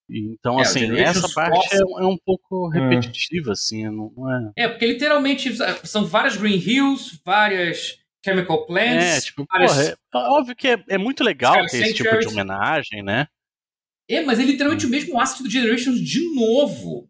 Então, 0.10 0.60
É, 0.60 0.62
assim, 0.62 0.98
essa 1.00 1.28
parte 1.34 1.56
Force- 1.56 1.76
é, 1.76 1.80
é 1.80 2.06
um 2.06 2.18
pouco 2.24 2.68
repetitiva, 2.70 3.54
assim, 3.54 3.86
não, 3.90 4.12
não 4.16 4.32
é... 4.32 4.52
É, 4.56 4.68
porque 4.68 4.86
literalmente 4.86 5.50
são 5.84 6.06
várias 6.06 6.38
Green 6.38 6.58
Hills, 6.60 7.20
várias 7.26 7.98
Chemical 8.26 8.66
Plants. 8.66 9.04
É, 9.04 9.22
tipo, 9.22 9.46
várias- 9.50 9.72
porra, 10.12 10.26
é, 10.26 10.28
óbvio 10.30 10.56
que 10.56 10.68
é, 10.68 10.84
é 10.90 10.98
muito 10.98 11.24
legal 11.24 11.66
ter 11.68 11.84
esse 11.84 11.94
tipo 11.94 12.18
de 12.20 12.28
homenagem, 12.28 13.04
né? 13.04 13.28
É, 14.10 14.22
mas 14.24 14.40
é 14.40 14.44
Hum. 14.44 14.48
literalmente 14.48 14.86
o 14.86 14.90
mesmo 14.90 15.20
asset 15.20 15.42
do 15.44 15.50
Generations 15.50 16.00
de 16.00 16.34
novo. 16.36 17.10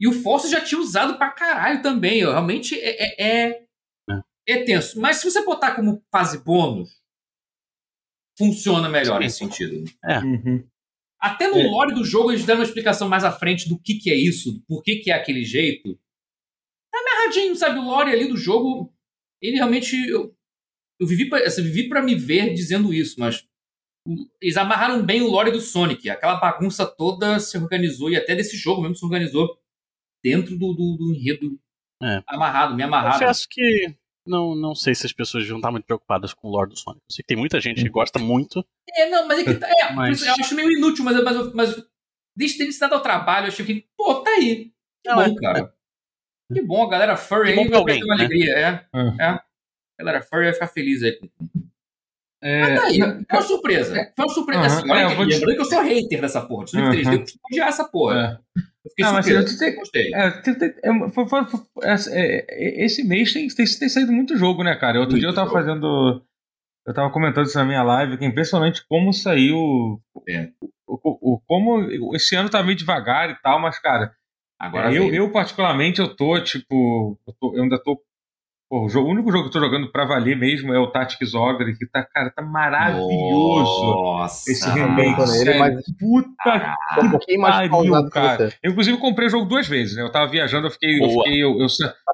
E 0.00 0.08
o 0.08 0.12
Force 0.12 0.50
já 0.50 0.60
tinha 0.60 0.80
usado 0.80 1.16
pra 1.16 1.30
caralho 1.30 1.80
também. 1.82 2.18
Eu, 2.20 2.30
Realmente 2.32 2.74
é, 2.78 3.04
é, 3.22 3.48
é, 3.50 3.64
é 4.48 4.64
tenso. 4.64 4.98
Mas 5.00 5.18
se 5.18 5.30
você 5.30 5.44
botar 5.44 5.74
como 5.76 6.02
fase 6.10 6.38
bônus, 6.42 6.90
funciona 8.38 8.88
melhor 8.88 9.18
Sim. 9.18 9.24
nesse 9.24 9.38
sentido. 9.38 9.84
Uhum. 10.24 10.66
Até 11.20 11.46
no 11.48 11.58
É. 11.58 11.62
lore 11.62 11.94
do 11.94 12.04
jogo 12.04 12.32
eles 12.32 12.44
deram 12.44 12.60
uma 12.60 12.66
explicação 12.66 13.08
mais 13.08 13.22
à 13.24 13.30
frente 13.30 13.68
do 13.68 13.78
que, 13.78 13.94
que 13.94 14.10
é 14.10 14.16
isso, 14.16 14.52
do 14.52 14.60
por 14.62 14.82
que, 14.82 14.96
que 14.96 15.10
é 15.10 15.14
aquele 15.14 15.44
jeito. 15.44 15.96
Tá 16.90 16.98
amarradinho, 16.98 17.54
sabe? 17.54 17.78
O 17.78 17.82
lore 17.84 18.10
ali 18.10 18.26
do 18.26 18.36
jogo, 18.36 18.92
ele 19.42 19.56
realmente. 19.56 19.96
Eu, 20.08 20.34
eu 21.00 21.06
vivi, 21.06 21.28
pra, 21.28 21.40
assim, 21.44 21.62
vivi 21.62 21.88
pra 21.88 22.00
me 22.00 22.14
ver 22.14 22.54
dizendo 22.54 22.94
isso, 22.94 23.18
mas 23.18 23.44
eles 24.40 24.56
amarraram 24.56 25.04
bem 25.04 25.20
o 25.22 25.28
lore 25.28 25.50
do 25.50 25.60
Sonic. 25.60 26.08
Aquela 26.08 26.36
bagunça 26.36 26.86
toda 26.86 27.38
se 27.40 27.56
organizou, 27.58 28.08
e 28.10 28.16
até 28.16 28.34
desse 28.34 28.56
jogo 28.56 28.80
mesmo 28.82 28.96
se 28.96 29.04
organizou 29.04 29.58
dentro 30.24 30.56
do, 30.56 30.72
do, 30.72 30.96
do 30.96 31.14
enredo 31.14 31.58
É. 32.02 32.22
amarrado, 32.26 32.74
me 32.76 32.82
amarrado. 32.82 33.18
Confesso 33.18 33.46
que 33.50 33.94
não, 34.26 34.54
não 34.54 34.74
sei 34.74 34.94
se 34.94 35.04
as 35.06 35.12
pessoas 35.12 35.42
deviam 35.42 35.58
estar 35.58 35.70
muito 35.72 35.84
preocupadas 35.84 36.32
com 36.32 36.46
o 36.46 36.50
lore 36.52 36.70
do 36.70 36.78
Sonic. 36.78 37.00
Eu 37.08 37.12
sei 37.14 37.22
que 37.24 37.26
tem 37.28 37.36
muita 37.36 37.60
gente 37.60 37.82
que 37.82 37.88
gosta 37.90 38.18
muito. 38.20 38.64
É, 38.96 39.08
não, 39.10 39.26
mas 39.26 39.40
é 39.40 39.44
que. 39.44 39.54
tá- 39.54 39.68
É, 39.68 39.92
Mas- 39.94 40.22
eu 40.24 40.32
acho 40.34 40.54
meio 40.54 40.70
inútil, 40.70 41.04
mas, 41.04 41.22
mas, 41.24 41.52
mas 41.54 41.84
desde 42.36 42.58
ter 42.58 42.70
se 42.72 42.78
dado 42.80 42.94
ao 42.94 43.02
trabalho, 43.02 43.46
eu 43.46 43.48
achei 43.48 43.66
que, 43.66 43.88
pô, 43.96 44.16
tá 44.22 44.30
aí. 44.30 44.66
Que 45.04 45.10
Não, 45.10 45.16
bom, 45.16 45.22
é- 45.22 45.34
cara. 45.34 45.74
Que 46.52 46.62
bom, 46.62 46.84
a 46.84 46.90
galera 46.90 47.16
furry 47.16 47.52
Que 47.54 47.60
aí 47.60 47.68
vai 47.68 47.84
ter 47.84 48.04
uma 48.04 48.16
né? 48.16 48.24
alegria, 48.24 48.54
é. 48.58 48.84
É. 48.94 49.24
é. 49.24 49.24
A 49.28 49.42
galera 49.98 50.22
furry 50.22 50.44
vai 50.44 50.52
ficar 50.54 50.66
feliz 50.68 51.02
aí. 51.02 51.18
É, 52.44 52.60
Mas 52.60 52.80
tá 52.80 52.86
aí, 52.88 52.98
não, 52.98 53.08
foi 53.08 53.24
uma 53.38 53.42
surpresa. 53.42 53.94
Foi 54.16 54.24
uma 54.26 54.34
surpresa. 54.34 54.60
Aham, 54.60 54.66
assim, 54.78 54.90
olha 54.90 54.98
é, 55.00 55.04
eu 55.04 55.08
lembrando 55.20 55.54
que 55.54 55.60
eu 55.60 55.64
sou 55.64 55.82
hater 55.82 56.20
dessa 56.20 56.40
porra. 56.40 56.66
Sonic 56.66 56.88
Aham. 56.88 56.96
3D, 56.96 57.12
eu 57.14 57.20
costumo 57.20 57.40
odiar 57.52 57.68
essa 57.68 57.84
porra. 57.84 58.40
é. 58.56 58.60
Eu 58.84 58.90
fiquei 58.90 59.04
Ah, 59.06 59.12
mas 59.12 59.26
surpreso. 59.26 59.64
eu 59.64 59.70
te- 59.70 59.76
Gostei. 59.76 60.12
É, 60.12 60.26
é, 60.26 61.08
foi- 61.10 61.28
foi- 61.28 61.44
foi- 61.44 61.60
é, 61.84 61.94
é, 62.10 62.84
esse 62.84 63.04
mês 63.04 63.32
tem, 63.32 63.46
tem, 63.46 63.64
tem 63.64 63.88
saído 63.88 64.10
muito 64.12 64.36
jogo, 64.36 64.64
né, 64.64 64.74
cara? 64.74 64.98
Outro 64.98 65.12
Muito 65.12 65.20
dia 65.20 65.28
eu 65.30 65.34
tava 65.34 65.46
jogo. 65.50 65.60
fazendo. 65.60 66.24
Eu 66.84 66.92
tava 66.92 67.12
comentando 67.12 67.46
isso 67.46 67.56
na 67.56 67.64
minha 67.64 67.84
live, 67.84 68.18
que 68.18 68.24
é 68.24 68.26
impressionante 68.26 68.84
como 68.88 69.12
saiu. 69.12 70.02
É. 70.28 70.48
O, 70.84 70.98
o- 71.04 71.34
o- 71.34 71.40
como 71.46 72.16
esse 72.16 72.34
ano 72.34 72.50
tá 72.50 72.60
meio 72.60 72.76
devagar 72.76 73.30
e 73.30 73.36
tal, 73.40 73.60
mas, 73.60 73.78
cara, 73.78 74.12
Agora 74.62 74.94
eu, 74.94 75.02
veio. 75.02 75.14
eu 75.14 75.32
particularmente 75.32 76.00
eu 76.00 76.14
tô, 76.14 76.40
tipo. 76.40 77.18
Eu, 77.26 77.34
tô- 77.40 77.56
eu 77.56 77.62
ainda 77.64 77.82
tô 77.82 78.00
Pô, 78.72 78.86
o, 78.86 78.88
jogo, 78.88 79.06
o, 79.06 79.10
único 79.12 79.30
jogo 79.30 79.42
que 79.42 79.48
eu 79.48 79.52
tô 79.52 79.60
jogando 79.60 79.92
pra 79.92 80.06
valer 80.06 80.34
mesmo 80.34 80.72
é 80.72 80.78
o 80.78 80.86
Tactics 80.86 81.34
Ogre, 81.34 81.76
que 81.76 81.84
tá, 81.86 82.02
cara, 82.02 82.30
tá 82.30 82.40
maravilhoso. 82.40 83.84
Nossa, 83.84 84.50
esse 84.50 84.66
remake. 84.70 85.20
Nele, 85.30 85.58
mas... 85.58 85.84
Puta 85.98 86.74
que 86.94 87.00
um 87.04 87.10
pouquinho 87.10 87.40
mais 87.42 87.68
pariu, 87.68 88.08
cara. 88.08 88.50
Eu, 88.62 88.70
inclusive, 88.70 88.96
comprei 88.96 89.28
o 89.28 89.30
jogo 89.30 89.44
duas 89.44 89.68
vezes, 89.68 89.94
né? 89.94 90.02
Eu 90.02 90.10
tava 90.10 90.26
viajando, 90.30 90.68
eu 90.68 90.70
fiquei. 90.70 91.04
Eu, 91.04 91.10
fiquei 91.10 91.44
eu, 91.44 91.60
eu, 91.60 91.66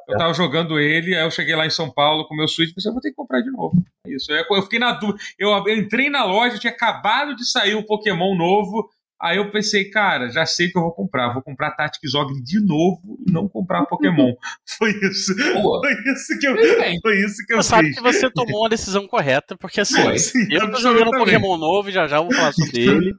eu, 0.09 0.19
tava 0.19 0.35
jogando 0.35 0.81
ele, 0.81 1.15
aí 1.15 1.25
eu 1.25 1.31
cheguei 1.31 1.55
lá 1.55 1.65
em 1.65 1.71
São 1.71 1.89
Paulo 1.93 2.27
com 2.27 2.35
o 2.35 2.37
meu 2.37 2.49
Switch 2.49 2.71
e 2.71 2.75
pensei, 2.75 2.91
eu 2.91 2.95
vou 2.95 3.01
ter 3.01 3.11
que 3.11 3.15
comprar 3.15 3.41
de 3.41 3.53
novo. 3.53 3.81
Isso. 4.05 4.33
Eu, 4.33 4.45
eu 4.51 4.63
fiquei 4.63 4.81
na 4.81 4.91
dúvida. 4.91 5.21
Eu, 5.39 5.51
eu 5.51 5.77
entrei 5.77 6.11
na 6.11 6.25
loja, 6.25 6.59
tinha 6.59 6.73
acabado 6.73 7.37
de 7.37 7.49
sair 7.49 7.77
um 7.77 7.85
Pokémon 7.85 8.35
novo. 8.37 8.91
Aí 9.21 9.37
eu 9.37 9.51
pensei, 9.51 9.91
cara, 9.91 10.31
já 10.31 10.47
sei 10.47 10.71
que 10.71 10.79
eu 10.79 10.83
vou 10.83 10.93
comprar. 10.93 11.33
Vou 11.33 11.43
comprar 11.43 11.73
Tactics 11.73 12.15
Ogre 12.15 12.41
de 12.43 12.65
novo 12.65 13.19
e 13.27 13.33
não 13.33 13.49
comprar 13.49 13.85
Pokémon. 13.87 14.33
foi 14.79 14.91
isso. 15.03 15.35
Boa. 15.55 15.81
Foi 15.81 16.13
isso 16.13 16.39
que 16.39 16.47
eu, 16.47 16.57
foi 17.01 17.19
isso 17.25 17.47
que 17.47 17.53
eu 17.53 17.57
você 17.57 17.63
fiz. 17.63 17.67
sabe 17.67 17.95
que 17.95 18.01
você 18.01 18.31
tomou 18.31 18.63
uma 18.63 18.69
decisão 18.69 19.09
correta, 19.09 19.57
porque 19.57 19.81
assim, 19.81 20.17
Sim, 20.19 20.47
eu 20.51 20.71
tô 20.71 20.79
jogando 20.79 21.09
um 21.09 21.19
Pokémon 21.19 21.57
novo 21.57 21.89
e 21.89 21.93
já 21.93 22.07
já 22.07 22.21
vou 22.21 22.33
falar 22.33 22.53
sobre 22.53 22.81
ele. 22.81 23.15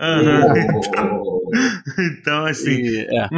Uhum. 0.00 1.50
então, 2.18 2.44
assim. 2.46 2.70
E, 2.70 3.18
é. 3.18 3.28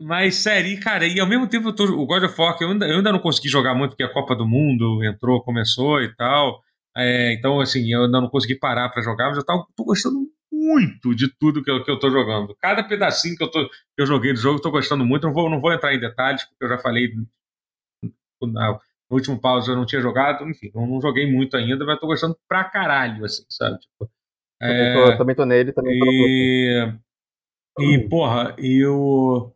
Mas, 0.00 0.36
sério, 0.36 0.78
cara, 0.80 1.06
e 1.06 1.18
ao 1.20 1.28
mesmo 1.28 1.48
tempo 1.48 1.68
eu 1.68 1.74
tô, 1.74 1.84
o 1.84 2.06
God 2.06 2.24
of 2.24 2.40
War, 2.40 2.56
eu 2.60 2.70
ainda, 2.70 2.86
eu 2.86 2.96
ainda 2.96 3.12
não 3.12 3.20
consegui 3.20 3.48
jogar 3.48 3.74
muito 3.74 3.90
porque 3.90 4.02
a 4.02 4.12
Copa 4.12 4.34
do 4.34 4.46
Mundo 4.46 5.02
entrou, 5.04 5.42
começou 5.42 6.00
e 6.02 6.14
tal. 6.14 6.60
É, 6.96 7.32
então, 7.34 7.60
assim, 7.60 7.92
eu 7.92 8.04
ainda 8.04 8.20
não 8.20 8.28
consegui 8.28 8.56
parar 8.56 8.88
para 8.88 9.02
jogar, 9.02 9.28
mas 9.28 9.38
eu 9.38 9.44
tava, 9.44 9.64
tô 9.76 9.84
gostando 9.84 10.18
muito 10.54 11.14
de 11.14 11.28
tudo 11.28 11.62
que 11.62 11.70
eu, 11.70 11.84
que 11.84 11.90
eu 11.90 11.98
tô 11.98 12.10
jogando. 12.10 12.56
Cada 12.60 12.82
pedacinho 12.82 13.36
que 13.36 13.44
eu, 13.44 13.50
tô, 13.50 13.68
que 13.68 14.00
eu 14.02 14.06
joguei 14.06 14.32
do 14.32 14.38
jogo, 14.38 14.58
eu 14.58 14.62
tô 14.62 14.70
gostando 14.70 15.04
muito. 15.04 15.26
Não 15.26 15.34
vou, 15.34 15.50
não 15.50 15.60
vou 15.60 15.72
entrar 15.72 15.94
em 15.94 16.00
detalhes, 16.00 16.44
porque 16.44 16.64
eu 16.64 16.68
já 16.68 16.78
falei 16.78 17.12
no 18.46 18.78
último 19.10 19.40
pause 19.40 19.70
eu 19.70 19.76
não 19.76 19.86
tinha 19.86 20.00
jogado, 20.00 20.48
enfim, 20.48 20.70
não, 20.74 20.86
não 20.86 21.00
joguei 21.00 21.30
muito 21.30 21.56
ainda, 21.56 21.84
mas 21.84 21.98
tô 21.98 22.06
gostando 22.06 22.36
pra 22.48 22.64
caralho, 22.64 23.24
assim, 23.24 23.44
sabe? 23.48 23.78
Tipo, 23.78 24.10
também, 24.60 24.92
tô, 24.92 25.12
é, 25.12 25.16
também 25.16 25.34
tô 25.34 25.44
nele, 25.44 25.72
também 25.72 25.98
tô 25.98 26.06
e, 26.06 26.94
e, 27.80 28.08
porra, 28.08 28.54
e 28.58 28.84
o. 28.86 29.50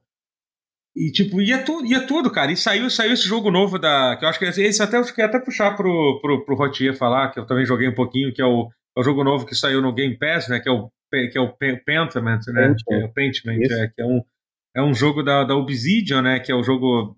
E, 0.94 1.12
tipo, 1.12 1.40
ia, 1.40 1.62
tu, 1.64 1.84
ia 1.84 2.04
tudo, 2.06 2.30
cara. 2.30 2.50
E 2.50 2.56
saiu, 2.56 2.90
saiu 2.90 3.12
esse 3.12 3.22
jogo 3.22 3.50
novo 3.50 3.78
da. 3.78 4.16
Que 4.16 4.24
eu 4.24 4.28
acho 4.28 4.38
que 4.38 4.44
esse 4.44 4.82
até 4.82 4.98
eu 4.98 5.24
até 5.24 5.38
puxar 5.38 5.76
pro, 5.76 6.18
pro, 6.20 6.44
pro 6.44 6.56
Rotier 6.56 6.96
falar, 6.96 7.30
que 7.30 7.38
eu 7.38 7.46
também 7.46 7.64
joguei 7.64 7.88
um 7.88 7.94
pouquinho, 7.94 8.34
que 8.34 8.42
é 8.42 8.44
o, 8.44 8.68
é 8.98 9.00
o 9.00 9.04
jogo 9.04 9.22
novo 9.22 9.46
que 9.46 9.54
saiu 9.54 9.80
no 9.80 9.94
Game 9.94 10.18
Pass, 10.18 10.48
né? 10.48 10.58
Que 10.58 10.68
é 10.68 10.72
o, 10.72 10.90
que 11.10 11.38
é 11.38 11.40
o 11.40 11.52
Pentiment, 11.52 12.40
né? 12.48 12.74
Que 12.76 12.94
é 12.94 13.04
o 13.04 13.12
Pentiment, 13.12 13.60
é, 13.62 13.88
que 13.88 14.02
é 14.02 14.04
um, 14.04 14.24
é 14.76 14.82
um 14.82 14.92
jogo 14.92 15.22
da, 15.22 15.44
da 15.44 15.54
Obsidian, 15.54 16.22
né? 16.22 16.40
Que 16.40 16.50
é 16.50 16.54
o 16.54 16.64
jogo. 16.64 17.16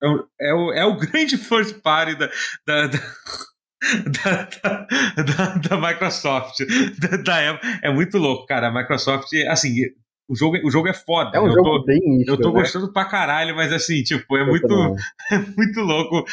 É 0.00 0.08
o, 0.08 0.28
é 0.40 0.54
o, 0.54 0.72
é 0.72 0.84
o 0.84 0.96
grande 0.96 1.36
first 1.36 1.80
party 1.82 2.14
da, 2.14 2.30
da, 2.66 2.86
da 2.86 2.98
da, 4.06 4.86
da, 5.22 5.54
da, 5.56 5.88
Microsoft. 5.88 6.60
Da, 6.98 7.16
da, 7.16 7.60
é 7.82 7.90
muito 7.90 8.16
louco, 8.16 8.46
cara. 8.46 8.68
A 8.68 8.72
Microsoft, 8.72 9.32
assim, 9.48 9.74
o 10.28 10.34
jogo, 10.34 10.56
o 10.64 10.70
jogo 10.70 10.88
é 10.88 10.92
foda. 10.92 11.30
É 11.34 11.40
um 11.40 11.46
eu 11.46 11.52
jogo 11.52 11.78
tô, 11.80 11.84
bem 11.84 12.24
Eu 12.26 12.36
tô 12.36 12.48
né? 12.48 12.60
gostando 12.60 12.92
pra 12.92 13.04
caralho, 13.04 13.54
mas 13.54 13.72
assim, 13.72 14.02
tipo, 14.02 14.36
é 14.36 14.44
muito, 14.44 14.66
é 15.30 15.38
muito 15.56 15.80
louco 15.80 16.24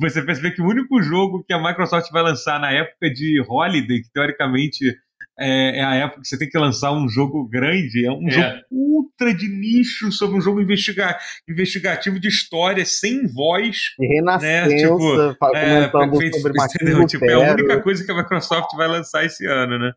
você 0.00 0.22
perceber 0.22 0.52
que 0.52 0.62
o 0.62 0.66
único 0.66 1.00
jogo 1.02 1.44
que 1.44 1.52
a 1.52 1.62
Microsoft 1.62 2.10
vai 2.10 2.22
lançar 2.22 2.60
na 2.60 2.72
época 2.72 3.10
de 3.10 3.40
Holiday, 3.48 4.02
que 4.02 4.12
teoricamente 4.12 4.96
é, 5.38 5.78
é, 5.78 5.84
a 5.84 5.94
época 5.94 6.20
que 6.20 6.28
você 6.28 6.38
tem 6.38 6.48
que 6.48 6.58
lançar 6.58 6.92
um 6.92 7.08
jogo 7.08 7.48
grande, 7.48 8.04
é 8.04 8.10
um 8.10 8.28
é. 8.28 8.30
jogo 8.30 8.60
ultra 8.70 9.32
de 9.32 9.48
nicho 9.48 10.12
sobre 10.12 10.36
um 10.36 10.40
jogo 10.40 10.60
investiga 10.60 11.16
investigativo 11.48 12.20
de 12.20 12.28
história 12.28 12.84
sem 12.84 13.26
voz. 13.26 13.94
E 13.98 14.06
renascença, 14.06 14.68
né? 14.68 14.76
tipo, 14.76 15.56
é, 15.56 15.88
comentando 15.88 16.40
sobre 16.40 16.52
entendeu? 16.74 17.06
tipo, 17.06 17.24
É 17.24 17.32
a 17.32 17.52
única 17.52 17.80
coisa 17.80 18.04
que 18.04 18.10
a 18.10 18.16
Microsoft 18.16 18.76
vai 18.76 18.88
lançar 18.88 19.24
esse 19.24 19.46
ano, 19.46 19.78
né? 19.78 19.92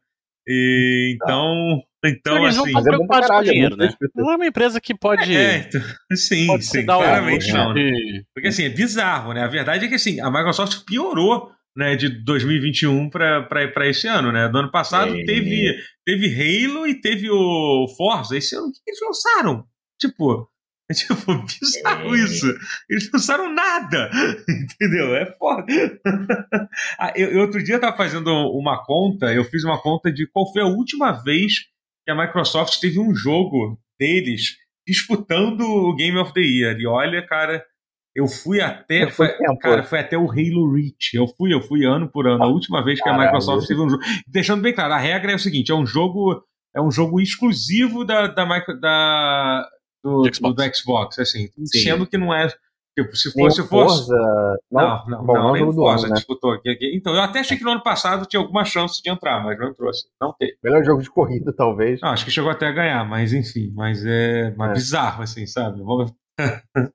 E, 0.47 1.17
tá. 1.19 1.27
Então, 2.05 2.37
eles 2.37 2.57
assim, 2.57 2.57
não 2.57 2.67
estão 2.67 2.83
preocupados 2.83 3.29
com 3.29 3.43
dinheiro, 3.43 3.77
né? 3.77 3.93
Não 4.15 4.31
é 4.31 4.35
uma 4.35 4.45
empresa 4.45 4.81
que 4.81 4.93
pode. 4.93 5.35
É, 5.35 5.57
então, 5.57 5.81
sim, 6.15 6.47
pode 6.47 6.65
sim, 6.65 6.85
claramente 6.85 7.51
não. 7.51 7.73
Né? 7.73 8.23
Porque 8.33 8.49
assim, 8.49 8.63
é 8.63 8.69
bizarro, 8.69 9.33
né? 9.33 9.43
A 9.43 9.47
verdade 9.47 9.85
é 9.85 9.87
que 9.87 9.95
assim, 9.95 10.19
a 10.19 10.29
Microsoft 10.29 10.83
piorou 10.85 11.49
né, 11.75 11.95
de 11.95 12.09
2021 12.09 13.09
para 13.09 13.89
esse 13.89 14.07
ano, 14.07 14.31
né? 14.31 14.47
Do 14.47 14.59
ano 14.59 14.71
passado 14.71 15.17
é. 15.17 15.23
teve, 15.23 15.75
teve 16.05 16.67
Halo 16.67 16.85
e 16.85 16.99
teve 16.99 17.29
o 17.29 17.87
Forza. 17.97 18.37
Esse 18.37 18.55
ano, 18.55 18.67
o 18.67 18.71
que 18.71 18.79
eles 18.85 18.99
lançaram? 19.01 19.65
Tipo, 19.99 20.49
é 20.91 20.93
tipo, 20.93 21.15
bizarro 21.43 22.15
é. 22.15 22.19
isso. 22.19 22.47
Eles 22.89 23.05
não 23.05 23.11
lançaram 23.13 23.53
nada. 23.53 24.09
Entendeu? 24.49 25.15
É 25.15 25.25
foda. 25.37 25.65
ah, 26.99 27.13
eu, 27.15 27.31
eu, 27.31 27.41
outro 27.41 27.63
dia 27.63 27.75
eu 27.75 27.81
tava 27.81 27.97
fazendo 27.97 28.29
uma 28.51 28.83
conta, 28.83 29.33
eu 29.33 29.43
fiz 29.45 29.63
uma 29.63 29.81
conta 29.81 30.11
de 30.11 30.27
qual 30.27 30.51
foi 30.51 30.61
a 30.61 30.67
última 30.67 31.11
vez 31.23 31.72
que 32.05 32.11
a 32.11 32.15
Microsoft 32.15 32.79
teve 32.79 32.99
um 32.99 33.13
jogo 33.15 33.79
deles 33.99 34.57
disputando 34.87 35.61
o 35.61 35.95
Game 35.95 36.17
of 36.17 36.33
the 36.33 36.41
Year. 36.41 36.77
E 36.79 36.85
olha, 36.85 37.25
cara, 37.25 37.63
eu 38.15 38.27
fui 38.27 38.61
até. 38.61 39.09
Foi, 39.09 39.29
cara, 39.59 39.83
foi 39.83 39.99
até 39.99 40.17
o 40.17 40.29
Halo 40.29 40.73
Reach. 40.73 41.15
Eu 41.15 41.27
fui, 41.27 41.53
eu 41.53 41.61
fui 41.61 41.85
ano 41.85 42.09
por 42.09 42.27
ano. 42.27 42.43
A 42.43 42.47
última 42.47 42.83
vez 42.83 43.01
que 43.01 43.09
a 43.09 43.17
Microsoft 43.17 43.67
teve 43.67 43.81
um 43.81 43.89
jogo. 43.89 44.03
Deixando 44.27 44.61
bem 44.61 44.73
claro, 44.73 44.93
a 44.93 44.99
regra 44.99 45.31
é 45.31 45.35
o 45.35 45.39
seguinte: 45.39 45.71
é 45.71 45.75
um 45.75 45.85
jogo. 45.85 46.43
É 46.75 46.81
um 46.81 46.89
jogo 46.89 47.21
exclusivo 47.21 48.03
da, 48.03 48.25
da, 48.27 48.45
da 48.81 49.69
do, 50.03 50.23
Xbox. 50.33 50.55
do 50.55 50.75
Xbox, 50.75 51.19
assim. 51.19 51.47
Sim. 51.65 51.79
Sendo 51.79 52.07
que 52.07 52.17
não 52.17 52.33
é. 52.33 52.47
Tipo, 52.95 53.15
se 53.15 53.31
fosse. 53.31 53.61
Se 53.61 53.67
fosse 53.67 54.11
não, 54.71 55.05
não, 55.07 55.25
Bom, 55.25 55.33
não, 55.33 55.53
nem 55.53 55.63
o 55.63 55.73
Forza 55.73 56.07
né? 56.07 56.13
disputou 56.13 56.51
aqui, 56.51 56.69
aqui. 56.69 56.95
Então, 56.95 57.13
eu 57.15 57.21
até 57.21 57.39
achei 57.39 57.57
que 57.57 57.63
no 57.63 57.71
ano 57.71 57.81
passado 57.81 58.25
tinha 58.27 58.39
alguma 58.39 58.63
chance 58.63 59.01
de 59.01 59.09
entrar, 59.09 59.43
mas 59.43 59.57
não 59.57 59.69
entrou 59.69 59.89
assim. 59.89 60.07
Não 60.21 60.33
teve. 60.37 60.55
Melhor 60.63 60.83
jogo 60.83 61.01
de 61.01 61.09
corrida, 61.09 61.51
talvez. 61.51 61.99
Não, 62.01 62.09
acho 62.09 62.23
que 62.23 62.31
chegou 62.31 62.51
até 62.51 62.67
a 62.67 62.71
ganhar, 62.71 63.03
mas 63.03 63.33
enfim. 63.33 63.71
Mas 63.73 64.05
é, 64.05 64.53
mas 64.55 64.69
é. 64.69 64.73
bizarro, 64.73 65.23
assim, 65.23 65.47
sabe? 65.47 65.81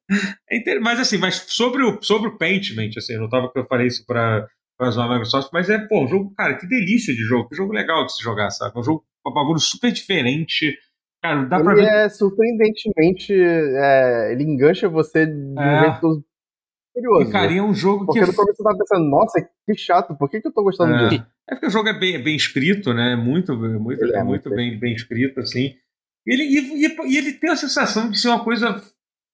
É 0.51 0.79
mas 0.81 0.99
assim, 0.99 1.19
mas 1.19 1.37
sobre 1.49 1.85
o, 1.85 2.03
sobre 2.03 2.29
o 2.29 2.37
Paintment, 2.37 2.91
assim, 2.97 3.15
eu 3.15 3.21
não 3.21 3.29
tava 3.29 3.51
que 3.53 3.59
eu 3.59 3.67
falei 3.67 3.87
isso 3.87 4.05
para 4.05 4.49
zoar 4.91 5.07
a 5.07 5.13
Microsoft, 5.13 5.51
mas 5.53 5.71
é, 5.71 5.79
pô, 5.79 6.05
um 6.05 6.09
jogo, 6.09 6.33
cara, 6.37 6.57
que 6.57 6.67
delícia 6.67 7.15
de 7.15 7.23
jogo, 7.23 7.49
que 7.49 7.55
jogo 7.55 7.73
legal 7.73 8.05
de 8.05 8.17
se 8.17 8.23
jogar, 8.23 8.51
sabe? 8.51 8.79
Um 8.79 8.83
jogo, 8.83 9.05
um 9.27 9.33
bagulho 9.33 9.61
super 9.61 9.93
diferente. 9.93 10.77
Cara, 11.23 11.45
dá 11.47 11.57
ele 11.57 11.65
pra 11.65 11.75
ver. 11.75 11.85
é 11.85 12.09
surpreendentemente. 12.09 13.33
É, 13.35 14.33
ele 14.33 14.45
engancha 14.45 14.89
você 14.89 15.27
de 15.27 15.33
um 15.33 15.59
É. 15.61 15.81
jeito 15.81 16.25
curioso. 16.95 17.31
E 17.53 17.59
é 17.59 17.63
um 17.63 17.75
jogo 17.75 18.07
Porque 18.07 18.21
que. 18.21 18.27
no 18.27 18.35
começo 18.35 18.61
eu 18.61 18.65
tava 18.65 18.79
pensando, 18.79 19.09
nossa, 19.11 19.49
que 19.67 19.77
chato, 19.77 20.17
por 20.17 20.29
que, 20.31 20.41
que 20.41 20.49
eu 20.49 20.53
tô 20.53 20.63
gostando 20.63 20.95
É. 20.95 21.09
disso? 21.09 21.27
É 21.49 21.55
porque 21.55 21.67
o 21.67 21.71
jogo 21.71 21.89
é 21.89 21.99
bem, 21.99 22.23
bem 22.23 22.37
escrito, 22.37 22.93
né? 22.93 23.17
Muito, 23.17 23.57
muito, 23.57 24.03
Ele 24.05 24.13
é 24.15 24.19
é 24.21 24.23
muito 24.23 24.49
muito 24.49 24.57
bem, 24.57 24.79
bem 24.79 24.95
escrito, 24.95 25.41
assim. 25.41 25.75
Ele, 26.27 26.43
e, 26.45 26.87
e- 26.87 26.97
e 27.13 27.17
ele 27.17 27.33
tem 27.33 27.51
a 27.51 27.57
sensação 27.57 28.11
de 28.11 28.19
ser 28.21 28.29
uma 28.29 28.45
coisa 28.45 28.81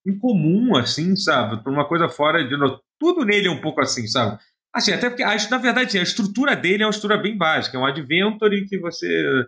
incomum, 0.07 0.75
assim, 0.75 1.15
sabe? 1.15 1.61
Uma 1.69 1.87
coisa 1.87 2.07
fora 2.07 2.43
de. 2.47 2.55
Tudo 2.99 3.25
nele 3.25 3.47
é 3.47 3.51
um 3.51 3.59
pouco 3.61 3.81
assim, 3.81 4.07
sabe? 4.07 4.39
Assim, 4.73 4.93
até 4.93 5.09
porque, 5.09 5.23
a- 5.23 5.35
na 5.49 5.57
verdade, 5.57 5.97
a 5.99 6.03
estrutura 6.03 6.55
dele 6.55 6.83
é 6.83 6.85
uma 6.85 6.91
estrutura 6.91 7.21
bem 7.21 7.37
básica. 7.37 7.77
É 7.77 7.79
um 7.79 7.85
adventure 7.85 8.65
que 8.65 8.77
você. 8.79 9.45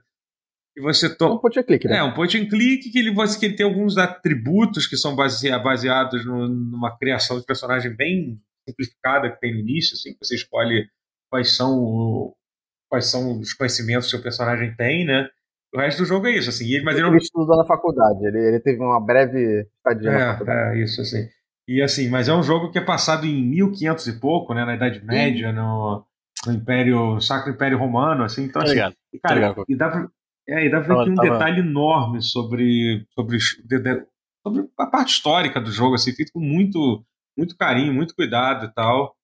Que 0.78 0.84
você 0.84 1.08
É 1.08 1.24
um 1.26 1.40
point 1.40 1.60
and 1.60 1.64
click, 1.64 1.88
né? 1.88 1.98
É, 1.98 2.04
um 2.04 2.14
point 2.14 2.38
and 2.38 2.48
click 2.48 2.92
que 2.92 3.00
ele, 3.00 3.12
você- 3.12 3.40
que 3.40 3.46
ele 3.48 3.56
tem 3.56 3.66
alguns 3.66 3.98
atributos 3.98 4.86
que 4.86 4.96
são 4.96 5.16
basea- 5.16 5.58
baseados 5.58 6.24
no- 6.24 6.48
numa 6.48 6.96
criação 6.96 7.40
de 7.40 7.46
personagem 7.48 7.96
bem 7.96 8.40
simplificada 8.70 9.32
que 9.32 9.40
tem 9.40 9.54
no 9.56 9.60
início, 9.60 9.96
assim, 9.96 10.12
que 10.14 10.20
você 10.24 10.36
escolhe 10.36 10.88
quais 11.32 11.56
são, 11.56 11.80
o- 11.80 12.36
quais 12.92 13.08
são 13.08 13.40
os 13.40 13.54
conhecimentos 13.54 14.04
que 14.08 14.10
o 14.10 14.18
seu 14.18 14.22
personagem 14.22 14.76
tem, 14.76 15.04
né? 15.04 15.28
O 15.74 15.80
resto 15.80 16.00
do 16.04 16.06
jogo 16.06 16.28
é 16.28 16.38
isso, 16.38 16.50
assim. 16.50 16.66
E 16.66 16.76
ele, 16.76 16.84
mas 16.86 16.94
ele 16.96 17.04
não, 17.08 17.10
Ele 17.14 17.24
estudou 17.24 17.58
na 17.58 17.66
faculdade, 17.66 18.24
ele, 18.28 18.38
ele 18.38 18.60
teve 18.60 18.80
uma 18.80 19.04
breve 19.04 19.68
estadia 19.78 20.12
na 20.12 20.32
faculdade. 20.34 20.78
é, 20.78 20.80
é, 20.80 20.84
isso, 20.84 21.02
assim. 21.02 21.28
E 21.68 21.82
assim, 21.82 22.08
mas 22.08 22.30
é 22.30 22.34
um 22.36 22.44
jogo 22.44 22.72
que 22.72 22.78
é 22.78 22.82
passado 22.86 23.26
em 23.26 23.44
1500 23.44 24.06
e 24.06 24.20
pouco, 24.20 24.54
né? 24.54 24.64
Na 24.64 24.76
Idade 24.76 25.04
Média, 25.04 25.52
no, 25.52 26.06
no 26.46 26.54
Império, 26.54 27.20
Sacro 27.20 27.52
Império 27.52 27.80
Romano, 27.80 28.24
assim. 28.24 28.44
Então, 28.44 28.62
Tá 28.62 28.66
assim, 28.68 28.76
ligado. 28.76 28.96
e, 29.14 29.20
Tá 29.20 29.30
cara, 29.30 29.40
ligado. 29.42 29.66
e 29.68 29.76
dá 29.76 29.90
pra, 29.90 30.08
é, 30.50 30.66
e 30.66 30.70
dá 30.72 30.82
pra 30.82 30.96
ver 30.96 31.00
que 31.00 31.04
tem 31.06 31.14
um 31.14 31.16
tava- 31.16 31.30
detalhe 31.30 31.60
enorme 31.60 32.22
sobre, 32.22 33.06
sobre, 33.14 33.38
os- 33.38 33.62
de- 33.66 33.80
de- 33.80 34.06
sobre 34.46 34.68
a 34.80 34.86
parte 34.88 35.10
histórica 35.14 35.60
do 35.60 35.72
jogo, 35.72 35.96
assim, 35.96 36.14
feito 36.14 36.32
com 36.32 36.40
muito, 36.40 37.04
muito 37.38 37.56
carinho, 37.58 37.94
muito 37.94 38.16
cuidado 38.16 38.66
e 38.66 38.74
tal. 38.74 39.16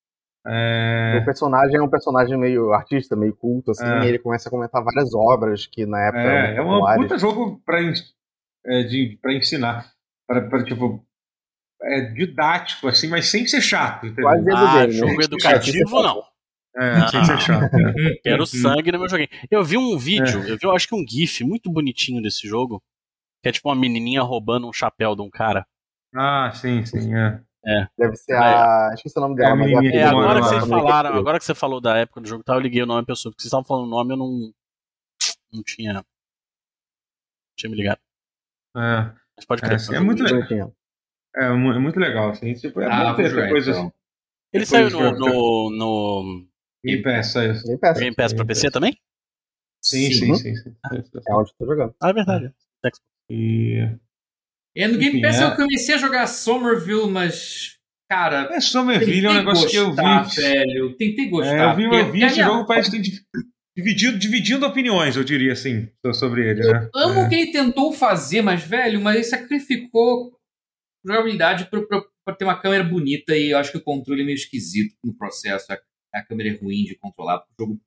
É, 0.46 1.20
O 1.22 1.26
personagem 1.26 1.78
é 1.78 1.82
um 1.82 1.90
personagem 1.90 2.38
meio 2.38 2.74
artista, 2.74 3.16
meio 3.16 3.34
culto, 3.34 3.72
assim, 3.72 3.86
É. 3.86 4.04
e 4.04 4.08
ele 4.10 4.20
começa 4.20 4.50
a 4.50 4.52
comentar 4.52 4.84
várias 4.84 5.14
obras 5.14 5.66
que 5.66 5.86
na 5.86 6.02
época 6.08 6.22
é, 6.22 6.56
é 6.58 6.62
um 6.62 6.96
puta 6.98 7.18
jogo 7.18 7.62
pra, 7.66 7.80
é, 8.66 8.84
de, 8.84 9.18
pra 9.22 9.34
ensinar. 9.34 9.90
Pra, 10.28 10.42
pra, 10.42 10.64
tipo, 10.66 11.02
é 11.82 12.02
didático, 12.02 12.88
assim, 12.90 13.08
mas 13.08 13.30
sem 13.30 13.46
ser 13.48 13.62
chato, 13.62 14.06
entendeu? 14.06 14.24
Quase 14.26 14.50
Ah, 14.52 14.90
jogo 14.90 15.18
né? 15.18 15.24
educativo, 15.26 16.02
não. 16.02 16.24
É, 16.76 17.08
sem 17.08 17.24
ser 17.26 17.40
chato. 17.40 17.74
é. 17.74 18.16
Quero 18.24 18.46
sangue 18.48 18.92
no 18.92 19.00
meu 19.00 19.10
joguinho. 19.10 19.30
Eu 19.52 19.64
vi 19.64 19.78
um 19.78 19.98
vídeo, 19.98 20.40
eu 20.48 20.58
vi, 20.58 20.64
eu 20.66 20.72
acho 20.76 20.88
que 20.88 20.96
um 20.96 21.06
GIF 21.08 21.44
muito 21.44 21.72
bonitinho 21.72 22.22
desse 22.22 22.48
jogo. 22.48 22.82
Que 23.42 23.50
é 23.50 23.52
tipo 23.52 23.70
uma 23.70 23.76
menininha 23.76 24.22
roubando 24.22 24.68
um 24.68 24.74
chapéu 24.74 25.16
de 25.16 25.22
um 25.22 25.30
cara. 25.30 25.66
Ah, 26.16 26.52
sim, 26.54 26.86
sim, 26.86 27.14
é. 27.14 27.42
É. 27.66 27.88
Deve 27.98 28.16
ser 28.16 28.34
a. 28.36 28.92
Esqueci 28.94 29.18
o 29.18 29.22
nome 29.22 29.36
dela, 29.36 29.62
É 29.64 29.68
que 29.92 29.98
É, 29.98 30.12
mora 30.12 30.26
agora 30.40 30.42
que 30.42 30.48
vocês 30.48 30.68
falaram, 30.68 31.14
agora 31.16 31.40
que 31.40 31.46
você 31.46 31.56
falou 31.56 31.80
da 31.82 31.98
época 31.98 32.22
do 32.22 32.28
jogo, 32.28 32.44
tá, 32.44 32.54
eu 32.56 32.60
liguei 32.60 32.82
o 32.82 32.86
nome 32.86 33.02
da 33.02 33.06
pessoa, 33.08 33.32
porque 33.32 33.42
vocês 33.42 33.48
estavam 33.50 33.64
falando 33.66 33.86
o 33.88 33.90
nome, 33.90 34.14
eu 34.14 34.18
não. 34.18 34.52
Não 35.52 35.64
tinha. 35.64 35.94
Não 35.94 36.04
tinha 37.58 37.70
me 37.70 37.76
ligado. 37.78 38.00
É, 38.76 39.12
Mas 39.38 39.46
pode 39.46 39.64
É, 39.64 39.68
crer. 39.68 39.80
sim, 39.80 39.96
é 39.96 40.00
muito 40.00 40.24
legal. 40.24 40.74
é, 41.36 41.50
mu- 41.52 41.74
é 41.74 41.80
muito 41.80 42.00
legal, 42.00 42.30
assim. 42.32 42.54
Tipo, 42.54 42.82
é 42.82 42.88
Ah, 42.88 43.12
bom 43.12 43.16
ter 43.16 43.50
coisa 43.50 43.72
então. 43.72 43.82
assim. 43.84 43.92
Ele 44.54 44.66
Depois 44.66 44.92
saiu 44.92 45.12
no, 45.12 45.20
no, 45.20 45.70
no 45.72 46.48
Game 46.84 47.02
Pass, 47.04 47.36
é 47.36 47.52
isso. 47.52 47.68
Nem 47.68 47.78
peça. 47.78 48.00
Game 48.00 48.16
Pass 48.16 48.34
pra 48.34 48.46
PC 48.46 48.72
também? 48.72 48.98
Sim, 49.84 50.12
sim, 50.14 50.36
sim. 50.36 50.56
sim. 50.56 50.76
É 51.28 51.34
onde 51.36 51.50
eu 51.52 51.56
tô 51.58 51.66
jogando. 51.66 51.96
Ah, 52.02 52.10
é 52.10 52.14
verdade. 52.14 52.54
E... 53.30 53.78
É, 54.76 54.88
no 54.88 54.98
Game 54.98 55.18
Enfim, 55.18 55.22
Pass 55.22 55.40
é. 55.40 55.44
eu 55.46 55.56
comecei 55.56 55.96
a 55.96 55.98
jogar 55.98 56.28
Somerville, 56.28 57.10
mas. 57.10 57.78
Cara. 58.10 58.50
É, 58.54 58.60
Somerville 58.60 59.26
é 59.26 59.30
um 59.30 59.34
negócio 59.34 59.70
que 59.70 59.76
eu 59.76 59.92
vi. 59.92 60.02
velho. 60.42 60.96
Tentei 60.98 61.26
É, 61.26 61.30
gostar. 61.30 61.72
eu 61.72 61.76
vi, 61.76 61.84
eu 62.00 62.12
vi 62.12 62.24
esse 62.24 62.42
jogo, 62.42 62.66
parece 62.66 62.90
que 62.92 62.98
tem 62.98 63.02
div- 63.02 63.22
dividido, 63.76 64.20
dividindo 64.20 64.66
opiniões, 64.66 65.16
eu 65.16 65.24
diria 65.24 65.54
assim, 65.54 65.90
so- 66.06 66.14
sobre 66.14 66.50
ele, 66.50 66.62
né? 66.72 66.90
Amo 66.94 67.22
o 67.22 67.24
É. 67.26 67.30
que 67.30 67.36
ele 67.36 67.52
tentou 67.52 67.92
fazer, 67.94 68.42
mas, 68.42 68.64
velho, 68.64 69.00
mas 69.02 69.16
ele 69.16 69.24
sacrificou 69.24 70.38
jogabilidade 71.06 71.70
pra 72.26 72.36
ter 72.36 72.44
uma 72.46 72.60
câmera 72.60 72.84
bonita 72.84 73.36
e 73.36 73.52
eu 73.52 73.58
acho 73.58 73.72
que 73.72 73.78
o 73.78 73.84
controle 73.84 74.22
é 74.22 74.26
meio 74.26 74.36
esquisito 74.36 74.96
no 75.04 75.16
processo. 75.18 75.66
A, 76.14 76.24
câmera 76.24 76.50
é 76.50 76.58
ruim 76.58 76.84
de 76.84 76.96
controlar, 76.96 77.40
porque 77.40 77.54
o 77.62 77.66
jogo 77.66 77.82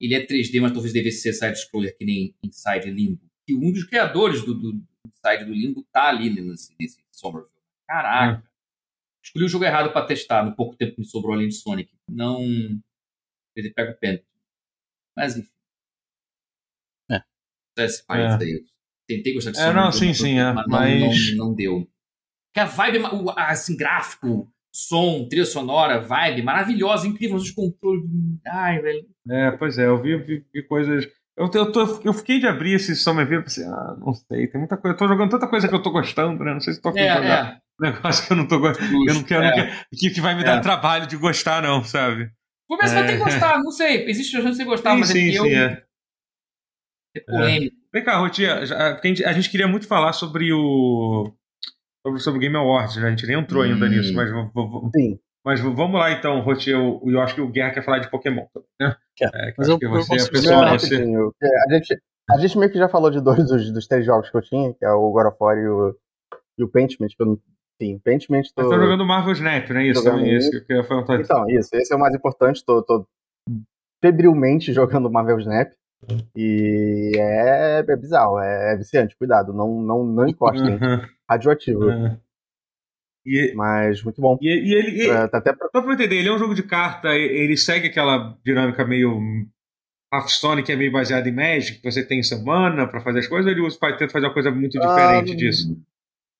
ele 0.00 0.14
é 0.14 0.26
3D, 0.26 0.60
mas 0.60 0.72
talvez 0.72 0.92
devesse 0.92 1.20
ser 1.20 1.32
side-scroller 1.32 1.96
que 1.96 2.04
nem 2.04 2.34
Inside 2.42 2.90
Limbo. 2.90 3.20
E 3.48 3.54
um 3.54 3.70
dos 3.72 3.84
criadores 3.84 4.44
do, 4.44 4.54
do, 4.54 4.72
do 4.72 4.84
Inside 5.06 5.44
do 5.44 5.52
Limbo 5.52 5.84
tá 5.92 6.08
ali 6.08 6.30
nesse, 6.30 6.74
nesse 6.80 7.00
Somerville. 7.12 7.54
Caraca. 7.88 8.44
Escolhi 9.24 9.44
o 9.44 9.48
jogo 9.48 9.64
errado 9.64 9.92
pra 9.92 10.04
testar 10.04 10.44
no 10.44 10.54
pouco 10.54 10.76
tempo 10.76 10.94
que 10.94 11.00
me 11.00 11.06
sobrou 11.06 11.32
além 11.34 11.48
de 11.48 11.54
Sonic. 11.54 11.90
Não. 12.10 12.40
Ele 13.56 13.70
pega 13.72 13.92
o 13.92 13.96
pé. 13.98 14.22
Mas 15.16 15.36
enfim. 15.36 15.50
É. 17.10 17.22
Esse 17.78 18.04
país 18.04 18.32
aí. 18.40 18.64
Tentei 19.06 19.32
gostar 19.34 19.52
de 19.52 19.58
É, 19.58 19.60
Sonic. 19.60 19.76
não, 19.76 19.84
mas 19.86 19.96
sim, 19.96 20.14
sim, 20.14 20.38
é, 20.38 20.52
não, 20.52 20.64
mas- 20.66 21.36
não, 21.36 21.46
não 21.48 21.54
deu. 21.54 21.90
Porque 22.48 22.60
a 22.60 22.64
vibe, 22.66 22.98
o- 22.98 23.30
assim, 23.30 23.76
gráfico, 23.76 24.52
som, 24.74 25.28
trilha 25.28 25.46
sonora, 25.46 26.00
vibe, 26.00 26.42
maravilhosa, 26.42 27.06
incrível, 27.06 27.36
os 27.36 27.50
controles. 27.52 28.04
Ai, 28.44 28.80
velho. 28.80 29.04
É, 29.30 29.52
pois 29.52 29.78
é, 29.78 29.86
eu 29.86 30.02
vi, 30.02 30.16
vi, 30.16 30.44
vi 30.52 30.62
coisas. 30.66 31.06
Eu, 31.36 31.48
eu, 31.54 31.70
tô, 31.72 32.00
eu 32.04 32.12
fiquei 32.12 32.40
de 32.40 32.46
abrir 32.46 32.74
esse 32.74 32.94
Somerville 32.96 33.40
e 33.40 33.44
pensei, 33.44 33.64
ah, 33.64 33.96
não 33.98 34.12
sei, 34.12 34.48
tem 34.48 34.58
muita 34.60 34.76
coisa. 34.76 34.94
Eu 34.94 34.98
tô 34.98 35.06
jogando 35.06 35.30
tanta 35.30 35.46
coisa 35.48 35.68
que 35.68 35.74
eu 35.74 35.82
tô 35.82 35.90
gostando, 35.90 36.42
né? 36.42 36.52
Não 36.52 36.60
sei 36.60 36.74
se 36.74 36.80
tô 36.80 36.88
afim 36.88 37.00
É, 37.00 37.14
jogar 37.14 37.54
é. 37.54 37.60
negócio 37.92 38.26
que 38.26 38.32
eu 38.32 38.36
não 38.36 38.48
tô 38.48 38.58
gostando. 38.58 38.92
Eu 39.08 39.14
não 39.14 39.22
quero, 39.22 39.44
É. 39.44 39.48
não 39.48 39.54
quero- 39.54 39.86
que, 39.96 40.10
que 40.10 40.20
vai 40.20 40.34
me 40.34 40.42
É. 40.42 40.44
dar 40.44 40.60
trabalho 40.60 41.06
de 41.06 41.16
gostar, 41.16 41.62
não, 41.62 41.84
sabe? 41.84 42.30
Ver 42.80 42.88
se 42.88 42.94
vai 42.94 43.06
ter 43.06 43.16
que 43.16 43.22
É. 43.22 43.24
gostar, 43.24 43.58
não 43.58 43.70
sei. 43.70 44.08
Existe 44.08 44.36
a 44.36 44.42
chance 44.42 44.52
de 44.58 44.64
você 44.64 44.64
gostar, 44.64 44.92
sim, 44.94 44.98
mas 45.00 45.08
sim, 45.08 45.28
é 45.28 45.30
que 45.30 45.36
eu. 45.36 45.44
sim, 45.44 45.54
é. 45.54 45.82
É 47.16 47.20
polêmico. 47.20 47.76
Vem 47.92 48.02
cá, 48.04 48.16
Rotia, 48.18 48.54
a 48.58 49.00
gente, 49.06 49.24
a 49.24 49.32
gente 49.32 49.48
queria 49.50 49.68
muito 49.68 49.86
falar 49.86 50.12
sobre 50.12 50.52
o. 50.52 51.32
Sobre, 52.06 52.20
sobre 52.20 52.38
o 52.38 52.40
Game 52.40 52.56
Awards, 52.56 52.96
né? 52.96 53.06
A 53.06 53.10
gente 53.10 53.26
nem 53.26 53.38
entrou 53.38 53.62
ainda 53.62 53.86
Hum. 53.86 53.88
nisso, 53.88 54.14
mas, 54.14 54.30
v- 54.30 54.42
v- 54.42 54.90
Sim. 54.94 55.18
mas 55.44 55.60
vamos 55.60 55.98
lá 55.98 56.10
então, 56.12 56.40
Rotia. 56.40 56.74
Eu, 56.74 57.00
eu 57.06 57.20
acho 57.20 57.34
que 57.34 57.40
o 57.40 57.48
Guerra 57.48 57.70
quer 57.72 57.82
falar 57.84 57.98
de 58.00 58.10
Pokémon 58.10 58.44
também, 58.52 58.68
né? 58.80 58.96
Quer. 59.16 59.30
É, 59.34 59.54
Mas 59.56 59.68
eu 59.68 59.78
que 59.78 59.88
você 59.88 60.14
é 60.14 60.18
Você. 60.18 60.96
É, 61.02 61.48
A 61.66 61.74
gente, 61.74 61.98
a 62.30 62.38
gente 62.38 62.58
meio 62.58 62.70
que 62.70 62.78
já 62.78 62.88
falou 62.88 63.10
de 63.10 63.20
dois 63.20 63.46
dos, 63.46 63.72
dos 63.72 63.86
três 63.86 64.04
jogos 64.04 64.28
que 64.30 64.36
eu 64.36 64.42
tinha, 64.42 64.74
que 64.74 64.84
é 64.84 64.90
o 64.92 65.10
God 65.12 65.26
of 65.28 65.36
War 65.40 65.56
e 65.56 65.66
o, 65.66 65.96
e 66.58 66.64
o 66.64 66.68
Paintment, 66.68 67.08
que 67.08 67.22
eu 67.22 67.26
não. 67.26 67.38
Sim, 67.80 67.98
Paintment 68.04 68.42
tô. 68.54 68.62
Você 68.64 68.70
tá 68.76 68.80
jogando 68.82 69.04
Marvel 69.04 69.32
Snap, 69.32 69.68
não 69.70 69.80
é 69.80 69.86
isso? 69.86 70.02
Jogando 70.02 70.18
Também 70.18 70.36
isso 70.36 70.64
que 70.64 70.72
eu 70.72 70.76
ia 70.76 70.84
perguntar. 70.84 71.20
Então, 71.20 71.48
isso, 71.50 71.70
esse 71.74 71.92
é 71.92 71.96
o 71.96 71.98
mais 71.98 72.14
importante. 72.14 72.64
Tô, 72.64 72.82
tô 72.82 73.06
febrilmente 74.04 74.72
jogando 74.72 75.10
Marvel 75.10 75.38
Snap. 75.40 75.72
E 76.36 77.12
é, 77.16 77.78
é 77.88 77.96
bizarro, 77.96 78.38
é, 78.38 78.74
é 78.74 78.76
viciante, 78.76 79.16
cuidado, 79.16 79.54
não, 79.54 79.80
não, 79.80 80.04
não 80.04 80.28
encostem. 80.28 80.78
Radioativo, 81.28 81.88
aham. 81.88 82.20
E, 83.26 83.54
mas 83.54 84.02
muito 84.02 84.20
bom. 84.20 84.36
e, 84.42 84.48
e 84.48 84.74
ele. 84.74 85.02
e- 85.04 85.08
É, 85.10 85.26
tá 85.28 85.38
até 85.38 85.52
pra- 85.54 85.68
Só 85.74 85.80
pra 85.82 85.94
entender, 85.94 86.16
ele 86.16 86.28
é 86.28 86.32
um 86.32 86.38
jogo 86.38 86.54
de 86.54 86.62
carta, 86.62 87.08
ele 87.14 87.56
segue 87.56 87.88
aquela 87.88 88.38
dinâmica 88.44 88.84
meio 88.84 89.18
Hearthstone, 90.12 90.62
que 90.62 90.70
é 90.70 90.76
meio 90.76 90.92
baseada 90.92 91.26
em 91.28 91.32
Magic, 91.34 91.80
que 91.80 91.90
você 91.90 92.04
tem 92.06 92.22
semana 92.22 92.86
pra 92.86 93.00
fazer 93.00 93.20
as 93.20 93.26
coisas, 93.26 93.46
ou 93.46 93.52
ele 93.52 93.66
usa- 93.66 93.78
tenta 93.80 94.10
fazer 94.12 94.26
uma 94.26 94.34
coisa 94.34 94.50
muito 94.50 94.78
diferente 94.78 95.32
Ah, 95.32 95.36
disso? 95.36 95.76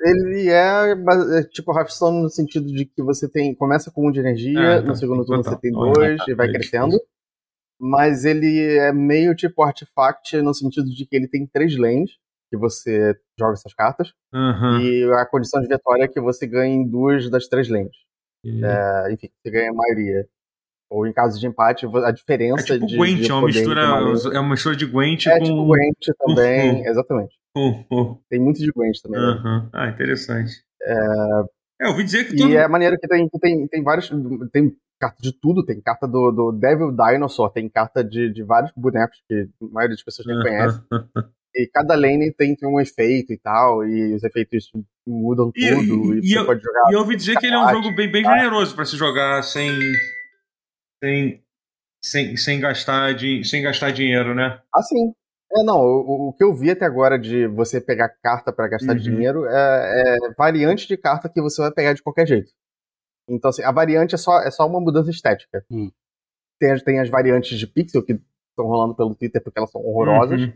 Ele 0.03 0.51
é, 0.51 0.91
é 1.39 1.43
tipo 1.45 1.73
Hearthstone 1.77 2.23
no 2.23 2.29
sentido 2.29 2.67
de 2.67 2.85
que 2.85 3.03
você 3.03 3.27
tem 3.31 3.55
começa 3.55 3.91
com 3.91 4.07
um 4.07 4.13
de 4.13 4.21
energia, 4.21 4.77
Ah, 4.77 4.83
tá. 4.83 4.89
no 4.89 4.95
segundo 4.95 5.25
turno 5.25 5.43
Total. 5.43 5.55
você 5.55 5.61
tem 5.63 5.73
Ah, 5.75 5.93
dois 5.95 6.17
tá. 6.19 6.25
e 6.29 6.35
vai 6.35 6.49
É 6.49 6.53
crescendo. 6.53 7.01
Mas 7.81 8.25
ele 8.27 8.77
é 8.77 8.93
meio 8.93 9.35
tipo 9.35 9.63
Artifact 9.63 10.37
no 10.43 10.53
sentido 10.53 10.87
de 10.91 11.07
que 11.07 11.17
ele 11.17 11.27
tem 11.29 11.47
três 11.47 11.77
lanes 11.79 12.11
que 12.51 12.57
você 12.57 13.15
joga 13.39 13.55
essas 13.55 13.75
cartas 13.75 14.13
Aham. 14.33 14.81
e 14.81 15.05
a 15.15 15.27
condição 15.27 15.61
de 15.61 15.69
vitória 15.69 16.05
é 16.05 16.09
que 16.09 16.21
você 16.21 16.47
ganhe 16.47 16.75
em 16.75 16.87
duas 16.89 17.29
das 17.31 17.47
três 17.49 17.69
lanes. 17.69 17.97
E- 18.45 18.65
É, 18.65 19.13
enfim, 19.13 19.29
você 19.43 19.51
ganha 19.51 19.71
a 19.71 19.75
maioria. 19.75 20.27
Ou 20.91 21.07
em 21.07 21.13
caso 21.13 21.41
de 21.41 21.47
empate, 21.47 21.87
a 21.87 22.09
É 22.09 22.13
diferença 22.13 22.75
tipo 22.75 22.87
de, 22.87 22.97
Gwent, 22.97 23.19
de 23.21 23.31
é 23.31 23.35
uma 23.35 23.47
mistura, 23.47 23.81
é 23.81 24.39
uma 24.39 24.51
mistura 24.51 24.77
de 24.77 24.87
Gwent 24.87 25.27
É 25.27 25.39
com. 25.39 25.45
tipo 25.45 25.65
Gwent 25.67 25.97
também, 26.19 26.83
com- 26.85 26.91
exatamente. 26.91 27.35
Tem 28.29 28.39
muito 28.41 28.61
de 28.61 28.71
Gwent 28.71 29.01
também. 29.03 29.21
né? 29.21 29.69
Ah, 29.73 29.89
interessante. 29.89 30.53
É, 30.83 30.95
eu 31.81 31.89
ouvi 31.89 32.05
dizer 32.05 32.25
que 32.29 32.37
todo. 32.37 32.49
E 32.51 32.57
é 32.57 32.69
maneiro 32.69 32.99
que 32.99 33.09
tem, 33.09 33.29
tem, 33.41 33.67
tem 33.67 33.83
vários. 33.83 34.11
Tem 34.53 34.77
carta 35.01 35.21
de 35.21 35.33
tudo, 35.33 35.65
tem 35.65 35.81
carta 35.81 36.07
do, 36.07 36.31
do 36.31 36.53
Devil 36.53 36.93
Dinosaur, 36.95 37.51
tem 37.51 37.69
carta 37.69 38.05
de, 38.05 38.31
de 38.33 38.43
vários 38.45 38.71
bonecos 38.77 39.21
que 39.29 39.49
a 39.63 39.67
maioria 39.73 39.97
das 39.97 40.05
pessoas 40.05 40.27
nem 40.27 40.41
conhece. 40.41 40.81
E 41.57 41.69
cada 41.73 41.95
lane 41.95 42.33
tem, 42.33 42.57
tem 42.57 42.69
um 42.69 42.81
efeito 42.81 43.33
e 43.33 43.39
tal, 43.39 43.87
e 43.87 44.15
os 44.15 44.25
efeitos 44.25 44.71
mudam 45.07 45.53
E- 45.55 45.71
tudo, 45.71 46.15
e, 46.15 46.19
e 46.19 46.29
você 46.29 46.39
eu- 46.39 46.47
pode 46.47 46.61
jogar. 46.63 46.91
E 46.91 46.95
eu 46.95 46.99
ouvi 47.01 47.15
dizer 47.17 47.37
que 47.39 47.47
ele 47.47 47.55
é 47.55 47.59
um 47.65 47.69
jogo 47.71 47.95
bem, 47.95 48.11
bem 48.11 48.25
generoso 48.25 48.75
pra 48.75 48.85
se 48.85 48.97
jogar 48.97 49.43
sem. 49.43 49.71
sem. 51.03 51.43
sem, 52.03 52.37
sem, 52.37 52.61
gastar, 52.61 53.15
de, 53.15 53.43
sem 53.45 53.63
gastar 53.63 53.91
dinheiro, 53.91 54.35
né? 54.35 54.61
Assim. 54.75 55.15
É, 55.57 55.63
não, 55.63 55.81
o, 55.81 56.29
o 56.29 56.33
que 56.33 56.43
eu 56.43 56.53
vi 56.53 56.71
até 56.71 56.85
agora 56.85 57.17
de 57.19 57.47
você 57.47 57.81
pegar 57.81 58.09
carta 58.23 58.53
pra 58.53 58.67
gastar 58.69 58.93
Uhum. 58.95 58.99
dinheiro 58.99 59.45
é, 59.47 60.17
é 60.17 60.33
variante 60.37 60.89
de 60.89 60.97
carta 60.97 61.29
que 61.29 61.41
você 61.41 61.63
vai 61.63 61.71
pegar 61.73 61.93
de 61.93 62.03
qualquer 62.03 62.27
jeito. 62.27 62.51
Então, 63.29 63.49
assim, 63.51 63.63
a 63.63 63.71
variante 63.71 64.15
é 64.15 64.19
só, 64.19 64.41
é 64.43 64.51
só 64.51 64.67
uma 64.67 64.81
mudança 64.81 65.11
estética. 65.11 65.65
Hum. 65.71 65.91
Tem, 66.61 66.73
as- 66.73 66.83
tem 66.83 66.99
as 67.01 67.09
variantes 67.09 67.57
de 67.59 67.67
pixel 67.69 68.05
que 68.05 68.13
estão 68.51 68.67
rolando 68.67 68.95
pelo 68.97 69.15
Twitter 69.15 69.43
porque 69.43 69.59
elas 69.59 69.71
são 69.71 69.81
horrorosas. 69.81 70.41
Uhum. 70.43 70.53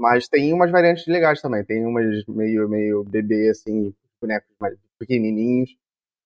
Mas 0.00 0.26
tem 0.28 0.50
umas 0.54 0.70
variantes 0.70 1.06
legais 1.06 1.42
também. 1.42 1.62
Tem 1.62 1.84
umas 1.84 2.24
meio, 2.26 2.66
meio 2.70 3.04
bebê, 3.04 3.50
assim, 3.50 3.92
bonecos 4.18 4.48
mais 4.58 4.74
pequenininhos. 4.98 5.76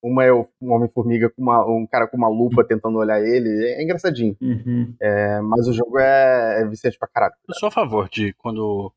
Uma 0.01 0.23
é 0.25 0.31
o- 0.33 0.47
um 0.61 0.71
Homem-Formiga 0.73 1.29
com 1.29 1.43
uma, 1.43 1.67
um 1.67 1.85
cara 1.85 2.07
com 2.07 2.17
uma 2.17 2.29
lupa 2.29 2.63
tentando 2.65 2.99
olhar 2.99 3.21
ele. 3.21 3.49
É, 3.73 3.83
engraçadinho. 3.83 4.37
Uhum. 4.41 4.95
É, 5.01 5.41
mas 5.41 5.67
o 5.67 5.73
jogo 5.73 5.99
é, 5.99 6.61
é 6.61 6.67
viciante 6.69 6.97
pra 6.97 7.09
caralho. 7.09 7.35
Eu 7.49 7.55
sou 7.55 7.67
a 7.69 7.73
favor 7.73 8.09
de 8.09 8.33
quando 8.35 8.93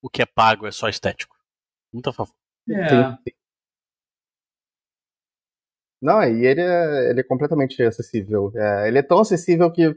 o 0.00 0.08
que 0.08 0.22
é 0.22 0.26
pago 0.26 0.66
é 0.66 0.70
só 0.72 0.88
estético. 0.88 1.36
Muito 1.92 2.08
a 2.08 2.12
favor. 2.14 2.32
É. 2.70 2.86
Tem- 2.88 3.18
tem- 3.24 3.34
Não, 6.00 6.22
e 6.24 6.46
ele 6.46 6.60
é, 6.60 7.10
ele 7.10 7.20
é 7.20 7.24
completamente 7.24 7.80
acessível. 7.82 8.50
É, 8.56 8.88
ele 8.88 8.98
é 8.98 9.02
tão 9.02 9.18
acessível 9.20 9.70
que, 9.70 9.94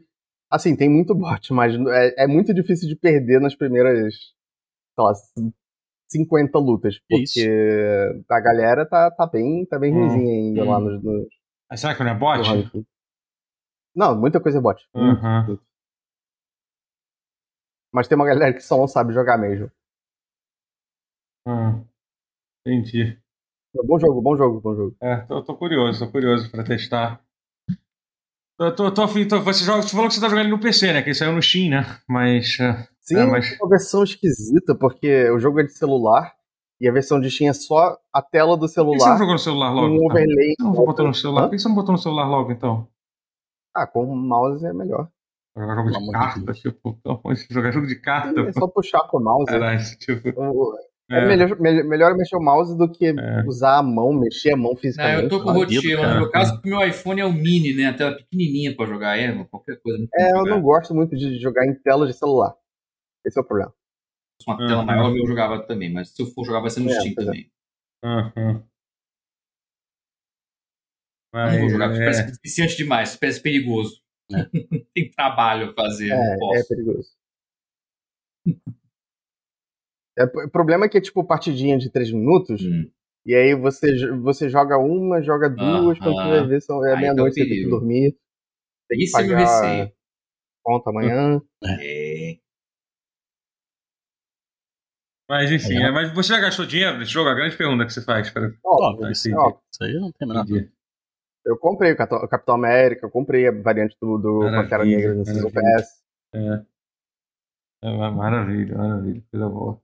assim, 0.49 0.75
tem 0.75 0.89
muito 0.89 1.13
bot, 1.15 1.53
mas 1.53 1.73
é, 1.75 2.23
é 2.23 2.27
muito 2.27 2.53
difícil 2.53 2.87
de 2.87 2.95
perder 2.95 3.39
nas 3.39 3.55
primeiras, 3.55 4.13
sei 4.15 5.03
lá, 5.03 5.13
50 6.07 6.59
lutas. 6.59 6.99
Que 6.99 7.03
Porque 7.07 8.23
a 8.29 8.39
galera 8.39 8.85
tá, 8.85 9.11
tá 9.11 9.25
bem, 9.27 9.65
tá 9.65 9.79
bem 9.79 9.93
Hum, 9.93 9.97
ruimzinha 9.97 10.33
ainda 10.33 10.65
lá 10.65 10.79
hum. 10.79 10.81
nos, 10.81 11.03
nos, 11.03 11.27
Ah, 11.69 11.77
será 11.77 11.95
que 11.95 12.03
não 12.03 12.11
é 12.11 12.15
bot? 12.15 12.85
Não, 13.95 14.19
muita 14.19 14.41
coisa 14.41 14.57
é 14.57 14.61
bot. 14.61 14.81
Uhum. 14.93 15.57
Mas 17.93 18.07
tem 18.07 18.15
uma 18.17 18.25
galera 18.25 18.53
que 18.53 18.59
só 18.59 18.77
não 18.77 18.87
sabe 18.87 19.13
jogar 19.13 19.37
mesmo. 19.37 19.71
Ah, 21.47 21.79
entendi. 22.65 23.17
Bom 23.73 23.99
jogo, 23.99 24.21
bom 24.21 24.35
jogo, 24.35 24.61
bom 24.61 24.75
jogo. 24.75 24.95
É, 25.01 25.17
tô, 25.21 25.43
tô 25.43 25.55
curioso, 25.55 26.05
tô 26.05 26.11
curioso 26.11 26.49
pra 26.51 26.63
testar. 26.63 27.24
Tô, 28.57 28.71
tô, 28.73 28.91
tô, 28.91 29.01
afim- 29.03 29.27
tô- 29.27 29.41
você, 29.41 29.63
joga, 29.65 29.81
você 29.81 29.89
falou 29.89 30.07
que 30.07 30.13
você 30.15 30.21
tá 30.21 30.29
jogando 30.29 30.49
no 30.49 30.59
PC, 30.59 30.93
né? 30.93 31.01
Que 31.01 31.09
ele 31.09 31.15
saiu 31.15 31.33
no 31.33 31.41
Steam, 31.41 31.69
né? 31.71 31.85
Mas. 32.07 32.57
é, 32.59 32.87
Sim, 33.01 33.17
É, 33.17 33.25
mas- 33.25 33.57
uma 33.61 33.69
versão 33.69 34.03
esquisita, 34.03 34.73
porque 34.73 35.29
o 35.29 35.37
jogo 35.39 35.59
é 35.59 35.63
de 35.63 35.73
celular 35.73 36.33
e 36.81 36.87
a 36.87 36.91
versão 36.91 37.19
de 37.19 37.29
Steam 37.29 37.49
é 37.49 37.53
só 37.53 37.97
a 38.13 38.21
tela 38.21 38.55
do 38.55 38.61
Por 38.61 38.67
que 38.67 38.73
você 38.73 38.81
não 38.81 38.93
celular 38.97 39.17
jogou 39.17 39.33
no 39.33 39.39
celular 39.39 39.69
logo? 39.71 39.87
um 39.87 39.95
então? 39.95 40.05
overlay. 40.07 40.55
Por 40.55 40.55
que 40.55 40.55
você 40.55 40.63
não 40.63 40.73
botou 40.85 41.07
no 41.07 41.13
celular? 41.13 41.41
Hã? 41.41 41.43
Por 41.47 41.51
que 41.55 41.59
você 41.61 41.67
não 41.67 41.75
botou 41.75 41.91
no 41.91 41.97
celular 41.99 42.25
logo, 42.27 42.51
então? 42.51 42.87
Ah, 43.75 43.85
com 43.85 44.03
o 44.05 44.15
mouse 44.15 44.65
é 44.65 44.73
melhor. 44.73 45.09
Jogar 45.57 45.75
jogo 45.75 45.91
de 45.91 46.11
carta, 46.11 46.53
tipo, 46.53 46.93
pelo 47.03 47.19
amor 47.23 47.33
de- 47.35 47.47
jogar 47.49 47.71
jogo 47.71 47.87
de 47.87 47.95
carta. 47.95 48.41
É 48.41 48.51
só 48.53 48.67
puxar 48.67 49.01
com 49.07 49.17
o 49.17 49.23
mouse. 49.23 49.45
Caralho, 49.45 49.79
tipo. 49.99 50.29
O- 50.41 50.73
É, 51.09 51.19
é 51.19 51.27
melhor, 51.27 51.59
melhor, 51.59 52.17
mexer 52.17 52.35
o 52.35 52.41
mouse 52.41 52.75
do 52.75 52.91
que 52.91 53.07
é. 53.07 53.43
usar 53.45 53.77
a 53.77 53.83
mão, 53.83 54.11
mexer 54.11 54.53
a 54.53 54.57
mão 54.57 54.75
fisicamente. 54.75 55.17
Não, 55.17 55.23
eu 55.23 55.29
tô 55.29 55.43
com 55.43 55.51
o 55.51 55.53
roteiro. 55.53 56.01
No 56.01 56.15
meu 56.15 56.31
caso, 56.31 56.53
porque 56.53 56.69
meu 56.69 56.87
iPhone 56.87 57.21
é 57.21 57.25
o 57.25 57.31
mini, 57.31 57.75
né? 57.75 57.87
A 57.87 57.93
tela 57.93 58.17
pequenininha 58.17 58.75
pra 58.75 58.87
jogar. 58.87 59.17
É, 59.19 59.43
qualquer 59.45 59.79
coisa. 59.81 60.03
É, 60.15 60.31
eu 60.31 60.45
não 60.45 60.61
gosto 60.61 60.95
muito 60.95 61.15
de 61.15 61.39
jogar 61.39 61.65
em 61.65 61.75
tela 61.75 62.07
de 62.07 62.13
celular. 62.13 62.55
Esse 63.23 63.37
é 63.37 63.41
o 63.41 63.45
problema. 63.45 63.71
Se 64.41 64.49
uma 64.49 64.57
tela 64.57 64.79
uhum. 64.79 64.85
maior, 64.85 65.15
eu 65.15 65.27
jogava 65.27 65.59
também. 65.65 65.93
Mas 65.93 66.09
se 66.09 66.21
eu 66.21 66.25
for 66.27 66.43
jogar, 66.43 66.59
vai 66.59 66.71
ser 66.71 66.79
no 66.79 66.89
é, 66.89 66.93
Steam 66.93 67.11
é. 67.11 67.15
também. 67.15 67.51
Uhum. 68.03 68.63
Mas, 71.33 71.53
não 71.53 71.59
vou 71.59 71.69
jogar, 71.69 71.93
é... 71.93 71.97
parece 71.99 72.77
demais, 72.77 73.15
parece 73.15 73.41
perigoso. 73.41 74.01
É. 74.31 74.45
Tem 74.93 75.11
trabalho 75.11 75.69
a 75.69 75.73
fazer, 75.73 76.11
é, 76.11 76.15
É 76.15 76.63
perigoso. 76.67 77.09
É, 80.17 80.23
o 80.23 80.49
problema 80.49 80.85
é 80.85 80.89
que 80.89 80.97
é 80.97 81.01
tipo 81.01 81.23
partidinha 81.25 81.77
de 81.77 81.91
3 81.91 82.11
minutos, 82.11 82.61
hum. 82.61 82.89
e 83.25 83.35
aí 83.35 83.53
você, 83.53 83.87
você 84.17 84.49
joga 84.49 84.77
uma, 84.77 85.21
joga 85.21 85.49
duas, 85.49 85.97
ah, 85.97 86.03
quando 86.03 86.15
você 86.15 86.29
vai 86.29 86.47
ver, 86.47 86.61
são, 86.61 86.85
é 86.85 86.95
meia-noite, 86.95 87.35
você 87.35 87.47
tem 87.47 87.63
que 87.63 87.69
dormir. 87.69 88.17
Tem 88.87 88.99
Isso 88.99 89.17
que 89.17 89.23
pagar 89.23 89.33
é 89.33 89.35
meu 89.35 89.45
receio. 89.45 89.91
conta 90.63 90.89
amanhã. 90.89 91.41
É. 91.63 92.37
Mas 95.27 95.51
enfim, 95.51 95.77
é. 95.77 95.91
mas 95.91 96.13
você 96.13 96.33
já 96.33 96.39
gastou 96.39 96.65
dinheiro 96.65 96.99
nesse 96.99 97.11
jogo? 97.11 97.29
A 97.29 97.33
grande 97.33 97.57
pergunta 97.57 97.85
que 97.85 97.91
você 97.91 98.01
faz. 98.01 98.29
Para... 98.29 98.53
Óbvio, 98.63 99.11
isso 99.11 99.27
aí 99.81 99.93
não 99.95 100.11
tem 100.11 100.27
nada. 100.27 100.47
Eu 101.45 101.57
comprei 101.57 101.91
o 101.91 101.95
Capitão 101.95 102.55
América, 102.55 103.05
eu 103.05 103.11
comprei 103.11 103.47
a 103.47 103.51
variante 103.51 103.95
do, 104.01 104.17
do 104.17 104.39
Pantera 104.39 104.83
Negra 104.83 105.13
no 105.13 105.25
Season 105.25 105.51
Pass. 105.51 106.03
É. 106.33 106.63
é. 107.83 108.11
Maravilha, 108.11 108.75
maravilha, 108.77 109.23
coisa 109.31 109.49
boa. 109.49 109.81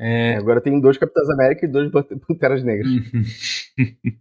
É... 0.00 0.36
Agora 0.36 0.62
tem 0.62 0.80
dois 0.80 0.96
Capitães 0.96 1.28
América 1.28 1.66
e 1.66 1.68
dois 1.68 1.90
Panteras 2.26 2.64
Negras. 2.64 2.88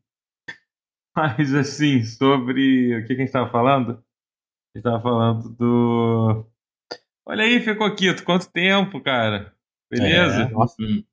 Mas 1.16 1.54
assim, 1.56 2.04
sobre 2.04 2.98
o 2.98 3.02
que, 3.02 3.08
que 3.08 3.14
a 3.14 3.18
gente 3.18 3.28
estava 3.28 3.50
falando? 3.50 3.92
A 3.92 3.96
gente 4.78 4.86
estava 4.86 5.02
falando 5.02 5.50
do. 5.56 6.46
Olha 7.26 7.46
aí, 7.46 7.62
ficou 7.62 7.96
quieto. 7.96 8.26
Quanto 8.26 8.52
tempo, 8.52 9.02
cara? 9.02 9.54
Beleza? 9.90 10.44
É, 10.44 10.50
nossa. 10.50 10.76
Hum. 10.82 11.04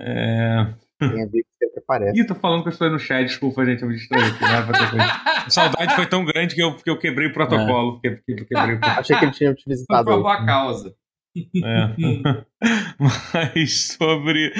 É... 0.00 0.74
Tem 0.98 1.22
a 1.22 1.26
ver 1.26 1.42
que 1.42 1.48
sempre 1.62 1.80
aparece. 1.80 2.18
Ih, 2.18 2.26
tô 2.26 2.34
falando 2.34 2.62
que 2.62 2.68
eu 2.68 2.72
estou 2.72 2.90
no 2.90 2.98
chat, 2.98 3.26
desculpa, 3.26 3.64
gente, 3.66 3.82
eu 3.82 3.88
me 3.88 3.96
distraí 3.96 4.22
aqui. 4.22 4.44
a 4.44 5.50
saudade 5.50 5.94
foi 5.94 6.06
tão 6.06 6.24
grande 6.24 6.54
que 6.54 6.62
eu, 6.62 6.74
que 6.74 6.88
eu 6.88 6.98
quebrei 6.98 7.28
o 7.28 7.32
protocolo. 7.32 8.00
É. 8.02 8.10
Que, 8.10 8.16
que, 8.22 8.34
que 8.34 8.44
quebrei 8.46 8.76
o... 8.76 8.80
Achei 8.82 9.18
que 9.18 9.24
ele 9.26 9.32
tinha 9.32 9.54
te 9.54 9.64
visitado. 9.68 10.04
Por 10.06 10.26
a 10.26 10.46
causa. 10.46 10.96
É. 11.36 12.44
Mas 12.98 13.88
sobre. 13.92 14.52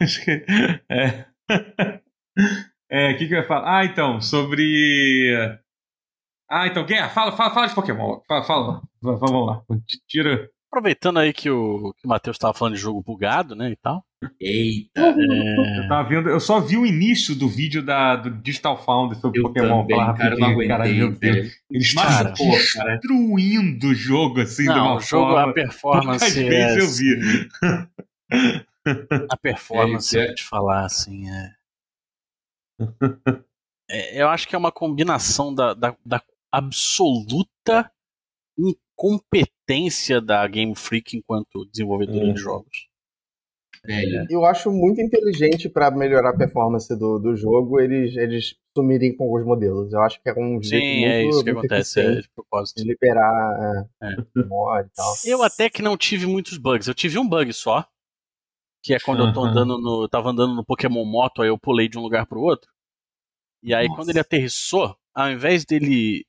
Acho 0.00 0.24
que. 0.24 0.44
É. 0.88 1.26
É, 2.90 3.12
o 3.12 3.18
que, 3.18 3.28
que 3.28 3.34
eu 3.34 3.38
ia 3.38 3.46
falar? 3.46 3.78
Ah, 3.80 3.84
então, 3.84 4.20
sobre. 4.20 5.62
Ah, 6.50 6.66
então, 6.66 6.84
Guerra, 6.84 7.08
fala, 7.08 7.32
fala, 7.32 7.54
fala 7.54 7.66
de 7.68 7.74
Pokémon. 7.74 8.20
Fala, 8.26 8.42
fala. 8.44 8.82
Vamos 9.00 9.46
lá. 9.46 9.62
Tira. 10.08 10.50
Aproveitando 10.70 11.18
aí 11.18 11.32
que 11.32 11.50
o, 11.50 11.92
que 11.94 12.06
o 12.06 12.08
Matheus 12.08 12.36
estava 12.36 12.54
falando 12.54 12.76
de 12.76 12.80
jogo 12.80 13.02
bugado, 13.02 13.56
né, 13.56 13.72
e 13.72 13.76
tal. 13.76 14.04
Eita! 14.38 15.00
É... 15.00 15.78
Eu 15.80 15.88
tava 15.88 16.08
vendo, 16.08 16.28
eu 16.28 16.38
só 16.38 16.60
vi 16.60 16.76
o 16.76 16.86
início 16.86 17.34
do 17.34 17.48
vídeo 17.48 17.82
da, 17.82 18.14
do 18.14 18.30
Digital 18.30 18.80
Founder 18.80 19.18
sobre 19.18 19.40
eu 19.40 19.44
Pokémon. 19.44 19.82
Também, 19.82 19.96
falar 19.96 20.16
cara, 20.16 20.36
não 20.36 20.48
aguentei, 20.48 20.68
cara, 20.68 20.88
meu 20.88 21.10
Deus. 21.10 21.52
Eles 21.70 21.92
cara, 21.92 22.32
destruindo 22.32 23.88
o 23.88 23.94
jogo, 23.94 24.42
assim, 24.42 24.66
não, 24.66 24.74
de 24.74 24.80
uma 24.80 24.96
o 24.96 25.00
jogo, 25.00 25.32
forma. 25.32 25.50
A 25.50 25.54
performance. 25.54 26.24
Às 26.24 26.34
vezes 26.34 26.76
é, 26.76 26.80
eu 26.80 26.88
vi. 26.88 27.48
Assim, 28.32 28.64
a 29.28 29.36
performance, 29.36 30.16
é, 30.16 30.22
eu 30.22 30.26
vou 30.26 30.34
te 30.36 30.44
falar, 30.44 30.84
assim, 30.84 31.28
é... 31.28 31.52
é... 33.90 34.22
Eu 34.22 34.28
acho 34.28 34.46
que 34.46 34.54
é 34.54 34.58
uma 34.58 34.70
combinação 34.70 35.52
da, 35.52 35.74
da, 35.74 35.96
da 36.06 36.22
absoluta 36.52 37.90
incompetência 39.00 40.20
da 40.20 40.46
Game 40.46 40.74
Freak 40.76 41.16
enquanto 41.16 41.66
desenvolvedora 41.70 42.26
de 42.26 42.32
hum. 42.32 42.36
jogos. 42.36 42.90
É. 43.86 44.26
Eu 44.28 44.44
acho 44.44 44.70
muito 44.70 45.00
inteligente 45.00 45.66
para 45.66 45.90
melhorar 45.90 46.30
a 46.30 46.36
performance 46.36 46.94
do, 46.98 47.18
do 47.18 47.34
jogo 47.34 47.80
eles, 47.80 48.14
eles 48.14 48.54
sumirem 48.76 49.16
com 49.16 49.34
os 49.34 49.42
modelos. 49.42 49.90
Eu 49.90 50.02
acho 50.02 50.20
que 50.22 50.28
é 50.28 50.34
um 50.34 50.62
jeito 50.62 50.84
Sim, 50.84 51.00
muito, 51.00 51.06
é 51.06 51.24
isso 51.24 51.44
que 51.44 51.50
acontece 51.50 52.00
é, 52.00 52.20
de 52.20 52.28
propósito. 52.28 52.76
De 52.76 52.84
liberar 52.84 53.88
é, 54.02 54.06
é. 54.06 54.44
mod 54.44 54.86
e 54.86 54.92
tal. 54.92 55.14
Eu 55.24 55.42
até 55.42 55.70
que 55.70 55.80
não 55.80 55.96
tive 55.96 56.26
muitos 56.26 56.58
bugs. 56.58 56.88
Eu 56.88 56.94
tive 56.94 57.18
um 57.18 57.26
bug 57.26 57.50
só. 57.54 57.86
Que 58.82 58.94
é 58.94 59.00
quando 59.00 59.20
uhum. 59.20 59.28
eu 59.28 59.32
tô 59.32 59.44
andando 59.44 59.78
no. 59.78 60.08
tava 60.08 60.30
andando 60.30 60.54
no 60.54 60.64
Pokémon 60.64 61.04
Moto, 61.04 61.42
aí 61.42 61.48
eu 61.48 61.58
pulei 61.58 61.88
de 61.88 61.98
um 61.98 62.02
lugar 62.02 62.26
pro 62.26 62.40
outro. 62.40 62.70
E 63.62 63.74
aí 63.74 63.86
Nossa. 63.86 63.96
quando 63.96 64.10
ele 64.10 64.20
aterrissou, 64.20 64.94
ao 65.14 65.30
invés 65.30 65.64
dele, 65.64 66.24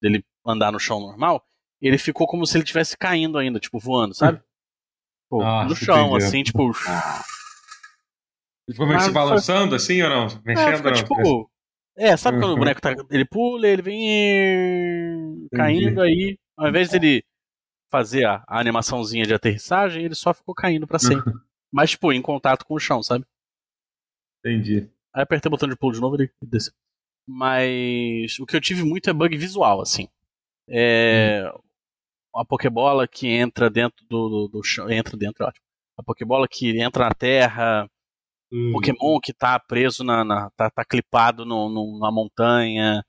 dele 0.00 0.24
andar 0.44 0.72
no 0.72 0.80
chão 0.80 1.00
normal, 1.00 1.44
ele 1.88 1.98
ficou 1.98 2.26
como 2.26 2.46
se 2.46 2.56
ele 2.56 2.64
estivesse 2.64 2.96
caindo 2.96 3.36
ainda, 3.36 3.58
tipo, 3.58 3.78
voando, 3.78 4.14
sabe? 4.14 4.40
Pô, 5.28 5.42
ah, 5.42 5.64
no 5.64 5.74
chão, 5.74 6.14
assim, 6.14 6.42
tipo. 6.42 6.72
Ele 8.68 8.74
ficou 8.74 8.86
meio 8.86 9.00
se 9.00 9.10
balançando 9.10 9.74
assim 9.74 10.02
ou 10.02 10.10
não? 10.10 10.26
Mexendo 10.44 10.68
é, 10.68 10.76
fica, 10.76 10.92
tipo, 10.92 11.50
é, 11.96 12.16
sabe 12.16 12.38
quando 12.38 12.50
o 12.50 12.52
uhum. 12.52 12.58
boneco 12.58 12.80
tá. 12.80 12.94
Ele 13.10 13.24
pula, 13.24 13.66
ele 13.66 13.82
vem 13.82 15.48
caindo 15.54 16.02
aí. 16.02 16.38
Ao 16.56 16.68
invés 16.68 16.90
dele 16.90 17.24
fazer 17.90 18.26
a, 18.26 18.44
a 18.46 18.60
animaçãozinha 18.60 19.24
de 19.24 19.34
aterrissagem, 19.34 20.04
ele 20.04 20.14
só 20.14 20.32
ficou 20.32 20.54
caindo 20.54 20.86
para 20.86 20.98
sempre. 20.98 21.32
Mas, 21.72 21.90
tipo, 21.90 22.12
em 22.12 22.20
contato 22.20 22.66
com 22.66 22.74
o 22.74 22.78
chão, 22.78 23.02
sabe? 23.02 23.24
Entendi. 24.44 24.90
Aí 25.14 25.22
apertei 25.22 25.48
o 25.48 25.50
botão 25.50 25.68
de 25.68 25.76
pulo 25.76 25.94
de 25.94 26.00
novo 26.00 26.16
e 26.16 26.24
ele 26.24 26.32
desceu. 26.42 26.74
Mas 27.26 28.38
o 28.38 28.44
que 28.44 28.54
eu 28.54 28.60
tive 28.60 28.84
muito 28.84 29.08
é 29.08 29.12
bug 29.14 29.34
visual, 29.36 29.80
assim. 29.80 30.08
É, 30.68 31.50
hum 31.54 31.71
uma 32.34 32.44
Pokébola 32.44 33.06
que 33.06 33.28
entra 33.28 33.68
dentro 33.68 34.04
do, 34.08 34.28
do, 34.28 34.48
do 34.48 34.62
chão. 34.62 34.90
Entra 34.90 35.16
dentro, 35.16 35.44
ótimo. 35.44 35.64
A 35.98 36.02
Pokébola 36.02 36.46
que 36.48 36.80
entra 36.80 37.04
na 37.04 37.14
terra. 37.14 37.86
Hum. 38.52 38.72
Pokémon 38.72 39.18
que 39.22 39.32
tá 39.32 39.58
preso 39.58 40.04
na. 40.04 40.24
na 40.24 40.50
tá, 40.56 40.70
tá 40.70 40.84
clipado 40.84 41.44
no, 41.44 41.68
no, 41.68 41.98
na 41.98 42.10
montanha. 42.10 43.02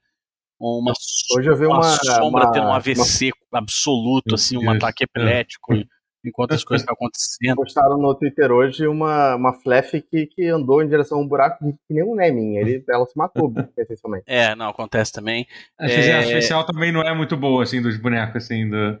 Uma, 0.60 0.92
Hoje 1.36 1.50
eu 1.50 1.56
vi 1.56 1.66
uma, 1.66 1.76
uma 1.76 1.82
sombra 1.82 2.44
uma, 2.44 2.52
tendo 2.52 2.66
um 2.66 2.72
AVC 2.72 3.30
uma... 3.52 3.58
absoluto, 3.58 4.34
assim, 4.34 4.56
um 4.56 4.70
ataque 4.70 5.02
é. 5.02 5.04
epilético. 5.04 5.74
É. 5.74 5.84
Enquanto 6.24 6.52
as 6.52 6.64
coisas 6.64 6.82
estão 6.82 6.94
acontecendo. 6.94 7.56
Postaram 7.56 7.98
no 7.98 8.14
Twitter 8.14 8.50
hoje 8.50 8.86
uma, 8.86 9.34
uma 9.34 9.52
Flef 9.52 10.00
que, 10.00 10.26
que 10.26 10.46
andou 10.46 10.82
em 10.82 10.88
direção 10.88 11.18
a 11.18 11.20
um 11.20 11.28
buraco 11.28 11.58
que 11.86 11.92
nem 11.92 12.02
um 12.02 12.14
Nemin. 12.14 12.56
Ele, 12.56 12.82
ela 12.88 13.04
se 13.04 13.14
matou, 13.14 13.52
essencialmente. 13.76 14.24
É, 14.26 14.54
não, 14.54 14.70
acontece 14.70 15.12
também. 15.12 15.46
A 15.78 15.86
é... 15.86 16.20
especial 16.22 16.64
também 16.64 16.90
não 16.90 17.02
é 17.02 17.14
muito 17.14 17.36
boa, 17.36 17.62
assim, 17.62 17.82
dos 17.82 17.98
bonecos, 17.98 18.44
assim, 18.44 18.70
do... 18.70 18.98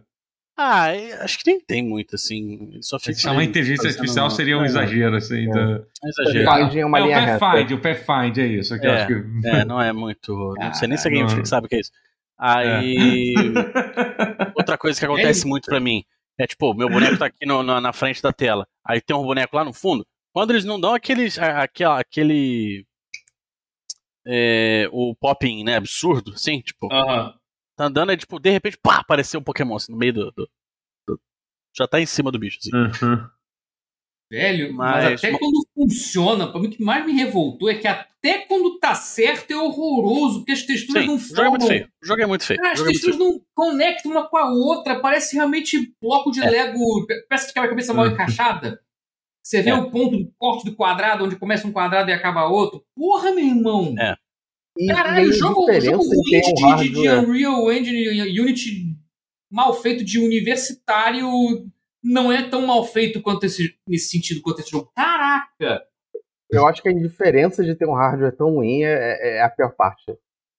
Ah, 0.56 0.86
acho 1.20 1.38
que 1.38 1.50
nem 1.50 1.60
tem 1.60 1.82
muito, 1.82 2.14
assim. 2.14 2.78
Só 2.80 2.98
fica 2.98 3.18
chamar 3.18 3.42
inteligência 3.42 3.88
artificial 3.88 4.30
seria 4.30 4.56
um 4.56 4.62
é. 4.62 4.66
exagero, 4.66 5.16
assim. 5.16 5.48
É. 5.48 5.82
É 6.04 6.08
exagero. 6.08 6.78
É 6.78 6.86
uma 6.86 6.98
é, 6.98 7.02
linha 7.02 7.36
o 7.36 7.38
Pathfind, 7.38 7.70
o 7.72 7.80
Pathfind 7.80 8.38
é 8.38 8.46
isso. 8.46 8.74
É, 8.74 8.76
é, 8.76 9.06
que... 9.06 9.12
é, 9.48 9.64
não 9.64 9.82
é 9.82 9.92
muito. 9.92 10.54
Não 10.56 10.74
sei 10.74 10.86
nem 10.86 10.96
se 10.96 11.08
a 11.08 11.10
Game 11.10 11.28
Freak 11.28 11.48
sabe 11.48 11.66
o 11.66 11.68
que 11.68 11.76
é 11.76 11.80
isso. 11.80 11.90
Aí. 12.38 13.34
É. 13.36 14.52
Outra 14.54 14.78
coisa 14.78 14.98
que 14.98 15.04
acontece 15.04 15.44
muito 15.46 15.66
pra 15.66 15.80
mim 15.80 16.04
é 16.38 16.46
tipo, 16.46 16.72
meu 16.72 16.88
boneco 16.88 17.18
tá 17.18 17.26
aqui 17.26 17.44
no, 17.46 17.62
na, 17.62 17.80
na, 17.80 17.92
frente 17.92 18.22
da 18.22 18.32
tela. 18.32 18.66
Aí 18.84 19.00
tem 19.00 19.16
um 19.16 19.22
boneco 19.22 19.56
lá 19.56 19.64
no 19.64 19.72
fundo. 19.72 20.06
Quando 20.32 20.50
eles 20.50 20.64
não 20.64 20.80
dão 20.80 20.94
aqueles, 20.94 21.36
aquele. 21.38 21.90
aquele 21.90 22.86
é, 24.26 24.88
o 24.92 25.14
popping, 25.16 25.64
né? 25.64 25.76
Absurdo, 25.76 26.32
assim, 26.32 26.60
tipo. 26.60 26.86
Uh 26.86 26.90
-huh. 26.90 27.34
Tá 27.76 27.86
andando 27.86 28.12
e, 28.12 28.16
tipo, 28.16 28.38
de 28.38 28.50
repente, 28.50 28.78
pá, 28.78 28.96
apareceu 28.96 29.40
um 29.40 29.42
Pokémon 29.42 29.76
assim, 29.76 29.92
no 29.92 29.98
meio 29.98 30.12
do, 30.12 30.32
do, 30.32 30.50
do, 31.08 31.20
Já 31.76 31.88
tá 31.88 32.00
em 32.00 32.06
cima 32.06 32.30
do 32.30 32.38
bicho, 32.38 32.58
assim. 32.60 32.70
Uhum. 32.74 33.28
Velho, 34.30 34.72
mas, 34.72 35.04
mas 35.04 35.24
até 35.24 35.38
quando 35.38 35.66
funciona, 35.74 36.50
pra 36.50 36.60
mim 36.60 36.68
o 36.68 36.70
que 36.70 36.82
mais 36.82 37.04
me 37.04 37.12
revoltou 37.12 37.68
é 37.68 37.74
que 37.74 37.86
até 37.86 38.38
quando 38.46 38.78
tá 38.78 38.94
certo 38.94 39.52
é 39.52 39.56
horroroso, 39.56 40.38
porque 40.38 40.52
as 40.52 40.62
texturas 40.62 41.02
Sim, 41.02 41.08
não 41.08 41.18
formam. 41.18 41.34
O 41.36 41.36
jogo 41.36 41.46
é 41.46 41.50
muito 41.50 41.66
feio. 41.66 41.88
O 42.02 42.06
jogo 42.06 42.22
é 42.22 42.26
muito 42.26 42.44
feio. 42.44 42.60
Cara, 42.60 42.72
as 42.72 42.80
é 42.80 42.84
texturas 42.84 43.16
é 43.16 43.18
não 43.18 43.40
conectam 43.54 44.10
uma 44.10 44.28
com 44.28 44.36
a 44.36 44.50
outra, 44.50 44.98
parece 44.98 45.36
realmente 45.36 45.94
bloco 46.00 46.30
de 46.30 46.42
é. 46.42 46.50
Lego, 46.50 47.06
peça 47.28 47.48
de 47.48 47.52
quebra-cabeça 47.52 47.92
mal 47.92 48.06
uhum. 48.06 48.12
encaixada. 48.12 48.80
Você 49.42 49.60
vê 49.60 49.70
é. 49.70 49.74
o 49.74 49.90
ponto 49.90 50.16
do 50.16 50.32
corte 50.38 50.64
do 50.64 50.74
quadrado, 50.74 51.24
onde 51.24 51.36
começa 51.36 51.66
um 51.66 51.72
quadrado 51.72 52.08
e 52.10 52.14
acaba 52.14 52.46
outro. 52.46 52.82
Porra, 52.96 53.30
meu 53.30 53.44
irmão! 53.44 53.94
É. 53.98 54.16
Caralho, 54.88 55.28
o 55.28 55.32
jogo, 55.32 55.70
o 55.70 55.80
jogo 55.80 56.04
ruim 56.04 56.40
de, 56.40 56.88
de, 56.88 57.02
de 57.02 57.08
Unreal 57.08 57.72
Engine 57.72 58.40
Unity 58.40 58.96
mal 59.50 59.72
feito 59.72 60.04
de 60.04 60.18
universitário 60.18 61.28
não 62.02 62.32
é 62.32 62.42
tão 62.48 62.66
mal 62.66 62.84
feito 62.84 63.22
quanto 63.22 63.46
esse, 63.46 63.76
nesse 63.88 64.08
sentido 64.08 64.42
quanto 64.42 64.60
esse 64.60 64.70
jogo. 64.70 64.90
Caraca! 64.94 65.82
Eu 66.50 66.66
acho 66.66 66.82
que 66.82 66.88
a 66.88 66.92
indiferença 66.92 67.64
de 67.64 67.74
ter 67.74 67.86
um 67.86 67.94
hardware 67.94 68.36
tão 68.36 68.50
ruim 68.50 68.82
é, 68.82 68.92
é, 68.92 69.36
é 69.38 69.42
a 69.42 69.48
pior 69.48 69.72
parte. 69.76 70.04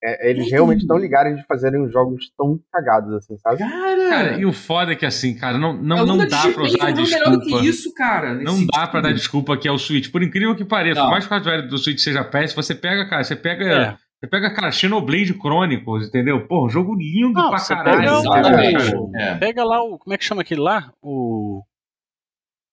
É, 0.03 0.29
eles 0.29 0.51
realmente 0.51 0.81
estão 0.81 0.97
ligados 0.97 1.35
de 1.35 1.45
fazerem 1.47 1.89
jogos 1.89 2.31
tão 2.37 2.59
cagados 2.71 3.11
assim, 3.13 3.37
sabe? 3.37 3.57
Cara, 3.57 4.09
cara, 4.09 4.39
e 4.39 4.45
o 4.45 4.53
foda 4.53 4.91
é 4.91 4.95
que 4.95 5.05
assim, 5.05 5.35
cara, 5.35 5.57
não, 5.57 5.73
não, 5.73 6.05
não 6.05 6.17
dá 6.17 6.41
pra 6.53 6.63
usar 6.63 6.91
desculpa. 6.91 7.39
Que 7.41 7.67
isso, 7.67 7.93
cara, 7.93 8.33
não 8.35 8.65
dá 8.67 8.87
pra 8.87 9.01
dar 9.01 9.13
desculpa 9.13 9.57
que 9.57 9.67
é 9.67 9.71
o 9.71 9.79
Switch. 9.79 10.11
Por 10.11 10.21
incrível 10.21 10.55
que 10.55 10.63
pareça, 10.63 11.01
por 11.01 11.09
mais 11.09 11.25
que 11.25 11.33
o 11.33 11.35
hardware 11.35 11.67
do 11.67 11.77
Switch 11.77 11.99
seja 11.99 12.23
péssimo, 12.23 12.61
você 12.61 12.75
pega, 12.75 13.09
cara, 13.09 13.23
você 13.23 13.35
pega. 13.35 13.65
É. 13.65 14.04
Você 14.19 14.29
pega, 14.29 14.53
cara, 14.53 14.71
Xenoblade 14.71 15.33
Chronicles, 15.33 16.07
entendeu? 16.07 16.47
Pô, 16.47 16.69
jogo 16.69 16.95
lindo 16.95 17.33
não, 17.33 17.49
pra 17.49 17.63
caralho. 17.65 18.23
Pega, 18.23 18.99
o, 18.99 19.15
é. 19.15 19.37
pega 19.37 19.63
lá 19.63 19.83
o. 19.83 19.99
Como 19.99 20.13
é 20.13 20.17
que 20.17 20.23
chama 20.23 20.41
aquele 20.41 20.61
lá? 20.61 20.91
O. 21.01 21.63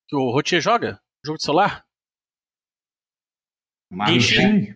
Que 0.09 0.17
o 0.17 0.31
Rotier 0.31 0.61
joga? 0.61 1.01
Jogo 1.25 1.39
de 1.39 1.45
celular? 1.45 1.85
Genshin. 4.09 4.75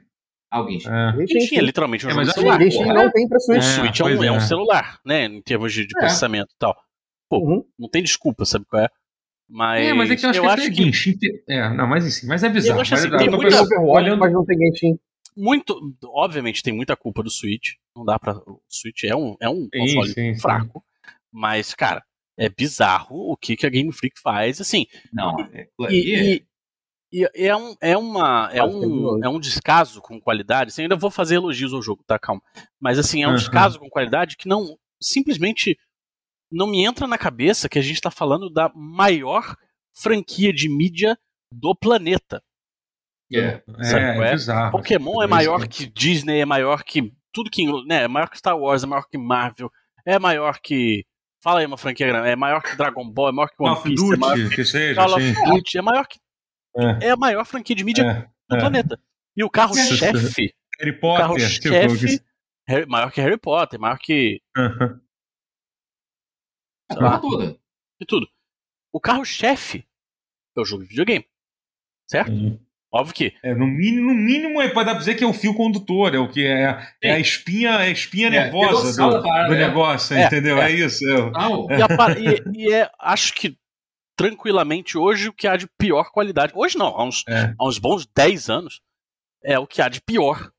Alguém. 0.51 0.79
É. 0.79 1.27
Genshin 1.27 1.59
é 1.59 1.61
literalmente 1.61 2.07
um 2.07 2.11
é, 2.11 2.13
jogo 2.13 2.27
de 2.27 2.33
celular. 2.33 2.61
Genshin 2.61 2.85
não 2.85 3.11
tem 3.11 3.29
pra 3.29 3.39
Switch. 3.41 3.59
O 3.59 3.63
Switch 3.63 4.01
é, 4.01 4.05
um, 4.05 4.25
é. 4.25 4.33
um, 4.33 4.41
celular, 4.41 5.01
né? 5.05 5.25
Em 5.25 5.43
termos 5.43 5.73
de, 5.73 5.87
de 5.87 5.97
é. 5.97 6.01
processamento 6.01 6.53
e 6.53 6.59
tal. 6.59 6.77
Pô, 7.29 7.39
uhum. 7.39 7.65
não 7.79 7.89
tem 7.89 8.03
desculpa, 8.03 8.45
sabe 8.45 8.65
qual 8.67 8.83
é? 8.83 8.89
Mas, 9.49 9.87
é, 9.87 9.93
mas 9.95 10.11
é 10.11 10.17
que 10.17 10.27
eu 10.27 10.31
acho 10.31 10.39
eu 10.39 10.43
que, 10.43 10.49
acho 10.49 10.71
que... 10.71 10.85
Genshin. 10.85 11.15
É, 11.49 11.69
não, 11.71 11.87
mas 11.87 12.05
assim, 12.05 12.27
mas 12.27 12.43
é 12.43 12.49
bizarro. 12.49 12.79
Eu 12.79 12.83
acho 12.83 12.95
assim, 12.95 13.09
mas, 13.09 13.23
tem 13.23 13.31
muita... 13.31 13.63
olhando... 13.81 14.19
mas 14.19 14.33
não 14.33 14.45
tem 14.45 14.59
Genshin. 14.59 14.99
Muito, 15.37 15.95
obviamente 16.05 16.63
tem 16.63 16.73
muita 16.73 16.97
culpa 16.97 17.23
do 17.23 17.31
Switch. 17.31 17.75
Não 17.95 18.05
dá 18.05 18.19
para 18.19 18.39
o 18.39 18.63
Switch 18.69 19.05
é 19.05 19.15
um 19.15 19.37
é 19.41 19.49
um 19.49 19.69
sim, 19.73 19.79
console 19.79 20.13
sim, 20.13 20.39
fraco, 20.39 20.79
sim. 20.81 21.13
mas 21.33 21.75
cara, 21.75 22.03
é 22.39 22.49
bizarro 22.49 23.33
o 23.33 23.37
que 23.37 23.57
que 23.57 23.67
a 23.67 23.71
Game 23.71 23.93
Freak 23.93 24.21
faz, 24.21 24.61
assim. 24.61 24.87
Não, 25.13 25.39
é, 25.53 25.69
e, 25.91 26.45
e, 27.13 27.21
e 27.21 27.29
é, 27.35 27.57
um, 27.57 27.75
é, 27.81 27.97
uma, 27.97 28.51
é, 28.53 28.63
um, 28.63 29.25
é 29.25 29.29
um 29.29 29.41
descaso 29.41 30.03
com 30.03 30.21
qualidade. 30.21 30.69
Assim, 30.69 30.83
ainda 30.83 30.97
vou 30.97 31.11
fazer 31.11 31.37
elogios 31.37 31.73
ao 31.73 31.83
jogo, 31.83 32.05
tá? 32.07 32.19
Calma. 32.19 32.43
Mas 32.81 32.99
assim, 32.99 33.23
é 33.23 33.27
um 33.27 33.31
uhum. 33.31 33.37
descaso 33.37 33.79
com 33.79 33.89
qualidade 33.89 34.37
que 34.37 34.49
não. 34.49 34.79
Simplesmente 35.01 35.79
não 36.51 36.67
me 36.67 36.85
entra 36.85 37.07
na 37.07 37.19
cabeça 37.19 37.69
que 37.69 37.79
a 37.79 37.83
gente 37.83 37.97
está 37.97 38.11
falando 38.11 38.51
da 38.51 38.71
maior 38.75 39.57
franquia 39.95 40.53
de 40.53 40.69
mídia 40.69 41.19
do 41.53 41.75
planeta. 41.75 42.43
É, 43.33 43.39
é, 43.39 44.29
é, 44.29 44.33
bizarro. 44.33 44.73
Pokémon 44.73 45.23
é 45.23 45.27
maior 45.27 45.67
que 45.67 45.87
Disney, 45.87 46.41
é 46.41 46.45
maior 46.45 46.85
que 46.85 47.13
tudo 47.33 47.51
que. 47.51 47.65
Né, 47.87 48.05
é 48.05 48.09
maior 48.09 48.29
que 48.31 48.39
Star 48.39 48.57
Wars, 48.57 48.85
é 48.85 48.87
maior 48.87 49.07
que 49.09 49.19
Marvel, 49.19 49.71
é 50.05 50.19
maior 50.19 50.61
que. 50.61 51.05
Fala 51.43 51.61
aí 51.61 51.67
uma 51.67 51.77
franquia 51.77 52.07
grande. 52.07 52.29
É 52.29 52.37
maior 52.37 52.63
que 52.63 52.77
Dragon 52.77 53.09
Ball, 53.09 53.29
é 53.29 53.33
maior 53.33 53.49
que 53.49 53.63
One 53.63 53.83
Piece, 53.83 54.15
é 54.15 54.17
maior 54.17 54.35
que, 54.37 54.57
que 54.57 54.65
seja, 54.65 55.01
Call 55.01 55.15
of 55.15 55.33
Duty, 55.33 55.79
é 55.79 55.83
maior 55.83 56.07
que 56.07 56.19
é. 56.77 57.07
é 57.07 57.11
a 57.11 57.17
maior 57.17 57.45
franquia 57.45 57.75
de 57.75 57.85
mídia 57.85 58.03
é. 58.03 58.29
do 58.49 58.57
é. 58.57 58.61
planeta. 58.61 59.01
E 59.37 59.43
o 59.43 59.51
carro-chefe. 59.51 60.55
Harry 60.79 60.93
Potter. 60.99 61.25
O 61.25 61.29
carro-chefe. 61.29 62.19
Tipo, 62.69 62.91
maior 62.91 63.11
que 63.11 63.21
Harry 63.21 63.39
Potter, 63.39 63.81
maior 63.81 63.99
que. 63.99 64.41
Uhum. 64.57 65.01
A 66.91 67.19
toda. 67.19 67.59
De 68.01 68.07
tudo. 68.07 68.29
O 68.93 69.01
carro-chefe 69.01 69.87
é 70.57 70.61
o 70.61 70.65
jogo 70.65 70.83
de 70.83 70.91
videogame. 70.91 71.27
Certo? 72.09 72.31
Uhum. 72.31 72.66
Óbvio 72.93 73.15
que. 73.15 73.35
É, 73.43 73.55
no 73.55 73.67
mínimo, 73.67 74.13
no 74.13 74.15
mínimo 74.15 74.61
é, 74.63 74.69
pode 74.69 74.87
dar 74.87 74.93
pra 74.93 75.01
dizer 75.01 75.15
que 75.15 75.25
é 75.25 75.27
o 75.27 75.33
fio 75.33 75.55
condutor, 75.55 76.15
é 76.15 76.19
o 76.19 76.29
que 76.29 76.47
é, 76.47 76.79
é 77.03 77.13
a 77.13 77.19
espinha, 77.19 77.71
é 77.71 77.89
a 77.89 77.91
espinha 77.91 78.29
é, 78.29 78.31
nervosa 78.31 78.97
do, 78.97 79.21
do 79.21 79.55
negócio, 79.55 80.19
entendeu? 80.19 80.61
É, 80.61 80.71
isso. 80.71 81.05
E, 81.05 81.83
a, 81.83 82.11
e, 82.19 82.67
e 82.69 82.73
é, 82.73 82.91
acho 82.99 83.35
que 83.35 83.57
tranquilamente 84.17 84.97
hoje 84.97 85.29
o 85.29 85.33
que 85.33 85.47
há 85.47 85.57
de 85.57 85.69
pior 85.79 86.11
qualidade. 86.11 86.53
Hoje 86.57 86.79
não, 86.79 86.87
há 86.87 87.05
uns, 87.05 87.23
é. 87.29 87.55
há 87.59 87.69
uns 87.69 87.79
bons 87.79 88.07
10 88.17 88.49
anos, 88.49 88.81
é 89.45 89.59
o 89.59 89.67
que 89.67 89.83
há 89.83 89.89
de 89.89 90.01
pior 90.01 90.51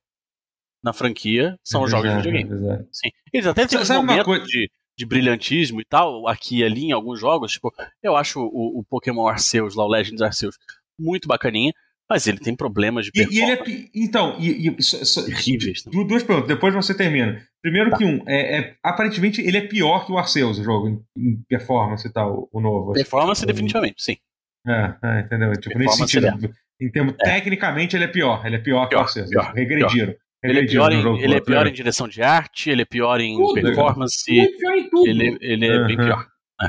na 0.83 0.93
franquia 0.93 1.57
são 1.63 1.83
os 1.83 1.91
jogos 1.91 2.09
de 2.09 2.17
videogame. 2.17 2.87
Sim. 2.91 3.09
Eles 3.33 3.47
até 3.47 3.65
têm 3.65 3.79
um 3.79 3.95
momentos 3.95 4.25
coisa... 4.25 4.45
de, 4.45 4.69
de 4.97 5.05
brilhantismo 5.05 5.81
e 5.81 5.85
tal, 5.85 6.27
aqui 6.27 6.59
e 6.59 6.63
ali 6.63 6.85
em 6.85 6.91
alguns 6.91 7.19
jogos. 7.19 7.53
Tipo, 7.53 7.73
eu 8.01 8.15
acho 8.15 8.39
o, 8.39 8.79
o 8.79 8.85
Pokémon 8.85 9.27
Arceus, 9.27 9.75
lá 9.75 9.83
o 9.83 9.89
Legends 9.89 10.21
Arceus, 10.21 10.57
muito 10.97 11.27
bacaninha. 11.27 11.73
Mas 12.09 12.25
ele 12.25 12.37
tem 12.37 12.55
problemas 12.55 13.05
de 13.05 13.11
performance. 13.11 13.37
E, 13.37 13.41
e 13.41 13.43
ele 13.43 13.51
é, 13.51 13.89
então, 13.93 14.37
e, 14.39 14.69
e, 14.69 14.81
so, 14.81 15.05
so, 15.05 15.25
terríveis. 15.25 15.83
Duas 15.83 16.23
perguntas, 16.23 16.47
depois 16.47 16.73
você 16.73 16.95
termina. 16.95 17.41
Primeiro 17.61 17.89
tá. 17.89 17.97
que 17.97 18.05
um, 18.05 18.23
é, 18.25 18.59
é, 18.59 18.75
aparentemente 18.81 19.41
ele 19.41 19.57
é 19.57 19.67
pior 19.67 20.05
que 20.05 20.11
o 20.13 20.17
Arceus, 20.17 20.57
o 20.57 20.63
jogo, 20.63 20.87
em, 20.87 21.03
em 21.17 21.43
performance 21.49 22.07
e 22.07 22.11
tal, 22.11 22.47
o 22.51 22.61
novo. 22.61 22.93
Performance, 22.93 23.39
assim, 23.39 23.47
definitivamente, 23.47 24.01
sim. 24.01 24.17
É, 24.65 24.95
é 25.03 25.19
entendeu? 25.21 25.51
Tipo, 25.53 25.77
nesse 25.77 25.97
sentido, 25.97 26.27
é. 26.27 26.85
em 26.85 26.89
termos, 26.89 27.13
é. 27.21 27.25
tecnicamente 27.25 27.97
ele 27.97 28.05
é 28.05 28.07
pior, 28.07 28.45
ele 28.45 28.55
é 28.55 28.59
pior, 28.59 28.87
pior 28.87 28.89
que 28.89 28.95
o 28.95 28.99
Arceus. 28.99 29.29
Pior, 29.29 29.53
regrediram. 29.53 30.13
Pior. 30.13 30.17
Ele 30.43 30.59
é 30.59 30.65
pior, 30.65 30.93
em, 30.93 31.21
ele 31.21 31.35
é 31.35 31.41
pior 31.41 31.67
em 31.67 31.73
direção 31.73 32.07
de 32.07 32.21
arte, 32.21 32.69
ele 32.69 32.83
é 32.83 32.85
pior 32.85 33.19
em 33.19 33.35
tudo, 33.35 33.53
performance. 33.53 34.31
Ele 34.31 34.41
é 34.41 34.57
pior 34.57 34.75
em 34.75 34.89
tudo. 34.89 35.09
Ele, 35.09 35.37
ele 35.41 35.65
é 35.65 35.85
bem 35.87 35.97
pior. 35.97 36.27
É. 36.61 36.67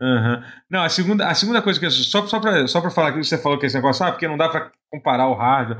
Uhum. 0.00 0.42
Não, 0.68 0.82
a 0.82 0.88
segunda, 0.88 1.28
a 1.28 1.34
segunda 1.34 1.62
coisa 1.62 1.78
que 1.78 1.86
eu, 1.86 1.90
só, 1.90 2.26
só 2.26 2.40
para 2.40 2.66
só 2.66 2.80
pra 2.80 2.90
falar 2.90 3.12
que 3.12 3.22
você 3.22 3.38
falou 3.38 3.58
que 3.58 3.66
esse 3.66 3.76
negócio, 3.76 4.04
ah, 4.04 4.10
porque 4.10 4.26
não 4.26 4.36
dá 4.36 4.48
para 4.48 4.72
comparar 4.90 5.28
o 5.28 5.34
hardware. 5.34 5.78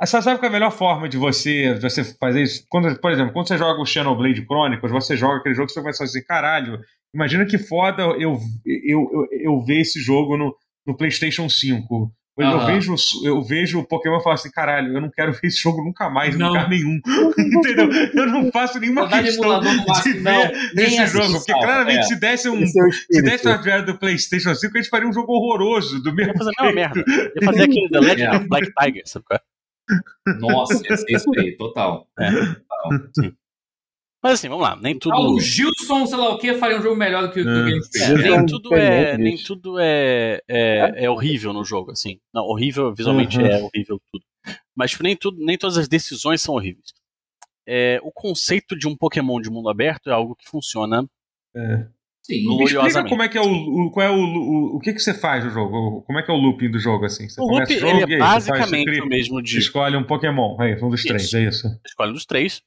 Você 0.00 0.20
sabe 0.20 0.40
que 0.40 0.46
a 0.46 0.50
melhor 0.50 0.72
forma 0.72 1.08
de 1.08 1.16
você, 1.16 1.74
de 1.74 1.80
você 1.80 2.04
fazer 2.04 2.42
isso, 2.42 2.66
quando, 2.68 2.98
por 3.00 3.10
exemplo, 3.10 3.32
quando 3.32 3.48
você 3.48 3.56
joga 3.56 3.80
o 3.80 3.86
Xenoblade 3.86 4.44
Chronicles, 4.44 4.92
você 4.92 5.16
joga 5.16 5.38
aquele 5.38 5.54
jogo 5.54 5.70
você 5.70 5.80
começa 5.80 6.02
a 6.02 6.06
dizer, 6.06 6.22
caralho, 6.24 6.80
imagina 7.14 7.46
que 7.46 7.56
foda 7.56 8.02
eu, 8.02 8.20
eu, 8.20 8.38
eu, 8.84 9.26
eu 9.32 9.60
ver 9.64 9.80
esse 9.80 10.00
jogo 10.00 10.36
no, 10.36 10.54
no 10.86 10.96
PlayStation 10.96 11.48
5. 11.48 12.12
Uhum. 12.38 12.50
Eu, 12.50 12.66
vejo, 12.66 12.94
eu 13.24 13.42
vejo 13.42 13.78
o 13.78 13.84
Pokémon 13.84 14.18
e 14.18 14.22
falo 14.22 14.34
assim, 14.34 14.50
caralho, 14.50 14.92
eu 14.92 15.00
não 15.00 15.10
quero 15.10 15.32
ver 15.32 15.40
esse 15.44 15.58
jogo 15.58 15.82
nunca 15.82 16.10
mais, 16.10 16.34
em 16.34 16.42
lugar 16.42 16.68
nenhum. 16.68 17.00
Entendeu? 17.38 17.90
Eu 17.90 18.26
não 18.26 18.52
faço 18.52 18.78
nenhuma 18.78 19.08
questão 19.08 19.60
de 19.60 20.12
ver 20.74 20.86
esse 20.86 21.06
jogo. 21.06 21.32
Porque 21.32 21.52
claramente 21.52 22.00
é. 22.00 22.02
se 22.02 22.20
desse 22.20 22.48
um. 22.50 22.62
É 22.62 22.66
se 22.66 23.22
desse 23.22 23.46
uma 23.46 23.54
hardware 23.54 23.86
do 23.86 23.98
Playstation 23.98 24.54
5, 24.54 24.76
a 24.76 24.80
gente 24.80 24.90
faria 24.90 25.08
um 25.08 25.12
jogo 25.12 25.32
horroroso. 25.32 26.02
Do 26.02 26.14
mesmo 26.14 26.32
ia 26.32 26.38
fazer 26.38 26.52
a 26.58 26.72
merda. 26.72 27.04
Ia 27.08 27.44
fazer 27.44 27.62
aquele 27.62 27.88
The 27.88 28.00
Legend 28.00 28.36
of 28.36 28.48
Black 28.50 28.72
Tiger, 28.78 29.02
sabe 29.06 29.24
qual 29.24 29.40
é? 29.40 30.38
Nossa, 30.38 30.82
esse 30.92 31.38
aí, 31.38 31.56
total. 31.56 32.06
É. 32.18 32.30
total. 32.30 33.08
Sim. 33.14 33.32
Mas 34.22 34.34
assim, 34.34 34.48
vamos 34.48 34.64
lá, 34.64 34.76
nem 34.76 34.98
tudo. 34.98 35.14
Ah, 35.14 35.20
o 35.20 35.40
Gilson, 35.40 36.06
sei 36.06 36.16
lá 36.16 36.30
o 36.30 36.38
que, 36.38 36.54
faria 36.54 36.78
um 36.78 36.82
jogo 36.82 36.96
melhor 36.96 37.22
do 37.22 37.32
que, 37.32 37.40
o 37.40 37.44
Game 37.44 37.80
é, 37.96 38.14
Nem 38.14 38.46
tudo, 38.46 38.74
é, 38.74 39.18
nem 39.18 39.36
tudo 39.36 39.78
é, 39.78 40.40
é, 40.48 41.04
é, 41.04 41.10
horrível 41.10 41.52
no 41.52 41.64
jogo, 41.64 41.92
assim. 41.92 42.18
Não, 42.32 42.42
horrível 42.44 42.94
visualmente 42.94 43.38
uhum. 43.38 43.46
é 43.46 43.62
horrível 43.62 44.00
tudo. 44.10 44.24
Mas 44.74 44.92
tipo, 44.92 45.02
nem, 45.02 45.16
tudo, 45.16 45.38
nem 45.44 45.56
todas 45.56 45.78
as 45.78 45.88
decisões 45.88 46.40
são 46.42 46.54
horríveis. 46.54 46.92
É, 47.66 48.00
o 48.02 48.12
conceito 48.12 48.76
de 48.76 48.86
um 48.86 48.96
Pokémon 48.96 49.40
de 49.40 49.50
mundo 49.50 49.68
aberto 49.68 50.08
é 50.08 50.12
algo 50.12 50.34
que 50.34 50.48
funciona. 50.48 51.08
É. 51.54 51.86
Sim, 52.26 52.44
me 52.56 52.64
explica 52.64 53.04
como 53.08 53.22
é 53.22 53.28
que 53.28 53.38
é 53.38 53.40
o, 53.40 53.46
o 53.46 53.90
qual 53.92 54.04
é 54.04 54.10
o, 54.10 54.18
o, 54.18 54.76
o 54.76 54.80
que 54.80 54.92
que 54.92 54.98
você 54.98 55.14
faz 55.14 55.44
no 55.44 55.50
jogo? 55.50 56.02
Como 56.02 56.18
é 56.18 56.22
que 56.24 56.30
é 56.30 56.34
o 56.34 56.36
looping 56.36 56.72
do 56.72 56.78
jogo 56.78 57.04
assim? 57.04 57.28
Você 57.28 57.40
o 57.40 57.44
loop 57.44 57.72
o 57.72 57.78
jogo, 57.78 58.00
ele 58.00 58.14
é 58.14 58.18
basicamente 58.18 59.00
o 59.00 59.06
mesmo 59.06 59.40
de 59.40 59.58
escolhe 59.58 59.96
um 59.96 60.02
Pokémon, 60.02 60.60
é 60.60 60.74
um 60.84 60.90
dos 60.90 61.00
isso. 61.00 61.08
três, 61.08 61.34
é 61.34 61.44
isso. 61.44 61.80
Escolhe 61.86 62.10
um 62.10 62.14
dos 62.14 62.26
três. 62.26 62.64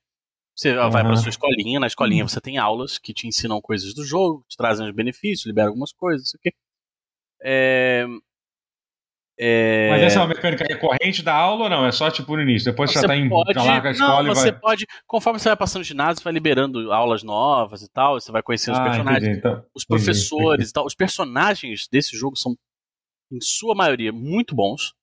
Você 0.60 0.77
uhum. 0.77 0.90
vai 0.90 1.03
para 1.06 1.15
sua 1.15 1.30
escolinha, 1.30 1.80
na 1.80 1.88
escolinha 1.88 2.27
você 2.27 2.41
tem 2.41 2.57
aulas 2.57 2.98
que 2.98 3.14
te 3.14 3.26
ensinam 3.26 3.61
coisas 3.61 3.94
do 3.94 4.03
jogo, 4.03 4.44
te 4.45 4.57
trazem 4.57 4.86
os 4.86 4.94
benefícios, 4.94 5.45
liberam 5.45 5.69
algumas 5.69 5.94
coisas, 5.94 6.27
isso 6.27 6.38
aqui. 6.38 6.53
É... 7.41 8.06
É... 9.40 9.90
Mas 9.90 10.02
essa 10.03 10.18
é 10.18 10.22
uma 10.22 10.27
mecânica 10.27 10.65
recorrente 10.65 11.23
da 11.23 11.34
aula 11.34 11.64
ou 11.64 11.69
não? 11.69 11.86
É 11.86 11.94
só 11.94 12.11
tipo 12.11 12.36
no 12.36 12.41
início? 12.41 12.73
Depois 12.73 12.91
você 12.91 12.99
já 12.99 13.07
tá 13.07 13.15
em 13.15 13.30
pode... 13.30 13.57
larga 13.57 13.88
a 13.88 13.91
escola 13.94 14.22
não, 14.22 14.36
você 14.36 14.52
vai... 14.52 14.60
pode, 14.60 14.86
conforme 15.07 15.40
você 15.40 15.48
vai 15.48 15.56
passando 15.56 15.86
ginásio, 15.86 16.22
vai 16.22 16.34
liberando 16.34 16.91
aulas 16.91 17.23
novas 17.23 17.81
e 17.81 17.90
tal, 17.90 18.19
você 18.19 18.30
vai 18.30 18.44
conhecendo 18.44 18.80
ah, 18.80 18.81
os 18.81 18.88
personagens, 18.90 19.38
então, 19.38 19.65
os 19.73 19.86
professores 19.86 20.56
entendi. 20.56 20.69
e 20.72 20.73
tal. 20.73 20.86
Os 20.86 20.94
personagens 20.94 21.88
desse 21.90 22.18
jogo 22.18 22.36
são, 22.36 22.53
em 23.31 23.40
sua 23.40 23.73
maioria, 23.73 24.11
muito 24.11 24.53
bons. 24.53 24.94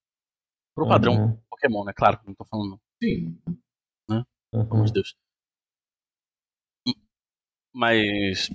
Pro 0.75 0.87
padrão 0.87 1.15
uhum. 1.15 1.39
Pokémon, 1.49 1.85
né? 1.87 1.95
Claro, 1.97 2.21
não 2.27 2.35
tô 2.35 2.45
falando. 2.45 2.79
Sim. 3.03 3.39
Né? 4.07 4.23
Uhum. 4.53 4.67
Pelo 4.67 4.75
amor 4.75 4.85
de 4.85 4.93
Deus. 4.93 5.17
Mas. 7.77 8.51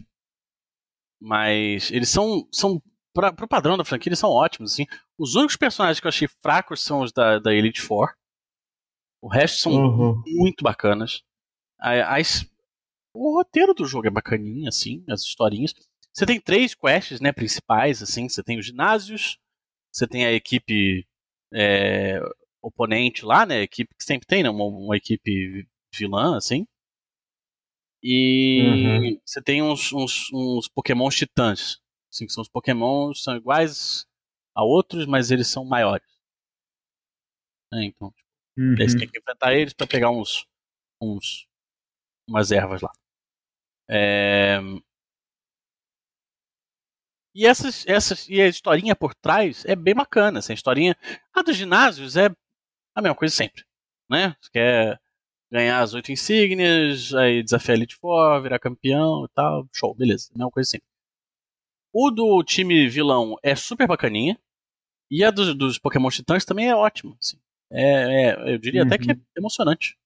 Mas 1.22 1.92
eles 1.92 2.10
são. 2.10 2.48
são 2.52 2.82
pra, 3.14 3.32
pro 3.32 3.48
padrão 3.48 3.78
da 3.78 3.86
franquia, 3.86 4.10
eles 4.10 4.18
são 4.18 4.32
ótimos. 4.32 4.74
Assim. 4.74 4.88
Os 5.16 5.36
únicos 5.36 5.56
personagens 5.56 6.00
que 6.00 6.08
eu 6.08 6.10
achei 6.10 6.28
fracos 6.28 6.82
são 6.82 7.02
os 7.02 7.12
da, 7.12 7.38
da 7.38 7.54
Elite 7.54 7.82
Four. 7.82 8.12
O 9.22 9.28
resto 9.28 9.60
são 9.60 9.74
uhum. 9.74 10.24
muito 10.26 10.64
bacanas. 10.64 11.22
As, 11.80 12.50
o 13.14 13.36
roteiro 13.36 13.76
do 13.76 13.86
jogo 13.86 14.08
é 14.08 14.10
bacaninha, 14.10 14.70
assim, 14.70 15.04
as 15.08 15.22
historinhas. 15.22 15.76
Você 16.12 16.26
tem 16.26 16.42
três 16.42 16.74
quests, 16.74 17.22
né, 17.22 17.32
principais, 17.32 18.02
assim. 18.02 18.28
Você 18.28 18.42
tem 18.42 18.58
os 18.58 18.66
ginásios, 18.66 19.38
você 19.94 20.08
tem 20.08 20.26
a 20.26 20.32
equipe 20.32 21.08
é, 21.54 22.20
oponente 22.60 23.24
lá, 23.24 23.46
né, 23.46 23.62
equipe 23.62 23.94
que 23.96 24.04
sempre 24.04 24.26
tem, 24.26 24.42
né, 24.42 24.50
uma, 24.50 24.66
uma 24.66 24.98
equipe 24.98 25.68
vilã, 25.94 26.36
assim. 26.36 26.66
E 28.04 28.62
uhum. 28.64 29.22
você 29.24 29.42
tem 29.42 29.62
uns, 29.62 29.94
uns, 29.94 30.32
uns 30.34 30.68
pokémons 30.68 31.16
titãs. 31.16 31.80
Assim, 32.12 32.26
que 32.26 32.34
são 32.34 32.42
os 32.42 32.50
pokémons 32.50 33.24
são 33.24 33.36
iguais 33.36 34.06
a 34.56 34.64
outros, 34.64 35.06
mas 35.06 35.32
eles 35.32 35.48
são 35.48 35.64
maiores. 35.64 36.08
É, 37.74 37.84
então, 37.84 38.12
tipo, 38.12 38.30
uhum. 38.58 38.76
você 38.76 38.98
tem 38.98 39.08
que 39.08 39.20
enfrentar 39.20 39.54
eles 39.54 39.74
para 39.74 39.88
pegar 39.88 40.10
uns, 40.10 40.46
uns 41.02 41.48
umas 42.28 42.52
ervas 42.52 42.82
lá. 42.82 42.92
É... 43.90 44.60
E 47.34 47.46
essas, 47.46 47.86
essas 47.88 48.28
e 48.28 48.42
a 48.42 48.48
historinha 48.48 48.96
por 48.96 49.16
trás 49.16 49.64
é 49.66 49.76
bem 49.76 49.96
bacana. 49.96 50.40
Essa 50.40 50.54
historinha, 50.54 50.98
a 51.34 51.42
dos 51.42 51.56
ginásios 51.56 52.18
é 52.18 52.30
a 52.94 53.02
mesma 53.02 53.16
coisa 53.16 53.34
sempre, 53.34 53.64
né? 54.10 54.36
Você 54.42 54.52
quer 54.52 55.02
ganhar 55.52 55.82
as 55.82 55.94
oito 55.94 56.12
insígnias, 56.12 57.14
aí 57.14 57.44
desafiar 57.44 57.78
Elite 57.78 57.96
Four, 57.98 58.42
virar 58.42 58.60
campeão 58.60 59.26
e 59.26 59.28
tal, 59.36 59.68
show, 59.74 59.94
beleza, 59.94 60.30
a 60.34 60.38
mesma 60.38 60.52
coisa 60.52 60.70
sempre. 60.70 60.88
O 61.94 62.10
do 62.10 62.42
time 62.44 62.88
vilão 62.88 63.36
é 63.44 63.54
super 63.56 63.86
bacaninha. 63.86 64.40
E 65.10 65.26
a 65.26 65.30
dos, 65.30 65.54
dos 65.54 65.78
Pokémon 65.78 66.10
Titãs 66.10 66.46
também 66.46 66.70
é 66.70 66.76
ótima. 66.76 67.18
Assim. 67.22 67.38
É, 67.70 68.30
é, 68.30 68.54
eu 68.54 68.58
diria 68.58 68.82
uhum. 68.82 68.88
até 68.88 68.98
que 68.98 69.12
é 69.12 69.14
uhum. 69.14 69.22
emocionante. 69.36 69.98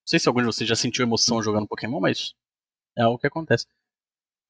Não 0.00 0.08
sei 0.08 0.18
se 0.18 0.26
algum 0.26 0.40
de 0.40 0.46
vocês 0.46 0.68
já 0.68 0.74
sentiu 0.74 1.04
emoção 1.04 1.40
jogando 1.40 1.68
Pokémon, 1.68 2.00
mas 2.00 2.34
é 2.98 3.02
algo 3.02 3.18
que 3.18 3.26
acontece. 3.28 3.66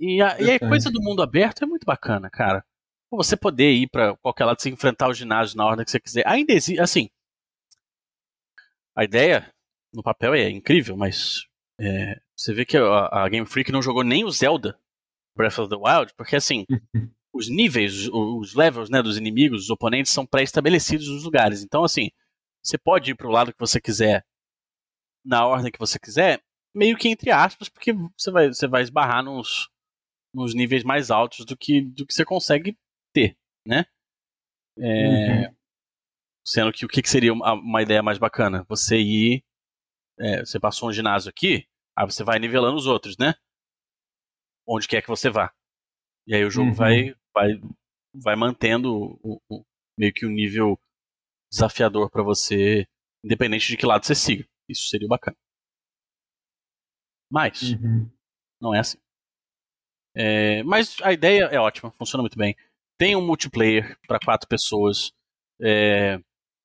E 0.00 0.22
a, 0.22 0.40
e 0.40 0.50
a 0.50 0.58
coisa 0.58 0.90
do 0.90 1.02
mundo 1.02 1.22
aberto 1.22 1.62
é 1.62 1.66
muito 1.66 1.84
bacana, 1.84 2.30
cara. 2.30 2.64
Você 3.10 3.36
poder 3.36 3.70
ir 3.72 3.90
para 3.90 4.16
qualquer 4.16 4.46
lado, 4.46 4.62
se 4.62 4.70
enfrentar 4.70 5.08
o 5.08 5.14
ginásio 5.14 5.58
na 5.58 5.66
ordem 5.66 5.84
que 5.84 5.90
você 5.90 6.00
quiser. 6.00 6.26
Ainda 6.26 6.54
existe, 6.54 6.80
assim. 6.80 7.10
A 8.96 9.04
ideia 9.04 9.52
no 9.92 10.02
papel 10.02 10.34
é 10.34 10.48
incrível, 10.48 10.96
mas 10.96 11.46
é, 11.80 12.20
você 12.36 12.52
vê 12.52 12.64
que 12.64 12.76
a, 12.76 13.24
a 13.24 13.28
Game 13.28 13.46
Freak 13.46 13.72
não 13.72 13.82
jogou 13.82 14.02
nem 14.02 14.24
o 14.24 14.30
Zelda 14.30 14.78
Breath 15.36 15.58
of 15.58 15.68
the 15.68 15.76
Wild, 15.76 16.12
porque 16.16 16.36
assim, 16.36 16.64
os 17.32 17.48
níveis, 17.48 18.08
os 18.08 18.54
levels 18.54 18.90
né, 18.90 19.02
dos 19.02 19.16
inimigos, 19.16 19.64
os 19.64 19.70
oponentes 19.70 20.12
são 20.12 20.26
pré-estabelecidos 20.26 21.08
nos 21.08 21.24
lugares. 21.24 21.62
Então, 21.62 21.82
assim, 21.84 22.10
você 22.62 22.76
pode 22.76 23.10
ir 23.10 23.14
para 23.14 23.26
o 23.26 23.30
lado 23.30 23.52
que 23.52 23.58
você 23.58 23.80
quiser, 23.80 24.24
na 25.24 25.46
ordem 25.46 25.72
que 25.72 25.78
você 25.78 25.98
quiser, 25.98 26.42
meio 26.74 26.96
que 26.96 27.08
entre 27.08 27.30
aspas, 27.30 27.68
porque 27.68 27.92
você 28.16 28.30
vai, 28.30 28.48
você 28.48 28.66
vai 28.66 28.82
esbarrar 28.82 29.24
nos, 29.24 29.68
nos 30.34 30.54
níveis 30.54 30.84
mais 30.84 31.10
altos 31.10 31.44
do 31.44 31.56
que, 31.56 31.80
do 31.80 32.06
que 32.06 32.12
você 32.12 32.24
consegue 32.24 32.76
ter, 33.12 33.36
né? 33.66 33.84
É, 34.78 35.48
uhum. 35.48 35.54
Sendo 36.44 36.72
que 36.72 36.84
o 36.84 36.88
que, 36.88 37.02
que 37.02 37.08
seria 37.08 37.32
uma, 37.32 37.54
uma, 37.54 37.82
ideia 37.82 38.02
mais 38.02 38.18
bacana? 38.18 38.64
Você 38.68 38.98
ir. 38.98 39.44
É, 40.18 40.40
você 40.40 40.60
passou 40.60 40.88
um 40.88 40.92
ginásio 40.92 41.30
aqui, 41.30 41.66
aí 41.96 42.04
você 42.04 42.22
vai 42.22 42.38
nivelando 42.38 42.76
os 42.76 42.86
outros, 42.86 43.16
né? 43.18 43.34
onde 44.66 44.88
quer 44.88 45.02
que 45.02 45.08
você 45.08 45.30
vá. 45.30 45.52
E 46.26 46.34
aí 46.34 46.44
o 46.44 46.50
jogo 46.50 46.68
uhum. 46.68 46.74
vai, 46.74 47.14
vai, 47.34 47.60
vai 48.14 48.36
mantendo 48.36 49.18
o, 49.22 49.40
o, 49.48 49.64
meio 49.98 50.12
que 50.12 50.24
o 50.24 50.28
um 50.28 50.32
nível 50.32 50.78
desafiador 51.50 52.10
para 52.10 52.22
você, 52.22 52.86
independente 53.24 53.66
de 53.68 53.76
que 53.76 53.86
lado 53.86 54.06
você 54.06 54.14
siga. 54.14 54.46
Isso 54.68 54.88
seria 54.88 55.08
bacana. 55.08 55.36
Mas, 57.30 57.72
uhum. 57.72 58.10
não 58.60 58.74
é 58.74 58.80
assim. 58.80 58.98
É, 60.14 60.62
mas 60.64 60.96
a 61.02 61.12
ideia 61.12 61.44
é 61.44 61.58
ótima, 61.58 61.90
funciona 61.92 62.22
muito 62.22 62.36
bem. 62.36 62.54
Tem 62.98 63.16
um 63.16 63.26
multiplayer 63.26 63.98
para 64.06 64.20
quatro 64.20 64.46
pessoas. 64.46 65.12
É... 65.60 66.18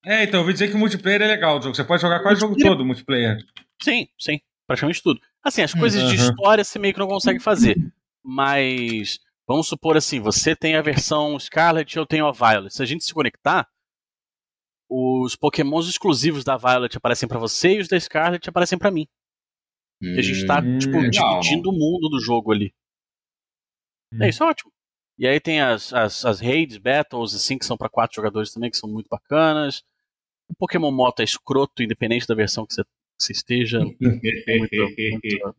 é, 0.05 0.23
então 0.23 0.35
eu 0.35 0.41
ouvi 0.41 0.53
dizer 0.53 0.69
que 0.69 0.75
o 0.75 0.77
multiplayer 0.77 1.21
é 1.21 1.27
legal, 1.27 1.61
jogo. 1.61 1.75
Você 1.75 1.83
pode 1.83 2.01
jogar 2.01 2.21
quase 2.21 2.37
o 2.37 2.39
jogo 2.41 2.55
todo, 2.57 2.85
multiplayer. 2.85 3.37
Sim, 3.81 4.07
sim, 4.17 4.39
praticamente 4.65 5.01
tudo. 5.03 5.19
Assim, 5.43 5.61
as 5.61 5.73
coisas 5.73 6.01
uhum. 6.03 6.09
de 6.09 6.15
história 6.15 6.63
você 6.63 6.79
meio 6.79 6.93
que 6.93 6.99
não 6.99 7.07
consegue 7.07 7.39
fazer. 7.39 7.75
Mas 8.23 9.19
vamos 9.47 9.67
supor 9.67 9.95
assim, 9.95 10.19
você 10.19 10.55
tem 10.55 10.75
a 10.75 10.81
versão 10.81 11.39
Scarlet 11.39 11.93
e 11.93 11.99
eu 11.99 12.05
tenho 12.05 12.27
a 12.27 12.31
Violet. 12.31 12.73
Se 12.73 12.83
a 12.83 12.85
gente 12.85 13.03
se 13.03 13.13
conectar, 13.13 13.67
os 14.89 15.35
pokémons 15.35 15.87
exclusivos 15.87 16.43
da 16.43 16.57
Violet 16.57 16.95
aparecem 16.95 17.27
para 17.27 17.39
você 17.39 17.75
e 17.75 17.79
os 17.79 17.87
da 17.87 17.99
Scarlet 17.99 18.47
aparecem 18.49 18.77
para 18.77 18.91
mim. 18.91 19.07
Hum, 20.01 20.15
a 20.17 20.21
gente 20.21 20.45
tá, 20.45 20.59
hum, 20.59 20.77
tipo, 20.77 20.97
legal. 20.97 21.39
dividindo 21.39 21.69
o 21.69 21.73
mundo 21.73 22.09
do 22.09 22.19
jogo 22.19 22.51
ali. 22.51 22.73
Hum. 24.13 24.23
É, 24.23 24.29
isso 24.29 24.43
é 24.43 24.47
ótimo. 24.47 24.71
E 25.17 25.27
aí 25.27 25.39
tem 25.39 25.61
as, 25.61 25.93
as, 25.93 26.25
as 26.25 26.39
raids, 26.39 26.77
battles, 26.77 27.33
assim, 27.33 27.57
que 27.57 27.65
são 27.65 27.77
para 27.77 27.89
quatro 27.89 28.15
jogadores 28.15 28.51
também, 28.51 28.69
que 28.69 28.77
são 28.77 28.89
muito 28.89 29.07
bacanas. 29.09 29.83
O 30.47 30.55
Pokémon 30.55 30.91
Moto 30.91 31.21
é 31.21 31.23
escroto, 31.23 31.83
independente 31.83 32.27
da 32.27 32.35
versão 32.35 32.65
que 32.65 32.73
você 32.73 32.83
você 33.19 33.31
esteja 33.31 33.79
muito, 33.99 33.99
muito, 34.01 35.55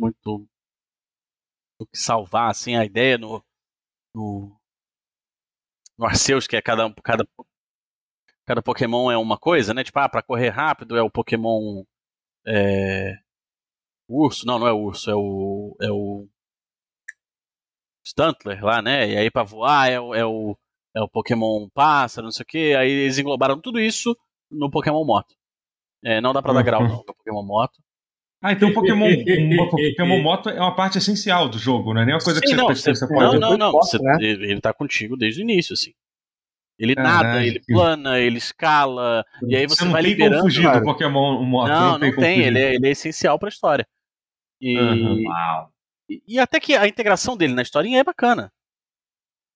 muito 0.00 0.48
do 1.78 1.86
que 1.86 1.98
salvar, 1.98 2.50
assim, 2.50 2.74
a 2.76 2.84
ideia 2.84 3.18
no, 3.18 3.44
no, 4.14 4.58
no 5.98 6.06
Arceus, 6.06 6.46
que 6.46 6.56
é 6.56 6.62
cada, 6.62 6.90
cada, 7.04 7.28
cada 8.46 8.62
Pokémon 8.62 9.10
é 9.10 9.18
uma 9.18 9.38
coisa, 9.38 9.74
né? 9.74 9.84
Tipo, 9.84 9.98
ah, 9.98 10.08
pra 10.08 10.22
correr 10.22 10.48
rápido 10.48 10.96
é 10.96 11.02
o 11.02 11.10
Pokémon 11.10 11.84
é, 12.46 13.18
urso, 14.08 14.46
não, 14.46 14.58
não 14.58 14.66
é 14.66 14.72
o 14.72 14.78
urso, 14.78 15.10
é 15.10 15.14
o, 15.14 15.76
é 15.82 15.90
o 15.90 16.26
Stuntler 18.06 18.64
lá, 18.64 18.80
né? 18.80 19.10
E 19.10 19.16
aí 19.16 19.30
pra 19.30 19.42
voar 19.42 19.90
é 19.90 20.00
o, 20.00 20.14
é 20.14 20.24
o, 20.24 20.56
é 20.94 21.02
o 21.02 21.08
Pokémon 21.08 21.68
pássaro, 21.74 22.26
não 22.26 22.32
sei 22.32 22.44
o 22.44 22.46
que, 22.46 22.74
aí 22.74 22.88
eles 22.88 23.18
englobaram 23.18 23.60
tudo 23.60 23.80
isso 23.80 24.16
no 24.50 24.70
Pokémon 24.70 25.04
Moto. 25.04 25.34
É, 26.04 26.20
não 26.20 26.32
dá 26.32 26.40
pra 26.40 26.52
dar 26.52 26.62
grau 26.62 26.82
não, 26.82 26.96
no 26.98 27.04
Pokémon 27.04 27.42
Moto. 27.42 27.82
Ah, 28.40 28.52
então 28.52 28.68
o 28.68 28.74
Pokémon, 28.74 29.08
Pokémon 29.70 30.22
Moto 30.22 30.48
é 30.50 30.60
uma 30.60 30.76
parte 30.76 30.98
essencial 30.98 31.48
do 31.48 31.58
jogo, 31.58 31.92
não 31.92 32.02
é 32.02 32.06
nem 32.06 32.14
uma 32.14 32.20
coisa 32.20 32.38
Sim, 32.38 32.46
que 32.46 32.50
você, 32.50 32.56
não, 32.56 32.68
você, 32.68 32.94
você 32.94 33.08
pode... 33.08 33.40
Não, 33.40 33.50
não, 33.50 33.58
não. 33.58 33.72
Você, 33.72 33.98
né? 33.98 34.16
Ele 34.20 34.60
tá 34.60 34.72
contigo 34.72 35.16
desde 35.16 35.40
o 35.40 35.42
início, 35.42 35.72
assim. 35.72 35.92
Ele 36.78 36.94
nada, 36.94 37.44
ele 37.44 37.60
plana, 37.66 38.20
ele 38.20 38.36
escala, 38.36 39.24
e 39.48 39.56
aí 39.56 39.66
você, 39.66 39.82
você 39.84 39.90
vai 39.90 40.02
tem 40.02 40.10
liberando... 40.12 40.42
fugir 40.42 40.62
cara. 40.62 40.80
do 40.80 40.84
Pokémon 40.84 41.42
Moto. 41.42 41.68
Não, 41.68 41.92
não 41.92 42.00
tem, 42.00 42.10
não 42.10 42.18
tem 42.18 42.40
ele, 42.40 42.58
é, 42.58 42.74
ele 42.74 42.86
é 42.86 42.90
essencial 42.90 43.38
pra 43.38 43.48
história. 43.48 43.86
E, 44.60 44.78
uhum. 44.78 45.24
E, 46.08 46.22
e, 46.26 46.38
até 46.38 46.60
que 46.60 46.74
a 46.74 46.86
integração 46.86 47.36
dele 47.36 47.54
na 47.54 47.62
historinha 47.62 48.00
é 48.00 48.04
bacana. 48.04 48.52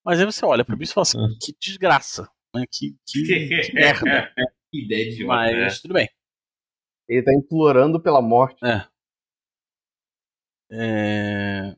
Mas 0.04 0.18
aí 0.18 0.26
você 0.26 0.44
olha 0.44 0.64
pro 0.64 0.76
bicho 0.76 0.92
e 0.92 0.94
fala 0.94 1.02
assim, 1.02 1.18
uhum. 1.18 1.36
que 1.40 1.54
desgraça, 1.60 2.28
né? 2.54 2.64
que, 2.70 2.96
que, 3.06 3.22
que 3.66 3.72
merda. 3.74 4.32
que 4.70 4.84
ideia 4.84 5.10
de 5.10 5.24
Mas 5.24 5.56
né? 5.56 5.68
tudo 5.82 5.94
bem. 5.94 6.08
Ele 7.08 7.22
tá 7.22 7.32
implorando 7.34 8.00
pela 8.00 8.22
morte. 8.22 8.64
É. 8.64 8.86
É... 10.72 11.76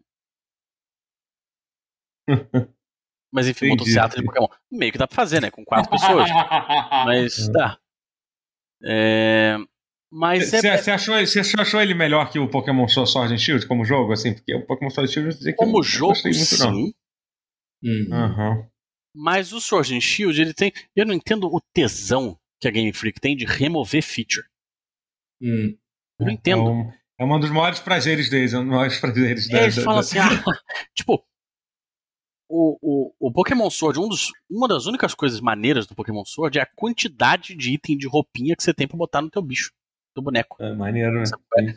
Mas 3.33 3.49
enfim, 3.49 3.71
motocicleta 3.71 4.17
de 4.17 4.25
Pokémon. 4.25 4.49
Meio 4.71 4.93
que 4.93 4.99
dá 4.99 5.09
pra 5.09 5.17
fazer, 5.17 5.41
né? 5.41 5.51
Com 5.51 5.65
quatro 5.65 5.91
pessoas. 5.91 6.29
Mas 7.07 7.49
dá. 7.49 7.79
É... 8.85 9.57
Mas 10.15 10.51
Você 10.51 10.69
é... 10.69 10.93
achou, 10.93 11.15
achou 11.59 11.81
ele 11.81 11.95
melhor 11.95 12.31
que 12.31 12.39
o 12.39 12.47
Pokémon 12.47 12.87
Sword 12.87 13.33
and 13.33 13.39
Shield 13.39 13.67
como 13.67 13.83
jogo? 13.83 14.13
Assim, 14.13 14.35
porque 14.35 14.55
o 14.55 14.67
Pokémon 14.67 14.91
Sword 14.91 15.11
and 15.11 15.13
Shield 15.13 15.39
dizer 15.39 15.53
que 15.53 15.57
como 15.57 15.79
eu 15.79 15.83
jogo, 15.83 16.13
muito, 16.23 16.35
sim. 16.35 16.93
Uhum. 17.83 18.67
Mas 19.15 19.55
o 19.55 19.61
Sword 19.61 19.97
and 19.97 20.01
Shield, 20.01 20.39
ele 20.39 20.53
tem. 20.53 20.71
Eu 20.95 21.07
não 21.07 21.15
entendo 21.15 21.47
o 21.47 21.61
tesão 21.73 22.39
que 22.61 22.69
a 22.69 22.71
Game 22.71 22.93
Freak 22.93 23.21
tem 23.21 23.35
de 23.35 23.47
remover 23.47 24.03
feature. 24.03 24.47
Hum. 25.41 25.77
Eu 26.21 26.27
não 26.27 26.33
entendo. 26.33 26.61
É 26.61 26.71
um, 26.71 26.93
é 27.19 27.25
um 27.25 27.41
dos 27.41 27.51
maiores 27.51 27.81
prazeres 27.81 28.29
deles, 28.29 28.53
é 28.53 28.59
um 28.59 28.65
dos 28.65 28.71
maiores 28.71 29.01
prazeres 29.01 29.51
é, 29.51 29.63
Eles 29.63 29.77
da, 29.77 29.83
falam 29.83 30.01
da... 30.01 30.07
assim, 30.07 30.19
ah, 30.19 30.29
tipo, 30.95 31.25
o, 32.51 32.79
o, 32.83 33.15
o 33.19 33.33
Pokémon 33.33 33.71
Sword, 33.71 33.99
um 33.99 34.09
dos, 34.09 34.31
uma 34.51 34.69
das 34.69 34.85
únicas 34.85 35.15
coisas 35.15 35.41
maneiras 35.41 35.87
do 35.87 35.95
Pokémon 35.95 36.25
Sword 36.25 36.59
é 36.59 36.63
a 36.63 36.71
quantidade 36.77 37.55
de 37.55 37.73
item 37.73 37.97
de 37.97 38.07
roupinha 38.07 38.55
que 38.55 38.63
você 38.63 38.75
tem 38.75 38.87
pra 38.87 38.99
botar 38.99 39.23
no 39.23 39.31
teu 39.31 39.41
bicho, 39.41 39.73
no 40.17 40.23
boneco. 40.23 40.57
É 40.61 40.73
maneiro, 40.75 41.13
né? 41.13 41.25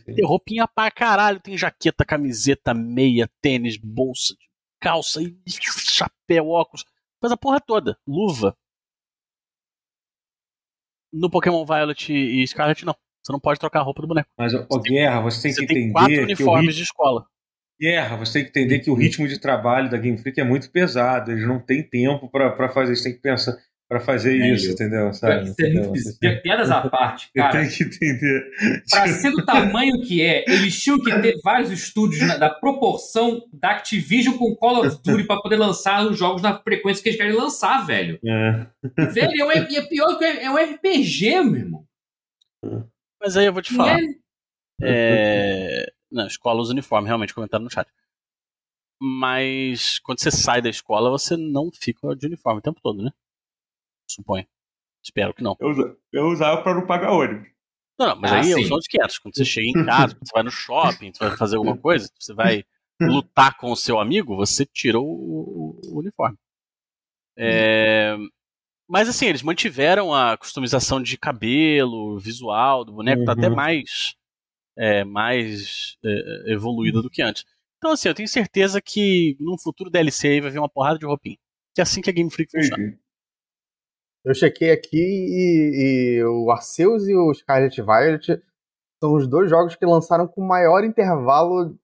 Tem 0.06 0.26
roupinha 0.26 0.68
pra 0.68 0.92
caralho, 0.92 1.40
tem 1.40 1.58
jaqueta, 1.58 2.06
camiseta, 2.06 2.74
meia, 2.74 3.30
tênis, 3.42 3.78
bolsa, 3.78 4.36
calça, 4.80 5.22
chapéu, 5.48 6.50
óculos, 6.50 6.86
faz 7.22 7.32
a 7.32 7.38
porra 7.38 7.60
toda, 7.60 7.98
luva. 8.08 8.56
No 11.12 11.30
Pokémon 11.30 11.66
Violet 11.66 12.12
e 12.12 12.46
Scarlet, 12.46 12.86
não. 12.86 12.96
Você 13.24 13.32
não 13.32 13.40
pode 13.40 13.60
trocar 13.60 13.80
a 13.80 13.84
roupa 13.84 14.02
do 14.02 14.08
boneco. 14.08 14.30
Mas, 14.38 14.54
ó, 14.54 14.68
Guerra, 14.80 15.22
você 15.22 15.42
tem 15.42 15.54
você 15.54 15.62
que 15.62 15.68
tem 15.68 15.78
entender. 15.78 15.94
quatro 15.94 16.24
uniformes 16.24 16.68
ritmo... 16.68 16.78
de 16.78 16.84
escola. 16.84 17.26
Guerra, 17.80 18.18
você 18.18 18.34
tem 18.34 18.44
que 18.44 18.50
entender 18.50 18.80
que 18.80 18.92
o 18.92 18.94
ritmo 18.94 19.28
de 19.28 19.40
trabalho 19.40 19.90
da 19.90 19.98
Game 19.98 20.18
Freak 20.18 20.40
é 20.40 20.44
muito 20.44 20.70
pesado. 20.70 21.32
Eles 21.32 21.48
não 21.48 21.60
têm 21.60 21.82
tempo 21.82 22.30
para 22.30 22.70
fazer 22.70 22.94
isso. 22.94 23.04
Tem 23.04 23.14
que 23.14 23.22
pensar 23.22 23.58
para 23.88 24.00
fazer 24.00 24.40
é, 24.42 24.54
isso, 24.54 24.70
eu, 24.70 24.74
entendeu? 24.74 25.14
Sabe? 25.14 25.54
Piadas 26.42 26.72
à 26.72 26.90
parte, 26.90 27.30
cara. 27.34 27.52
Tem 27.52 27.70
que 27.70 27.84
entender. 27.84 28.50
Para 28.90 29.08
ser 29.08 29.32
do 29.32 29.46
tamanho 29.46 30.02
que 30.02 30.24
é, 30.24 30.44
eles 30.48 30.82
tinham 30.82 31.00
que 31.00 31.22
ter 31.22 31.40
vários 31.44 31.70
estúdios 31.72 32.28
na, 32.28 32.38
da 32.38 32.50
proporção 32.50 33.44
da 33.54 33.72
Activision 33.72 34.38
com 34.38 34.56
Call 34.56 34.86
of 34.86 34.98
Duty 35.04 35.26
para 35.26 35.40
poder 35.40 35.58
lançar 35.58 36.06
os 36.06 36.18
jogos 36.18 36.42
na 36.42 36.58
frequência 36.58 37.04
que 37.04 37.10
eles 37.10 37.18
querem 37.18 37.36
lançar, 37.36 37.86
velho. 37.86 38.20
É. 38.26 38.68
Velho, 39.12 39.52
é, 39.52 39.76
é 39.76 39.82
pior 39.84 40.18
que 40.18 40.26
é, 40.26 40.46
é 40.46 40.50
um 40.50 40.58
RPG, 40.58 41.42
meu 41.44 41.56
irmão. 41.56 41.86
É. 42.64 42.84
Mas 43.22 43.38
aí 43.38 43.46
eu 43.46 43.54
vou 43.54 43.62
te 43.62 43.74
falar. 43.74 44.00
É... 44.82 45.92
Não, 46.12 46.26
escola 46.26 46.60
usa 46.60 46.74
uniforme, 46.74 47.08
realmente, 47.08 47.34
comentaram 47.34 47.64
no 47.64 47.72
chat. 47.72 47.88
Mas 49.00 50.00
quando 50.00 50.22
você 50.22 50.32
sai 50.32 50.62
da 50.62 50.70
escola, 50.70 51.10
você 51.10 51.38
não 51.38 51.70
fica 51.72 52.16
de 52.16 52.26
uniforme 52.26 52.60
o 52.60 52.64
tempo 52.64 52.80
todo, 52.82 53.04
né? 53.04 53.12
Suponho. 54.08 54.46
Espero 55.04 55.34
que 55.34 55.44
não. 55.44 55.56
Eu, 55.60 55.98
eu 56.12 56.26
usava 56.28 56.62
pra 56.62 56.74
não 56.74 56.86
pagar 56.86 57.12
ônibus. 57.12 57.48
Não, 57.98 58.08
não 58.08 58.16
mas 58.20 58.32
ah, 58.32 58.38
aí 58.38 58.44
sim. 58.46 58.66
são 58.66 58.78
os 58.78 58.88
500. 58.88 59.20
Quando 59.20 59.36
você 59.36 59.46
chega 59.46 59.68
em 59.68 59.86
casa, 59.86 60.16
quando 60.16 60.28
você 60.28 60.34
vai 60.34 60.44
no 60.44 60.52
shopping, 60.52 61.14
você 61.14 61.28
vai 61.28 61.38
fazer 61.38 61.56
alguma 61.58 61.78
coisa, 61.78 62.10
você 62.20 62.34
vai 62.34 62.64
lutar 63.02 63.58
com 63.58 63.72
o 63.72 63.76
seu 63.76 64.00
amigo, 64.00 64.36
você 64.36 64.66
tira 64.66 65.00
o, 65.00 65.80
o 65.86 66.00
uniforme. 66.00 66.38
É, 67.38 68.16
mas 68.88 69.10
assim, 69.10 69.26
eles 69.26 69.42
mantiveram 69.42 70.14
a 70.14 70.38
customização 70.38 71.02
de 71.02 71.18
cabelo, 71.18 72.20
visual 72.20 72.86
do 72.86 72.94
boneco, 72.94 73.20
uhum. 73.20 73.26
tá 73.26 73.34
até 73.34 73.50
uhum. 73.50 73.56
mais, 73.56 74.16
é, 74.78 75.04
mais 75.04 75.98
é, 76.04 76.54
evoluída 76.54 77.02
do 77.02 77.10
que 77.10 77.22
antes. 77.22 77.46
Então, 77.78 77.92
assim, 77.92 78.08
eu 78.08 78.16
tenho 78.16 78.28
certeza 78.28 78.82
que 78.82 79.36
num 79.40 79.58
futuro 79.58 79.90
DLC 79.90 80.28
aí 80.28 80.42
vai 80.42 80.52
vir 80.52 80.60
uma 80.60 80.70
porrada 80.70 80.98
de 80.98 81.06
roupinha. 81.06 81.38
Que 81.74 81.82
é 81.82 81.84
assim 81.84 82.02
que 82.02 82.10
a 82.10 82.14
Game 82.14 82.32
Freak 82.32 82.52
funciona. 82.52 82.98
Eu 84.26 84.34
chequei 84.34 84.72
aqui 84.72 84.98
e, 84.98 86.18
e, 86.18 86.24
o 86.26 86.50
Arceus 86.50 87.08
e 87.08 87.16
o 87.16 87.32
Scarlet 87.32 87.80
Violet 87.80 88.42
são 89.00 89.14
os 89.14 89.28
dois 89.28 89.48
jogos 89.50 89.76
que 89.76 89.86
lançaram 89.86 90.28
com 90.28 90.42
maior 90.42 90.84
intervalo 90.84 91.78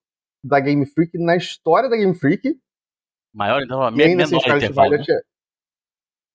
da 0.44 0.60
Game 0.60 0.84
Freak 0.88 1.18
na 1.20 1.36
história 1.36 1.88
da 1.88 1.96
Game 1.96 2.16
Freak. 2.16 2.60
Maior 3.32 3.62
intervalo? 3.62 3.96
E 3.96 4.04
ainda 4.04 4.24
assim, 4.24 4.40
Scarlet 4.40 4.66
intervalo, 4.66 4.90
Violet 4.90 5.12
né? 5.12 5.22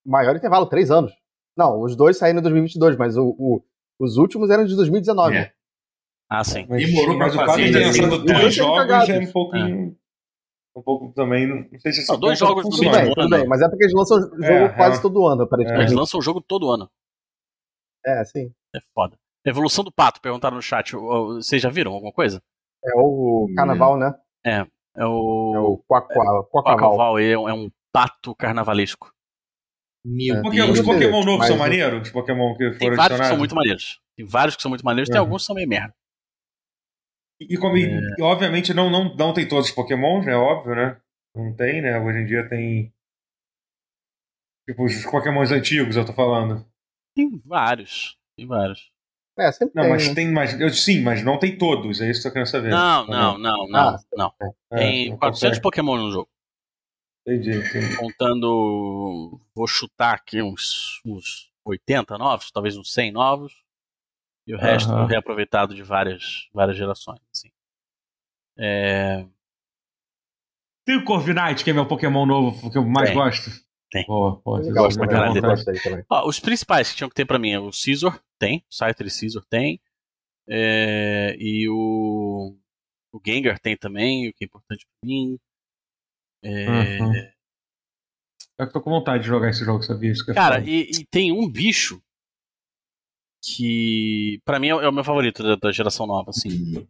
maior 0.05 0.35
intervalo, 0.37 0.65
três 0.67 0.89
anos. 0.89 1.11
Não, 1.57 1.81
os 1.81 1.93
dois 1.93 2.17
saíram 2.17 2.39
em 2.39 2.43
2022, 2.43 2.95
mas 2.95 3.17
o, 3.17 3.35
o, 3.37 3.61
os 3.99 4.15
últimos 4.15 4.49
eram 4.49 4.63
de 4.63 4.75
2019. 4.77 5.35
É. 5.35 5.51
Ah, 6.29 6.43
sim. 6.43 6.65
Mas, 6.69 6.85
Demorou 6.85 7.17
pra 7.17 7.29
fazer. 7.29 7.37
Mas 7.37 7.47
o 7.47 7.51
fato 7.51 7.61
de 7.61 7.71
ter 7.73 7.85
lançado 7.85 8.23
dois 8.23 8.53
jogos 8.53 9.09
é 9.09 9.19
um 9.19 9.31
pouquinho... 9.31 9.91
É 9.91 9.96
um 10.77 10.81
pouco 10.83 11.11
também. 11.13 11.47
Não 11.47 11.79
sei 11.79 11.91
se 11.91 12.07
não, 12.07 12.19
dois 12.19 12.37
jogos 12.37 12.63
tudo 12.63 12.91
bem, 12.91 13.13
tudo 13.13 13.29
bem, 13.29 13.47
mas 13.47 13.61
é 13.61 13.67
porque 13.67 13.83
eles 13.83 13.93
lançam 13.93 14.17
o 14.17 14.21
jogo 14.21 14.43
é, 14.43 14.69
quase 14.69 14.99
é. 14.99 15.01
todo 15.01 15.27
ano, 15.27 15.43
aparentemente. 15.43 15.83
Eles 15.83 15.93
lançam 15.93 16.19
o 16.19 16.23
jogo 16.23 16.41
todo 16.41 16.69
ano. 16.69 16.89
É, 18.05 18.23
sim. 18.23 18.51
É 18.75 18.79
foda. 18.93 19.17
Evolução 19.45 19.83
do 19.83 19.91
pato, 19.91 20.21
perguntaram 20.21 20.55
no 20.55 20.61
chat. 20.61 20.95
Vocês 20.95 21.61
já 21.61 21.69
viram 21.69 21.93
alguma 21.93 22.11
coisa? 22.11 22.41
É 22.85 22.91
o 22.95 23.47
carnaval, 23.55 23.97
né? 23.97 24.13
É. 24.45 24.65
É 24.95 25.05
o. 25.05 25.53
É 25.55 25.59
o 25.59 25.77
Quacaval. 25.87 27.19
É, 27.19 27.37
um, 27.37 27.49
é 27.49 27.53
um 27.53 27.69
pato 27.91 28.35
carnavalesco. 28.35 29.11
Meu 30.05 30.35
é. 30.35 30.71
Os 30.71 30.81
Pokémon 30.81 31.23
novos 31.23 31.47
são 31.47 31.57
maneiros? 31.57 32.07
Os 32.07 32.11
Pokémon 32.11 32.55
que 32.55 32.65
foram 32.65 32.77
Tem 32.77 32.91
vários 32.91 33.19
que 33.19 33.25
são 33.25 33.37
muito 33.37 33.55
maneiros. 33.55 34.01
Tem 34.15 34.25
vários 34.25 34.55
que 34.55 34.61
são 34.61 34.69
muito 34.69 34.85
maneiros, 34.85 35.09
tem 35.09 35.19
alguns 35.19 35.41
que 35.41 35.47
são 35.47 35.55
meio 35.55 35.67
merda. 35.67 35.93
E, 37.39 37.57
como, 37.57 37.77
é. 37.77 37.81
e, 37.81 38.21
obviamente 38.21 38.73
não, 38.73 38.89
não, 38.89 39.15
não 39.15 39.33
tem 39.33 39.47
todos 39.47 39.69
os 39.69 39.75
Pokémon, 39.75 40.23
é 40.23 40.35
óbvio, 40.35 40.75
né? 40.75 40.99
Não 41.35 41.53
tem, 41.53 41.81
né? 41.81 41.99
Hoje 41.99 42.19
em 42.19 42.25
dia 42.25 42.49
tem. 42.49 42.91
Tipo, 44.67 44.85
os 44.85 45.05
Pokémons 45.05 45.51
antigos, 45.51 45.95
eu 45.95 46.05
tô 46.05 46.13
falando. 46.13 46.65
Tem 47.15 47.29
vários. 47.45 48.17
Tem 48.35 48.47
vários. 48.47 48.91
É, 49.37 49.51
sempre 49.51 49.75
não, 49.75 49.83
tem. 49.83 49.91
mas 49.91 50.07
né? 50.07 50.15
tem 50.15 50.31
mais. 50.31 50.59
Eu, 50.59 50.69
sim, 50.71 51.01
mas 51.01 51.23
não 51.23 51.37
tem 51.37 51.55
todos, 51.57 52.01
é 52.01 52.09
isso 52.09 52.21
que 52.21 52.27
eu 52.27 52.33
quero 52.33 52.47
saber. 52.47 52.69
Não, 52.69 53.05
não, 53.05 53.37
não, 53.37 53.67
não. 53.67 53.79
Ah, 53.79 53.99
não. 54.15 54.33
É, 54.71 54.77
tem 54.77 55.17
400 55.17 55.19
consegue. 55.19 55.61
Pokémon 55.61 55.97
no 55.97 56.11
jogo. 56.11 56.29
Entendi, 57.25 57.57
entendi. 57.57 57.97
Contando. 57.97 59.39
Vou 59.53 59.67
chutar 59.67 60.15
aqui 60.15 60.41
uns, 60.41 61.01
uns 61.05 61.51
80 61.63 62.17
novos, 62.17 62.49
talvez 62.51 62.75
uns 62.77 62.91
100 62.91 63.11
novos. 63.11 63.66
E 64.47 64.55
o 64.55 64.57
resto 64.57 64.89
uhum. 64.89 65.05
reaproveitado 65.05 65.75
de 65.75 65.83
várias, 65.83 66.47
várias 66.53 66.77
gerações. 66.77 67.19
Assim. 67.35 67.51
É... 68.57 69.25
Tem 70.85 70.95
o 70.95 71.03
Corviknight, 71.03 71.65
que 71.65 71.69
é 71.69 71.73
meu 71.73 71.85
Pokémon 71.85 72.25
novo 72.25 72.71
que 72.71 72.77
eu 72.77 72.85
mais 72.85 73.09
tem, 73.09 73.17
gosto. 73.17 73.51
Tem. 73.91 74.05
Pô, 74.05 74.37
pô, 74.37 74.59
eu 74.59 74.73
gosto 74.73 74.97
pra 74.97 75.07
caralho 75.07 75.33
dele. 75.33 76.05
Ó, 76.09 76.27
os 76.27 76.39
principais 76.39 76.89
que 76.89 76.95
tinham 76.95 77.09
que 77.09 77.15
ter 77.15 77.25
pra 77.25 77.37
mim 77.37 77.51
é 77.51 77.59
o 77.59 77.73
Scizor, 77.73 78.17
tem. 78.39 78.63
O 78.69 78.73
Scyther 78.73 79.05
e 79.05 79.09
Scizor 79.09 79.43
tem. 79.49 79.81
É... 80.47 81.35
E 81.37 81.67
o. 81.67 82.55
O 83.11 83.21
Gengar 83.25 83.59
tem 83.59 83.75
também, 83.75 84.29
o 84.29 84.33
que 84.33 84.45
é 84.45 84.47
importante 84.47 84.85
pra 84.85 85.07
mim. 85.07 85.37
É... 86.41 87.01
Uhum. 87.01 87.13
Eu 88.59 88.71
tô 88.71 88.81
com 88.81 88.89
vontade 88.89 89.23
de 89.23 89.29
jogar 89.29 89.49
esse 89.49 89.63
jogo, 89.65 89.83
sabia? 89.83 90.11
Isso 90.11 90.25
que 90.25 90.33
Cara, 90.33 90.59
e, 90.61 90.89
e, 90.89 91.05
tem 91.05 91.31
um 91.31 91.49
bicho 91.49 92.01
que 93.41 94.41
para 94.43 94.59
mim 94.59 94.67
é, 94.67 94.71
é 94.71 94.89
o 94.89 94.93
meu 94.93 95.03
favorito 95.03 95.43
da, 95.43 95.55
da, 95.55 95.71
geração 95.71 96.05
nova, 96.07 96.31
assim. 96.31 96.49
Uhum. 96.49 96.87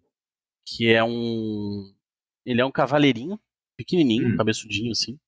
Que 0.65 0.91
é 0.91 1.03
um. 1.03 1.94
Ele 2.45 2.61
é 2.61 2.65
um 2.65 2.72
cavaleirinho, 2.72 3.40
pequenininho, 3.78 4.30
uhum. 4.30 4.38
cabeçudinho, 4.38 4.91
assim. 4.91 5.19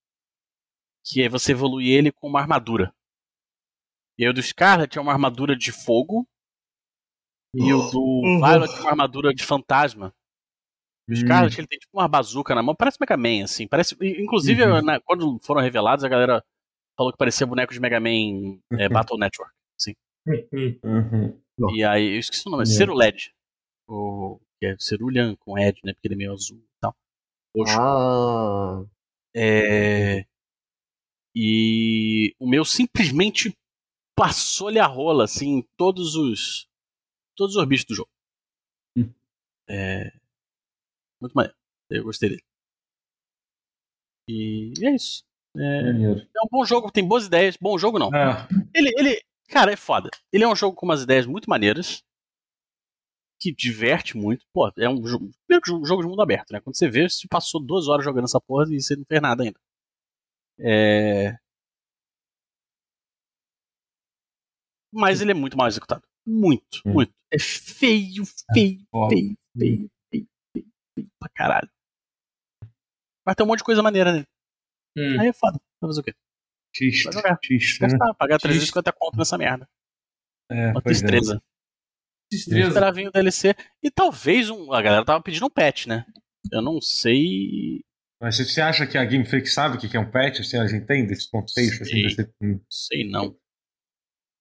Que 1.04 1.24
é 1.24 1.30
você 1.30 1.52
evoluir 1.52 1.98
ele 1.98 2.12
com 2.12 2.28
uma 2.28 2.40
armadura. 2.40 2.94
E 4.18 4.28
o 4.28 4.34
do 4.34 4.42
Scarlet 4.42 4.98
é 4.98 5.02
uma 5.02 5.14
armadura 5.14 5.56
de 5.56 5.72
fogo. 5.72 6.28
E 7.56 7.74
o 7.74 7.90
do 7.90 8.00
uhum. 8.00 8.40
Violet 8.40 8.72
é 8.72 8.82
uma 8.82 8.90
armadura 8.92 9.34
de 9.34 9.44
fantasma. 9.44 10.14
O 11.10 11.16
Scarlet 11.16 11.60
ele 11.60 11.68
tem 11.68 11.80
tipo 11.80 11.98
uma 11.98 12.08
bazuca 12.08 12.54
na 12.54 12.62
mão, 12.62 12.76
parece 12.76 12.98
Mega 13.00 13.18
Man, 13.18 13.44
assim. 13.44 13.68
Parece, 13.68 13.96
inclusive, 14.00 14.64
uhum. 14.64 14.82
na, 14.82 15.00
quando 15.00 15.40
foram 15.40 15.62
revelados, 15.62 16.04
a 16.04 16.10
galera 16.10 16.44
falou 16.96 17.12
que 17.12 17.18
parecia 17.18 17.48
boneco 17.48 17.74
de 17.74 17.80
Mega 17.80 18.00
Man 18.00 18.60
é, 18.74 18.88
Battle 18.90 19.18
Network. 19.18 19.59
Assim. 20.28 20.80
Uhum. 20.84 21.76
E 21.76 21.84
aí, 21.84 22.14
eu 22.16 22.20
esqueci 22.20 22.48
o 22.48 22.52
nome, 22.52 22.64
é 22.64 22.66
Ceruled. 22.66 23.34
O, 23.88 24.40
que 24.60 24.66
é 24.66 24.76
Cerulean 24.78 25.36
com 25.38 25.58
Ed, 25.58 25.80
né? 25.84 25.94
Porque 25.94 26.08
ele 26.08 26.16
é 26.16 26.18
meio 26.18 26.34
azul 26.34 26.58
e 26.58 26.80
tal. 26.80 26.96
Roxo. 27.56 27.80
Ah. 27.80 28.86
É... 29.36 30.26
E 31.36 32.36
o 32.40 32.48
meu 32.48 32.66
simplesmente 32.66 33.56
passou-lhe 34.16 34.80
a 34.80 34.86
rola, 34.86 35.24
assim, 35.24 35.60
em 35.60 35.68
todos 35.78 36.16
os. 36.16 36.68
Todos 37.36 37.56
os 37.56 37.66
bichos 37.66 37.86
do 37.86 37.96
jogo. 37.96 38.10
Hum. 38.98 39.14
É... 39.70 40.12
Muito 41.22 41.34
maneiro. 41.34 41.56
Eu 41.90 42.04
gostei 42.04 42.30
dele. 42.30 42.44
E 44.28 44.74
é 44.82 44.94
isso. 44.94 45.24
É... 45.58 45.62
é, 45.62 46.42
um 46.44 46.50
bom 46.52 46.66
jogo, 46.66 46.92
tem 46.92 47.08
boas 47.08 47.26
ideias. 47.26 47.58
Bom 47.58 47.78
jogo 47.78 47.98
não. 47.98 48.14
É. 48.14 48.48
Ele, 48.76 48.94
ele, 48.98 49.22
Cara, 49.50 49.74
é 49.74 49.76
foda. 49.76 50.10
Ele 50.32 50.44
é 50.44 50.48
um 50.48 50.56
jogo 50.56 50.76
com 50.76 50.86
umas 50.86 51.02
ideias 51.02 51.26
muito 51.26 51.50
maneiras. 51.50 52.04
Que 53.42 53.54
diverte 53.54 54.16
muito. 54.16 54.46
Pô, 54.54 54.72
é 54.78 54.90
um 54.90 55.06
jogo. 55.06 55.32
Primeiro 55.48 55.86
jogo 55.86 56.04
de 56.04 56.08
mundo 56.08 56.22
aberto, 56.22 56.52
né? 56.52 56.60
Quando 56.60 56.78
você 56.78 56.90
vê, 56.90 57.10
você 57.10 57.28
passou 57.28 57.60
duas 57.60 57.88
horas 57.88 58.06
jogando 58.06 58.26
essa 58.26 58.40
porra 58.40 58.66
e 58.70 58.82
você 58.82 58.96
não 58.96 59.06
fez 59.06 59.22
nada 59.22 59.44
ainda. 59.44 59.60
É. 60.60 61.38
Mas 64.92 65.22
ele 65.22 65.32
é 65.32 65.34
muito 65.34 65.58
mal 65.58 65.68
executado. 65.68 66.04
Muito, 66.26 66.82
hum. 66.86 66.94
muito. 66.94 67.14
É 67.32 67.40
feio, 67.40 68.26
feio, 68.54 68.82
é, 68.82 69.10
feio, 69.10 69.38
feio, 69.58 69.90
feio, 70.12 70.28
feio, 70.54 70.68
feio 70.96 71.10
pra 71.20 71.30
caralho. 71.30 71.70
Mas 73.26 73.36
tem 73.36 73.46
um 73.46 73.48
monte 73.48 73.60
de 73.60 73.64
coisa 73.64 73.82
maneira 73.82 74.12
nele. 74.12 74.28
Hum. 74.98 75.20
Aí 75.20 75.28
é 75.28 75.34
foda. 75.34 75.60
Vai 75.80 75.90
fazer 75.90 76.02
o 76.02 76.04
quê? 76.04 76.14
Xista, 76.80 77.40
xista, 77.44 77.88
né? 77.88 77.98
pagar 78.18 78.40
350 78.40 78.94
conto 78.94 79.18
nessa 79.18 79.38
merda. 79.38 79.68
É, 80.50 80.68
Uma 80.68 80.82
tristeza. 80.82 81.36
É. 81.36 81.40
Tristeza. 82.32 82.68
Esperar 82.68 82.94
vir 82.94 83.08
o 83.08 83.12
DLC. 83.12 83.54
E 83.84 83.92
talvez 83.92 84.50
um. 84.50 84.72
A 84.72 84.82
galera 84.82 85.04
tava 85.04 85.22
pedindo 85.22 85.46
um 85.46 85.50
patch, 85.50 85.88
né? 85.88 86.06
Eu 86.52 86.62
não 86.62 86.80
sei. 86.80 87.82
Mas 88.22 88.38
você 88.38 88.62
acha 88.62 88.88
que 88.88 88.98
a 88.98 89.06
Game 89.06 89.26
Freak 89.26 89.48
sabe 89.48 89.78
o 89.78 89.80
que 89.80 89.96
é 89.96 90.00
um 90.00 90.10
patch? 90.10 90.40
Assim, 90.40 90.58
a 90.58 90.68
gente 90.68 90.84
entende 90.84 91.14
esse 91.14 91.30
contexto? 91.30 91.86
Sei, 91.86 92.06
assim, 92.06 92.24
desse... 92.24 92.62
Sei 92.70 93.10
não. 93.10 93.36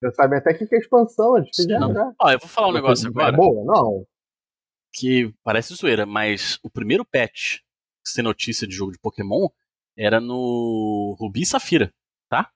Você 0.01 0.15
sabe 0.15 0.36
até 0.36 0.55
que 0.55 0.73
é 0.73 0.78
expansão, 0.78 1.36
eles 1.36 1.51
fizeram 1.55 1.93
já. 1.93 2.12
Ó, 2.20 2.31
eu 2.31 2.39
vou 2.39 2.48
falar 2.48 2.69
um 2.69 2.73
negócio 2.73 3.06
é 3.06 3.09
agora. 3.09 3.35
É 3.35 3.36
boa, 3.36 3.65
não. 3.65 4.06
Que 4.94 5.32
parece 5.43 5.74
zoeira, 5.74 6.06
mas 6.06 6.59
o 6.62 6.70
primeiro 6.70 7.05
patch 7.05 7.59
tem 8.15 8.24
notícia 8.24 8.66
de 8.66 8.74
jogo 8.74 8.93
de 8.93 8.98
Pokémon 8.98 9.48
era 9.97 10.20
no 10.20 11.16
Rubi 11.19 11.43
e 11.43 11.47
Safira 11.47 11.93
tá? 12.28 12.52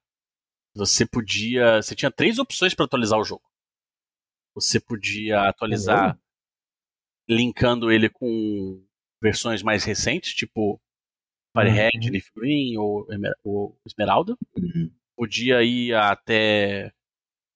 Você 0.74 1.06
podia. 1.06 1.82
Você 1.82 1.94
tinha 1.94 2.10
três 2.10 2.38
opções 2.38 2.74
para 2.74 2.84
atualizar 2.84 3.18
o 3.18 3.24
jogo. 3.24 3.42
Você 4.54 4.80
podia 4.80 5.48
atualizar 5.48 6.14
uhum. 6.14 7.36
linkando 7.36 7.90
ele 7.90 8.08
com 8.08 8.84
versões 9.20 9.62
mais 9.62 9.84
recentes, 9.84 10.34
tipo 10.34 10.80
Firehead, 11.56 12.06
uhum. 12.06 12.12
Leaf 12.12 12.26
Green 12.34 12.76
ou, 12.76 13.06
ou 13.44 13.78
Esmeralda. 13.86 14.36
Uhum. 14.56 14.90
Podia 15.16 15.62
ir 15.62 15.94
até 15.94 16.92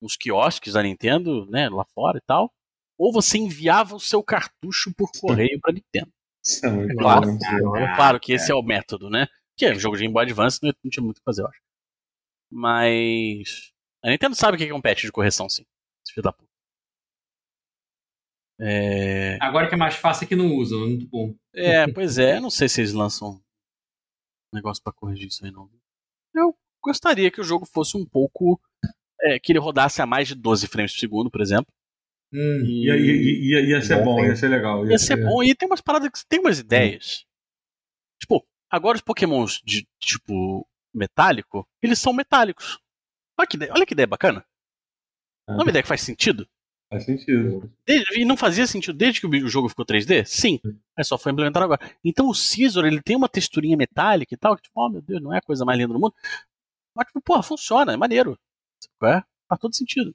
uns 0.01 0.17
quiosques 0.17 0.75
da 0.75 0.83
Nintendo, 0.83 1.47
né, 1.51 1.69
lá 1.69 1.85
fora 1.85 2.19
e 2.19 2.23
tal. 2.23 2.53
Ou 2.99 3.13
você 3.13 3.39
enviava 3.39 3.95
o 3.97 4.01
seu 4.01 4.23
cartucho 4.23 4.95
por 4.95 5.11
correio 5.21 5.59
para 5.61 5.73
Nintendo. 5.73 6.13
É 6.63 6.95
claro, 6.95 7.39
claro 7.97 8.21
que 8.21 8.33
esse 8.33 8.53
é 8.53 8.55
o 8.55 8.63
método, 8.63 9.11
né? 9.11 9.27
Que 9.57 9.67
é 9.67 9.73
um 9.73 9.79
jogo 9.79 9.97
de 9.97 10.03
Game 10.03 10.15
Boy 10.15 10.25
Advance, 10.25 10.61
não 10.63 10.73
tinha 10.91 11.03
muito 11.03 11.17
o 11.17 11.21
que 11.21 11.25
fazer, 11.25 11.43
eu 11.43 11.49
acho. 11.49 11.61
Mas. 12.51 13.73
A 14.05 14.11
Nintendo 14.11 14.37
sabe 14.37 14.57
o 14.57 14.59
que 14.59 14.65
é 14.65 14.75
um 14.75 14.81
patch 14.81 15.03
de 15.03 15.13
correção, 15.13 15.49
sim. 15.49 15.65
Esse 16.05 16.15
filho 16.15 16.25
da 16.25 16.33
puta. 16.33 16.47
É... 18.59 19.37
Agora 19.41 19.69
que 19.69 19.75
é 19.75 19.79
mais 19.79 19.97
fácil 19.97 20.25
é 20.25 20.29
que 20.29 20.37
não 20.37 20.55
usam, 20.55 20.83
é 20.83 20.87
muito 20.87 21.07
bom. 21.09 21.35
É, 21.55 21.91
pois 21.93 22.17
é, 22.17 22.41
não 22.41 22.51
sei 22.51 22.69
se 22.69 22.81
eles 22.81 22.93
lançam 22.93 23.43
um 24.53 24.57
negócio 24.57 24.83
para 24.83 24.93
corrigir 24.93 25.29
isso 25.29 25.45
aí 25.45 25.51
não. 25.51 25.69
Eu 26.35 26.57
gostaria 26.83 27.31
que 27.31 27.41
o 27.41 27.45
jogo 27.45 27.67
fosse 27.67 27.97
um 27.97 28.07
pouco. 28.07 28.61
É, 29.23 29.39
que 29.39 29.51
ele 29.51 29.59
rodasse 29.59 30.03
a 30.03 30.07
mais 30.07 30.29
de 30.29 30.35
12 30.35 30.67
frames 30.67 30.93
por 30.93 31.01
segundo, 31.01 31.31
por 31.31 31.41
exemplo. 31.41 31.73
Hum, 32.33 32.63
e... 32.65 32.87
ia, 32.87 32.97
ia, 32.97 33.61
ia, 33.69 33.83
ser 33.83 34.05
bom, 34.05 34.23
ia 34.23 34.37
ser 34.37 34.49
legal. 34.49 34.85
Ia, 34.85 34.93
ia 34.93 34.99
ser, 34.99 35.17
ser 35.17 35.25
bom. 35.25 35.43
E 35.43 35.55
tem 35.55 35.67
umas 35.67 35.81
paradas 35.81 36.11
que 36.11 36.29
tem 36.29 36.39
umas 36.39 36.59
ideias. 36.59 37.25
Hum. 37.25 37.27
Tipo, 38.21 38.47
agora 38.71 38.97
os 38.97 39.03
pokémons 39.03 39.63
de 39.65 39.87
tipo 39.99 40.69
metálico, 40.97 41.69
eles 41.83 41.99
são 41.99 42.13
metálicos. 42.13 42.79
Olha 43.39 43.47
que 43.47 43.57
ideia, 43.57 43.73
olha 43.73 43.87
que 43.87 43.95
ideia 43.95 44.07
bacana. 44.07 44.45
Ah. 45.47 45.53
Não 45.53 45.61
é 45.61 45.63
uma 45.65 45.71
ideia 45.71 45.83
que 45.83 45.89
faz 45.89 46.03
sentido? 46.03 46.49
Faz 46.89 47.05
sentido. 47.05 47.71
Desde, 47.85 48.21
e 48.21 48.25
não 48.25 48.37
fazia 48.37 48.67
sentido 48.67 48.97
desde 48.97 49.21
que 49.21 49.27
o 49.27 49.49
jogo 49.49 49.69
ficou 49.69 49.85
3D? 49.85 50.25
Sim. 50.25 50.61
É 50.97 51.03
só 51.03 51.19
foi 51.19 51.33
implementado 51.33 51.65
agora. 51.65 51.81
Então 52.05 52.29
o 52.29 52.35
Scizor, 52.35 52.87
ele 52.87 53.03
tem 53.03 53.17
uma 53.17 53.29
texturinha 53.29 53.77
metálica 53.77 54.35
e 54.35 54.39
tal, 54.39 54.57
que 54.57 54.63
tipo, 54.63 54.81
oh 54.81 54.89
meu 54.89 55.03
Deus, 55.03 55.21
não 55.21 55.35
é 55.35 55.39
a 55.39 55.43
coisa 55.43 55.65
mais 55.65 55.79
linda 55.79 55.93
do 55.93 56.01
mundo. 56.01 56.15
Mas, 56.95 57.07
tipo, 57.09 57.21
porra, 57.21 57.43
funciona, 57.43 57.93
é 57.93 57.97
maneiro. 57.97 58.39
É? 59.05 59.23
Faz 59.49 59.61
todo 59.61 59.75
sentido. 59.75 60.15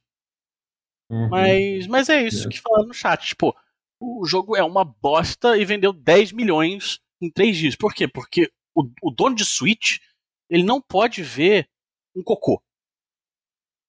Uhum. 1.10 1.30
Mas, 1.30 1.88
mas 1.88 2.10
é 2.10 2.26
isso 2.26 2.48
é. 2.48 2.50
que 2.50 2.60
falaram 2.60 2.88
no 2.88 2.94
chat. 2.94 3.28
Tipo, 3.28 3.56
o 4.00 4.26
jogo 4.26 4.56
é 4.56 4.64
uma 4.64 4.84
bosta 4.84 5.58
e 5.58 5.66
vendeu 5.66 5.94
10 5.94 6.32
milhões 6.32 7.00
em 7.22 7.30
3 7.30 7.56
dias. 7.56 7.76
Por 7.76 7.94
quê? 7.94 8.08
Porque 8.08 8.52
o, 8.74 8.90
o 9.04 9.12
dono 9.12 9.36
de 9.36 9.46
Switch, 9.46 10.00
ele 10.52 10.64
não 10.64 10.82
pode 10.82 11.24
ver 11.24 11.68
um 12.16 12.22
cocô. 12.22 12.62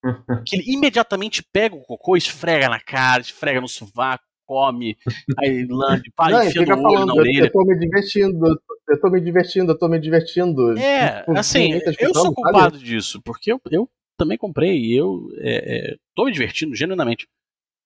que 0.46 0.56
ele 0.56 0.72
imediatamente 0.72 1.42
pega 1.52 1.74
o 1.74 1.82
cocô, 1.82 2.16
esfrega 2.16 2.68
na 2.68 2.80
cara, 2.80 3.20
esfrega 3.20 3.60
no 3.60 3.68
sovaco, 3.68 4.24
come, 4.46 4.96
aí 5.38 5.66
lambe, 5.66 6.10
pá, 6.14 6.30
não, 6.30 6.42
enfia 6.42 6.64
no 6.64 6.72
olho, 6.72 6.82
falando, 6.82 7.06
na 7.06 7.14
orelha. 7.14 7.44
Eu 7.46 7.52
tô 7.52 7.64
me 7.64 7.78
divertindo, 7.78 8.60
eu 8.88 9.00
tô 9.00 9.10
me 9.10 9.20
divertindo, 9.20 9.72
eu 9.72 9.78
tô 9.78 9.88
me 9.88 9.98
divertindo. 9.98 10.78
É, 10.78 11.20
tipo, 11.20 11.38
assim, 11.38 11.80
eu 11.98 12.14
sou 12.14 12.32
culpado 12.32 12.78
disso, 12.78 13.20
porque 13.22 13.52
eu, 13.52 13.60
eu 13.70 13.88
também 14.16 14.38
comprei 14.38 14.78
e 14.78 14.96
eu 14.96 15.28
é, 15.38 15.92
é, 15.92 15.96
tô 16.14 16.24
me 16.24 16.32
divertindo 16.32 16.74
genuinamente. 16.74 17.26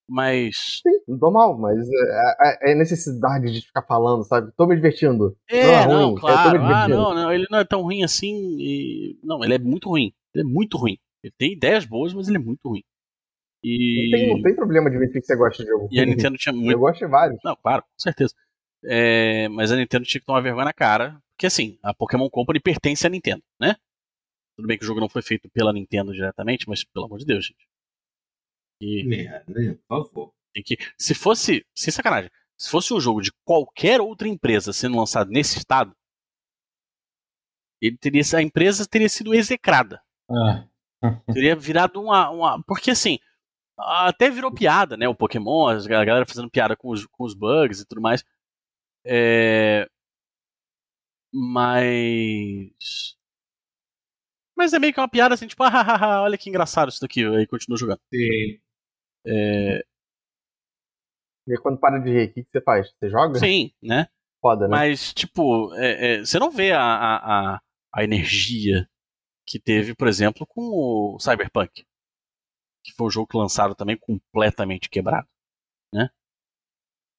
Mas. 0.09 0.81
Sim, 0.83 1.15
normal, 1.19 1.59
mas 1.59 1.79
é, 1.79 2.69
é, 2.69 2.73
é 2.73 2.75
necessidade 2.75 3.53
de 3.53 3.67
ficar 3.67 3.83
falando, 3.83 4.23
sabe? 4.25 4.53
Tô 4.57 4.67
me 4.67 4.77
divertindo. 4.77 5.37
É, 5.49 5.87
não, 5.87 5.99
é 5.99 6.03
não 6.03 6.15
claro. 6.15 6.63
Ah, 6.63 6.89
não, 6.89 7.15
não, 7.15 7.33
ele 7.33 7.47
não 7.51 7.59
é 7.59 7.65
tão 7.65 7.83
ruim 7.83 8.05
assim. 8.05 8.57
E... 8.59 9.19
Não, 9.23 9.43
ele 9.43 9.55
é 9.55 9.59
muito 9.59 9.89
ruim. 9.89 10.13
Ele 10.33 10.45
é 10.45 10.47
muito 10.47 10.77
ruim. 10.77 10.97
Ele 11.25 11.35
tem 11.37 11.53
ideias 11.53 11.85
boas, 11.85 12.15
mas 12.15 12.29
ele 12.29 12.37
é 12.37 12.41
muito 12.41 12.69
ruim. 12.69 12.85
E... 13.65 14.11
Não, 14.11 14.19
tem, 14.19 14.35
não 14.35 14.43
tem 14.43 14.55
problema 14.55 14.91
de 14.91 14.99
ver 14.99 15.09
que 15.09 15.21
você 15.21 15.35
gosta 15.35 15.63
de 15.63 15.69
jogo. 15.69 15.89
E 15.91 16.01
a 16.01 16.07
Nintendo 16.07 16.39
tinha 16.39 16.53
muito. 16.55 16.71
Eu 16.71 16.79
gosto 16.79 17.01
de 17.01 17.07
vários. 17.11 17.41
Não, 17.45 17.57
claro, 17.57 17.83
com 17.83 17.99
certeza. 17.99 18.33
É, 18.85 19.49
mas 19.49 19.73
a 19.73 19.77
Nintendo 19.77 20.05
tinha 20.05 20.21
que 20.21 20.27
tomar 20.27 20.41
vergonha 20.41 20.67
na 20.67 20.73
cara. 20.73 21.21
Porque 21.37 21.47
assim, 21.47 21.79
a 21.83 21.93
Pokémon 21.93 22.31
Company 22.31 22.61
pertence 22.61 23.07
à 23.07 23.11
Nintendo, 23.11 23.43
né? 23.61 23.75
Tudo 24.57 24.69
bem 24.69 24.79
que 24.79 24.85
o 24.85 24.87
jogo 24.87 25.01
não 25.01 25.09
foi 25.09 25.21
feito 25.21 25.51
pela 25.51 25.73
Nintendo 25.73 26.13
diretamente, 26.13 26.67
mas 26.69 26.83
pelo 26.83 27.07
amor 27.07 27.19
de 27.19 27.27
Deus, 27.27 27.45
gente. 27.45 27.67
E... 28.81 29.05
Merda, 29.05 29.79
por 29.89 30.07
favor. 30.07 30.35
Que, 30.65 30.77
se 30.99 31.15
fosse, 31.15 31.67
sem 31.75 31.93
sacanagem, 31.93 32.31
se 32.57 32.71
fosse 32.71 32.95
um 32.95 33.01
jogo 33.01 33.21
de 33.21 33.31
qualquer 33.45 34.01
outra 34.01 34.27
empresa 34.27 34.73
sendo 34.73 34.97
lançado 34.97 35.31
nesse 35.31 35.59
estado, 35.59 35.95
ele 37.81 37.97
teria, 37.99 38.23
a 38.35 38.43
empresa 38.43 38.87
teria 38.87 39.09
sido 39.09 39.35
execrada. 39.35 40.03
Ah. 40.31 40.67
teria 41.33 41.55
virado 41.55 42.01
uma, 42.01 42.31
uma. 42.31 42.63
Porque 42.65 42.91
assim, 42.91 43.19
até 43.79 44.31
virou 44.31 44.53
piada, 44.53 44.97
né? 44.97 45.07
O 45.07 45.15
Pokémon, 45.15 45.69
a 45.69 45.87
galera 45.87 46.27
fazendo 46.27 46.51
piada 46.51 46.75
com 46.77 46.89
os, 46.89 47.05
com 47.07 47.25
os 47.25 47.35
bugs 47.35 47.81
e 47.81 47.87
tudo 47.87 48.01
mais. 48.01 48.25
É... 49.05 49.89
Mas. 51.33 53.15
Mas 54.57 54.73
é 54.73 54.79
meio 54.79 54.95
que 54.95 55.01
uma 55.01 55.09
piada 55.09 55.35
assim, 55.35 55.47
tipo, 55.47 55.63
ah, 55.63 56.23
olha 56.23 56.39
que 56.39 56.49
engraçado 56.49 56.89
isso 56.89 57.01
daqui. 57.01 57.25
Aí 57.27 57.47
continua 57.47 57.77
jogando. 57.79 58.01
Sim. 58.13 58.59
É... 59.27 59.85
E 61.49 61.57
quando 61.59 61.79
para 61.79 61.99
de 61.99 62.11
rir, 62.11 62.31
o 62.31 62.33
que 62.33 62.47
você 62.51 62.61
faz? 62.61 62.93
Você 62.93 63.09
joga? 63.09 63.39
Sim, 63.39 63.73
né? 63.83 64.09
Foda, 64.41 64.67
né? 64.67 64.77
Mas, 64.77 65.13
tipo, 65.13 65.73
é, 65.75 66.15
é, 66.15 66.19
você 66.21 66.39
não 66.39 66.51
vê 66.51 66.73
a, 66.73 66.83
a, 66.83 67.61
a 67.93 68.05
energia 68.05 68.89
que 69.47 69.61
teve, 69.61 69.95
por 69.95 70.09
exemplo, 70.09 70.47
com 70.47 70.61
o 70.63 71.19
Cyberpunk. 71.21 71.85
Que 72.85 72.93
foi 72.93 73.07
um 73.07 73.11
jogo 73.11 73.29
que 73.29 73.37
lançaram 73.37 73.75
também 73.75 73.97
completamente 73.97 74.89
quebrado. 74.89 75.29
Né? 75.93 76.11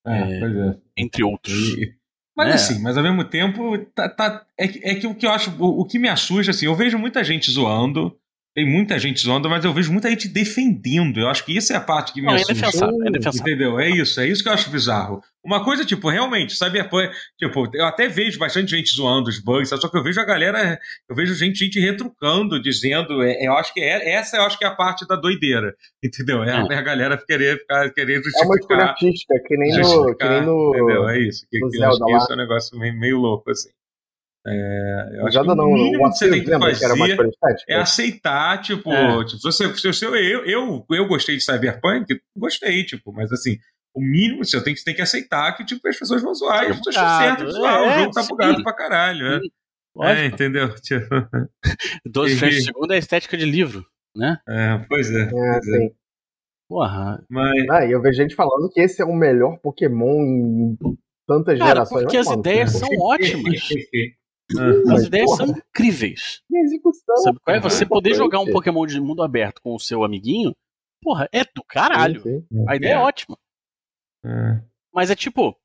É, 0.05 0.11
é, 0.11 0.81
entre 0.95 1.23
outros. 1.23 1.53
E, 1.77 1.97
mas 2.35 2.47
né? 2.47 2.53
assim, 2.53 2.81
mas 2.81 2.97
ao 2.97 3.03
mesmo 3.03 3.27
tempo, 3.27 3.77
tá, 3.93 4.07
tá, 4.07 4.47
é, 4.57 4.91
é 4.91 4.95
que 4.95 5.07
o 5.07 5.15
que 5.15 5.25
eu 5.25 5.31
acho, 5.31 5.51
o, 5.61 5.81
o, 5.81 5.85
que 5.85 5.97
me 5.97 6.07
assusta, 6.07 6.51
assim, 6.51 6.65
eu 6.65 6.75
vejo 6.75 6.97
muita 6.97 7.23
gente 7.23 7.49
zoando, 7.49 8.17
tem 8.57 8.65
muita 8.65 8.97
gente 8.97 9.21
zoando, 9.21 9.47
mas 9.47 9.63
eu 9.63 9.71
vejo 9.71 9.91
muita 9.91 10.09
gente 10.09 10.27
defendendo. 10.27 11.19
Eu 11.19 11.27
acho 11.27 11.45
que 11.45 11.55
isso 11.55 11.71
é 11.71 11.75
a 11.75 11.79
parte 11.79 12.11
que 12.11 12.21
me 12.21 12.25
Não, 12.25 12.33
assusta. 12.33 12.53
É 12.53 12.55
indefensável, 12.55 13.03
é 13.03 13.09
indefensável. 13.09 13.53
Entendeu? 13.53 13.79
É 13.79 13.87
isso, 13.87 14.19
é 14.19 14.27
isso 14.27 14.41
que 14.41 14.49
eu 14.49 14.53
acho 14.53 14.71
bizarro. 14.71 15.21
Uma 15.45 15.63
coisa, 15.63 15.85
tipo, 15.85 16.09
realmente, 16.09 16.57
Cyberpunk, 16.57 17.11
tipo, 17.37 17.69
eu 17.71 17.85
até 17.85 18.07
vejo 18.07 18.39
bastante 18.39 18.71
gente 18.71 18.95
zoando 18.95 19.29
os 19.29 19.39
bugs, 19.39 19.69
só 19.69 19.87
que 19.87 19.95
eu 19.95 20.01
vejo 20.01 20.19
a 20.19 20.25
galera, 20.25 20.79
eu 21.07 21.15
vejo 21.15 21.35
gente, 21.35 21.59
gente 21.59 21.79
retrucando, 21.79 22.59
dizendo, 22.59 23.21
é, 23.21 23.45
eu 23.45 23.53
acho 23.53 23.71
que 23.75 23.79
é, 23.79 24.15
essa 24.15 24.37
eu 24.37 24.41
acho 24.41 24.57
que 24.57 24.65
é 24.65 24.67
a 24.67 24.75
parte 24.75 25.05
da 25.07 25.15
doideira, 25.15 25.75
entendeu? 26.03 26.43
É, 26.43 26.49
é. 26.49 26.77
a 26.77 26.81
galera 26.81 27.15
querer 27.15 27.59
ficar, 27.59 27.91
querer 27.91 28.15
justificar. 28.15 28.43
É 28.43 28.45
uma 28.47 28.55
escolha 28.55 28.83
artística, 28.85 29.35
que 29.45 29.55
nem 29.55 29.77
no... 29.77 30.15
Que 30.15 30.29
nem 30.29 30.41
no 30.41 30.75
entendeu? 30.75 31.09
É 31.09 31.19
isso, 31.19 31.45
que, 31.47 31.59
que 31.59 31.77
eu 31.77 31.89
acho 31.89 32.03
que 32.03 32.11
isso 32.11 32.31
é 32.31 32.33
um 32.33 32.37
negócio 32.37 32.79
meio, 32.79 32.99
meio 32.99 33.17
louco, 33.17 33.51
assim. 33.51 33.69
É, 34.49 35.09
eu 35.19 35.27
acho 35.27 35.41
que 35.41 35.47
não, 35.47 35.65
o 35.65 35.73
mínimo 35.73 36.09
que 36.09 36.17
você 36.17 36.29
tem 36.29 36.41
que 36.41 36.57
fazer 36.57 37.65
que 37.65 37.73
é 37.73 37.75
aceitar, 37.75 38.61
tipo, 38.61 38.89
é. 38.93 39.25
tipo 39.25 39.41
você, 39.41 39.75
se, 39.75 39.93
se, 39.93 40.05
eu, 40.05 40.15
eu, 40.15 40.85
eu 40.89 41.07
gostei 41.07 41.35
de 41.35 41.43
Cyberpunk, 41.43 42.17
gostei, 42.35 42.85
tipo, 42.85 43.11
mas 43.11 43.29
assim, 43.31 43.57
o 43.93 43.99
mínimo 43.99 44.45
você 44.45 44.63
tem, 44.63 44.73
você 44.73 44.85
tem 44.85 44.95
que 44.95 45.01
aceitar 45.01 45.51
que 45.57 45.65
tipo, 45.65 45.85
as 45.85 45.99
pessoas 45.99 46.21
vão 46.21 46.33
zoar, 46.33 46.63
e 46.63 46.67
as 46.67 46.77
pessoas 46.77 46.95
estão 46.95 47.19
certas 47.19 47.47
de 47.47 47.53
zoar, 47.53 47.75
é, 47.75 47.87
o 47.87 47.99
jogo 47.99 48.11
tá 48.11 48.21
sim. 48.21 48.29
bugado 48.29 48.63
pra 48.63 48.73
caralho, 48.73 49.29
né? 49.29 49.39
É, 49.99 50.25
entendeu? 50.27 50.73
Tipo... 50.79 51.07
12 52.05 52.35
frames 52.37 52.57
por 52.59 52.65
segundo 52.65 52.91
é 52.91 52.95
a 52.95 52.99
estética 52.99 53.35
de 53.35 53.45
livro, 53.45 53.85
né? 54.15 54.37
É, 54.47 54.85
pois 54.87 55.11
é. 55.11 55.23
é, 55.23 55.29
pois 55.29 55.67
é. 55.67 55.89
Porra. 56.69 57.23
Mas... 57.29 57.69
Ah, 57.69 57.85
e 57.85 57.91
eu 57.91 58.01
vejo 58.01 58.21
gente 58.21 58.35
falando 58.35 58.69
que 58.69 58.79
esse 58.79 59.01
é 59.01 59.05
o 59.05 59.13
melhor 59.13 59.57
Pokémon 59.57 60.21
em 60.21 60.77
tantas 61.27 61.57
Cara, 61.57 61.69
gerações. 61.71 62.03
Porque 62.03 62.17
as 62.17 62.29
ideias 62.29 62.71
são 62.71 62.89
ótimas. 62.99 63.59
Ah, 64.55 64.93
As 64.93 65.03
ideias 65.03 65.25
porra. 65.25 65.37
são 65.45 65.57
incríveis. 65.57 66.41
E 66.49 66.57
a 66.57 66.61
execução. 66.61 67.17
Sabe 67.17 67.39
qual 67.39 67.55
é? 67.55 67.59
Você 67.59 67.85
poder 67.85 68.13
jogar 68.13 68.39
um 68.39 68.51
Pokémon 68.51 68.85
de 68.85 68.99
mundo 68.99 69.21
aberto 69.21 69.61
com 69.61 69.75
o 69.75 69.79
seu 69.79 70.03
amiguinho, 70.03 70.55
porra, 71.01 71.27
é 71.33 71.43
do 71.43 71.63
caralho. 71.67 72.21
Sim, 72.21 72.41
sim. 72.41 72.65
A 72.67 72.75
ideia 72.75 72.93
é, 72.93 72.95
é 72.95 72.99
ótima. 72.99 73.37
É. 74.25 74.61
Mas 74.93 75.11
é 75.11 75.15
tipo. 75.15 75.57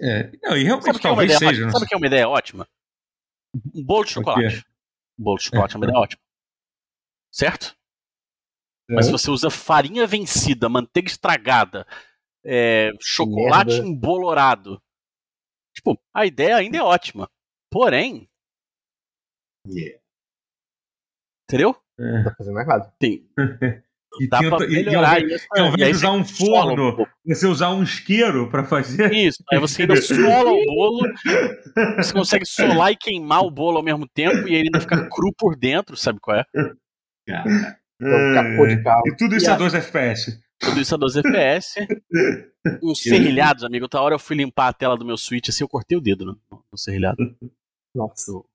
É, 0.00 0.30
não, 0.42 0.56
e 0.56 0.64
realmente 0.64 0.86
sabe 0.86 1.00
talvez 1.00 1.32
é 1.32 1.38
seja. 1.38 1.70
Sabe 1.70 1.84
o 1.84 1.88
que 1.88 1.94
é 1.94 1.98
uma 1.98 2.06
ideia 2.06 2.28
ótima? 2.28 2.68
Um 3.74 3.84
bolo 3.84 4.04
de 4.04 4.10
chocolate. 4.12 4.64
Um 5.18 5.24
bolo 5.24 5.38
de 5.38 5.44
chocolate 5.44 5.74
é, 5.74 5.78
uma 5.78 5.86
ideia 5.86 5.98
ótima. 5.98 6.22
Certo? 7.32 7.76
Mas 8.88 9.06
se 9.06 9.12
você 9.12 9.30
usa 9.30 9.50
farinha 9.50 10.06
vencida, 10.06 10.68
manteiga 10.68 11.08
estragada, 11.08 11.86
é, 12.44 12.90
chocolate 13.00 13.72
Merda. 13.72 13.88
embolorado. 13.88 14.80
Tipo, 15.74 15.98
a 16.14 16.24
ideia 16.24 16.56
ainda 16.56 16.78
é 16.78 16.82
ótima. 16.82 17.28
Porém. 17.70 18.28
Yeah. 19.66 19.98
Entendeu? 21.48 21.76
É. 21.98 22.24
Tá 22.24 22.34
fazendo 22.36 22.60
errado. 22.60 22.92
Tem. 22.98 23.28
E 24.18 24.28
Dá 24.28 24.38
pra 24.38 24.66
melhorar 24.66 25.20
e, 25.20 25.34
isso. 25.34 25.46
Ao 25.50 25.66
invés 25.66 25.90
de 25.90 25.96
usar 25.96 26.10
um 26.12 26.24
forno, 26.24 27.02
um 27.02 27.34
você 27.34 27.46
usar 27.46 27.70
um 27.74 27.82
isqueiro 27.82 28.48
para 28.50 28.64
fazer. 28.64 29.12
Isso, 29.12 29.42
aí 29.52 29.58
você 29.58 29.82
ainda 29.82 29.96
sola 30.00 30.50
o 30.50 30.64
bolo, 30.64 31.12
você 31.98 32.12
consegue 32.14 32.46
solar 32.46 32.92
e 32.92 32.96
queimar 32.96 33.42
o 33.42 33.50
bolo 33.50 33.76
ao 33.76 33.82
mesmo 33.82 34.08
tempo 34.08 34.48
e 34.48 34.54
ele 34.54 34.68
ainda 34.68 34.80
fica 34.80 35.06
cru 35.08 35.34
por 35.36 35.54
dentro, 35.54 35.96
sabe 35.96 36.18
qual 36.20 36.38
é? 36.38 36.44
Cara. 37.26 37.78
Então, 38.00 38.68
de 38.68 38.82
carro. 38.82 39.02
E 39.06 39.16
tudo 39.16 39.36
isso 39.36 39.50
e 39.50 39.52
a 39.52 39.56
12 39.56 39.76
FPS. 39.76 40.40
Tudo 40.58 40.80
isso 40.80 40.94
a 40.94 40.98
12 40.98 41.20
FPS. 41.20 41.74
Uns 42.82 43.02
serrilhados, 43.02 43.64
amigo. 43.64 43.84
Outra 43.84 44.00
hora 44.00 44.14
eu 44.14 44.18
fui 44.18 44.36
limpar 44.36 44.68
a 44.68 44.72
tela 44.72 44.96
do 44.96 45.04
meu 45.04 45.16
Switch 45.16 45.48
assim, 45.48 45.64
eu 45.64 45.68
cortei 45.68 45.96
o 45.96 46.00
dedo 46.00 46.24
no, 46.24 46.40
no 46.50 46.78
serrilhado. 46.78 47.16
Nossa. 47.94 48.32
Do, 48.32 48.48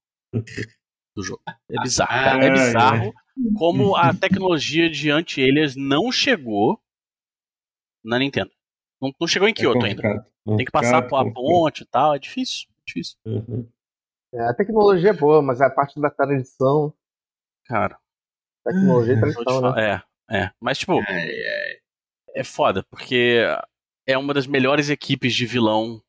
do 1.15 1.23
jogo. 1.23 1.41
É 1.69 1.81
bizarro, 1.81 2.09
cara. 2.09 2.45
É 2.45 2.51
bizarro 2.51 3.13
como 3.57 3.95
a 3.95 4.13
tecnologia 4.13 4.89
de 4.89 5.09
anti-alias 5.09 5.75
não 5.75 6.11
chegou 6.11 6.79
na 8.03 8.19
Nintendo. 8.19 8.51
Não, 9.01 9.11
não 9.19 9.27
chegou 9.27 9.47
em 9.47 9.51
é 9.51 9.55
Kyoto 9.55 9.85
é 9.85 9.89
ainda. 9.89 10.27
Tem 10.57 10.65
que 10.65 10.71
passar 10.71 11.07
por 11.07 11.17
a 11.17 11.31
ponte 11.31 11.81
e 11.81 11.85
tal. 11.85 12.15
É 12.15 12.19
difícil. 12.19 12.67
É 12.69 12.81
difícil. 12.85 13.17
Uhum. 13.25 13.67
É, 14.33 14.41
a 14.49 14.53
tecnologia 14.53 15.09
é 15.09 15.13
boa, 15.13 15.41
mas 15.41 15.61
a 15.61 15.69
parte 15.69 15.99
da 15.99 16.09
tradição. 16.09 16.93
Cara. 17.65 17.97
Tecnologia 18.63 19.13
e 19.13 19.19
tradição, 19.19 19.61
né? 19.61 20.03
É, 20.29 20.37
é. 20.37 20.51
Mas, 20.59 20.77
tipo. 20.77 20.93
É, 20.93 21.05
é 21.09 21.80
é 22.35 22.43
foda, 22.43 22.83
porque 22.89 23.39
é 24.07 24.17
uma 24.17 24.33
das 24.33 24.47
melhores 24.47 24.89
equipes 24.89 25.33
de 25.33 25.45
vilão 25.45 26.01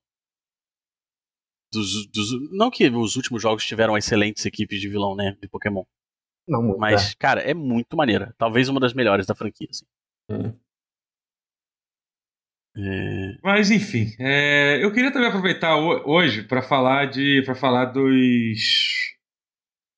dos, 1.72 2.06
dos, 2.08 2.52
não 2.52 2.70
que 2.70 2.88
os 2.88 3.16
últimos 3.16 3.40
jogos 3.40 3.64
tiveram 3.64 3.96
excelentes 3.96 4.44
equipes 4.44 4.80
de 4.80 4.88
vilão, 4.88 5.16
né, 5.16 5.36
de 5.40 5.48
Pokémon. 5.48 5.84
Não, 6.46 6.62
muito, 6.62 6.78
mas, 6.78 7.12
é. 7.12 7.14
cara, 7.18 7.40
é 7.40 7.54
muito 7.54 7.96
maneira. 7.96 8.34
Talvez 8.36 8.68
uma 8.68 8.80
das 8.80 8.92
melhores 8.92 9.26
da 9.26 9.34
franquia. 9.34 9.68
Assim. 9.70 9.86
Hum. 10.30 10.58
É... 12.76 13.38
Mas 13.42 13.70
enfim, 13.70 14.14
é... 14.18 14.82
eu 14.82 14.92
queria 14.92 15.12
também 15.12 15.28
aproveitar 15.28 15.76
hoje 15.76 16.42
para 16.42 16.62
falar 16.62 17.04
de 17.06 17.42
para 17.44 17.54
falar 17.54 17.86
dos 17.86 19.01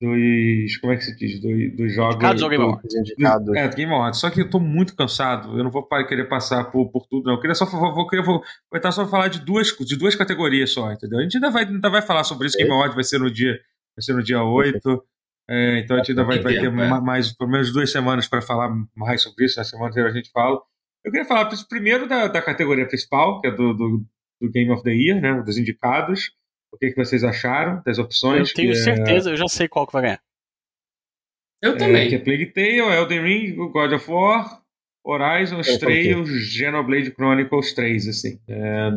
dos 0.01 0.77
como 0.77 0.93
é 0.93 0.97
que 0.97 1.03
se 1.03 1.15
diz? 1.15 1.39
Dos, 1.39 1.77
dos 1.77 1.93
jogos 1.93 2.15
indicados 2.15 2.41
ou 2.41 2.49
Game 2.49 2.63
Awards. 2.63 2.95
Indicados. 2.95 3.55
é 3.55 3.67
Game 3.69 3.91
Awards. 3.93 4.19
Só 4.19 4.29
que 4.29 4.41
eu 4.41 4.49
tô 4.49 4.59
muito 4.59 4.95
cansado. 4.95 5.57
Eu 5.57 5.63
não 5.63 5.71
vou 5.71 5.87
querer 6.07 6.25
passar 6.25 6.65
por, 6.65 6.91
por 6.91 7.07
tudo 7.07 7.25
não. 7.25 7.33
Eu 7.33 7.39
queria 7.39 7.55
só 7.55 7.65
vou, 7.65 8.07
queria, 8.07 8.25
vou 8.25 8.43
aproveitar 8.67 8.91
só 8.91 9.07
falar 9.07 9.29
de 9.29 9.39
duas 9.43 9.67
de 9.69 9.95
duas 9.97 10.15
categorias 10.15 10.71
só 10.71 10.91
entendeu? 10.91 11.19
A 11.19 11.23
gente 11.23 11.37
ainda 11.37 11.49
vai 11.49 11.63
ainda 11.65 11.89
vai 11.89 12.01
falar 12.01 12.23
sobre 12.23 12.47
isso. 12.47 12.57
Game 12.57 12.71
Awards 12.71 12.95
vai 12.95 13.03
ser 13.03 13.19
no 13.19 13.31
dia 13.31 13.53
vai 13.95 14.03
ser 14.03 14.13
no 14.13 14.23
dia 14.23 14.43
8 14.43 15.03
é, 15.47 15.79
então 15.79 15.95
a 15.95 15.99
gente 15.99 16.11
ainda 16.11 16.23
vai, 16.23 16.39
vai 16.39 16.53
ter 16.53 16.65
é. 16.65 16.69
mais 16.69 17.31
pelo 17.33 17.51
menos 17.51 17.71
duas 17.71 17.91
semanas 17.91 18.27
para 18.27 18.41
falar 18.41 18.73
mais 18.95 19.21
sobre 19.21 19.45
isso. 19.45 19.57
Na 19.57 19.63
semana 19.63 19.89
inteira 19.89 20.09
a 20.09 20.13
gente 20.13 20.31
fala. 20.31 20.59
Eu 21.03 21.11
queria 21.11 21.27
falar 21.27 21.49
primeiro 21.69 22.07
da, 22.07 22.27
da 22.27 22.41
categoria 22.41 22.87
principal, 22.87 23.39
que 23.39 23.47
é 23.47 23.51
do, 23.51 23.73
do, 23.73 24.03
do, 24.41 24.51
Game 24.51 24.71
of 24.71 24.81
the 24.81 24.91
Year, 24.91 25.21
né? 25.21 25.39
Dos 25.43 25.57
indicados. 25.57 26.31
O 26.75 26.77
que, 26.77 26.91
que 26.91 26.97
vocês 26.97 27.23
acharam 27.23 27.81
das 27.85 27.97
opções? 27.97 28.49
Eu 28.49 28.55
tenho 28.55 28.71
é 28.71 28.75
certeza, 28.75 29.29
é... 29.29 29.33
eu 29.33 29.37
já 29.37 29.47
sei 29.47 29.67
qual 29.67 29.87
que 29.87 29.93
vai 29.93 30.01
ganhar. 30.01 30.21
Eu 31.61 31.77
também. 31.77 32.05
É, 32.05 32.09
que 32.09 32.15
é 32.15 32.19
Plague 32.19 32.47
Tale, 32.47 32.95
Elden 32.95 33.21
Ring, 33.23 33.55
God 33.55 33.93
of 33.93 34.11
War, 34.11 34.61
Horizon, 35.05 35.61
Trails, 35.79 36.29
Xenoblade 36.29 37.11
Chronicles 37.11 37.73
3, 37.73 38.07
assim. 38.09 38.39
É... 38.47 38.91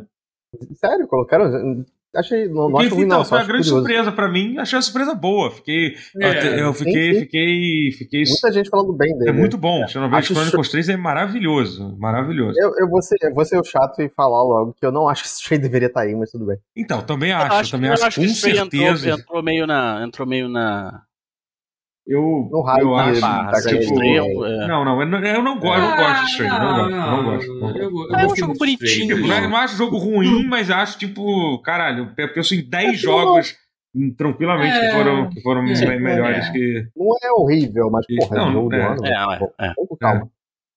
Sério? 0.74 1.06
Colocaram 1.06 1.86
Achei, 2.16 2.48
não, 2.48 2.70
não 2.70 2.78
acho 2.78 2.94
ruim, 2.94 3.04
não. 3.04 3.24
Foi 3.24 3.38
uma 3.38 3.44
grande 3.44 3.68
curioso. 3.68 3.86
surpresa 3.86 4.12
pra 4.12 4.28
mim. 4.28 4.56
Achei 4.58 4.76
uma 4.76 4.82
surpresa 4.82 5.14
boa. 5.14 5.50
Fiquei. 5.50 5.94
É, 6.20 6.60
eu 6.62 6.72
fiquei, 6.72 6.92
sim, 6.92 7.14
sim. 7.14 7.20
fiquei, 7.20 7.92
fiquei. 7.92 8.22
Muita 8.26 8.52
gente 8.52 8.70
falando 8.70 8.92
bem 8.94 9.16
dele. 9.18 9.30
É 9.30 9.32
muito 9.32 9.58
bom. 9.58 9.84
É. 9.84 9.88
Xenoblade 9.88 10.26
Chronicles 10.26 10.70
3 10.70 10.88
é 10.88 10.96
maravilhoso. 10.96 11.96
Maravilhoso. 11.98 12.58
Eu, 12.58 12.72
eu, 12.78 12.88
vou 12.88 13.02
ser, 13.02 13.16
eu 13.20 13.34
vou 13.34 13.44
ser 13.44 13.60
o 13.60 13.64
chato 13.64 14.00
e 14.00 14.08
falar 14.08 14.42
logo 14.42 14.74
que 14.74 14.86
eu 14.86 14.90
não 14.90 15.06
acho 15.06 15.22
que 15.22 15.28
esse 15.28 15.44
trade 15.44 15.62
deveria 15.62 15.88
estar 15.88 16.00
tá 16.00 16.06
aí, 16.06 16.14
mas 16.14 16.30
tudo 16.30 16.46
bem. 16.46 16.56
Então, 16.74 17.02
também 17.02 17.32
acho. 17.32 17.52
Eu 17.52 17.58
acho 17.58 17.70
também 17.70 17.90
acho, 17.90 18.04
acho 18.04 18.20
com 18.20 18.28
certeza. 18.28 19.10
Entrou, 19.10 19.20
entrou, 19.20 19.42
meio 19.42 19.66
na. 19.66 20.04
Entrou 20.04 20.26
meio 20.26 20.48
na 20.48 21.02
eu, 22.08 22.48
no 22.50 22.62
raio 22.62 22.88
eu 22.88 22.96
acho 22.96 23.20
barra, 23.20 23.50
tá 23.52 23.60
tipo, 23.60 24.02
é. 24.02 24.66
não, 24.66 24.82
não, 24.82 25.02
eu 25.02 25.06
não, 25.06 25.18
eu 25.18 25.42
não, 25.42 25.60
gosto, 25.60 25.78
eu 25.78 25.90
não 25.90 25.96
gosto 25.96 26.24
de 26.24 26.30
Stray, 26.30 26.48
não, 26.48 26.90
não, 26.90 26.90
não, 26.90 27.24
gosto. 27.24 27.54
Não 27.54 27.76
Eu, 27.76 27.90
eu, 27.90 28.16
é 28.16 28.26
um 28.26 28.34
jogo 28.34 28.54
bonitinho. 28.54 29.14
Tipo, 29.14 29.28
não, 29.28 29.50
não 29.50 29.56
acho 29.58 29.76
jogo 29.76 29.98
ruim, 29.98 30.46
mas 30.46 30.70
acho, 30.70 30.98
tipo, 30.98 31.60
caralho, 31.60 32.10
eu 32.16 32.32
penso 32.32 32.54
em 32.54 32.66
10 32.66 32.88
é 32.88 32.94
jogos 32.94 33.56
tranquilamente 34.16 34.74
é, 34.74 34.86
que 34.86 34.96
foram, 34.96 35.28
que 35.28 35.40
foram 35.42 35.66
é, 35.66 35.98
melhores 35.98 36.46
é. 36.46 36.52
que. 36.52 36.88
Não 36.96 37.14
é 37.22 37.32
horrível, 37.32 37.90
mas 37.90 38.06
porra, 38.06 38.36
não, 38.36 38.48
é 38.48 38.52
jogo 38.52 38.74
é, 38.74 38.78
do 38.78 38.86
ano. 38.86 39.06
É, 39.60 39.66
é, 39.66 39.74
calma. 40.00 40.30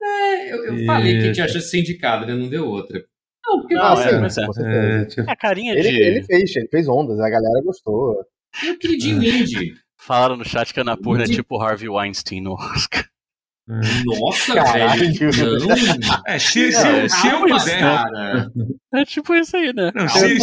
É, 0.03 0.53
eu, 0.53 0.65
eu 0.65 0.77
e... 0.79 0.85
falei 0.85 1.17
que 1.17 1.31
tinha 1.31 1.47
chance 1.47 1.65
de 1.65 1.71
ser 1.71 1.79
indicado, 1.79 2.25
né? 2.25 2.33
Não 2.33 2.49
deu 2.49 2.67
outra. 2.67 3.01
Não, 3.45 3.59
porque 3.61 3.73
não, 3.73 3.95
não 3.95 4.01
é, 4.01 5.01
é, 5.01 5.05
tipo... 5.05 5.29
a 5.29 5.35
carinha 5.35 5.73
ele, 5.73 5.89
de... 5.89 6.01
ele 6.01 6.23
fez, 6.23 6.55
ele 6.55 6.67
fez 6.67 6.87
ondas, 6.89 7.19
a 7.19 7.29
galera 7.29 7.63
gostou. 7.63 8.25
Eu 8.65 8.77
queria 8.77 8.97
de 8.97 9.09
indie. 9.11 9.73
Falaram 10.01 10.35
no 10.35 10.43
chat 10.43 10.73
que 10.73 10.79
a 10.79 10.83
Anapurna 10.83 11.23
é 11.25 11.27
tipo 11.27 11.61
Harvey 11.61 11.87
Weinstein 11.87 12.41
no 12.41 12.53
Oscar. 12.53 13.05
Nossa, 13.67 14.55
Caralho, 14.55 15.13
velho. 15.31 15.67
É, 16.25 16.39
se, 16.39 16.71
se, 16.71 16.87
é, 16.87 17.07
se 17.07 17.27
eu 17.27 17.39
puder. 17.41 17.79
Cara. 17.79 18.51
É 18.93 19.05
tipo 19.05 19.35
isso 19.35 19.55
aí, 19.55 19.71
né? 19.71 19.91
Não, 19.93 20.09
se, 20.09 20.39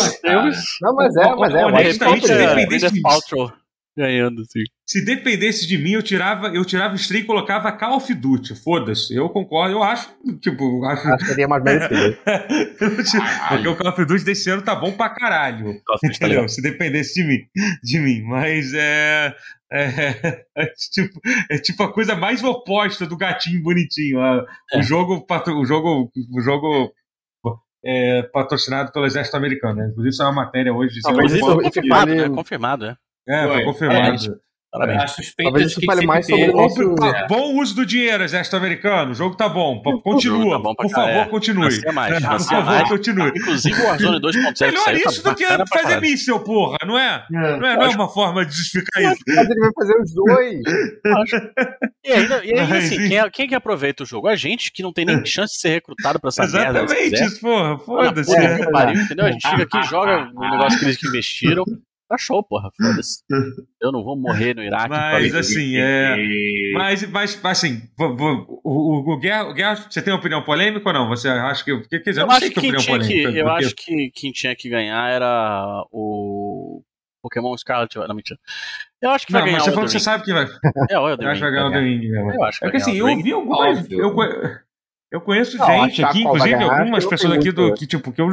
não 0.80 0.94
mas 0.94 1.16
é, 1.16 1.34
mas 1.34 1.54
é. 1.54 1.66
Honestamente, 1.66 2.30
é, 2.30 2.54
dependesse 2.54 2.94
de 2.94 3.02
Paltrow 3.02 3.52
ganhando, 3.98 4.44
sim. 4.44 4.62
Se 4.86 5.04
dependesse 5.04 5.66
de 5.66 5.76
mim, 5.76 5.90
eu 5.90 6.02
tirava, 6.02 6.48
eu 6.48 6.64
tirava 6.64 6.94
o 6.94 6.96
stream 6.96 7.22
e 7.22 7.26
colocava 7.26 7.72
Call 7.72 7.96
of 7.96 8.14
Duty. 8.14 8.54
Foda-se. 8.54 9.14
Eu 9.14 9.28
concordo, 9.28 9.74
eu 9.74 9.82
acho, 9.82 10.08
tipo, 10.40 10.84
acho. 10.84 11.06
Acho 11.08 11.18
que 11.18 11.30
seria 11.30 11.48
mais 11.48 11.62
merecido. 11.62 12.16
Porque 13.48 13.68
o 13.68 13.76
Call 13.76 13.90
of 13.90 14.04
Duty 14.04 14.24
desse 14.24 14.48
ano 14.48 14.62
tá 14.62 14.74
bom 14.74 14.92
pra 14.92 15.10
caralho. 15.10 15.80
Entendeu? 16.02 16.48
Se 16.48 16.62
dependesse 16.62 17.14
de 17.14 17.28
mim. 17.28 17.38
De 17.82 17.98
mim. 17.98 18.22
Mas 18.22 18.72
é. 18.72 19.34
É, 19.70 20.44
é, 20.56 20.66
tipo, 20.90 21.20
é 21.50 21.58
tipo 21.58 21.82
a 21.82 21.92
coisa 21.92 22.16
mais 22.16 22.42
oposta 22.42 23.06
do 23.06 23.18
gatinho 23.18 23.62
bonitinho. 23.62 24.18
É. 24.20 24.78
O 24.78 24.82
jogo, 24.82 25.26
o 25.28 25.64
jogo, 25.66 26.10
o 26.32 26.40
jogo 26.40 26.90
é, 27.84 28.22
patrocinado 28.32 28.92
pelo 28.92 29.06
exército 29.06 29.36
americano. 29.36 29.76
Né? 29.76 29.88
Inclusive, 29.90 30.10
isso 30.10 30.22
é 30.22 30.26
uma 30.26 30.44
matéria 30.44 30.72
hoje. 30.72 31.00
Talvez 31.02 31.32
isso, 31.32 31.44
isso 31.44 31.60
confirmado, 31.60 32.14
né? 32.14 32.28
confirmado, 32.28 32.86
é. 32.86 32.96
É, 33.28 33.42
foi, 33.44 33.54
foi 33.54 33.64
confirmado. 33.64 34.40
Parabéns. 34.70 35.02
As 35.02 35.10
suspeitas 35.12 35.52
Talvez 35.52 35.70
isso 35.70 35.80
fale 35.86 36.06
mais 36.06 36.26
sobre 36.26 36.50
o 36.50 36.52
nosso... 36.54 36.94
Tá, 36.96 37.26
bom 37.26 37.58
uso 37.58 37.74
do 37.74 37.86
dinheiro, 37.86 38.22
exército 38.22 38.54
americano. 38.54 39.12
O 39.12 39.14
jogo 39.14 39.34
tá 39.34 39.48
bom. 39.48 39.80
Continua. 40.02 40.56
Tá 40.56 40.62
bom 40.62 40.74
por 40.74 40.90
favor, 40.90 41.08
é. 41.08 41.24
continue. 41.24 41.92
Mais, 41.94 42.22
por 42.22 42.40
favor, 42.40 42.64
mais. 42.64 42.88
continue. 42.88 43.32
Inclusive 43.34 43.80
o 43.80 43.86
Warzone 43.86 44.20
2.0 44.20 44.60
Melhor 44.60 44.84
tá 44.84 44.92
isso 44.92 45.22
tá 45.22 45.30
do 45.30 45.36
que 45.36 45.46
fazer 45.68 46.00
míssel, 46.00 46.40
porra, 46.40 46.76
não 46.86 46.98
é? 46.98 47.24
é 47.32 47.32
não, 47.32 47.66
é 47.66 47.76
não 47.76 47.82
é 47.82 47.88
uma 47.88 48.08
forma 48.10 48.44
de 48.44 48.54
justificar 48.54 49.02
isso. 49.02 49.22
Mas 49.26 49.48
ele 49.48 49.60
vai 49.60 49.70
fazer 49.74 50.00
os 50.02 50.14
dois. 50.14 50.60
e 52.04 52.12
ainda, 52.12 52.44
e 52.44 52.52
aí, 52.52 52.76
assim, 52.76 53.08
quem, 53.08 53.18
é, 53.18 53.30
quem 53.30 53.46
é 53.46 53.48
que 53.48 53.54
aproveita 53.54 54.02
o 54.02 54.06
jogo? 54.06 54.28
A 54.28 54.36
gente 54.36 54.70
que 54.70 54.82
não 54.82 54.92
tem 54.92 55.06
nem 55.06 55.24
chance 55.24 55.54
de 55.54 55.60
ser 55.60 55.70
recrutado 55.70 56.20
pra 56.20 56.28
essa 56.28 56.44
Exatamente, 56.44 56.90
merda. 56.90 57.06
Exatamente, 57.06 57.40
porra. 57.40 57.78
Foda-se. 57.78 58.32
Entendeu? 58.32 59.24
A 59.24 59.30
gente 59.32 59.48
chega 59.48 59.62
aqui, 59.62 59.82
joga 59.88 60.30
o 60.34 60.50
negócio 60.50 60.78
que 60.78 60.84
eles 60.84 61.02
investiram, 61.02 61.64
Tá 62.08 62.16
show, 62.16 62.42
porra, 62.42 62.70
foda-se. 62.74 63.22
Eu 63.82 63.92
não 63.92 64.02
vou 64.02 64.16
morrer 64.16 64.54
no 64.54 64.62
Iraque. 64.62 64.88
Mas 64.88 65.34
assim, 65.34 65.76
é. 65.76 66.16
Mas, 66.72 67.10
mas 67.10 67.44
assim, 67.44 67.82
o, 67.98 68.04
o, 68.64 69.12
o, 69.12 69.18
Guerra, 69.18 69.48
o 69.50 69.52
Guerra, 69.52 69.74
você 69.74 70.00
tem 70.00 70.14
opinião 70.14 70.42
polêmica 70.42 70.88
ou 70.88 70.94
não? 70.94 71.08
Você 71.08 71.28
acha 71.28 71.62
que. 71.62 71.78
Quer 71.88 71.98
dizer, 71.98 72.22
eu, 72.22 72.30
acho 72.30 72.50
que 72.50 72.58
opinião 72.58 72.82
polêmica. 72.82 73.30
Que, 73.30 73.38
eu 73.38 73.44
porque... 73.44 73.64
acho 73.64 73.74
que 73.76 74.10
quem 74.14 74.32
tinha 74.32 74.56
que 74.56 74.70
ganhar 74.70 75.10
era 75.10 75.84
o. 75.92 76.82
Pokémon 77.20 77.54
Scarlet. 77.58 77.94
Não, 77.98 78.14
mentira. 78.14 78.38
Eu 79.02 79.10
acho 79.10 79.26
que 79.26 79.32
vai 79.32 79.42
não, 79.42 79.46
ganhar. 79.46 79.58
Mas 79.58 79.64
você 79.64 79.70
falou 79.72 79.84
que 79.84 79.92
você 79.92 80.00
sabe 80.00 80.24
que 80.24 80.32
vai. 80.32 80.46
É, 80.90 80.98
o 80.98 81.08
Eu 81.08 81.28
acho 81.28 81.34
que 81.34 81.40
vai 81.40 81.50
ganhar 81.50 81.66
o 81.66 81.72
The 81.72 81.80
Ring. 81.80 82.06
Eu 82.06 82.44
acho 82.44 82.58
que 82.60 82.66
É 82.66 82.70
que 82.70 82.76
assim, 82.78 82.96
eu 82.96 83.06
vi 83.22 83.32
algumas. 83.32 83.90
Eu, 83.90 84.16
eu 85.10 85.20
conheço 85.20 85.58
não, 85.58 85.66
gente 85.66 86.02
aqui, 86.02 86.22
inclusive 86.22 86.54
algumas 86.54 87.04
pessoas 87.04 87.34
aqui 87.34 87.52
do. 87.52 87.74
Que, 87.74 87.86
tipo, 87.86 88.12
que 88.12 88.20
eu 88.20 88.30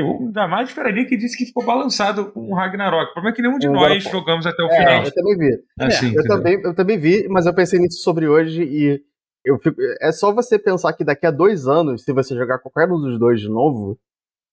eu 0.00 0.30
jamais 0.34 0.68
esperaria 0.68 1.06
que 1.06 1.16
disse 1.16 1.36
que 1.36 1.46
ficou 1.46 1.64
balançado 1.64 2.32
com 2.32 2.50
o 2.50 2.54
Ragnarok. 2.54 3.10
O 3.10 3.12
problema 3.12 3.34
é 3.34 3.36
que 3.36 3.42
nenhum 3.42 3.58
de 3.58 3.68
um 3.68 3.72
nós 3.72 4.02
jogamos 4.04 4.46
até 4.46 4.62
o 4.62 4.66
é, 4.66 4.76
final. 4.78 5.04
Eu 5.04 5.14
também 5.14 5.38
vi. 5.38 5.64
Assim, 5.78 6.14
eu, 6.14 6.24
também, 6.24 6.60
eu 6.62 6.74
também 6.74 6.98
vi, 6.98 7.28
mas 7.28 7.46
eu 7.46 7.54
pensei 7.54 7.78
nisso 7.78 8.02
sobre 8.02 8.26
hoje 8.26 8.62
e 8.62 9.02
eu 9.44 9.58
fico, 9.58 9.76
é 10.00 10.12
só 10.12 10.32
você 10.32 10.58
pensar 10.58 10.92
que 10.92 11.04
daqui 11.04 11.26
a 11.26 11.30
dois 11.30 11.66
anos, 11.66 12.04
se 12.04 12.12
você 12.12 12.34
jogar 12.34 12.58
qualquer 12.58 12.90
um 12.90 13.00
dos 13.00 13.18
dois 13.18 13.40
de 13.40 13.48
novo, 13.48 13.98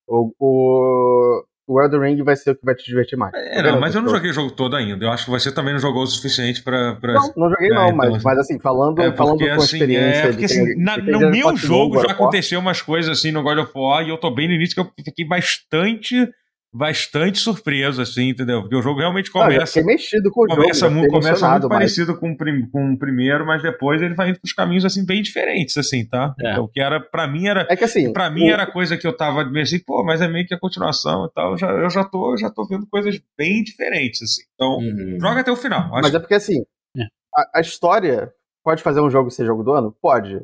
o, 0.08 0.34
o, 0.40 1.46
o 1.70 1.80
Elden 1.80 2.00
Ring 2.00 2.24
vai 2.24 2.36
ser 2.36 2.52
o 2.52 2.56
que 2.56 2.66
vai 2.66 2.74
te 2.74 2.84
divertir 2.84 3.16
mais. 3.16 3.32
É, 3.36 3.62
não, 3.62 3.80
mas 3.80 3.94
eu 3.94 4.02
não 4.02 4.10
joguei 4.10 4.32
o 4.32 4.34
jogo 4.34 4.50
todo 4.50 4.76
ainda. 4.76 5.06
Eu 5.06 5.12
acho 5.12 5.26
que 5.26 5.30
você 5.30 5.52
também 5.52 5.74
não 5.74 5.80
jogou 5.80 6.02
o 6.02 6.08
suficiente 6.08 6.64
pra. 6.64 6.96
pra... 6.96 7.14
Não, 7.14 7.34
não 7.38 7.50
joguei 7.50 7.68
é, 7.68 7.76
não, 7.76 7.86
então, 7.86 7.96
mas, 7.96 8.10
assim, 8.16 8.24
mas 8.24 8.40
assim, 8.40 8.60
falando, 8.60 9.00
é 9.00 9.12
falando 9.16 9.38
com 9.38 9.52
assim, 9.54 9.78
experiência. 9.78 10.20
É, 10.20 10.28
porque 10.30 10.46
assim, 10.46 10.76
na, 10.82 10.98
no 10.98 11.30
meu 11.30 11.56
jogo 11.56 12.02
já 12.02 12.12
aconteceu 12.12 12.60
umas 12.60 12.82
coisas 12.82 13.16
assim 13.16 13.32
no 13.32 13.44
God 13.44 13.60
of 13.60 13.72
War 13.76 14.04
e 14.04 14.10
eu 14.10 14.18
tô 14.18 14.32
bem 14.32 14.48
no 14.48 14.56
início 14.56 14.74
que 14.74 14.82
eu 14.82 14.92
fiquei 15.06 15.26
bastante 15.26 16.28
bastante 16.74 17.40
surpreso, 17.40 18.02
assim, 18.02 18.30
entendeu? 18.30 18.62
Porque 18.62 18.76
o 18.76 18.82
jogo 18.82 19.00
realmente 19.00 19.32
começa. 19.32 19.80
Ah, 19.80 19.84
mexido 19.84 20.32
com 20.32 20.44
o 20.44 20.48
começa 20.48 20.86
jogo. 20.86 20.96
Muito, 20.96 21.12
começa 21.12 21.50
muito 21.50 21.68
parecido 21.68 22.18
com, 22.18 22.36
com 22.72 22.94
o 22.94 22.98
primeiro, 22.98 23.46
mas 23.46 23.62
depois 23.62 24.02
ele 24.02 24.14
vai 24.14 24.30
indo 24.30 24.40
pros 24.40 24.54
caminhos 24.54 24.86
assim 24.86 25.06
bem 25.06 25.22
diferentes, 25.22 25.78
assim, 25.78 26.06
tá? 26.06 26.34
É. 26.40 26.52
Então, 26.52 26.70
que 26.72 26.80
era, 26.80 27.00
pra 27.00 27.28
mim, 27.28 27.48
era. 27.48 27.66
É 27.70 27.76
que 27.76 27.84
assim. 27.84 28.14
Pra 28.14 28.30
mim 28.30 28.50
o... 28.50 28.54
era 28.54 28.72
coisa 28.72 28.98
que 28.98 29.08
eu 29.08 29.16
tava 29.16 29.44
meio 29.46 29.64
assim, 29.64 29.80
pô, 29.80 30.04
mas 30.04 30.22
é 30.22 30.28
meio 30.28 30.46
que 30.46 30.54
a 30.54 30.60
continuação 30.60 31.26
e 31.26 31.32
tal. 31.34 31.52
Eu 31.52 31.58
já, 31.58 31.72
eu 31.72 31.90
já, 31.90 32.04
tô, 32.04 32.38
já 32.38 32.50
tô 32.50 32.68
vendo 32.68 32.88
coisas 32.88 33.20
bem 33.38 33.64
diferentes, 33.64 34.22
assim. 34.22 34.44
Então, 34.54 34.78
uhum. 34.78 35.18
joga 35.20 35.42
até 35.42 35.52
o 35.52 35.56
final. 35.56 35.86
Acho... 35.94 36.02
Mas 36.04 36.14
é 36.14 36.20
porque 36.20 36.36
assim, 36.36 36.62
é. 36.98 37.04
A, 37.36 37.60
a 37.60 37.62
história 37.62 38.32
pode 38.64 38.84
fazer 38.84 39.02
um 39.02 39.10
jogo 39.10 39.32
ser 39.32 39.46
jogo 39.46 39.64
do 39.64 39.74
ano? 39.74 39.96
Pode. 40.02 40.42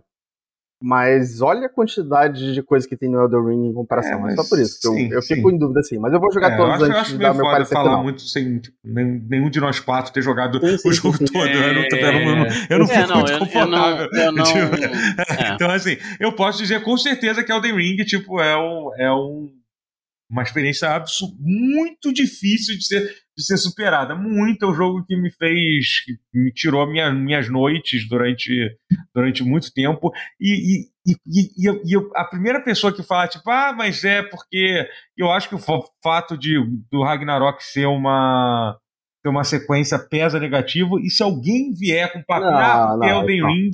Mas 0.81 1.41
olha 1.41 1.68
a 1.68 1.69
quantidade 1.69 2.53
de 2.53 2.61
coisa 2.61 2.88
que 2.88 2.97
tem 2.97 3.10
no 3.10 3.19
Elden 3.22 3.47
Ring 3.47 3.69
em 3.69 3.73
comparação. 3.73 4.27
É, 4.27 4.34
é 4.34 4.35
só 4.35 4.43
por 4.43 4.60
isso. 4.60 4.77
Sim, 4.81 5.07
eu, 5.07 5.15
eu 5.15 5.22
fico 5.22 5.49
em 5.49 5.57
dúvida 5.57 5.80
assim. 5.80 5.97
Mas 5.97 6.14
eu 6.14 6.19
vou 6.19 6.31
jogar 6.31 6.52
é, 6.52 6.57
todos 6.57 6.80
eu 6.81 6.85
acho, 6.88 6.99
antes 6.99 7.11
de 7.14 7.18
dar 7.18 7.34
meu 7.34 7.45
parecer 7.45 7.73
falar 7.73 7.89
final. 7.89 8.03
muito 8.03 8.22
sem 8.22 8.60
tipo, 8.60 8.77
nenhum 8.84 9.49
de 9.49 9.60
nós 9.60 9.80
quatro 9.80 10.11
ter 10.11 10.22
jogado 10.22 10.60
sim, 10.77 10.89
o 10.89 10.93
jogo 10.93 11.18
todo. 11.18 11.47
eu 11.47 11.73
não, 11.73 11.81
eu 11.81 12.35
não, 12.35 12.45
eu 12.69 12.80
não 12.80 12.88
fico 12.88 13.07
não, 13.07 13.15
muito 13.18 13.39
confortável. 13.39 14.10
Eu 14.11 14.31
não, 14.34 14.43
tipo, 14.43 14.76
então, 15.56 15.72
assim, 15.72 15.97
eu 16.19 16.34
posso 16.34 16.60
dizer 16.60 16.84
com 16.84 16.97
certeza 16.97 17.43
que 17.43 17.52
Elden 17.52 17.76
Ring 17.76 17.95
tipo, 18.03 18.41
é 18.41 18.57
um, 18.57 18.91
é 18.97 19.11
um 19.11 19.49
uma 20.36 20.44
experiência 20.44 21.02
muito 21.40 22.12
difícil 22.12 22.78
de 22.78 22.86
ser, 22.86 23.02
de 23.38 23.44
ser 23.44 23.56
superada. 23.56 24.14
Muito 24.14 24.66
é 24.66 24.68
o 24.68 24.74
jogo 24.74 25.06
que 25.06 25.16
me 25.16 25.32
fez, 25.32 26.02
que 26.03 26.18
me 26.34 26.52
tirou 26.52 26.86
minha, 26.86 27.10
minhas 27.14 27.49
noites 27.49 28.06
durante, 28.07 28.78
durante 29.14 29.44
muito 29.44 29.72
tempo. 29.74 30.12
E, 30.38 30.90
e, 31.07 31.14
e, 31.26 31.41
e, 31.57 31.95
e, 31.95 32.12
a 32.16 32.26
primeira 32.26 32.62
pessoa 32.62 32.94
que 32.94 33.02
fala, 33.02 33.30
tipo, 33.30 33.49
ah, 33.49 33.74
mas 33.74 34.03
é 34.03 34.24
porque 34.24 34.86
eu 35.18 35.32
acho 35.32 35.48
que 35.48 35.56
o 35.56 35.84
fato 36.03 36.38
de, 36.38 36.60
do 36.91 37.02
Ragnarok 37.02 37.64
ser 37.64 37.86
uma, 37.86 38.78
ser 39.24 39.30
uma 39.30 39.45
sequência 39.45 39.98
pesa 39.98 40.38
negativo. 40.38 40.99
E 40.99 41.10
se 41.10 41.24
alguém 41.24 41.74
vier 41.74 42.12
com 42.12 42.22
papo, 42.22 42.45
ah, 42.45 42.90
porque 42.91 43.10
Elden 43.10 43.48
Ring 43.48 43.72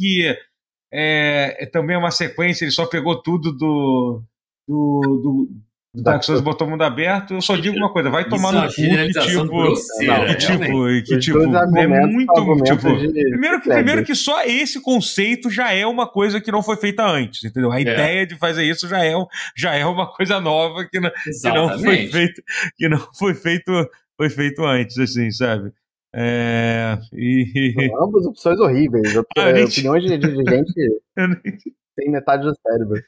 é, 0.94 1.64
é, 1.64 1.66
também 1.66 1.96
é 1.96 2.00
uma 2.00 2.12
sequência, 2.12 2.66
ele 2.66 2.72
só 2.72 2.86
pegou 2.86 3.20
tudo 3.20 3.52
do 3.52 4.24
do, 4.68 5.02
do, 5.02 5.50
Dark 5.94 6.24
Souls 6.24 6.40
botou 6.40 6.66
o 6.66 6.70
mundo 6.70 6.84
aberto, 6.84 7.34
eu 7.34 7.42
só 7.42 7.58
digo 7.58 7.76
uma 7.76 7.92
coisa, 7.92 8.10
vai 8.10 8.28
tomar 8.28 8.54
no 8.54 8.62
cu 8.68 8.74
que 8.74 8.82
tipo, 8.82 9.12
que 9.12 10.38
tipo, 10.38 11.04
que 11.04 11.20
tipo, 11.20 11.40
é 11.42 12.08
muito, 12.08 12.64
tipo, 12.64 12.82
primeiro 13.30 13.62
que, 13.62 13.70
primeiro 13.70 14.04
que 14.06 14.16
só 14.16 14.42
esse 14.46 14.82
conceito 14.82 15.50
já 15.50 15.74
é 15.74 15.86
uma 15.86 16.08
coisa 16.08 16.40
que 16.40 16.50
não 16.50 16.64
foi 16.64 16.78
feita 16.78 17.06
antes, 17.06 17.44
entendeu? 17.44 17.74
A 17.74 17.78
é. 17.78 17.82
ideia 17.82 18.26
de 18.26 18.38
fazer 18.38 18.64
isso 18.64 18.88
já 18.88 19.06
é, 19.06 19.14
já 19.58 19.76
é 19.76 19.86
uma 19.86 20.08
coisa 20.10 20.40
nova 20.40 20.88
que 20.90 20.98
não, 20.98 21.12
que 21.12 21.50
não 21.50 21.78
foi 21.78 22.08
feito, 22.08 22.42
que 22.78 22.88
não 22.88 23.08
foi 23.14 23.34
feito, 23.34 23.90
foi 24.16 24.30
feito 24.30 24.64
antes, 24.64 24.98
assim, 24.98 25.30
sabe? 25.30 25.74
É, 26.16 26.98
e... 27.14 27.74
Ambas 28.02 28.26
opções 28.26 28.60
horríveis, 28.62 29.14
opiniões 29.16 30.04
de, 30.04 30.18
de 30.18 30.36
gente 30.36 30.74
tem 31.98 32.10
metade 32.10 32.44
do 32.44 32.54
cérebro. 32.66 33.02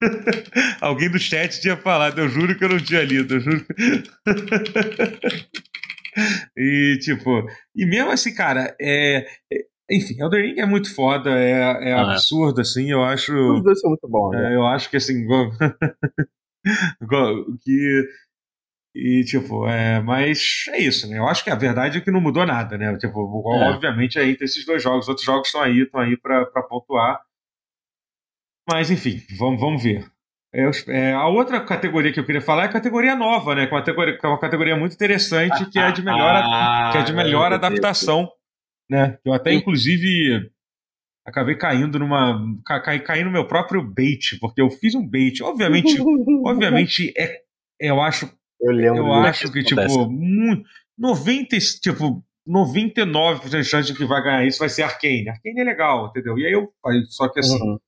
Alguém 0.80 1.10
do 1.10 1.18
chat 1.18 1.60
tinha 1.60 1.76
falado, 1.76 2.20
eu 2.20 2.28
juro 2.28 2.56
que 2.56 2.64
eu 2.64 2.68
não 2.68 2.78
tinha 2.78 3.02
lido, 3.04 3.34
eu 3.34 3.40
juro. 3.40 3.66
e 6.56 6.98
tipo, 7.00 7.44
e 7.74 7.86
mesmo 7.86 8.10
assim, 8.10 8.34
cara, 8.34 8.76
é, 8.80 9.26
é 9.52 9.68
enfim, 9.90 10.20
Elden 10.20 10.42
Ring 10.42 10.60
é 10.60 10.66
muito 10.66 10.94
foda, 10.94 11.30
é, 11.30 11.90
é 11.90 11.94
ah, 11.94 12.12
absurdo, 12.12 12.60
assim, 12.60 12.90
eu 12.90 13.02
acho. 13.02 13.32
Os 13.32 13.62
dois 13.62 13.80
são 13.80 13.88
muito 13.90 14.06
bons, 14.08 14.32
né? 14.32 14.52
É, 14.52 14.54
eu 14.54 14.66
acho 14.66 14.90
que 14.90 14.98
assim, 14.98 15.26
que 17.64 18.04
e, 19.00 19.22
tipo, 19.24 19.66
é, 19.68 20.00
mas 20.00 20.64
é 20.70 20.78
isso, 20.80 21.08
né? 21.08 21.18
Eu 21.18 21.28
acho 21.28 21.44
que 21.44 21.50
a 21.50 21.54
verdade 21.54 21.98
é 21.98 22.00
que 22.00 22.10
não 22.10 22.20
mudou 22.20 22.44
nada, 22.44 22.76
né? 22.76 22.96
Tipo, 22.96 23.20
é. 23.54 23.70
obviamente 23.70 24.18
aí 24.18 24.36
tem 24.36 24.44
esses 24.44 24.66
dois 24.66 24.82
jogos, 24.82 25.08
outros 25.08 25.24
jogos 25.24 25.46
estão 25.48 25.62
aí, 25.62 25.82
estão 25.82 26.00
aí 26.00 26.16
para 26.16 26.44
pontuar. 26.68 27.20
Mas, 28.68 28.90
enfim, 28.90 29.22
vamos, 29.38 29.58
vamos 29.58 29.82
ver. 29.82 30.04
É, 30.52 30.70
é, 30.88 31.12
a 31.12 31.26
outra 31.26 31.60
categoria 31.60 32.12
que 32.12 32.20
eu 32.20 32.24
queria 32.24 32.40
falar 32.40 32.64
é 32.64 32.66
a 32.66 32.72
categoria 32.72 33.14
nova, 33.14 33.54
né? 33.54 33.66
Que 33.66 33.72
é 33.72 33.76
uma 33.76 33.82
categoria, 33.82 34.18
é 34.22 34.26
uma 34.26 34.38
categoria 34.38 34.76
muito 34.76 34.94
interessante, 34.94 35.68
que 35.70 35.78
é 35.78 35.90
de 35.92 36.02
melhor, 36.02 36.34
ah, 36.44 36.90
que 36.92 36.98
é 36.98 37.02
de 37.02 37.12
melhor 37.12 37.52
adaptação. 37.52 38.30
Né? 38.90 39.18
Eu 39.24 39.32
até, 39.34 39.52
inclusive, 39.52 40.50
acabei 41.26 41.54
caindo 41.54 41.98
numa. 41.98 42.42
Ca, 42.64 42.98
caí 42.98 43.24
no 43.24 43.30
meu 43.30 43.46
próprio 43.46 43.82
bait, 43.82 44.38
porque 44.40 44.60
eu 44.60 44.70
fiz 44.70 44.94
um 44.94 45.06
bait. 45.06 45.42
Obviamente, 45.42 45.98
obviamente, 46.44 47.12
é, 47.16 47.42
eu 47.80 48.00
acho. 48.00 48.30
Eu, 48.60 48.72
lembro 48.72 49.06
eu 49.06 49.12
acho 49.12 49.52
que, 49.52 49.62
tipo, 49.62 50.10
muito, 50.10 50.64
90, 50.98 51.56
tipo, 51.80 52.24
99% 52.48 53.48
de 53.48 53.64
chance 53.64 53.92
de 53.92 53.96
que 53.96 54.04
vai 54.04 54.22
ganhar 54.22 54.46
isso 54.46 54.58
vai 54.58 54.68
ser 54.68 54.82
Arcane. 54.82 55.28
Arcane 55.28 55.60
é 55.60 55.64
legal, 55.64 56.08
entendeu? 56.08 56.38
E 56.38 56.46
aí 56.46 56.52
eu. 56.52 56.72
Só 57.08 57.28
que 57.28 57.40
assim. 57.40 57.60
Uhum. 57.60 57.78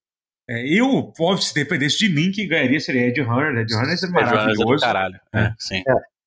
É, 0.50 0.66
eu, 0.66 1.12
óbvio, 1.20 1.42
se 1.42 1.54
dependesse 1.54 1.98
de 1.98 2.12
mim, 2.12 2.32
quem 2.32 2.48
ganharia 2.48 2.80
seria 2.80 3.06
Ed 3.06 3.20
Runner. 3.20 3.62
Ed 3.62 3.72
Runner 3.72 3.96
é 3.96 4.06
maravilhoso. 4.08 4.84
É 4.84 4.88
caralho. 4.88 5.20
É, 5.32 5.52
sim. 5.56 5.80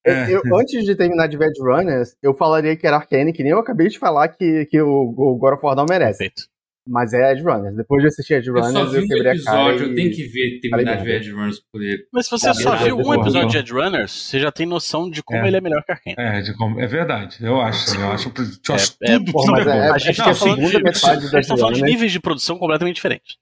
É. 0.06 0.12
é. 0.12 0.34
Eu, 0.34 0.42
antes 0.56 0.86
de 0.86 0.96
terminar 0.96 1.28
de 1.28 1.36
Ed 1.36 1.60
Runners, 1.60 2.16
eu 2.24 2.34
falaria 2.34 2.74
que 2.78 2.88
era 2.88 2.96
Arkane, 2.96 3.34
que 3.34 3.44
nem 3.44 3.52
eu 3.52 3.60
acabei 3.60 3.90
de 3.90 4.00
falar 4.00 4.30
que, 4.30 4.66
que 4.68 4.82
o, 4.82 5.14
o 5.18 5.36
God 5.36 5.56
of 5.56 5.66
War 5.66 5.76
não 5.76 5.86
merece. 5.86 6.20
Perfeito. 6.20 6.44
Mas 6.88 7.14
é 7.14 7.34
Ed 7.34 7.42
Runners. 7.42 7.76
Depois 7.76 8.02
de 8.02 8.08
assistir 8.08 8.36
Ed 8.36 8.50
Runners, 8.50 8.94
eu, 8.94 9.02
eu 9.02 9.08
quebrei 9.08 9.32
episódio, 9.34 9.60
a 9.60 9.78
cara. 9.78 9.90
Eu 9.90 9.96
tenho 9.96 10.12
que 10.12 10.24
ver, 10.24 10.60
terminar 10.62 10.98
de 10.98 11.04
ver 11.04 11.16
Ed 11.18 11.32
Runners 11.32 11.62
por 11.72 11.82
ele. 11.82 12.06
Mas 12.12 12.26
se 12.26 12.32
você 12.32 12.50
é, 12.50 12.54
só 12.54 12.76
viu 12.78 12.98
um 12.98 13.14
episódio 13.14 13.50
de 13.50 13.58
Ed 13.58 13.74
Runners, 13.74 14.12
você 14.12 14.40
já 14.40 14.52
tem 14.54 14.66
noção 14.66 15.10
de 15.10 15.22
como 15.22 15.40
é. 15.40 15.48
ele 15.48 15.58
é 15.58 15.62
melhor 15.62 15.84
que 15.84 15.92
Arkane. 15.92 16.16
É, 16.18 16.42
de 16.42 16.54
como, 16.56 16.80
é 16.80 16.88
verdade. 16.88 17.38
Eu 17.42 17.60
acho. 17.60 17.98
Eu 17.98 18.12
acho, 18.12 18.30
eu 18.30 18.76
acho 18.76 18.96
é, 19.02 19.18
tudo, 19.18 19.32
tudo 19.32 19.70
é, 19.70 19.88
é, 19.88 19.90
A 19.92 19.98
gente 19.98 20.16
tá 20.16 20.34
falando 20.34 20.70
de, 20.70 20.82
metade 20.82 21.48
falando 21.48 21.76
de 21.76 21.82
níveis 21.84 22.12
de 22.12 22.20
produção 22.22 22.58
completamente 22.58 22.96
diferentes. 22.96 23.38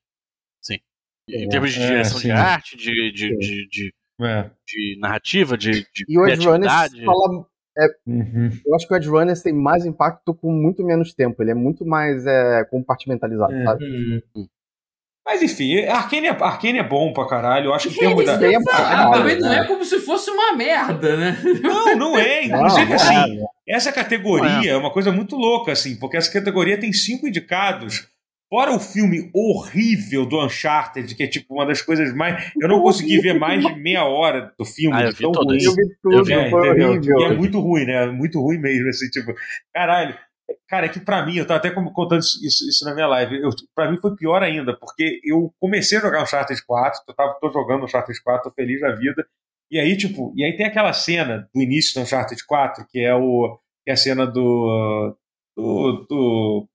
Em 1.30 1.48
termos 1.48 1.72
de 1.72 1.82
é, 1.82 1.88
direção 1.88 2.20
de 2.20 2.32
arte, 2.32 2.78
de, 2.78 3.12
de, 3.12 3.38
de, 3.38 3.68
de, 3.70 3.94
é. 4.22 4.50
de 4.68 4.98
narrativa, 5.00 5.58
de, 5.58 5.72
de 5.94 6.06
E 6.08 6.18
o 6.18 6.28
Edge 6.28 6.48
Runners 6.48 6.72
fala. 7.06 7.46
É, 7.78 7.88
uhum. 8.06 8.50
Eu 8.66 8.76
acho 8.76 8.86
que 8.86 8.94
o 8.94 8.98
Edge 8.98 9.08
Runners 9.08 9.42
tem 9.42 9.54
mais 9.54 9.86
impacto 9.86 10.34
com 10.34 10.52
muito 10.52 10.84
menos 10.84 11.14
tempo. 11.14 11.42
Ele 11.42 11.52
é 11.52 11.56
muito 11.56 11.86
mais 11.86 12.26
é, 12.26 12.66
compartimentalizado, 12.66 13.54
é. 13.54 13.64
sabe? 13.64 13.86
Uhum. 13.86 14.48
Mas 15.26 15.42
enfim, 15.44 15.86
Arkane, 15.86 16.28
é, 16.28 16.30
Arkane 16.32 16.80
é 16.80 16.84
bom 16.84 17.14
pra 17.14 17.28
caralho. 17.28 17.68
Eu 17.68 17.74
acho 17.74 17.90
que 17.90 18.00
tem 18.00 18.16
da... 18.26 18.34
é 18.34 19.12
Também 19.14 19.40
não 19.40 19.54
é 19.54 19.66
como 19.66 19.86
se 19.86 20.00
fosse 20.00 20.30
uma 20.32 20.54
merda, 20.54 21.16
né? 21.16 21.38
Não, 21.62 21.96
não 21.96 22.20
é. 22.20 22.46
Inclusive, 22.46 22.90
não, 22.90 22.96
assim, 22.96 23.40
essa 23.68 23.92
categoria 23.92 24.72
é. 24.72 24.74
é 24.74 24.78
uma 24.78 24.92
coisa 24.92 25.12
muito 25.12 25.36
louca, 25.36 25.72
assim, 25.72 25.96
porque 25.98 26.18
essa 26.18 26.32
categoria 26.32 26.80
tem 26.80 26.92
cinco 26.92 27.28
indicados 27.28 28.08
Fora 28.52 28.76
o 28.76 28.80
filme 28.82 29.32
horrível 29.34 30.26
do 30.26 30.46
Uncharted, 30.46 31.16
que 31.16 31.24
é 31.24 31.28
tipo 31.28 31.54
uma 31.54 31.66
das 31.66 31.82
coisas 31.82 32.14
mais. 32.14 32.52
Eu 32.60 32.68
não 32.68 32.82
consegui 32.82 33.18
ver 33.22 33.40
mais 33.40 33.66
de 33.66 33.74
meia 33.76 34.04
hora 34.04 34.54
do 34.60 34.66
filme. 34.66 34.94
Ah, 34.94 35.06
eu 35.06 35.12
vi 35.14 35.22
todo 35.32 35.56
isso. 35.56 35.70
Eu 35.70 35.76
vi 35.76 35.96
tudo, 36.04 36.30
é, 36.34 36.54
horrível. 36.54 37.20
E 37.22 37.24
é 37.24 37.34
muito 37.34 37.62
ruim, 37.62 37.86
né? 37.86 38.08
Muito 38.08 38.42
ruim 38.42 38.58
mesmo, 38.58 38.90
assim, 38.90 39.08
tipo, 39.08 39.34
caralho. 39.74 40.18
Cara, 40.68 40.88
é 40.88 40.90
que 40.90 41.00
pra 41.00 41.26
mim, 41.26 41.38
eu 41.38 41.48
tava 41.48 41.60
até 41.60 41.72
contando 41.72 42.20
isso, 42.20 42.44
isso 42.44 42.84
na 42.84 42.94
minha 42.94 43.08
live, 43.08 43.42
eu, 43.42 43.52
pra 43.74 43.90
mim 43.90 43.98
foi 44.02 44.14
pior 44.18 44.44
ainda, 44.44 44.76
porque 44.76 45.22
eu 45.24 45.54
comecei 45.58 45.98
a 45.98 46.02
jogar 46.02 46.24
Uncharted 46.24 46.62
4, 46.66 47.04
eu 47.08 47.14
tava, 47.14 47.38
tô 47.40 47.50
jogando 47.54 47.86
Uncharted 47.86 48.22
4, 48.22 48.50
tô 48.50 48.54
feliz 48.54 48.82
da 48.82 48.94
vida, 48.94 49.26
e 49.70 49.80
aí, 49.80 49.96
tipo, 49.96 50.34
e 50.36 50.44
aí 50.44 50.58
tem 50.58 50.66
aquela 50.66 50.92
cena 50.92 51.50
do 51.56 51.62
início 51.62 51.94
do 51.94 52.04
Uncharted 52.04 52.46
4, 52.46 52.86
que 52.90 53.00
é, 53.00 53.16
o, 53.16 53.58
que 53.86 53.92
é 53.92 53.94
a 53.94 53.98
cena 53.98 54.28
do, 54.28 55.16
do, 55.56 56.06
do 56.10 56.70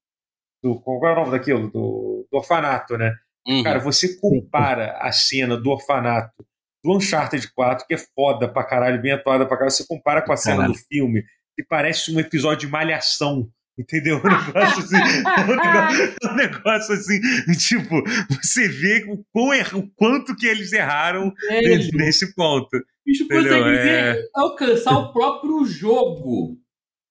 do 0.66 0.80
qual 0.80 1.06
é 1.06 1.12
o 1.12 1.16
nome 1.16 1.30
daquilo? 1.30 1.70
Do, 1.70 2.26
do 2.30 2.38
orfanato, 2.38 2.96
né? 2.96 3.14
Uhum. 3.46 3.62
Cara, 3.62 3.78
você 3.78 4.16
compara 4.16 4.98
a 5.00 5.12
cena 5.12 5.56
do 5.56 5.70
orfanato 5.70 6.44
do 6.84 6.96
Uncharted 6.96 7.52
4, 7.52 7.86
que 7.86 7.94
é 7.94 7.98
foda 7.98 8.48
pra 8.48 8.64
caralho, 8.64 9.00
bem 9.00 9.12
atuada 9.12 9.46
pra 9.46 9.56
caralho, 9.56 9.72
você 9.72 9.86
compara 9.86 10.22
com 10.22 10.32
a 10.32 10.36
cena 10.36 10.56
caralho. 10.56 10.72
do 10.72 10.78
filme, 10.78 11.24
que 11.54 11.64
parece 11.64 12.14
um 12.14 12.18
episódio 12.18 12.66
de 12.66 12.72
malhação. 12.72 13.48
Entendeu? 13.78 14.22
Um 14.24 14.32
negócio 14.32 14.82
assim. 14.82 14.96
um, 14.96 15.56
negócio, 15.56 16.14
um 16.24 16.34
negócio, 16.34 16.94
assim. 16.94 17.20
Tipo, 17.58 18.02
você 18.30 18.68
vê 18.68 19.04
o, 19.06 19.22
quão 19.30 19.52
er, 19.52 19.76
o 19.76 19.86
quanto 19.94 20.34
que 20.34 20.46
eles 20.46 20.72
erraram 20.72 21.30
é. 21.50 21.76
nesse 21.92 22.34
ponto. 22.34 22.70
Bicho 23.04 23.28
consegue 23.28 23.76
é... 23.76 24.24
alcançar 24.34 24.98
o 24.98 25.12
próprio 25.12 25.64
jogo. 25.66 26.56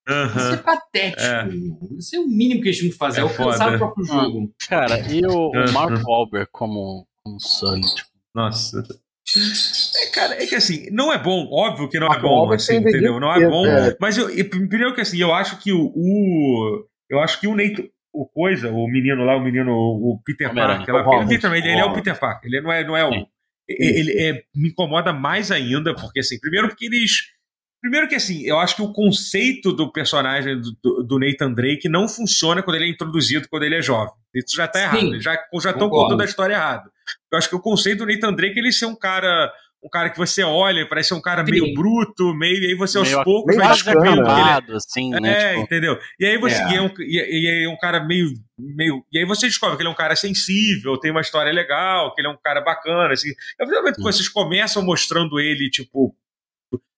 Uhum. 0.08 0.26
Isso 0.28 0.54
é 0.54 0.58
patético. 0.58 1.22
É. 1.22 1.98
Isso 1.98 2.16
é 2.16 2.20
o 2.20 2.28
mínimo 2.28 2.62
que 2.62 2.68
eles 2.68 2.78
tinham 2.78 2.92
que 2.92 2.98
fazer, 2.98 3.20
é 3.20 3.24
alcançar 3.24 3.66
foda. 3.66 3.76
o 3.76 3.80
próprio 3.80 4.06
jogo. 4.06 4.54
Cara, 4.70 5.00
e 5.12 5.26
o, 5.26 5.50
o 5.50 5.72
Mark 5.74 6.08
Wahlberg 6.08 6.48
como, 6.52 7.08
como 7.24 7.40
Sully? 7.40 7.82
Tipo... 7.82 8.10
Nossa. 8.34 8.84
É, 9.98 10.10
cara, 10.14 10.42
é 10.42 10.46
que 10.46 10.56
assim, 10.56 10.88
não 10.92 11.12
é 11.12 11.18
bom, 11.18 11.50
óbvio 11.52 11.90
que 11.90 12.00
não 12.00 12.14
é 12.14 12.20
bom, 12.20 12.52
assim, 12.52 12.76
entendeu? 12.76 13.20
Não 13.20 13.34
é 13.34 13.50
bom, 13.50 13.66
é. 13.66 13.98
mas 14.00 14.18
eu, 14.18 14.28
primeiro 14.48 14.94
que 14.94 15.02
assim, 15.02 15.18
eu 15.18 15.34
acho 15.34 15.58
que 15.60 15.74
o, 15.74 15.92
o 15.96 16.86
eu 17.10 17.20
acho 17.20 17.40
que 17.40 17.48
o 17.48 17.56
Neito, 17.56 17.90
o 18.14 18.28
coisa, 18.28 18.72
o 18.72 18.88
menino 18.88 19.26
lá, 19.26 19.36
o 19.36 19.42
menino, 19.42 19.72
o 19.74 20.22
Peter 20.24 20.54
Parker, 20.54 20.96
ela, 20.96 21.16
ele, 21.16 21.34
literalmente, 21.34 21.68
ele 21.68 21.80
é 21.80 21.86
o 21.86 21.94
Peter 21.94 22.18
Parker, 22.18 22.50
ele 22.50 22.62
não 22.62 22.72
é, 22.72 22.84
não 22.86 22.96
é 22.96 23.04
o, 23.04 23.28
ele 23.68 24.12
é, 24.12 24.44
me 24.56 24.70
incomoda 24.70 25.12
mais 25.12 25.52
ainda, 25.52 25.96
porque 25.96 26.20
assim, 26.20 26.40
primeiro 26.40 26.70
porque 26.70 26.86
eles 26.86 27.24
Primeiro 27.86 28.08
que 28.08 28.16
assim, 28.16 28.42
eu 28.42 28.58
acho 28.58 28.78
que 28.78 28.82
o 28.82 28.92
conceito 28.92 29.72
do 29.72 29.92
personagem 29.92 30.60
do, 30.60 31.04
do, 31.04 31.20
Nathan 31.20 31.54
Drake 31.54 31.88
não 31.88 32.10
funciona 32.10 32.64
quando 32.64 32.78
ele 32.78 32.86
é 32.86 32.90
introduzido 32.90 33.48
quando 33.48 33.62
ele 33.62 33.76
é 33.76 33.82
jovem. 33.82 34.12
Isso 34.34 34.56
já 34.56 34.68
tá 34.68 34.82
errado. 34.82 35.22
Já 35.22 35.38
já 35.62 35.70
estão 35.70 35.88
contando 35.88 36.20
a 36.20 36.26
história 36.26 36.56
errada. 36.56 36.90
Eu 37.32 37.38
acho 37.38 37.48
que 37.48 37.56
o 37.56 37.62
conceito 37.62 38.00
do 38.00 38.12
Nathan 38.12 38.34
Drake 38.34 38.58
ele 38.58 38.72
ser 38.72 38.88
um 38.88 38.96
cara 38.96 39.54
um 39.84 39.88
cara 39.88 40.10
que 40.10 40.18
você 40.18 40.42
olha, 40.42 40.90
parece 40.90 41.14
um 41.14 41.22
cara 41.22 41.46
Sim. 41.46 41.52
meio 41.52 41.76
bruto, 41.76 42.34
meio, 42.34 42.60
e 42.60 42.70
aí 42.70 42.74
você 42.74 42.98
aos 42.98 43.08
meio, 43.08 43.24
poucos 43.24 43.56
vai 43.56 43.68
descobrindo 43.68 44.24
que 44.24 44.32
ele 44.32 44.42
é, 44.42 44.76
assim, 44.76 45.10
né? 45.12 45.32
É, 45.32 45.50
tipo... 45.50 45.62
entendeu? 45.62 46.00
E 46.20 46.26
aí 46.26 46.40
você 46.40 46.56
é. 46.56 46.72
E 46.72 46.76
é, 46.76 46.82
um, 46.82 46.92
e, 46.98 47.62
e 47.62 47.66
é 47.66 47.70
um 47.70 47.78
cara 47.78 48.04
meio, 48.04 48.30
meio. 48.58 49.06
E 49.12 49.20
aí 49.20 49.26
você 49.26 49.46
descobre 49.46 49.78
que 49.78 49.84
ele 49.84 49.90
é 49.90 49.92
um 49.92 49.96
cara 49.96 50.16
sensível, 50.16 51.00
tem 51.00 51.12
uma 51.12 51.22
história 51.22 51.52
legal, 51.54 52.16
que 52.16 52.22
ele 52.22 52.30
é 52.30 52.32
um 52.32 52.38
cara 52.44 52.62
bacana. 52.62 53.14
Assim. 53.14 53.30
Obviamente, 53.62 54.00
hum. 54.00 54.04
vocês 54.04 54.28
começam 54.28 54.84
mostrando 54.84 55.40
ele, 55.40 55.70
tipo, 55.70 56.16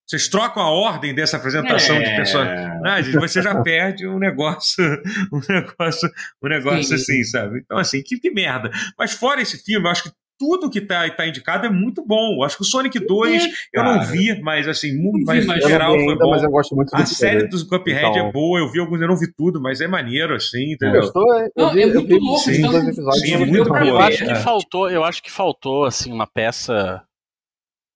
vocês 0.08 0.30
trocam 0.30 0.64
a 0.64 0.72
ordem 0.72 1.14
dessa 1.14 1.36
apresentação 1.36 1.98
é. 1.98 2.04
de 2.04 2.16
personagens, 2.16 3.14
você 3.14 3.42
já 3.42 3.62
perde 3.62 4.08
um 4.08 4.18
negócio, 4.18 4.84
um 5.34 5.42
negócio, 5.50 6.10
um 6.42 6.48
negócio 6.48 6.96
assim, 6.96 7.24
sabe? 7.24 7.60
Então, 7.60 7.78
assim, 7.78 8.02
que, 8.02 8.18
que 8.18 8.32
merda. 8.32 8.72
Mas 8.98 9.12
fora 9.12 9.42
esse 9.42 9.62
filme, 9.62 9.86
eu 9.86 9.92
acho 9.92 10.04
que 10.04 10.12
tudo 10.40 10.70
que 10.70 10.80
tá, 10.80 11.10
tá 11.10 11.28
indicado 11.28 11.66
é 11.66 11.70
muito 11.70 12.06
bom. 12.06 12.36
Eu 12.36 12.44
acho 12.44 12.56
que 12.56 12.62
o 12.62 12.66
Sonic 12.66 13.00
2 13.00 13.44
é, 13.44 13.48
eu 13.74 13.84
não 13.84 14.02
vi, 14.06 14.40
mas 14.42 14.68
assim, 14.68 14.96
muito, 14.96 15.26
mas 15.26 15.46
no 15.46 15.60
geral 15.68 15.94
foi 15.94 16.02
ainda, 16.02 16.24
bom. 16.24 16.30
Mas 16.30 16.44
eu 16.44 16.52
gosto 16.52 16.76
muito 16.76 16.96
a 16.96 17.06
série 17.06 17.48
dos 17.48 17.64
Cuphead 17.64 18.06
é 18.06 18.10
então... 18.10 18.30
é 18.30 18.32
boa, 18.32 18.60
eu 18.60 18.72
vi 18.72 18.80
alguns, 18.80 19.02
eu 19.02 19.08
não 19.08 19.18
vi 19.18 19.34
tudo, 19.34 19.60
mas 19.60 19.82
é 19.82 19.88
maneiro, 19.88 20.36
assim, 20.36 20.74
entendeu? 20.74 21.02
Eu 21.02 21.08
estou, 21.08 21.40
eu 21.40 21.52
não, 21.58 21.74
vi, 21.74 21.82
é 21.82 21.86
muito 21.88 22.00
eu 22.00 22.08
vi, 22.08 22.20
louco, 22.20 22.44
sim, 22.44 22.60
então, 22.60 22.88
episódios, 22.88 23.22
sim, 23.22 23.34
é 23.34 23.38
muito 23.40 23.70
bom. 23.70 23.78
Eu 23.78 23.98
acho 23.98 24.26
que 24.26 24.36
faltou, 24.36 24.90
eu 24.90 25.04
acho 25.04 25.24
que 25.24 25.32
faltou 25.32 25.86
assim 25.86 26.14
uma 26.14 26.28
peça 26.28 27.04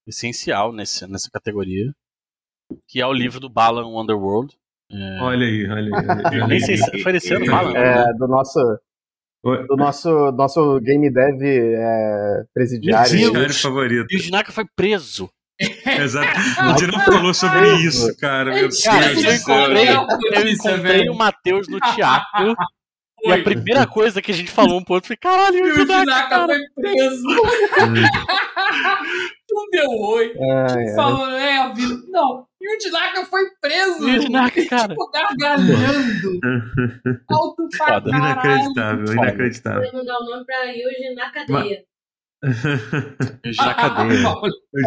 essencial 0.07 0.73
nesse, 0.73 1.07
nessa 1.07 1.29
categoria 1.31 1.93
que 2.87 3.01
é 3.01 3.07
o 3.07 3.13
livro 3.13 3.39
do 3.39 3.49
Balan 3.49 3.87
Wonderworld. 3.87 4.55
É... 4.91 5.21
Olha 5.21 5.45
aí, 5.45 5.69
olha 5.69 5.95
aí. 5.95 6.01
Olha 6.25 6.43
aí. 6.43 6.47
Nem 6.47 6.59
sei 6.59 6.77
se 6.77 7.01
foi 7.01 7.15
esse 7.15 7.33
ano, 7.33 7.45
Balan. 7.45 7.77
É, 7.77 8.13
do 8.13 8.27
nosso. 8.27 8.59
do 9.43 9.75
nosso, 9.77 10.31
nosso 10.31 10.79
game 10.81 11.09
dev 11.11 11.41
é, 11.43 12.43
presidiário. 12.53 13.09
Presidiário 13.09 13.53
favorito. 13.53 14.07
E 14.11 14.17
o 14.17 14.19
Jinaka 14.19 14.51
foi 14.51 14.65
preso. 14.75 15.29
Exato. 15.85 16.27
A 16.59 16.69
gente 16.77 16.91
não 16.91 16.99
falou 17.05 17.33
sobre 17.33 17.75
isso, 17.83 18.15
cara. 18.17 18.51
Meu 18.51 18.61
Deus. 18.61 18.81
Cara, 18.81 19.13
eu 19.13 19.29
é 19.29 19.35
encontrei, 19.35 19.89
eu 19.89 20.49
encontrei 20.49 21.09
o 21.09 21.13
Matheus 21.13 21.67
no 21.67 21.79
teatro. 21.79 22.55
E 23.23 23.29
Foi. 23.29 23.39
a 23.39 23.43
primeira 23.43 23.85
coisa 23.85 24.19
que 24.21 24.31
a 24.31 24.33
gente 24.33 24.49
falou 24.49 24.79
um 24.79 24.83
pro 24.83 24.95
outro 24.95 25.07
foi: 25.07 25.15
caralho, 25.15 25.57
E 25.57 25.61
o 25.61 25.65
o 25.65 25.75
Jinaka, 25.75 25.99
Jinaka 25.99 26.29
cara. 26.29 26.47
foi 26.47 26.59
preso. 26.75 27.27
Tu 29.47 29.67
deu 29.71 29.89
oi. 29.89 30.33
Ai, 30.39 30.87
ai. 30.87 30.95
Falou, 30.95 31.27
é 31.29 31.57
a 31.57 31.73
vida. 31.73 31.95
Não. 32.07 32.45
E 32.63 32.77
o 32.77 32.79
Jinaka 32.79 33.25
foi 33.25 33.41
preso. 33.59 34.07
E 34.07 34.17
o 34.17 34.21
Jinaka, 34.21 34.65
cara. 34.67 34.87
Tipo, 34.89 35.09
gargalhando. 35.11 36.39
Alto 37.29 37.67
pra 37.75 37.85
Foda. 38.01 38.11
caralho. 38.11 38.21
Inacreditável, 38.51 39.07
Foda. 39.07 39.13
inacreditável. 39.21 39.81
Podemos 39.83 40.05
dar 40.05 40.17
o 40.19 40.25
nome 40.25 40.45
pra 40.45 40.63
Yuji 40.65 41.15
na 41.15 41.31
cadeia. 41.33 41.83
Ah, 43.59 43.89
Paulinha, 43.89 44.17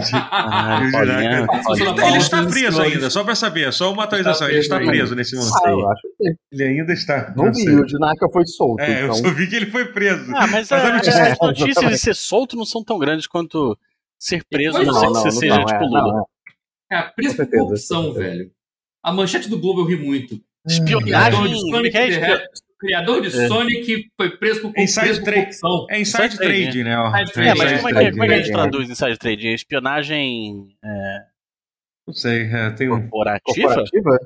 Jinaka- 0.03 1.63
Paulinha. 1.63 2.07
Ele, 2.09 2.17
está 2.19 2.45
preso 2.47 2.83
ainda, 2.83 3.11
só 3.11 3.23
pra 3.25 3.35
saber, 3.35 3.73
só 3.73 3.93
uma 3.93 4.05
atualização. 4.05 4.49
Ele 4.49 4.59
está 4.59 4.77
preso 4.79 5.15
nesse 5.15 5.37
momento. 5.37 5.53
Ah, 5.65 5.71
eu 5.71 5.91
acho 5.91 6.03
que 6.19 6.35
Ele 6.53 6.63
ainda 6.65 6.93
está. 6.93 7.33
não 7.37 7.53
vi, 7.53 7.69
o 7.71 7.87
Jinaka 7.89 8.29
foi 8.33 8.47
solto, 8.47 8.81
É, 8.81 9.03
eu 9.03 9.05
então. 9.07 9.15
só 9.17 9.31
vi 9.31 9.47
que 9.49 9.57
ele 9.57 9.67
foi 9.71 9.85
preso. 9.87 10.33
Ah, 10.35 10.47
mas, 10.47 10.71
a- 10.73 10.93
notícia- 10.95 11.33
as 11.33 11.39
notícias 11.41 11.91
de 11.91 11.99
ser 11.99 12.15
solto 12.15 12.57
não 12.57 12.65
são 12.65 12.83
tão 12.85 12.99
grandes 12.99 13.27
quanto 13.27 13.77
ser 14.19 14.43
preso, 14.51 14.79
não, 14.79 14.85
não, 14.87 14.95
sei 14.95 15.03
não, 15.03 15.09
que 15.09 15.15
não, 15.15 15.23
você 15.23 15.31
seja 15.33 15.57
não, 15.57 15.65
tipo 15.65 15.85
é, 15.85 15.87
Lula. 15.87 16.01
não, 16.03 16.21
é. 16.21 16.23
Por 16.23 16.34
certeza, 17.03 17.47
corrupção, 17.51 18.03
com 18.09 18.13
certeza. 18.15 18.37
velho. 18.37 18.51
A 19.03 19.13
manchete 19.13 19.49
do 19.49 19.59
Globo 19.61 19.81
eu 19.83 19.87
ri 19.87 19.97
muito. 19.97 20.41
Espionagem. 20.67 21.03
Criador 21.41 21.49
de 21.49 21.55
é 21.55 21.59
Sonic, 21.59 21.91
que 21.91 21.99
é? 21.99 22.09
Espio- 22.09 22.49
criador 22.79 23.21
de 23.23 23.29
É. 23.29 23.49
Sonic 23.49 24.11
foi 24.17 24.37
preso 24.37 24.61
por, 24.63 24.79
Inside 24.79 25.01
preso 25.07 25.21
por 25.21 25.25
Trade. 25.25 25.41
corrupção. 25.41 25.87
É 25.91 26.01
inside 26.01 26.25
Inside 26.27 26.37
trade, 26.39 26.63
trade, 26.63 26.85
né? 26.85 27.23
Inside 27.23 27.41
É, 27.49 27.55
mas 27.55 27.73
Inside 27.73 27.77
como 27.83 27.89
é 27.99 28.05
que, 28.05 28.11
como 28.13 28.25
é 28.25 28.27
que 28.29 28.33
a 28.35 28.37
gente 28.39 28.53
traduz 28.53 28.91
inside 28.91 29.19
trade? 29.19 29.49
Espionagem 29.49 30.77
é, 30.85 31.19
Não 32.07 32.15
sei, 32.15 32.43
é, 32.45 32.71
tem 32.71 32.91
um. 32.91 33.01
corporativa? 33.03 33.69
Corporativa? 33.75 34.19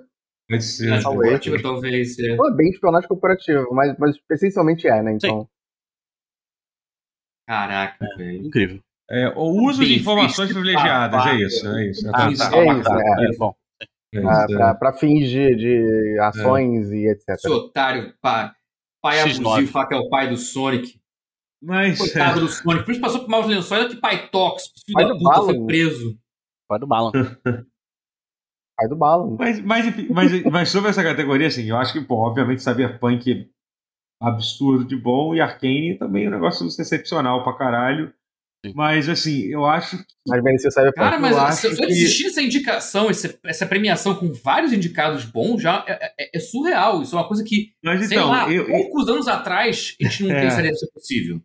Talvez. 0.48 1.04
corporativa, 1.04 1.62
talvez. 1.62 2.18
É. 2.20 2.36
Pô, 2.36 2.50
bem 2.54 2.70
espionagem 2.70 3.08
corporativa, 3.08 3.66
mas, 3.72 3.96
mas 3.98 4.16
essencialmente 4.30 4.86
é, 4.88 5.02
né? 5.02 5.12
Então. 5.12 5.48
Caraca, 7.46 8.06
velho. 8.16 8.46
Incrível. 8.46 8.80
É, 9.10 9.28
o 9.34 9.64
uso 9.66 9.84
de 9.84 9.98
informações 9.98 10.50
privilegiadas, 10.52 11.26
é 11.26 11.34
isso, 11.36 11.66
é 11.66 11.86
isso. 11.88 12.08
Ah, 12.08 12.12
tá, 12.12 12.18
tá. 12.18 12.26
É 12.26 12.32
isso, 12.32 12.42
é. 12.44 13.24
É, 13.24 13.36
bom. 13.38 13.54
É 14.14 14.20
Pra, 14.20 14.44
isso, 14.46 14.56
pra, 14.56 14.68
é. 14.70 14.74
pra 14.74 14.92
fins 14.94 15.28
de, 15.28 15.54
de 15.56 16.18
ações 16.20 16.90
e 16.90 17.08
etc. 17.10 17.28
Esse 17.30 17.48
otário, 17.50 18.14
pai, 18.22 18.50
pai 19.02 19.18
X9. 19.18 19.40
abusivo, 19.40 19.72
fala 19.72 19.86
que 19.88 19.94
é 19.94 19.98
o 19.98 20.08
pai 20.08 20.28
do 20.28 20.36
Sonic. 20.36 20.98
Mas, 21.62 21.98
Coitado 21.98 22.40
do 22.40 22.48
Sonic. 22.48 22.84
Por 22.84 22.92
isso 22.92 23.00
passou 23.00 23.20
por 23.20 23.28
maus 23.28 23.46
lençóis. 23.46 23.82
Olha 23.84 23.90
que 23.94 24.00
pai 24.00 24.28
tóxico. 24.28 24.74
Filho 24.86 24.94
Pai 24.94 25.04
da 25.04 25.12
do 25.12 25.18
puta, 25.18 25.30
Balan. 25.30 25.46
foi 25.46 25.66
preso. 25.66 26.18
Pode 26.68 26.80
do 26.80 26.86
Balan. 26.86 27.12
Pai 28.78 28.88
do 28.88 28.96
Balan. 28.96 29.36
mas, 29.38 29.60
mas, 29.60 29.86
enfim, 29.86 30.08
mas, 30.10 30.42
mas 30.44 30.68
sobre 30.70 30.90
essa 30.90 31.02
categoria, 31.02 31.48
assim, 31.48 31.68
eu 31.68 31.76
acho 31.76 31.92
que, 31.92 32.00
bom, 32.00 32.18
obviamente, 32.20 32.62
Cyberpunk 32.62 33.50
absurdo 34.22 34.84
de 34.84 34.96
bom 34.96 35.34
e 35.34 35.40
Arcane 35.40 35.98
também 35.98 36.24
é 36.26 36.28
um 36.28 36.32
negócio 36.32 36.66
excepcional 36.66 37.42
pra 37.42 37.56
caralho. 37.58 38.14
Sim. 38.68 38.72
Mas, 38.76 39.08
assim, 39.08 39.42
eu 39.46 39.64
acho 39.64 39.96
que. 39.98 40.04
Mas 40.28 40.42
merecia 40.42 40.70
saber 40.70 40.92
Cara, 40.92 41.18
mas 41.18 41.54
se, 41.56 41.74
que- 41.74 41.84
existir 41.84 42.26
essa 42.26 42.42
indicação, 42.42 43.10
esse- 43.10 43.38
essa 43.44 43.66
premiação 43.66 44.14
com 44.14 44.32
vários 44.32 44.72
indicados 44.72 45.24
bons, 45.24 45.60
já 45.62 45.84
é, 45.86 46.12
é- 46.18 46.30
é 46.36 46.40
surreal. 46.40 47.02
Isso 47.02 47.14
é 47.16 47.18
uma 47.18 47.26
coisa 47.28 47.42
que, 47.44 47.70
Mas 47.82 48.06
sei 48.06 48.16
então, 48.18 48.30
lá, 48.30 48.50
eu, 48.50 48.62
eu- 48.62 48.66
poucos 48.66 49.08
anos 49.08 49.28
atrás 49.28 49.94
a 50.00 50.04
gente 50.04 50.24
não 50.24 50.30
É. 50.36 50.40
pensaria 50.42 50.74
ser 50.74 50.86
possível. 50.92 51.40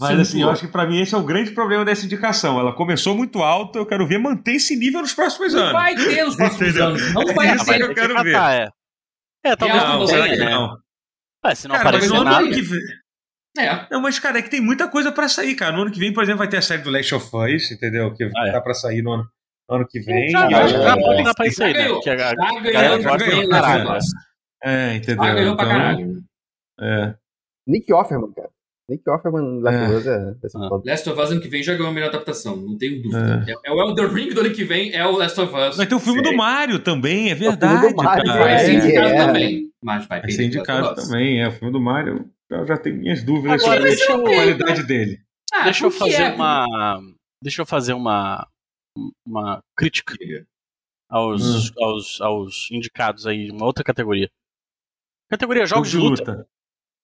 mas 0.00 0.18
é 0.18 0.22
assim, 0.22 0.42
eu 0.42 0.50
acho 0.50 0.66
que 0.66 0.72
pra 0.72 0.86
mim 0.86 1.00
esse 1.00 1.14
é 1.14 1.18
o 1.18 1.22
grande 1.22 1.52
problema 1.52 1.84
dessa 1.84 2.04
indicação. 2.04 2.58
Ela 2.58 2.72
começou 2.74 3.14
muito 3.16 3.40
alta, 3.42 3.78
eu 3.78 3.86
quero 3.86 4.06
ver 4.06 4.18
manter 4.18 4.56
esse 4.56 4.74
nível 4.76 5.00
nos 5.02 5.12
próximos 5.14 5.52
Não 5.54 5.60
anos. 5.60 5.72
vai 5.72 5.94
ter 5.94 6.24
nos 6.24 6.34
próximos 6.34 6.62
Entendeu? 6.68 6.86
anos. 6.86 7.14
Não 7.14 7.22
É 7.22 7.34
vai 7.34 7.54
isso 7.54 7.64
ter. 7.64 7.76
que 7.76 7.82
eu 7.82 7.94
quero 7.94 8.22
ver. 8.22 8.32
catar, 8.32 8.54
é. 8.54 8.68
É, 9.46 9.54
talvez 9.56 9.82
Não, 9.82 9.98
não, 10.00 10.06
será 10.06 10.24
tenha, 10.24 10.36
que 10.36 10.44
né? 10.44 10.50
não? 10.50 10.76
É, 11.44 11.54
se 11.54 11.68
não 11.68 11.76
Cara, 11.76 11.88
aparecer 11.90 12.24
nada. 12.24 12.48
que. 12.48 12.62
É. 13.56 13.86
Não, 13.90 14.00
mas, 14.00 14.18
cara, 14.18 14.38
é 14.38 14.42
que 14.42 14.50
tem 14.50 14.60
muita 14.60 14.88
coisa 14.88 15.12
pra 15.12 15.28
sair, 15.28 15.54
cara. 15.54 15.72
No 15.76 15.82
ano 15.82 15.90
que 15.92 16.00
vem, 16.00 16.12
por 16.12 16.22
exemplo, 16.22 16.38
vai 16.40 16.48
ter 16.48 16.56
a 16.56 16.62
série 16.62 16.82
do 16.82 16.90
Last 16.90 17.14
of 17.14 17.26
Us, 17.36 17.70
entendeu? 17.70 18.12
Que 18.14 18.24
Ah, 18.36 18.48
é. 18.48 18.52
tá 18.52 18.60
pra 18.60 18.74
sair 18.74 19.00
no 19.02 19.12
ano, 19.12 19.28
no 19.70 19.76
ano 19.76 19.86
que 19.88 20.00
vem. 20.00 20.28
Já, 20.30 20.46
E 20.48 20.50
já, 20.50 20.62
eu 20.62 20.68
já, 20.68 20.76
acho 20.76 20.82
já 20.84 20.96
que- 20.96 21.02
pode 21.02 21.22
dar 21.24 21.34
pra 21.34 21.46
isso 21.46 21.58
Já 21.58 21.66
aí, 21.66 21.72
né? 21.72 21.78
ganhou. 21.84 22.00
Que 22.00 22.10
a, 22.10 22.16
Já 22.16 22.34
galera 22.34 23.00
já 23.00 23.16
ganhou, 23.16 23.48
pra 23.48 23.56
já 23.56 23.62
caralho. 23.62 23.84
ganhou. 23.84 23.94
né? 23.94 24.00
É, 24.64 24.94
entendeu? 24.96 25.24
Já 25.24 25.34
ganhou 25.34 25.56
pra 25.56 25.64
Então, 25.66 25.76
caralho. 25.78 26.24
É. 26.80 27.14
Nick 27.66 27.92
Offerman, 27.92 28.32
cara. 28.32 28.48
Nick 28.90 29.08
Offerman 29.08 29.60
Last 29.62 29.78
É. 29.78 29.84
of 29.86 29.94
Us 29.94 30.06
é, 30.06 30.18
vai 30.18 30.50
ser 30.50 30.58
Ah. 30.58 30.68
foda. 30.68 30.82
Last 30.90 31.08
of 31.10 31.20
Us 31.20 31.30
ano 31.30 31.40
que 31.40 31.48
vem 31.48 31.62
já 31.62 31.72
ganhou 31.74 31.88
a 31.88 31.92
melhor 31.92 32.08
adaptação, 32.08 32.56
não 32.56 32.76
tenho 32.76 33.00
dúvida. 33.02 33.44
É, 33.48 33.70
é 33.70 33.72
o 33.72 33.80
Elder 33.80 34.12
Ring 34.12 34.30
do 34.30 34.40
ano 34.40 34.50
que 34.50 34.64
vem, 34.64 34.92
é 34.94 35.06
o 35.06 35.12
Last 35.16 35.40
of 35.40 35.54
Us. 35.54 35.76
Vai 35.76 35.86
ter 35.86 35.94
o 35.94 36.00
filme 36.00 36.20
do. 36.22 36.36
Mario 36.36 36.78
também, 36.80 37.30
é 37.30 37.36
filme 37.36 37.56
do 37.56 37.60
verdade, 37.66 37.94
Mario, 37.94 38.24
cara. 38.24 38.38
Vai 38.44 38.52
é, 38.54 38.58
ser 38.58 38.70
É, 38.72 38.74
indicado 38.74 39.08
é. 39.08 39.26
também. 39.26 39.70
Mas 39.82 40.06
vai 40.06 40.20
Vai 40.20 40.30
ser 40.30 40.44
indicado 40.44 40.92
Us. 40.92 41.04
também, 41.06 41.40
é. 41.42 41.48
O 41.48 41.52
filme 41.52 41.72
do 41.72 41.80
Mario, 41.80 42.26
eu 42.60 42.66
já 42.66 42.76
tenho 42.76 42.96
minhas 42.96 43.22
dúvidas 43.22 43.62
Agora, 43.62 43.76
sobre 43.80 43.90
deixa 43.96 44.12
a 44.12 44.16
eu- 44.16 44.22
qualidade 44.24 44.82
dele. 44.86 45.20
Ah, 45.52 45.64
Deixa 45.64 45.84
eu 45.86 45.90
fazer 45.90 46.22
é? 46.22 46.34
uma. 46.34 46.98
Deixa 47.42 47.62
eu 47.62 47.66
fazer 47.66 47.92
uma. 47.94 48.48
Uma 49.26 49.60
crítica 49.76 50.14
aos, 51.10 51.70
Hum. 51.70 51.74
aos, 51.82 52.20
aos 52.20 52.68
indicados 52.70 53.26
aí, 53.26 53.50
uma 53.50 53.66
outra 53.66 53.82
categoria. 53.84 54.30
Categoria 55.30 55.66
Jogos 55.66 55.90
de 55.90 55.96
Luta. 55.96 56.46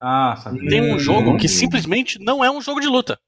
Ah, 0.00 0.36
sabia. 0.36 0.68
Tem 0.68 0.80
um 0.80 0.94
Hum. 0.94 0.98
jogo 0.98 1.36
que 1.36 1.48
simplesmente 1.48 2.18
não 2.18 2.44
é 2.44 2.50
um 2.50 2.60
jogo 2.60 2.80
de 2.80 2.86
luta, 2.86 3.18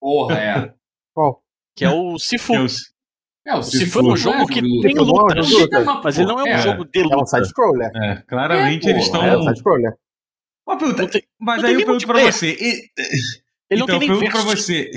Porra, 0.00 0.38
é. 0.38 0.74
Qual? 1.14 1.42
que 1.76 1.84
é 1.84 1.90
o 1.90 2.18
Sifu. 2.18 2.52
Deus. 2.54 2.92
É, 3.46 3.54
o 3.54 3.62
Se 3.62 3.78
Sifu 3.78 3.92
for 3.92 4.04
um 4.04 4.14
é 4.14 4.16
jogo 4.16 4.46
que 4.46 4.60
tem 4.60 4.80
Sifu 4.82 4.98
é 4.98 5.00
lutas, 5.04 5.50
luta. 5.50 5.84
Mas, 6.02 6.18
ele 6.18 6.26
não 6.28 6.40
é 6.40 6.42
um 6.44 6.46
é. 6.48 6.58
jogo 6.58 6.84
de 6.86 7.00
É 7.00 7.04
um 7.06 7.08
luta. 7.10 7.26
side-scroller. 7.26 7.90
É, 7.96 8.22
claramente 8.22 8.86
É, 8.86 8.90
eles 8.90 9.04
estão. 9.04 9.22
É 9.24 9.36
um 9.38 9.42
side-scroller. 9.44 9.94
Uma 10.68 10.76
pergunta, 10.78 11.02
Não 11.02 11.08
tem- 11.08 11.22
mas 11.40 11.62
não 11.62 11.68
aí 11.68 11.74
tem 11.74 11.80
eu 11.82 11.86
pergunto 11.86 12.06
pra 12.06 12.20
você. 12.30 12.48
e- 12.50 12.90
Ele 13.70 13.80
não 13.80 13.84
então, 13.84 13.86
tem 13.86 13.94
eu 13.94 13.98
nem 14.00 14.08
pergunto 14.08 14.30
pra 14.30 14.42
verso. 14.42 14.62
você. 14.66 14.90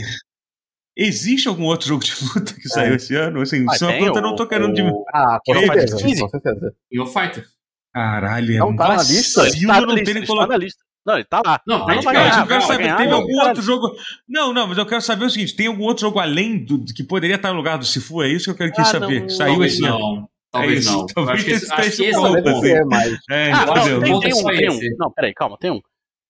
Existe 0.97 1.47
algum 1.47 1.63
outro 1.63 1.87
jogo 1.87 2.03
de 2.03 2.13
luta 2.35 2.53
que 2.53 2.67
saiu 2.67 2.95
esse 2.95 3.15
ano? 3.15 3.41
Assim, 3.41 3.65
Ah, 3.69 3.73
isso 3.75 3.85
é 3.85 3.87
uma 3.87 3.93
tem 3.93 3.99
pergunta, 4.03 4.19
eu 4.19 4.23
o- 4.25 4.29
não 4.29 4.35
tô 4.35 4.47
querendo 4.47 4.73
de. 4.73 4.81
o- 4.81 5.05
Ah, 5.13 5.39
com 5.45 5.53
certeza. 5.53 5.97
Fighters 5.97 6.19
Com 6.19 6.29
certeza. 6.29 6.73
King 6.89 7.01
of 7.03 7.13
Fighters. 7.13 7.47
Caralho, 7.93 8.53
é 8.53 8.57
Não 8.59 8.69
um 8.69 8.75
tá 8.75 8.87
na 8.89 9.03
lista? 9.03 9.43
tá 9.43 9.67
na 9.67 9.81
não 9.81 9.95
lista, 9.95 10.09
ele 10.11 10.19
está 10.19 10.27
colocado. 10.27 10.49
na 10.49 10.57
lista. 10.57 10.83
Não, 11.05 11.15
ele 11.15 11.23
tá 11.25 11.41
lá. 11.43 11.61
Não, 11.65 11.79
não 11.79 11.97
de 11.97 12.05
vai 12.05 12.13
ganhar. 12.13 12.39
eu 12.41 12.47
quero 12.47 12.61
saber, 12.61 12.83
ganhar, 12.83 12.97
teve 12.97 13.09
não, 13.09 13.17
algum 13.17 13.35
cara. 13.35 13.47
outro 13.49 13.63
jogo. 13.63 13.95
Não, 14.29 14.53
não, 14.53 14.67
mas 14.67 14.77
eu 14.77 14.85
quero 14.85 15.01
saber 15.01 15.25
o 15.25 15.29
seguinte: 15.29 15.55
tem 15.55 15.67
algum 15.67 15.83
outro 15.83 16.01
jogo 16.01 16.19
além 16.19 16.63
do 16.63 16.85
que 16.85 17.03
poderia 17.03 17.37
estar 17.37 17.49
no 17.49 17.55
lugar 17.57 17.77
do 17.77 17.85
Sifu? 17.85 18.21
É 18.21 18.27
isso 18.29 18.45
que 18.45 18.51
eu 18.63 18.69
quero 18.69 18.81
Ah, 18.81 18.85
saber. 18.85 19.21
não, 19.21 19.29
saiu 19.29 19.63
esse 19.63 19.83
ano. 19.85 20.29
Talvez 20.51 20.73
É 20.75 20.79
isso, 20.79 20.91
não. 20.97 21.05
talvez 21.07 21.35
acho 21.37 21.45
que 21.45 21.51
esse, 21.51 21.63
esse- 21.63 21.73
acho 21.73 21.81
que 21.97 22.03
esse 22.03 22.13
é 22.13 22.19
o 22.19 22.43
ponto. 22.43 22.59
ser, 22.61 22.85
mas. 22.85 23.17
É, 23.29 23.51
Ah, 23.51 23.65
não, 23.65 23.73
tem, 23.73 24.19
tem 24.19 24.33
um, 24.33 24.43
tem 24.45 24.69
um. 24.69 24.79
Não, 24.97 25.11
peraí, 25.11 25.33
calma, 25.33 25.57
tem 25.57 25.71
um. 25.71 25.79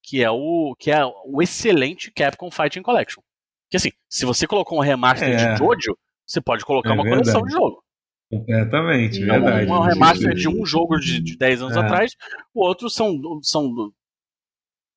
Que 0.03 0.23
é 0.23 0.29
o, 0.29 0.75
que 0.79 0.91
é 0.91 0.99
o 1.05 1.41
excelente 1.41 2.11
Capcom 2.11 2.49
Fighting 2.51 2.81
Collection. 2.81 3.21
Que 3.69 3.77
assim, 3.77 3.89
se 4.09 4.25
você 4.25 4.45
colocou 4.45 4.77
um 4.77 4.81
remaster 4.81 5.29
É. 5.29 5.35
de 5.53 5.57
Jojo, 5.57 5.97
você 6.25 6.39
pode 6.41 6.63
colocar 6.65 6.89
É 6.89 6.93
uma 6.93 7.03
coleção 7.03 7.41
verdade. 7.41 7.47
de 7.47 7.51
jogo. 7.53 7.83
Completamente, 8.31 9.19
Então, 9.21 9.41
verdade. 9.41 9.71
um 9.71 9.79
remaster 9.81 10.33
de 10.33 10.47
um 10.47 10.65
jogo 10.65 10.97
de, 10.99 11.19
de 11.21 11.37
10 11.37 11.61
anos 11.63 11.75
É. 11.77 11.79
atrás, 11.81 12.11
o 12.53 12.65
outro 12.65 12.89
são, 12.89 13.19
são 13.41 13.91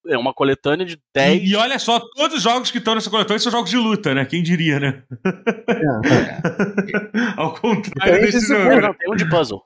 é 0.07 0.17
uma 0.19 0.33
coletânea 0.35 0.85
de 0.87 0.99
10. 1.15 1.43
E, 1.51 1.55
olha 1.57 1.79
só, 1.79 2.01
todos 2.01 2.37
os 2.39 2.43
jogos 2.43 2.71
que 2.71 2.79
estão 2.79 2.95
nessa 2.95 3.11
coletânea 3.11 3.39
são 3.41 3.53
jogos 3.53 3.71
de 3.71 3.77
luta, 3.77 4.15
né? 4.15 4.25
Quem 4.25 4.43
diria, 4.43 4.81
né? 4.81 5.05
Ao 7.37 7.53
contrário 7.55 7.83
Diferente 7.95 8.25
desse 8.33 8.39
disso, 8.41 8.53
Não, 8.55 8.65
jogo. 8.71 8.81
não, 8.81 8.95
tem 8.95 9.13
um 9.13 9.17
de 9.17 9.29
puzzle. 9.29 9.63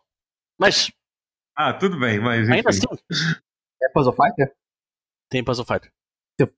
Mas, 0.58 0.90
Ah, 1.56 1.72
tudo 1.72 1.98
bem, 1.98 2.18
mas. 2.20 2.48
ainda 2.50 2.58
enfim. 2.58 2.68
assim, 2.68 2.86
É 3.82 3.88
Puzzle 3.90 4.12
Fighter? 4.12 4.52
tem 5.30 5.44
Puzzle 5.44 5.64
Fighter. 5.64 5.90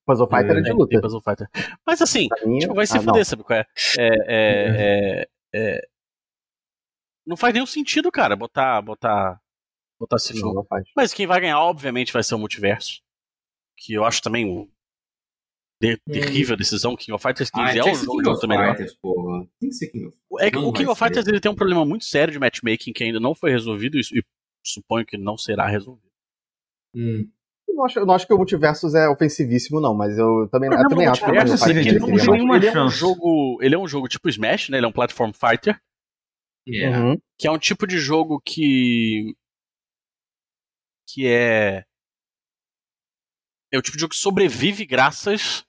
Puzzle 0.07 0.29
Fighter 0.29 0.51
é 0.51 0.55
de 0.61 0.65
Tem, 0.65 0.73
luta. 0.75 0.89
tem 0.91 1.01
Puzzle 1.01 1.23
Fighter. 1.23 1.49
Mas 1.87 2.03
assim, 2.03 2.29
mim, 2.45 2.59
tipo, 2.59 2.75
vai 2.75 2.87
se 2.87 2.99
ah, 2.99 3.03
fuder, 3.03 3.25
sabe 3.25 3.43
qual 3.43 3.59
é? 3.59 3.67
É, 3.99 4.09
é, 4.09 5.23
é, 5.23 5.29
é- 5.77 5.89
Não 7.27 7.37
faz 7.37 7.55
nenhum 7.55 7.67
sentido, 7.67 8.13
cara, 8.13 8.37
botar. 8.37 8.81
botar. 8.83 9.41
botar 9.99 10.17
não 10.55 10.65
faz. 10.65 10.85
Mas 10.95 11.15
quem 11.15 11.27
vai 11.27 11.41
ganhar, 11.41 11.61
obviamente, 11.61 12.13
vai 12.13 12.23
ser 12.23 12.35
o 12.35 12.39
multiverso. 12.39 13.01
Que 13.83 13.95
eu 13.95 14.05
acho 14.05 14.21
também 14.21 14.45
um 14.47 14.71
de- 15.81 15.97
terrível 16.11 16.57
decisão. 16.57 16.95
King 16.97 17.13
of 17.13 17.23
Fighters 17.23 17.51
15 17.51 17.67
Ah, 17.67 17.77
é 17.77 17.83
um 17.83 17.85
que 17.85 17.95
ser 17.97 18.05
jogo 18.05 18.19
King 18.19 18.29
of 18.31 18.47
melhor. 18.47 18.69
Fighters, 18.77 18.95
porra. 19.01 19.49
Tem 19.59 19.69
que 19.71 19.75
ser 19.75 19.89
King 19.89 20.07
of 20.07 20.19
É 20.41 20.51
que 20.51 20.57
Não 20.57 20.69
o 20.69 20.73
King 20.73 20.91
of. 20.91 20.99
Fighters 20.99 21.27
ele 21.27 21.41
tem 21.41 21.51
um 21.51 21.55
problema 21.55 21.85
muito 21.87 22.05
sério 22.05 22.33
de 22.33 22.39
matchmaking 22.39 22.93
que 22.93 23.05
ainda 23.05 23.19
não 23.19 23.35
foi 23.35 23.51
resolvido 23.51 23.97
e, 23.97 24.01
e 24.01 24.23
suponho 24.67 25.07
que 25.07 25.17
não 25.17 25.39
será 25.39 25.67
resolvido. 25.67 26.11
Hum. 26.95 27.31
Eu 27.69 27.75
não, 27.77 27.85
acho, 27.85 27.99
eu 28.01 28.05
não 28.07 28.15
acho 28.15 28.27
que 28.27 28.35
o 28.35 28.37
Multiversus 28.37 28.95
é 28.95 29.09
ofensivíssimo, 29.09 29.81
não, 29.81 29.95
mas 29.95 30.19
eu 30.19 30.49
também, 30.51 30.69
eu 30.69 30.77
problema 30.77 30.89
também 30.91 31.07
acho 31.07 31.21
que 31.21 31.31
o 31.31 31.33
Multiversus 31.33 31.63
é 31.63 31.65
Fighter 31.67 31.87
ele 31.87 31.99
ele, 32.57 32.67
é 32.69 32.83
um 32.83 32.91
jogo, 32.91 33.59
ele 33.63 33.75
é 33.75 33.79
um 33.79 33.89
jogo 33.89 34.09
tipo 34.09 34.29
Smash, 34.29 34.69
né? 34.69 34.77
Ele 34.79 34.85
é 34.87 34.89
um 34.89 34.93
platform 34.93 35.31
fighter, 35.33 35.81
Yeah. 36.69 36.99
Uhum. 37.05 37.17
que 37.39 37.47
é 37.49 37.51
um 37.51 37.59
tipo 37.59 37.87
de 37.87 37.97
jogo 37.99 38.39
que 38.45 39.35
que 41.09 41.27
é 41.27 41.85
é 43.73 43.79
o 43.79 43.83
tipo 43.83 43.97
de 43.97 44.01
jogo 44.03 44.11
que 44.13 44.17
sobrevive 44.21 44.85
graças 44.85 45.65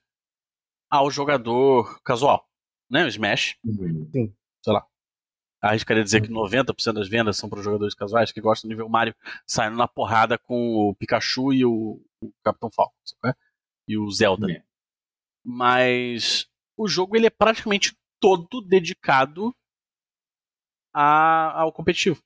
ao 0.90 1.10
jogador 1.10 2.00
casual. 2.02 2.48
Né? 2.90 3.04
O 3.04 3.08
Smash. 3.08 3.56
Uhum. 3.64 4.10
Sei 4.62 4.72
lá. 4.72 4.86
Arriscaria 5.62 6.02
dizer 6.02 6.20
que 6.22 6.28
90% 6.28 6.92
das 6.94 7.08
vendas 7.08 7.36
são 7.36 7.48
para 7.48 7.58
os 7.60 7.64
jogadores 7.64 7.94
casuais 7.94 8.32
que 8.32 8.40
gostam 8.40 8.68
do 8.68 8.72
nível 8.72 8.88
Mario 8.88 9.14
saindo 9.46 9.76
na 9.76 9.86
porrada 9.86 10.36
com 10.36 10.74
o 10.88 10.94
Pikachu 10.96 11.52
e 11.52 11.64
o, 11.64 12.04
o 12.20 12.32
Capitão 12.44 12.70
Falcon. 12.70 12.94
Sabe? 13.04 13.36
E 13.88 13.96
o 13.96 14.10
Zelda. 14.10 14.50
É. 14.50 14.64
Mas 15.44 16.48
o 16.76 16.88
jogo 16.88 17.16
ele 17.16 17.26
é 17.26 17.30
praticamente 17.30 17.96
todo 18.20 18.60
dedicado 18.60 19.54
a- 20.94 21.60
ao 21.60 21.72
competitivo. 21.72 22.20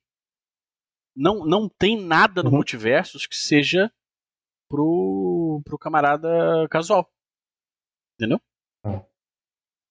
Não, 1.15 1.45
não 1.45 1.67
tem 1.69 1.99
nada 1.99 2.43
no 2.43 2.49
Uhum. 2.49 2.55
multiversos 2.57 3.25
que 3.25 3.35
seja 3.35 3.91
pro, 4.69 5.36
pro 5.61 5.77
camarada 5.77 6.27
casual. 6.69 7.09
Entendeu? 8.19 8.39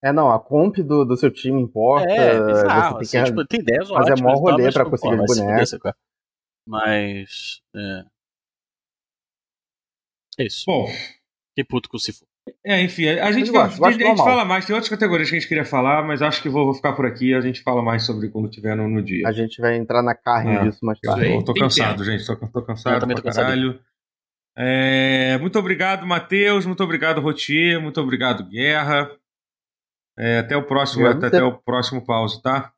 É, 0.04 0.12
não, 0.12 0.30
a 0.30 0.38
comp 0.38 0.76
do, 0.78 1.04
do 1.04 1.16
seu 1.16 1.30
time 1.30 1.60
importa. 1.60 2.08
É, 2.10 2.38
bizarro. 2.44 2.98
você 2.98 3.16
Assim, 3.16 3.16
tem 3.16 3.24
que 3.24 3.30
tipo, 3.30 3.46
tem 3.48 3.60
ideias 3.60 3.88
fazer 3.88 4.12
ótimas. 4.12 4.32
tal, 4.32 4.40
rolê 4.42 4.64
mas, 4.64 4.74
pra 4.74 4.84
pô, 4.84 4.90
conseguir 4.90 5.16
fuder, 5.26 5.44
bonecos. 5.44 5.70
sabe? 5.70 5.94
Mas. 6.68 7.62
É. 7.74 8.04
É 10.38 10.44
isso. 10.46 10.64
Bom, 10.66 10.86
Fiquei 10.86 11.64
puto 11.68 11.88
com 11.88 11.96
o 11.96 12.00
Sifu. 12.00 12.26
é, 12.64 12.82
enfim, 12.82 13.08
a 13.08 13.32
gente, 13.32 13.50
vai, 13.50 13.66
gosto, 13.68 13.84
a 13.84 13.90
gente 13.90 14.04
normal. 14.04 14.26
fala 14.26 14.44
mais. 14.44 14.66
Tem 14.66 14.74
outras 14.74 14.90
categorias 14.90 15.30
que 15.30 15.36
a 15.36 15.38
gente 15.40 15.48
queria 15.48 15.64
falar, 15.64 16.02
mas 16.06 16.20
acho 16.20 16.42
que 16.42 16.48
vou, 16.50 16.66
vou 16.66 16.74
ficar 16.74 16.92
por 16.92 17.06
aqui. 17.06 17.32
A 17.34 17.40
gente 17.40 17.62
fala 17.62 17.82
mais 17.82 18.04
sobre 18.04 18.28
quando 18.28 18.50
tiver 18.50 18.76
no, 18.76 18.86
no 18.88 19.02
dia. 19.02 19.26
A 19.26 19.32
gente 19.32 19.60
vai 19.60 19.76
entrar 19.76 20.02
na 20.02 20.14
carne 20.14 20.54
É. 20.56 20.62
disso 20.64 20.84
mais 20.84 21.00
tarde. 21.00 21.44
tô 21.44 21.54
cansado, 21.54 22.04
gente. 22.04 22.26
Tô, 22.26 22.36
tô 22.36 22.62
cansado 22.62 22.96
Eu 22.96 23.00
também 23.00 23.16
pra 23.16 23.22
tô 23.22 23.28
cansado. 23.28 23.80
É, 24.58 25.36
muito 25.38 25.58
obrigado, 25.58 26.06
Matheus. 26.06 26.64
Muito 26.64 26.82
obrigado, 26.82 27.20
Rotier. 27.20 27.80
Muito 27.80 28.00
obrigado, 28.00 28.44
Guerra. 28.48 29.10
É, 30.18 30.38
até 30.38 30.56
o 30.56 30.62
próximo, 30.62 31.06
até, 31.06 31.28
você. 31.28 31.42
o 31.42 31.52
próximo 31.52 32.04
pause, 32.04 32.40
tá? 32.42 32.72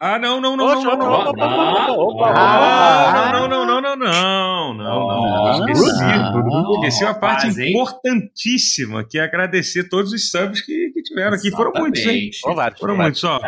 Ah, 0.00 0.18
não, 0.18 0.40
não, 0.40 0.56
não, 0.56 0.80
não, 0.80 0.96
não, 0.96 1.12
opa, 1.12 1.32
não. 1.36 1.98
opa, 1.98 2.32
Ah, 2.32 3.32
não, 3.32 3.48
não, 3.48 3.66
não, 3.66 3.80
não, 3.82 3.96
não, 3.96 4.74
não, 4.74 5.06
não, 5.08 5.68
esqueci. 5.68 6.04
Ah. 6.04 6.32
Esqueci 6.74 7.04
uma 7.04 7.14
parte 7.14 7.48
Rapaz, 7.48 7.58
importantíssima, 7.58 9.04
que 9.04 9.18
é 9.18 9.22
agradecer 9.22 9.88
todos 9.88 10.12
os 10.12 10.30
subs 10.30 10.62
que, 10.62 10.92
que 10.94 11.02
tiveram 11.02 11.36
aqui. 11.36 11.50
Foram 11.50 11.72
muitos, 11.74 12.00
hein? 12.06 12.30
Foram 12.78 12.96
muitos, 12.96 13.22
ó. 13.24 13.40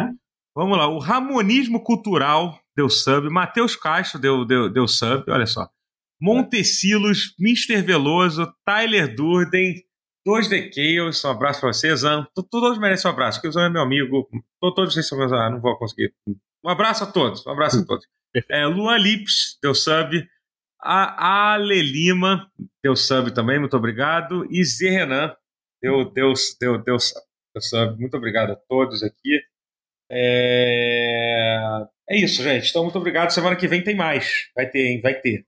Vamos 0.55 0.77
lá, 0.77 0.89
o 0.89 0.99
Ramonismo 0.99 1.83
Cultural 1.83 2.59
deu 2.77 2.91
sub, 2.91 3.31
Matheus 3.31 3.77
Castro 3.77 4.19
deu, 4.19 4.45
deu, 4.45 4.69
deu 4.69 4.89
sub, 4.89 5.25
olha 5.31 5.47
só. 5.47 5.69
Montecilos, 6.21 7.35
Mr. 7.39 7.83
Veloso, 7.83 8.53
Tyler 8.67 9.15
Durden, 9.15 9.75
2D 10.27 10.71
Chaos, 10.75 11.25
um 11.25 11.31
abraço 11.31 11.61
pra 11.61 11.73
você, 11.73 11.95
Zan. 11.97 12.27
To- 12.35 12.43
Todos 12.43 12.79
merecem 12.79 13.11
um 13.11 13.15
abraço, 13.15 13.39
porque 13.39 13.49
o 13.49 13.53
Zan 13.53 13.67
é 13.67 13.71
meu 13.71 13.83
amigo. 13.83 14.29
To- 14.61 14.75
Todos 14.75 14.93
vocês 14.95 15.09
são 15.09 15.17
meus. 15.19 15.33
Ah, 15.33 15.49
não 15.51 15.61
vou 15.61 15.77
conseguir. 15.79 16.13
Um 16.65 16.69
abraço 16.69 17.05
a 17.05 17.07
todos, 17.07 17.45
um 17.47 17.51
abraço 17.51 17.81
a 17.81 17.85
todos. 17.87 18.07
É, 18.49 18.65
Luan 18.65 18.97
Lips 18.99 19.59
deu 19.61 19.75
sub. 19.75 20.25
A 20.81 21.53
Ale 21.55 21.83
Lima 21.83 22.49
deu 22.83 22.95
sub 22.95 23.33
também, 23.35 23.59
muito 23.59 23.77
obrigado. 23.77 24.47
E 24.51 24.63
Zé 24.65 24.89
Renan 24.91 25.35
deu, 25.83 26.05
deu, 26.13 26.33
deu, 26.61 26.79
deu, 26.81 26.99
sub, 27.01 27.21
deu 27.53 27.61
sub. 27.61 27.99
Muito 27.99 28.17
obrigado 28.17 28.51
a 28.53 28.57
todos 28.69 29.03
aqui. 29.03 29.41
É... 30.13 31.59
é 32.09 32.17
isso, 32.19 32.43
gente. 32.43 32.71
Então, 32.71 32.83
muito 32.85 32.99
obrigado. 32.99 33.31
Semana 33.31 33.57
que 33.57 33.67
vem 33.67 33.83
tem 33.83 33.97
mais. 33.97 34.49
Vai 34.55 34.69
ter, 34.69 34.87
hein? 34.87 35.01
Vai 35.01 35.15
ter. 35.21 35.45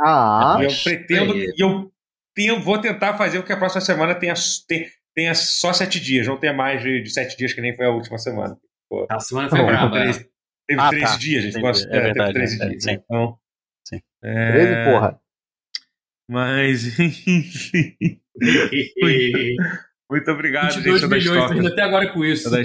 Ah, 0.00 0.58
E 0.60 0.64
eu 0.64 0.70
pretendo. 0.84 1.32
é. 1.34 1.36
E 1.56 1.62
eu 1.62 1.90
tenho- 2.34 2.60
vou 2.62 2.78
tentar 2.80 3.16
fazer 3.16 3.38
com 3.40 3.46
que 3.46 3.52
a 3.52 3.56
próxima 3.56 3.80
semana 3.80 4.14
tenha, 4.14 4.34
tenha, 4.68 4.86
tenha 5.14 5.34
só 5.34 5.72
sete 5.72 5.98
dias. 6.00 6.26
Não 6.26 6.36
tenha 6.36 6.52
mais 6.52 6.82
de, 6.82 7.02
de 7.02 7.10
sete 7.10 7.36
dias, 7.36 7.52
que 7.52 7.60
nem 7.60 7.74
foi 7.74 7.86
a 7.86 7.90
última 7.90 8.18
semana. 8.18 8.56
A 9.10 9.18
semana 9.20 9.48
Tá 9.48 9.56
foi 9.56 9.64
braba. 9.66 9.90
Três- 9.98 10.18
né? 10.18 10.24
teve 10.68 10.80
Ah, 10.80 10.90
13 10.90 11.04
tá. 11.12 11.16
dias, 11.18 11.42
gente. 11.44 11.50
Entendi. 11.52 11.62
Gosta- 11.66 11.88
É 11.88 12.00
verdade, 12.00 12.32
teve 12.34 12.46
13 12.46 12.62
é, 12.62 12.68
dias. 12.68 12.82
sim. 12.84 12.90
Então, 12.92 13.38
Sim. 13.88 14.00
é, 14.22 14.52
13, 14.52 14.90
porra. 14.90 15.20
Mas, 16.28 16.98
enfim. 16.98 17.96
Muito 20.10 20.30
obrigado, 20.30 20.74
22 20.74 21.00
gente. 21.00 21.10
da 21.10 21.16
milhões, 21.16 21.36
Stock. 21.38 21.52
tô 21.54 21.60
indo 21.60 21.72
até 21.72 21.82
agora 21.82 22.12
com 22.12 22.24
isso. 22.24 22.48
Da. 22.50 22.62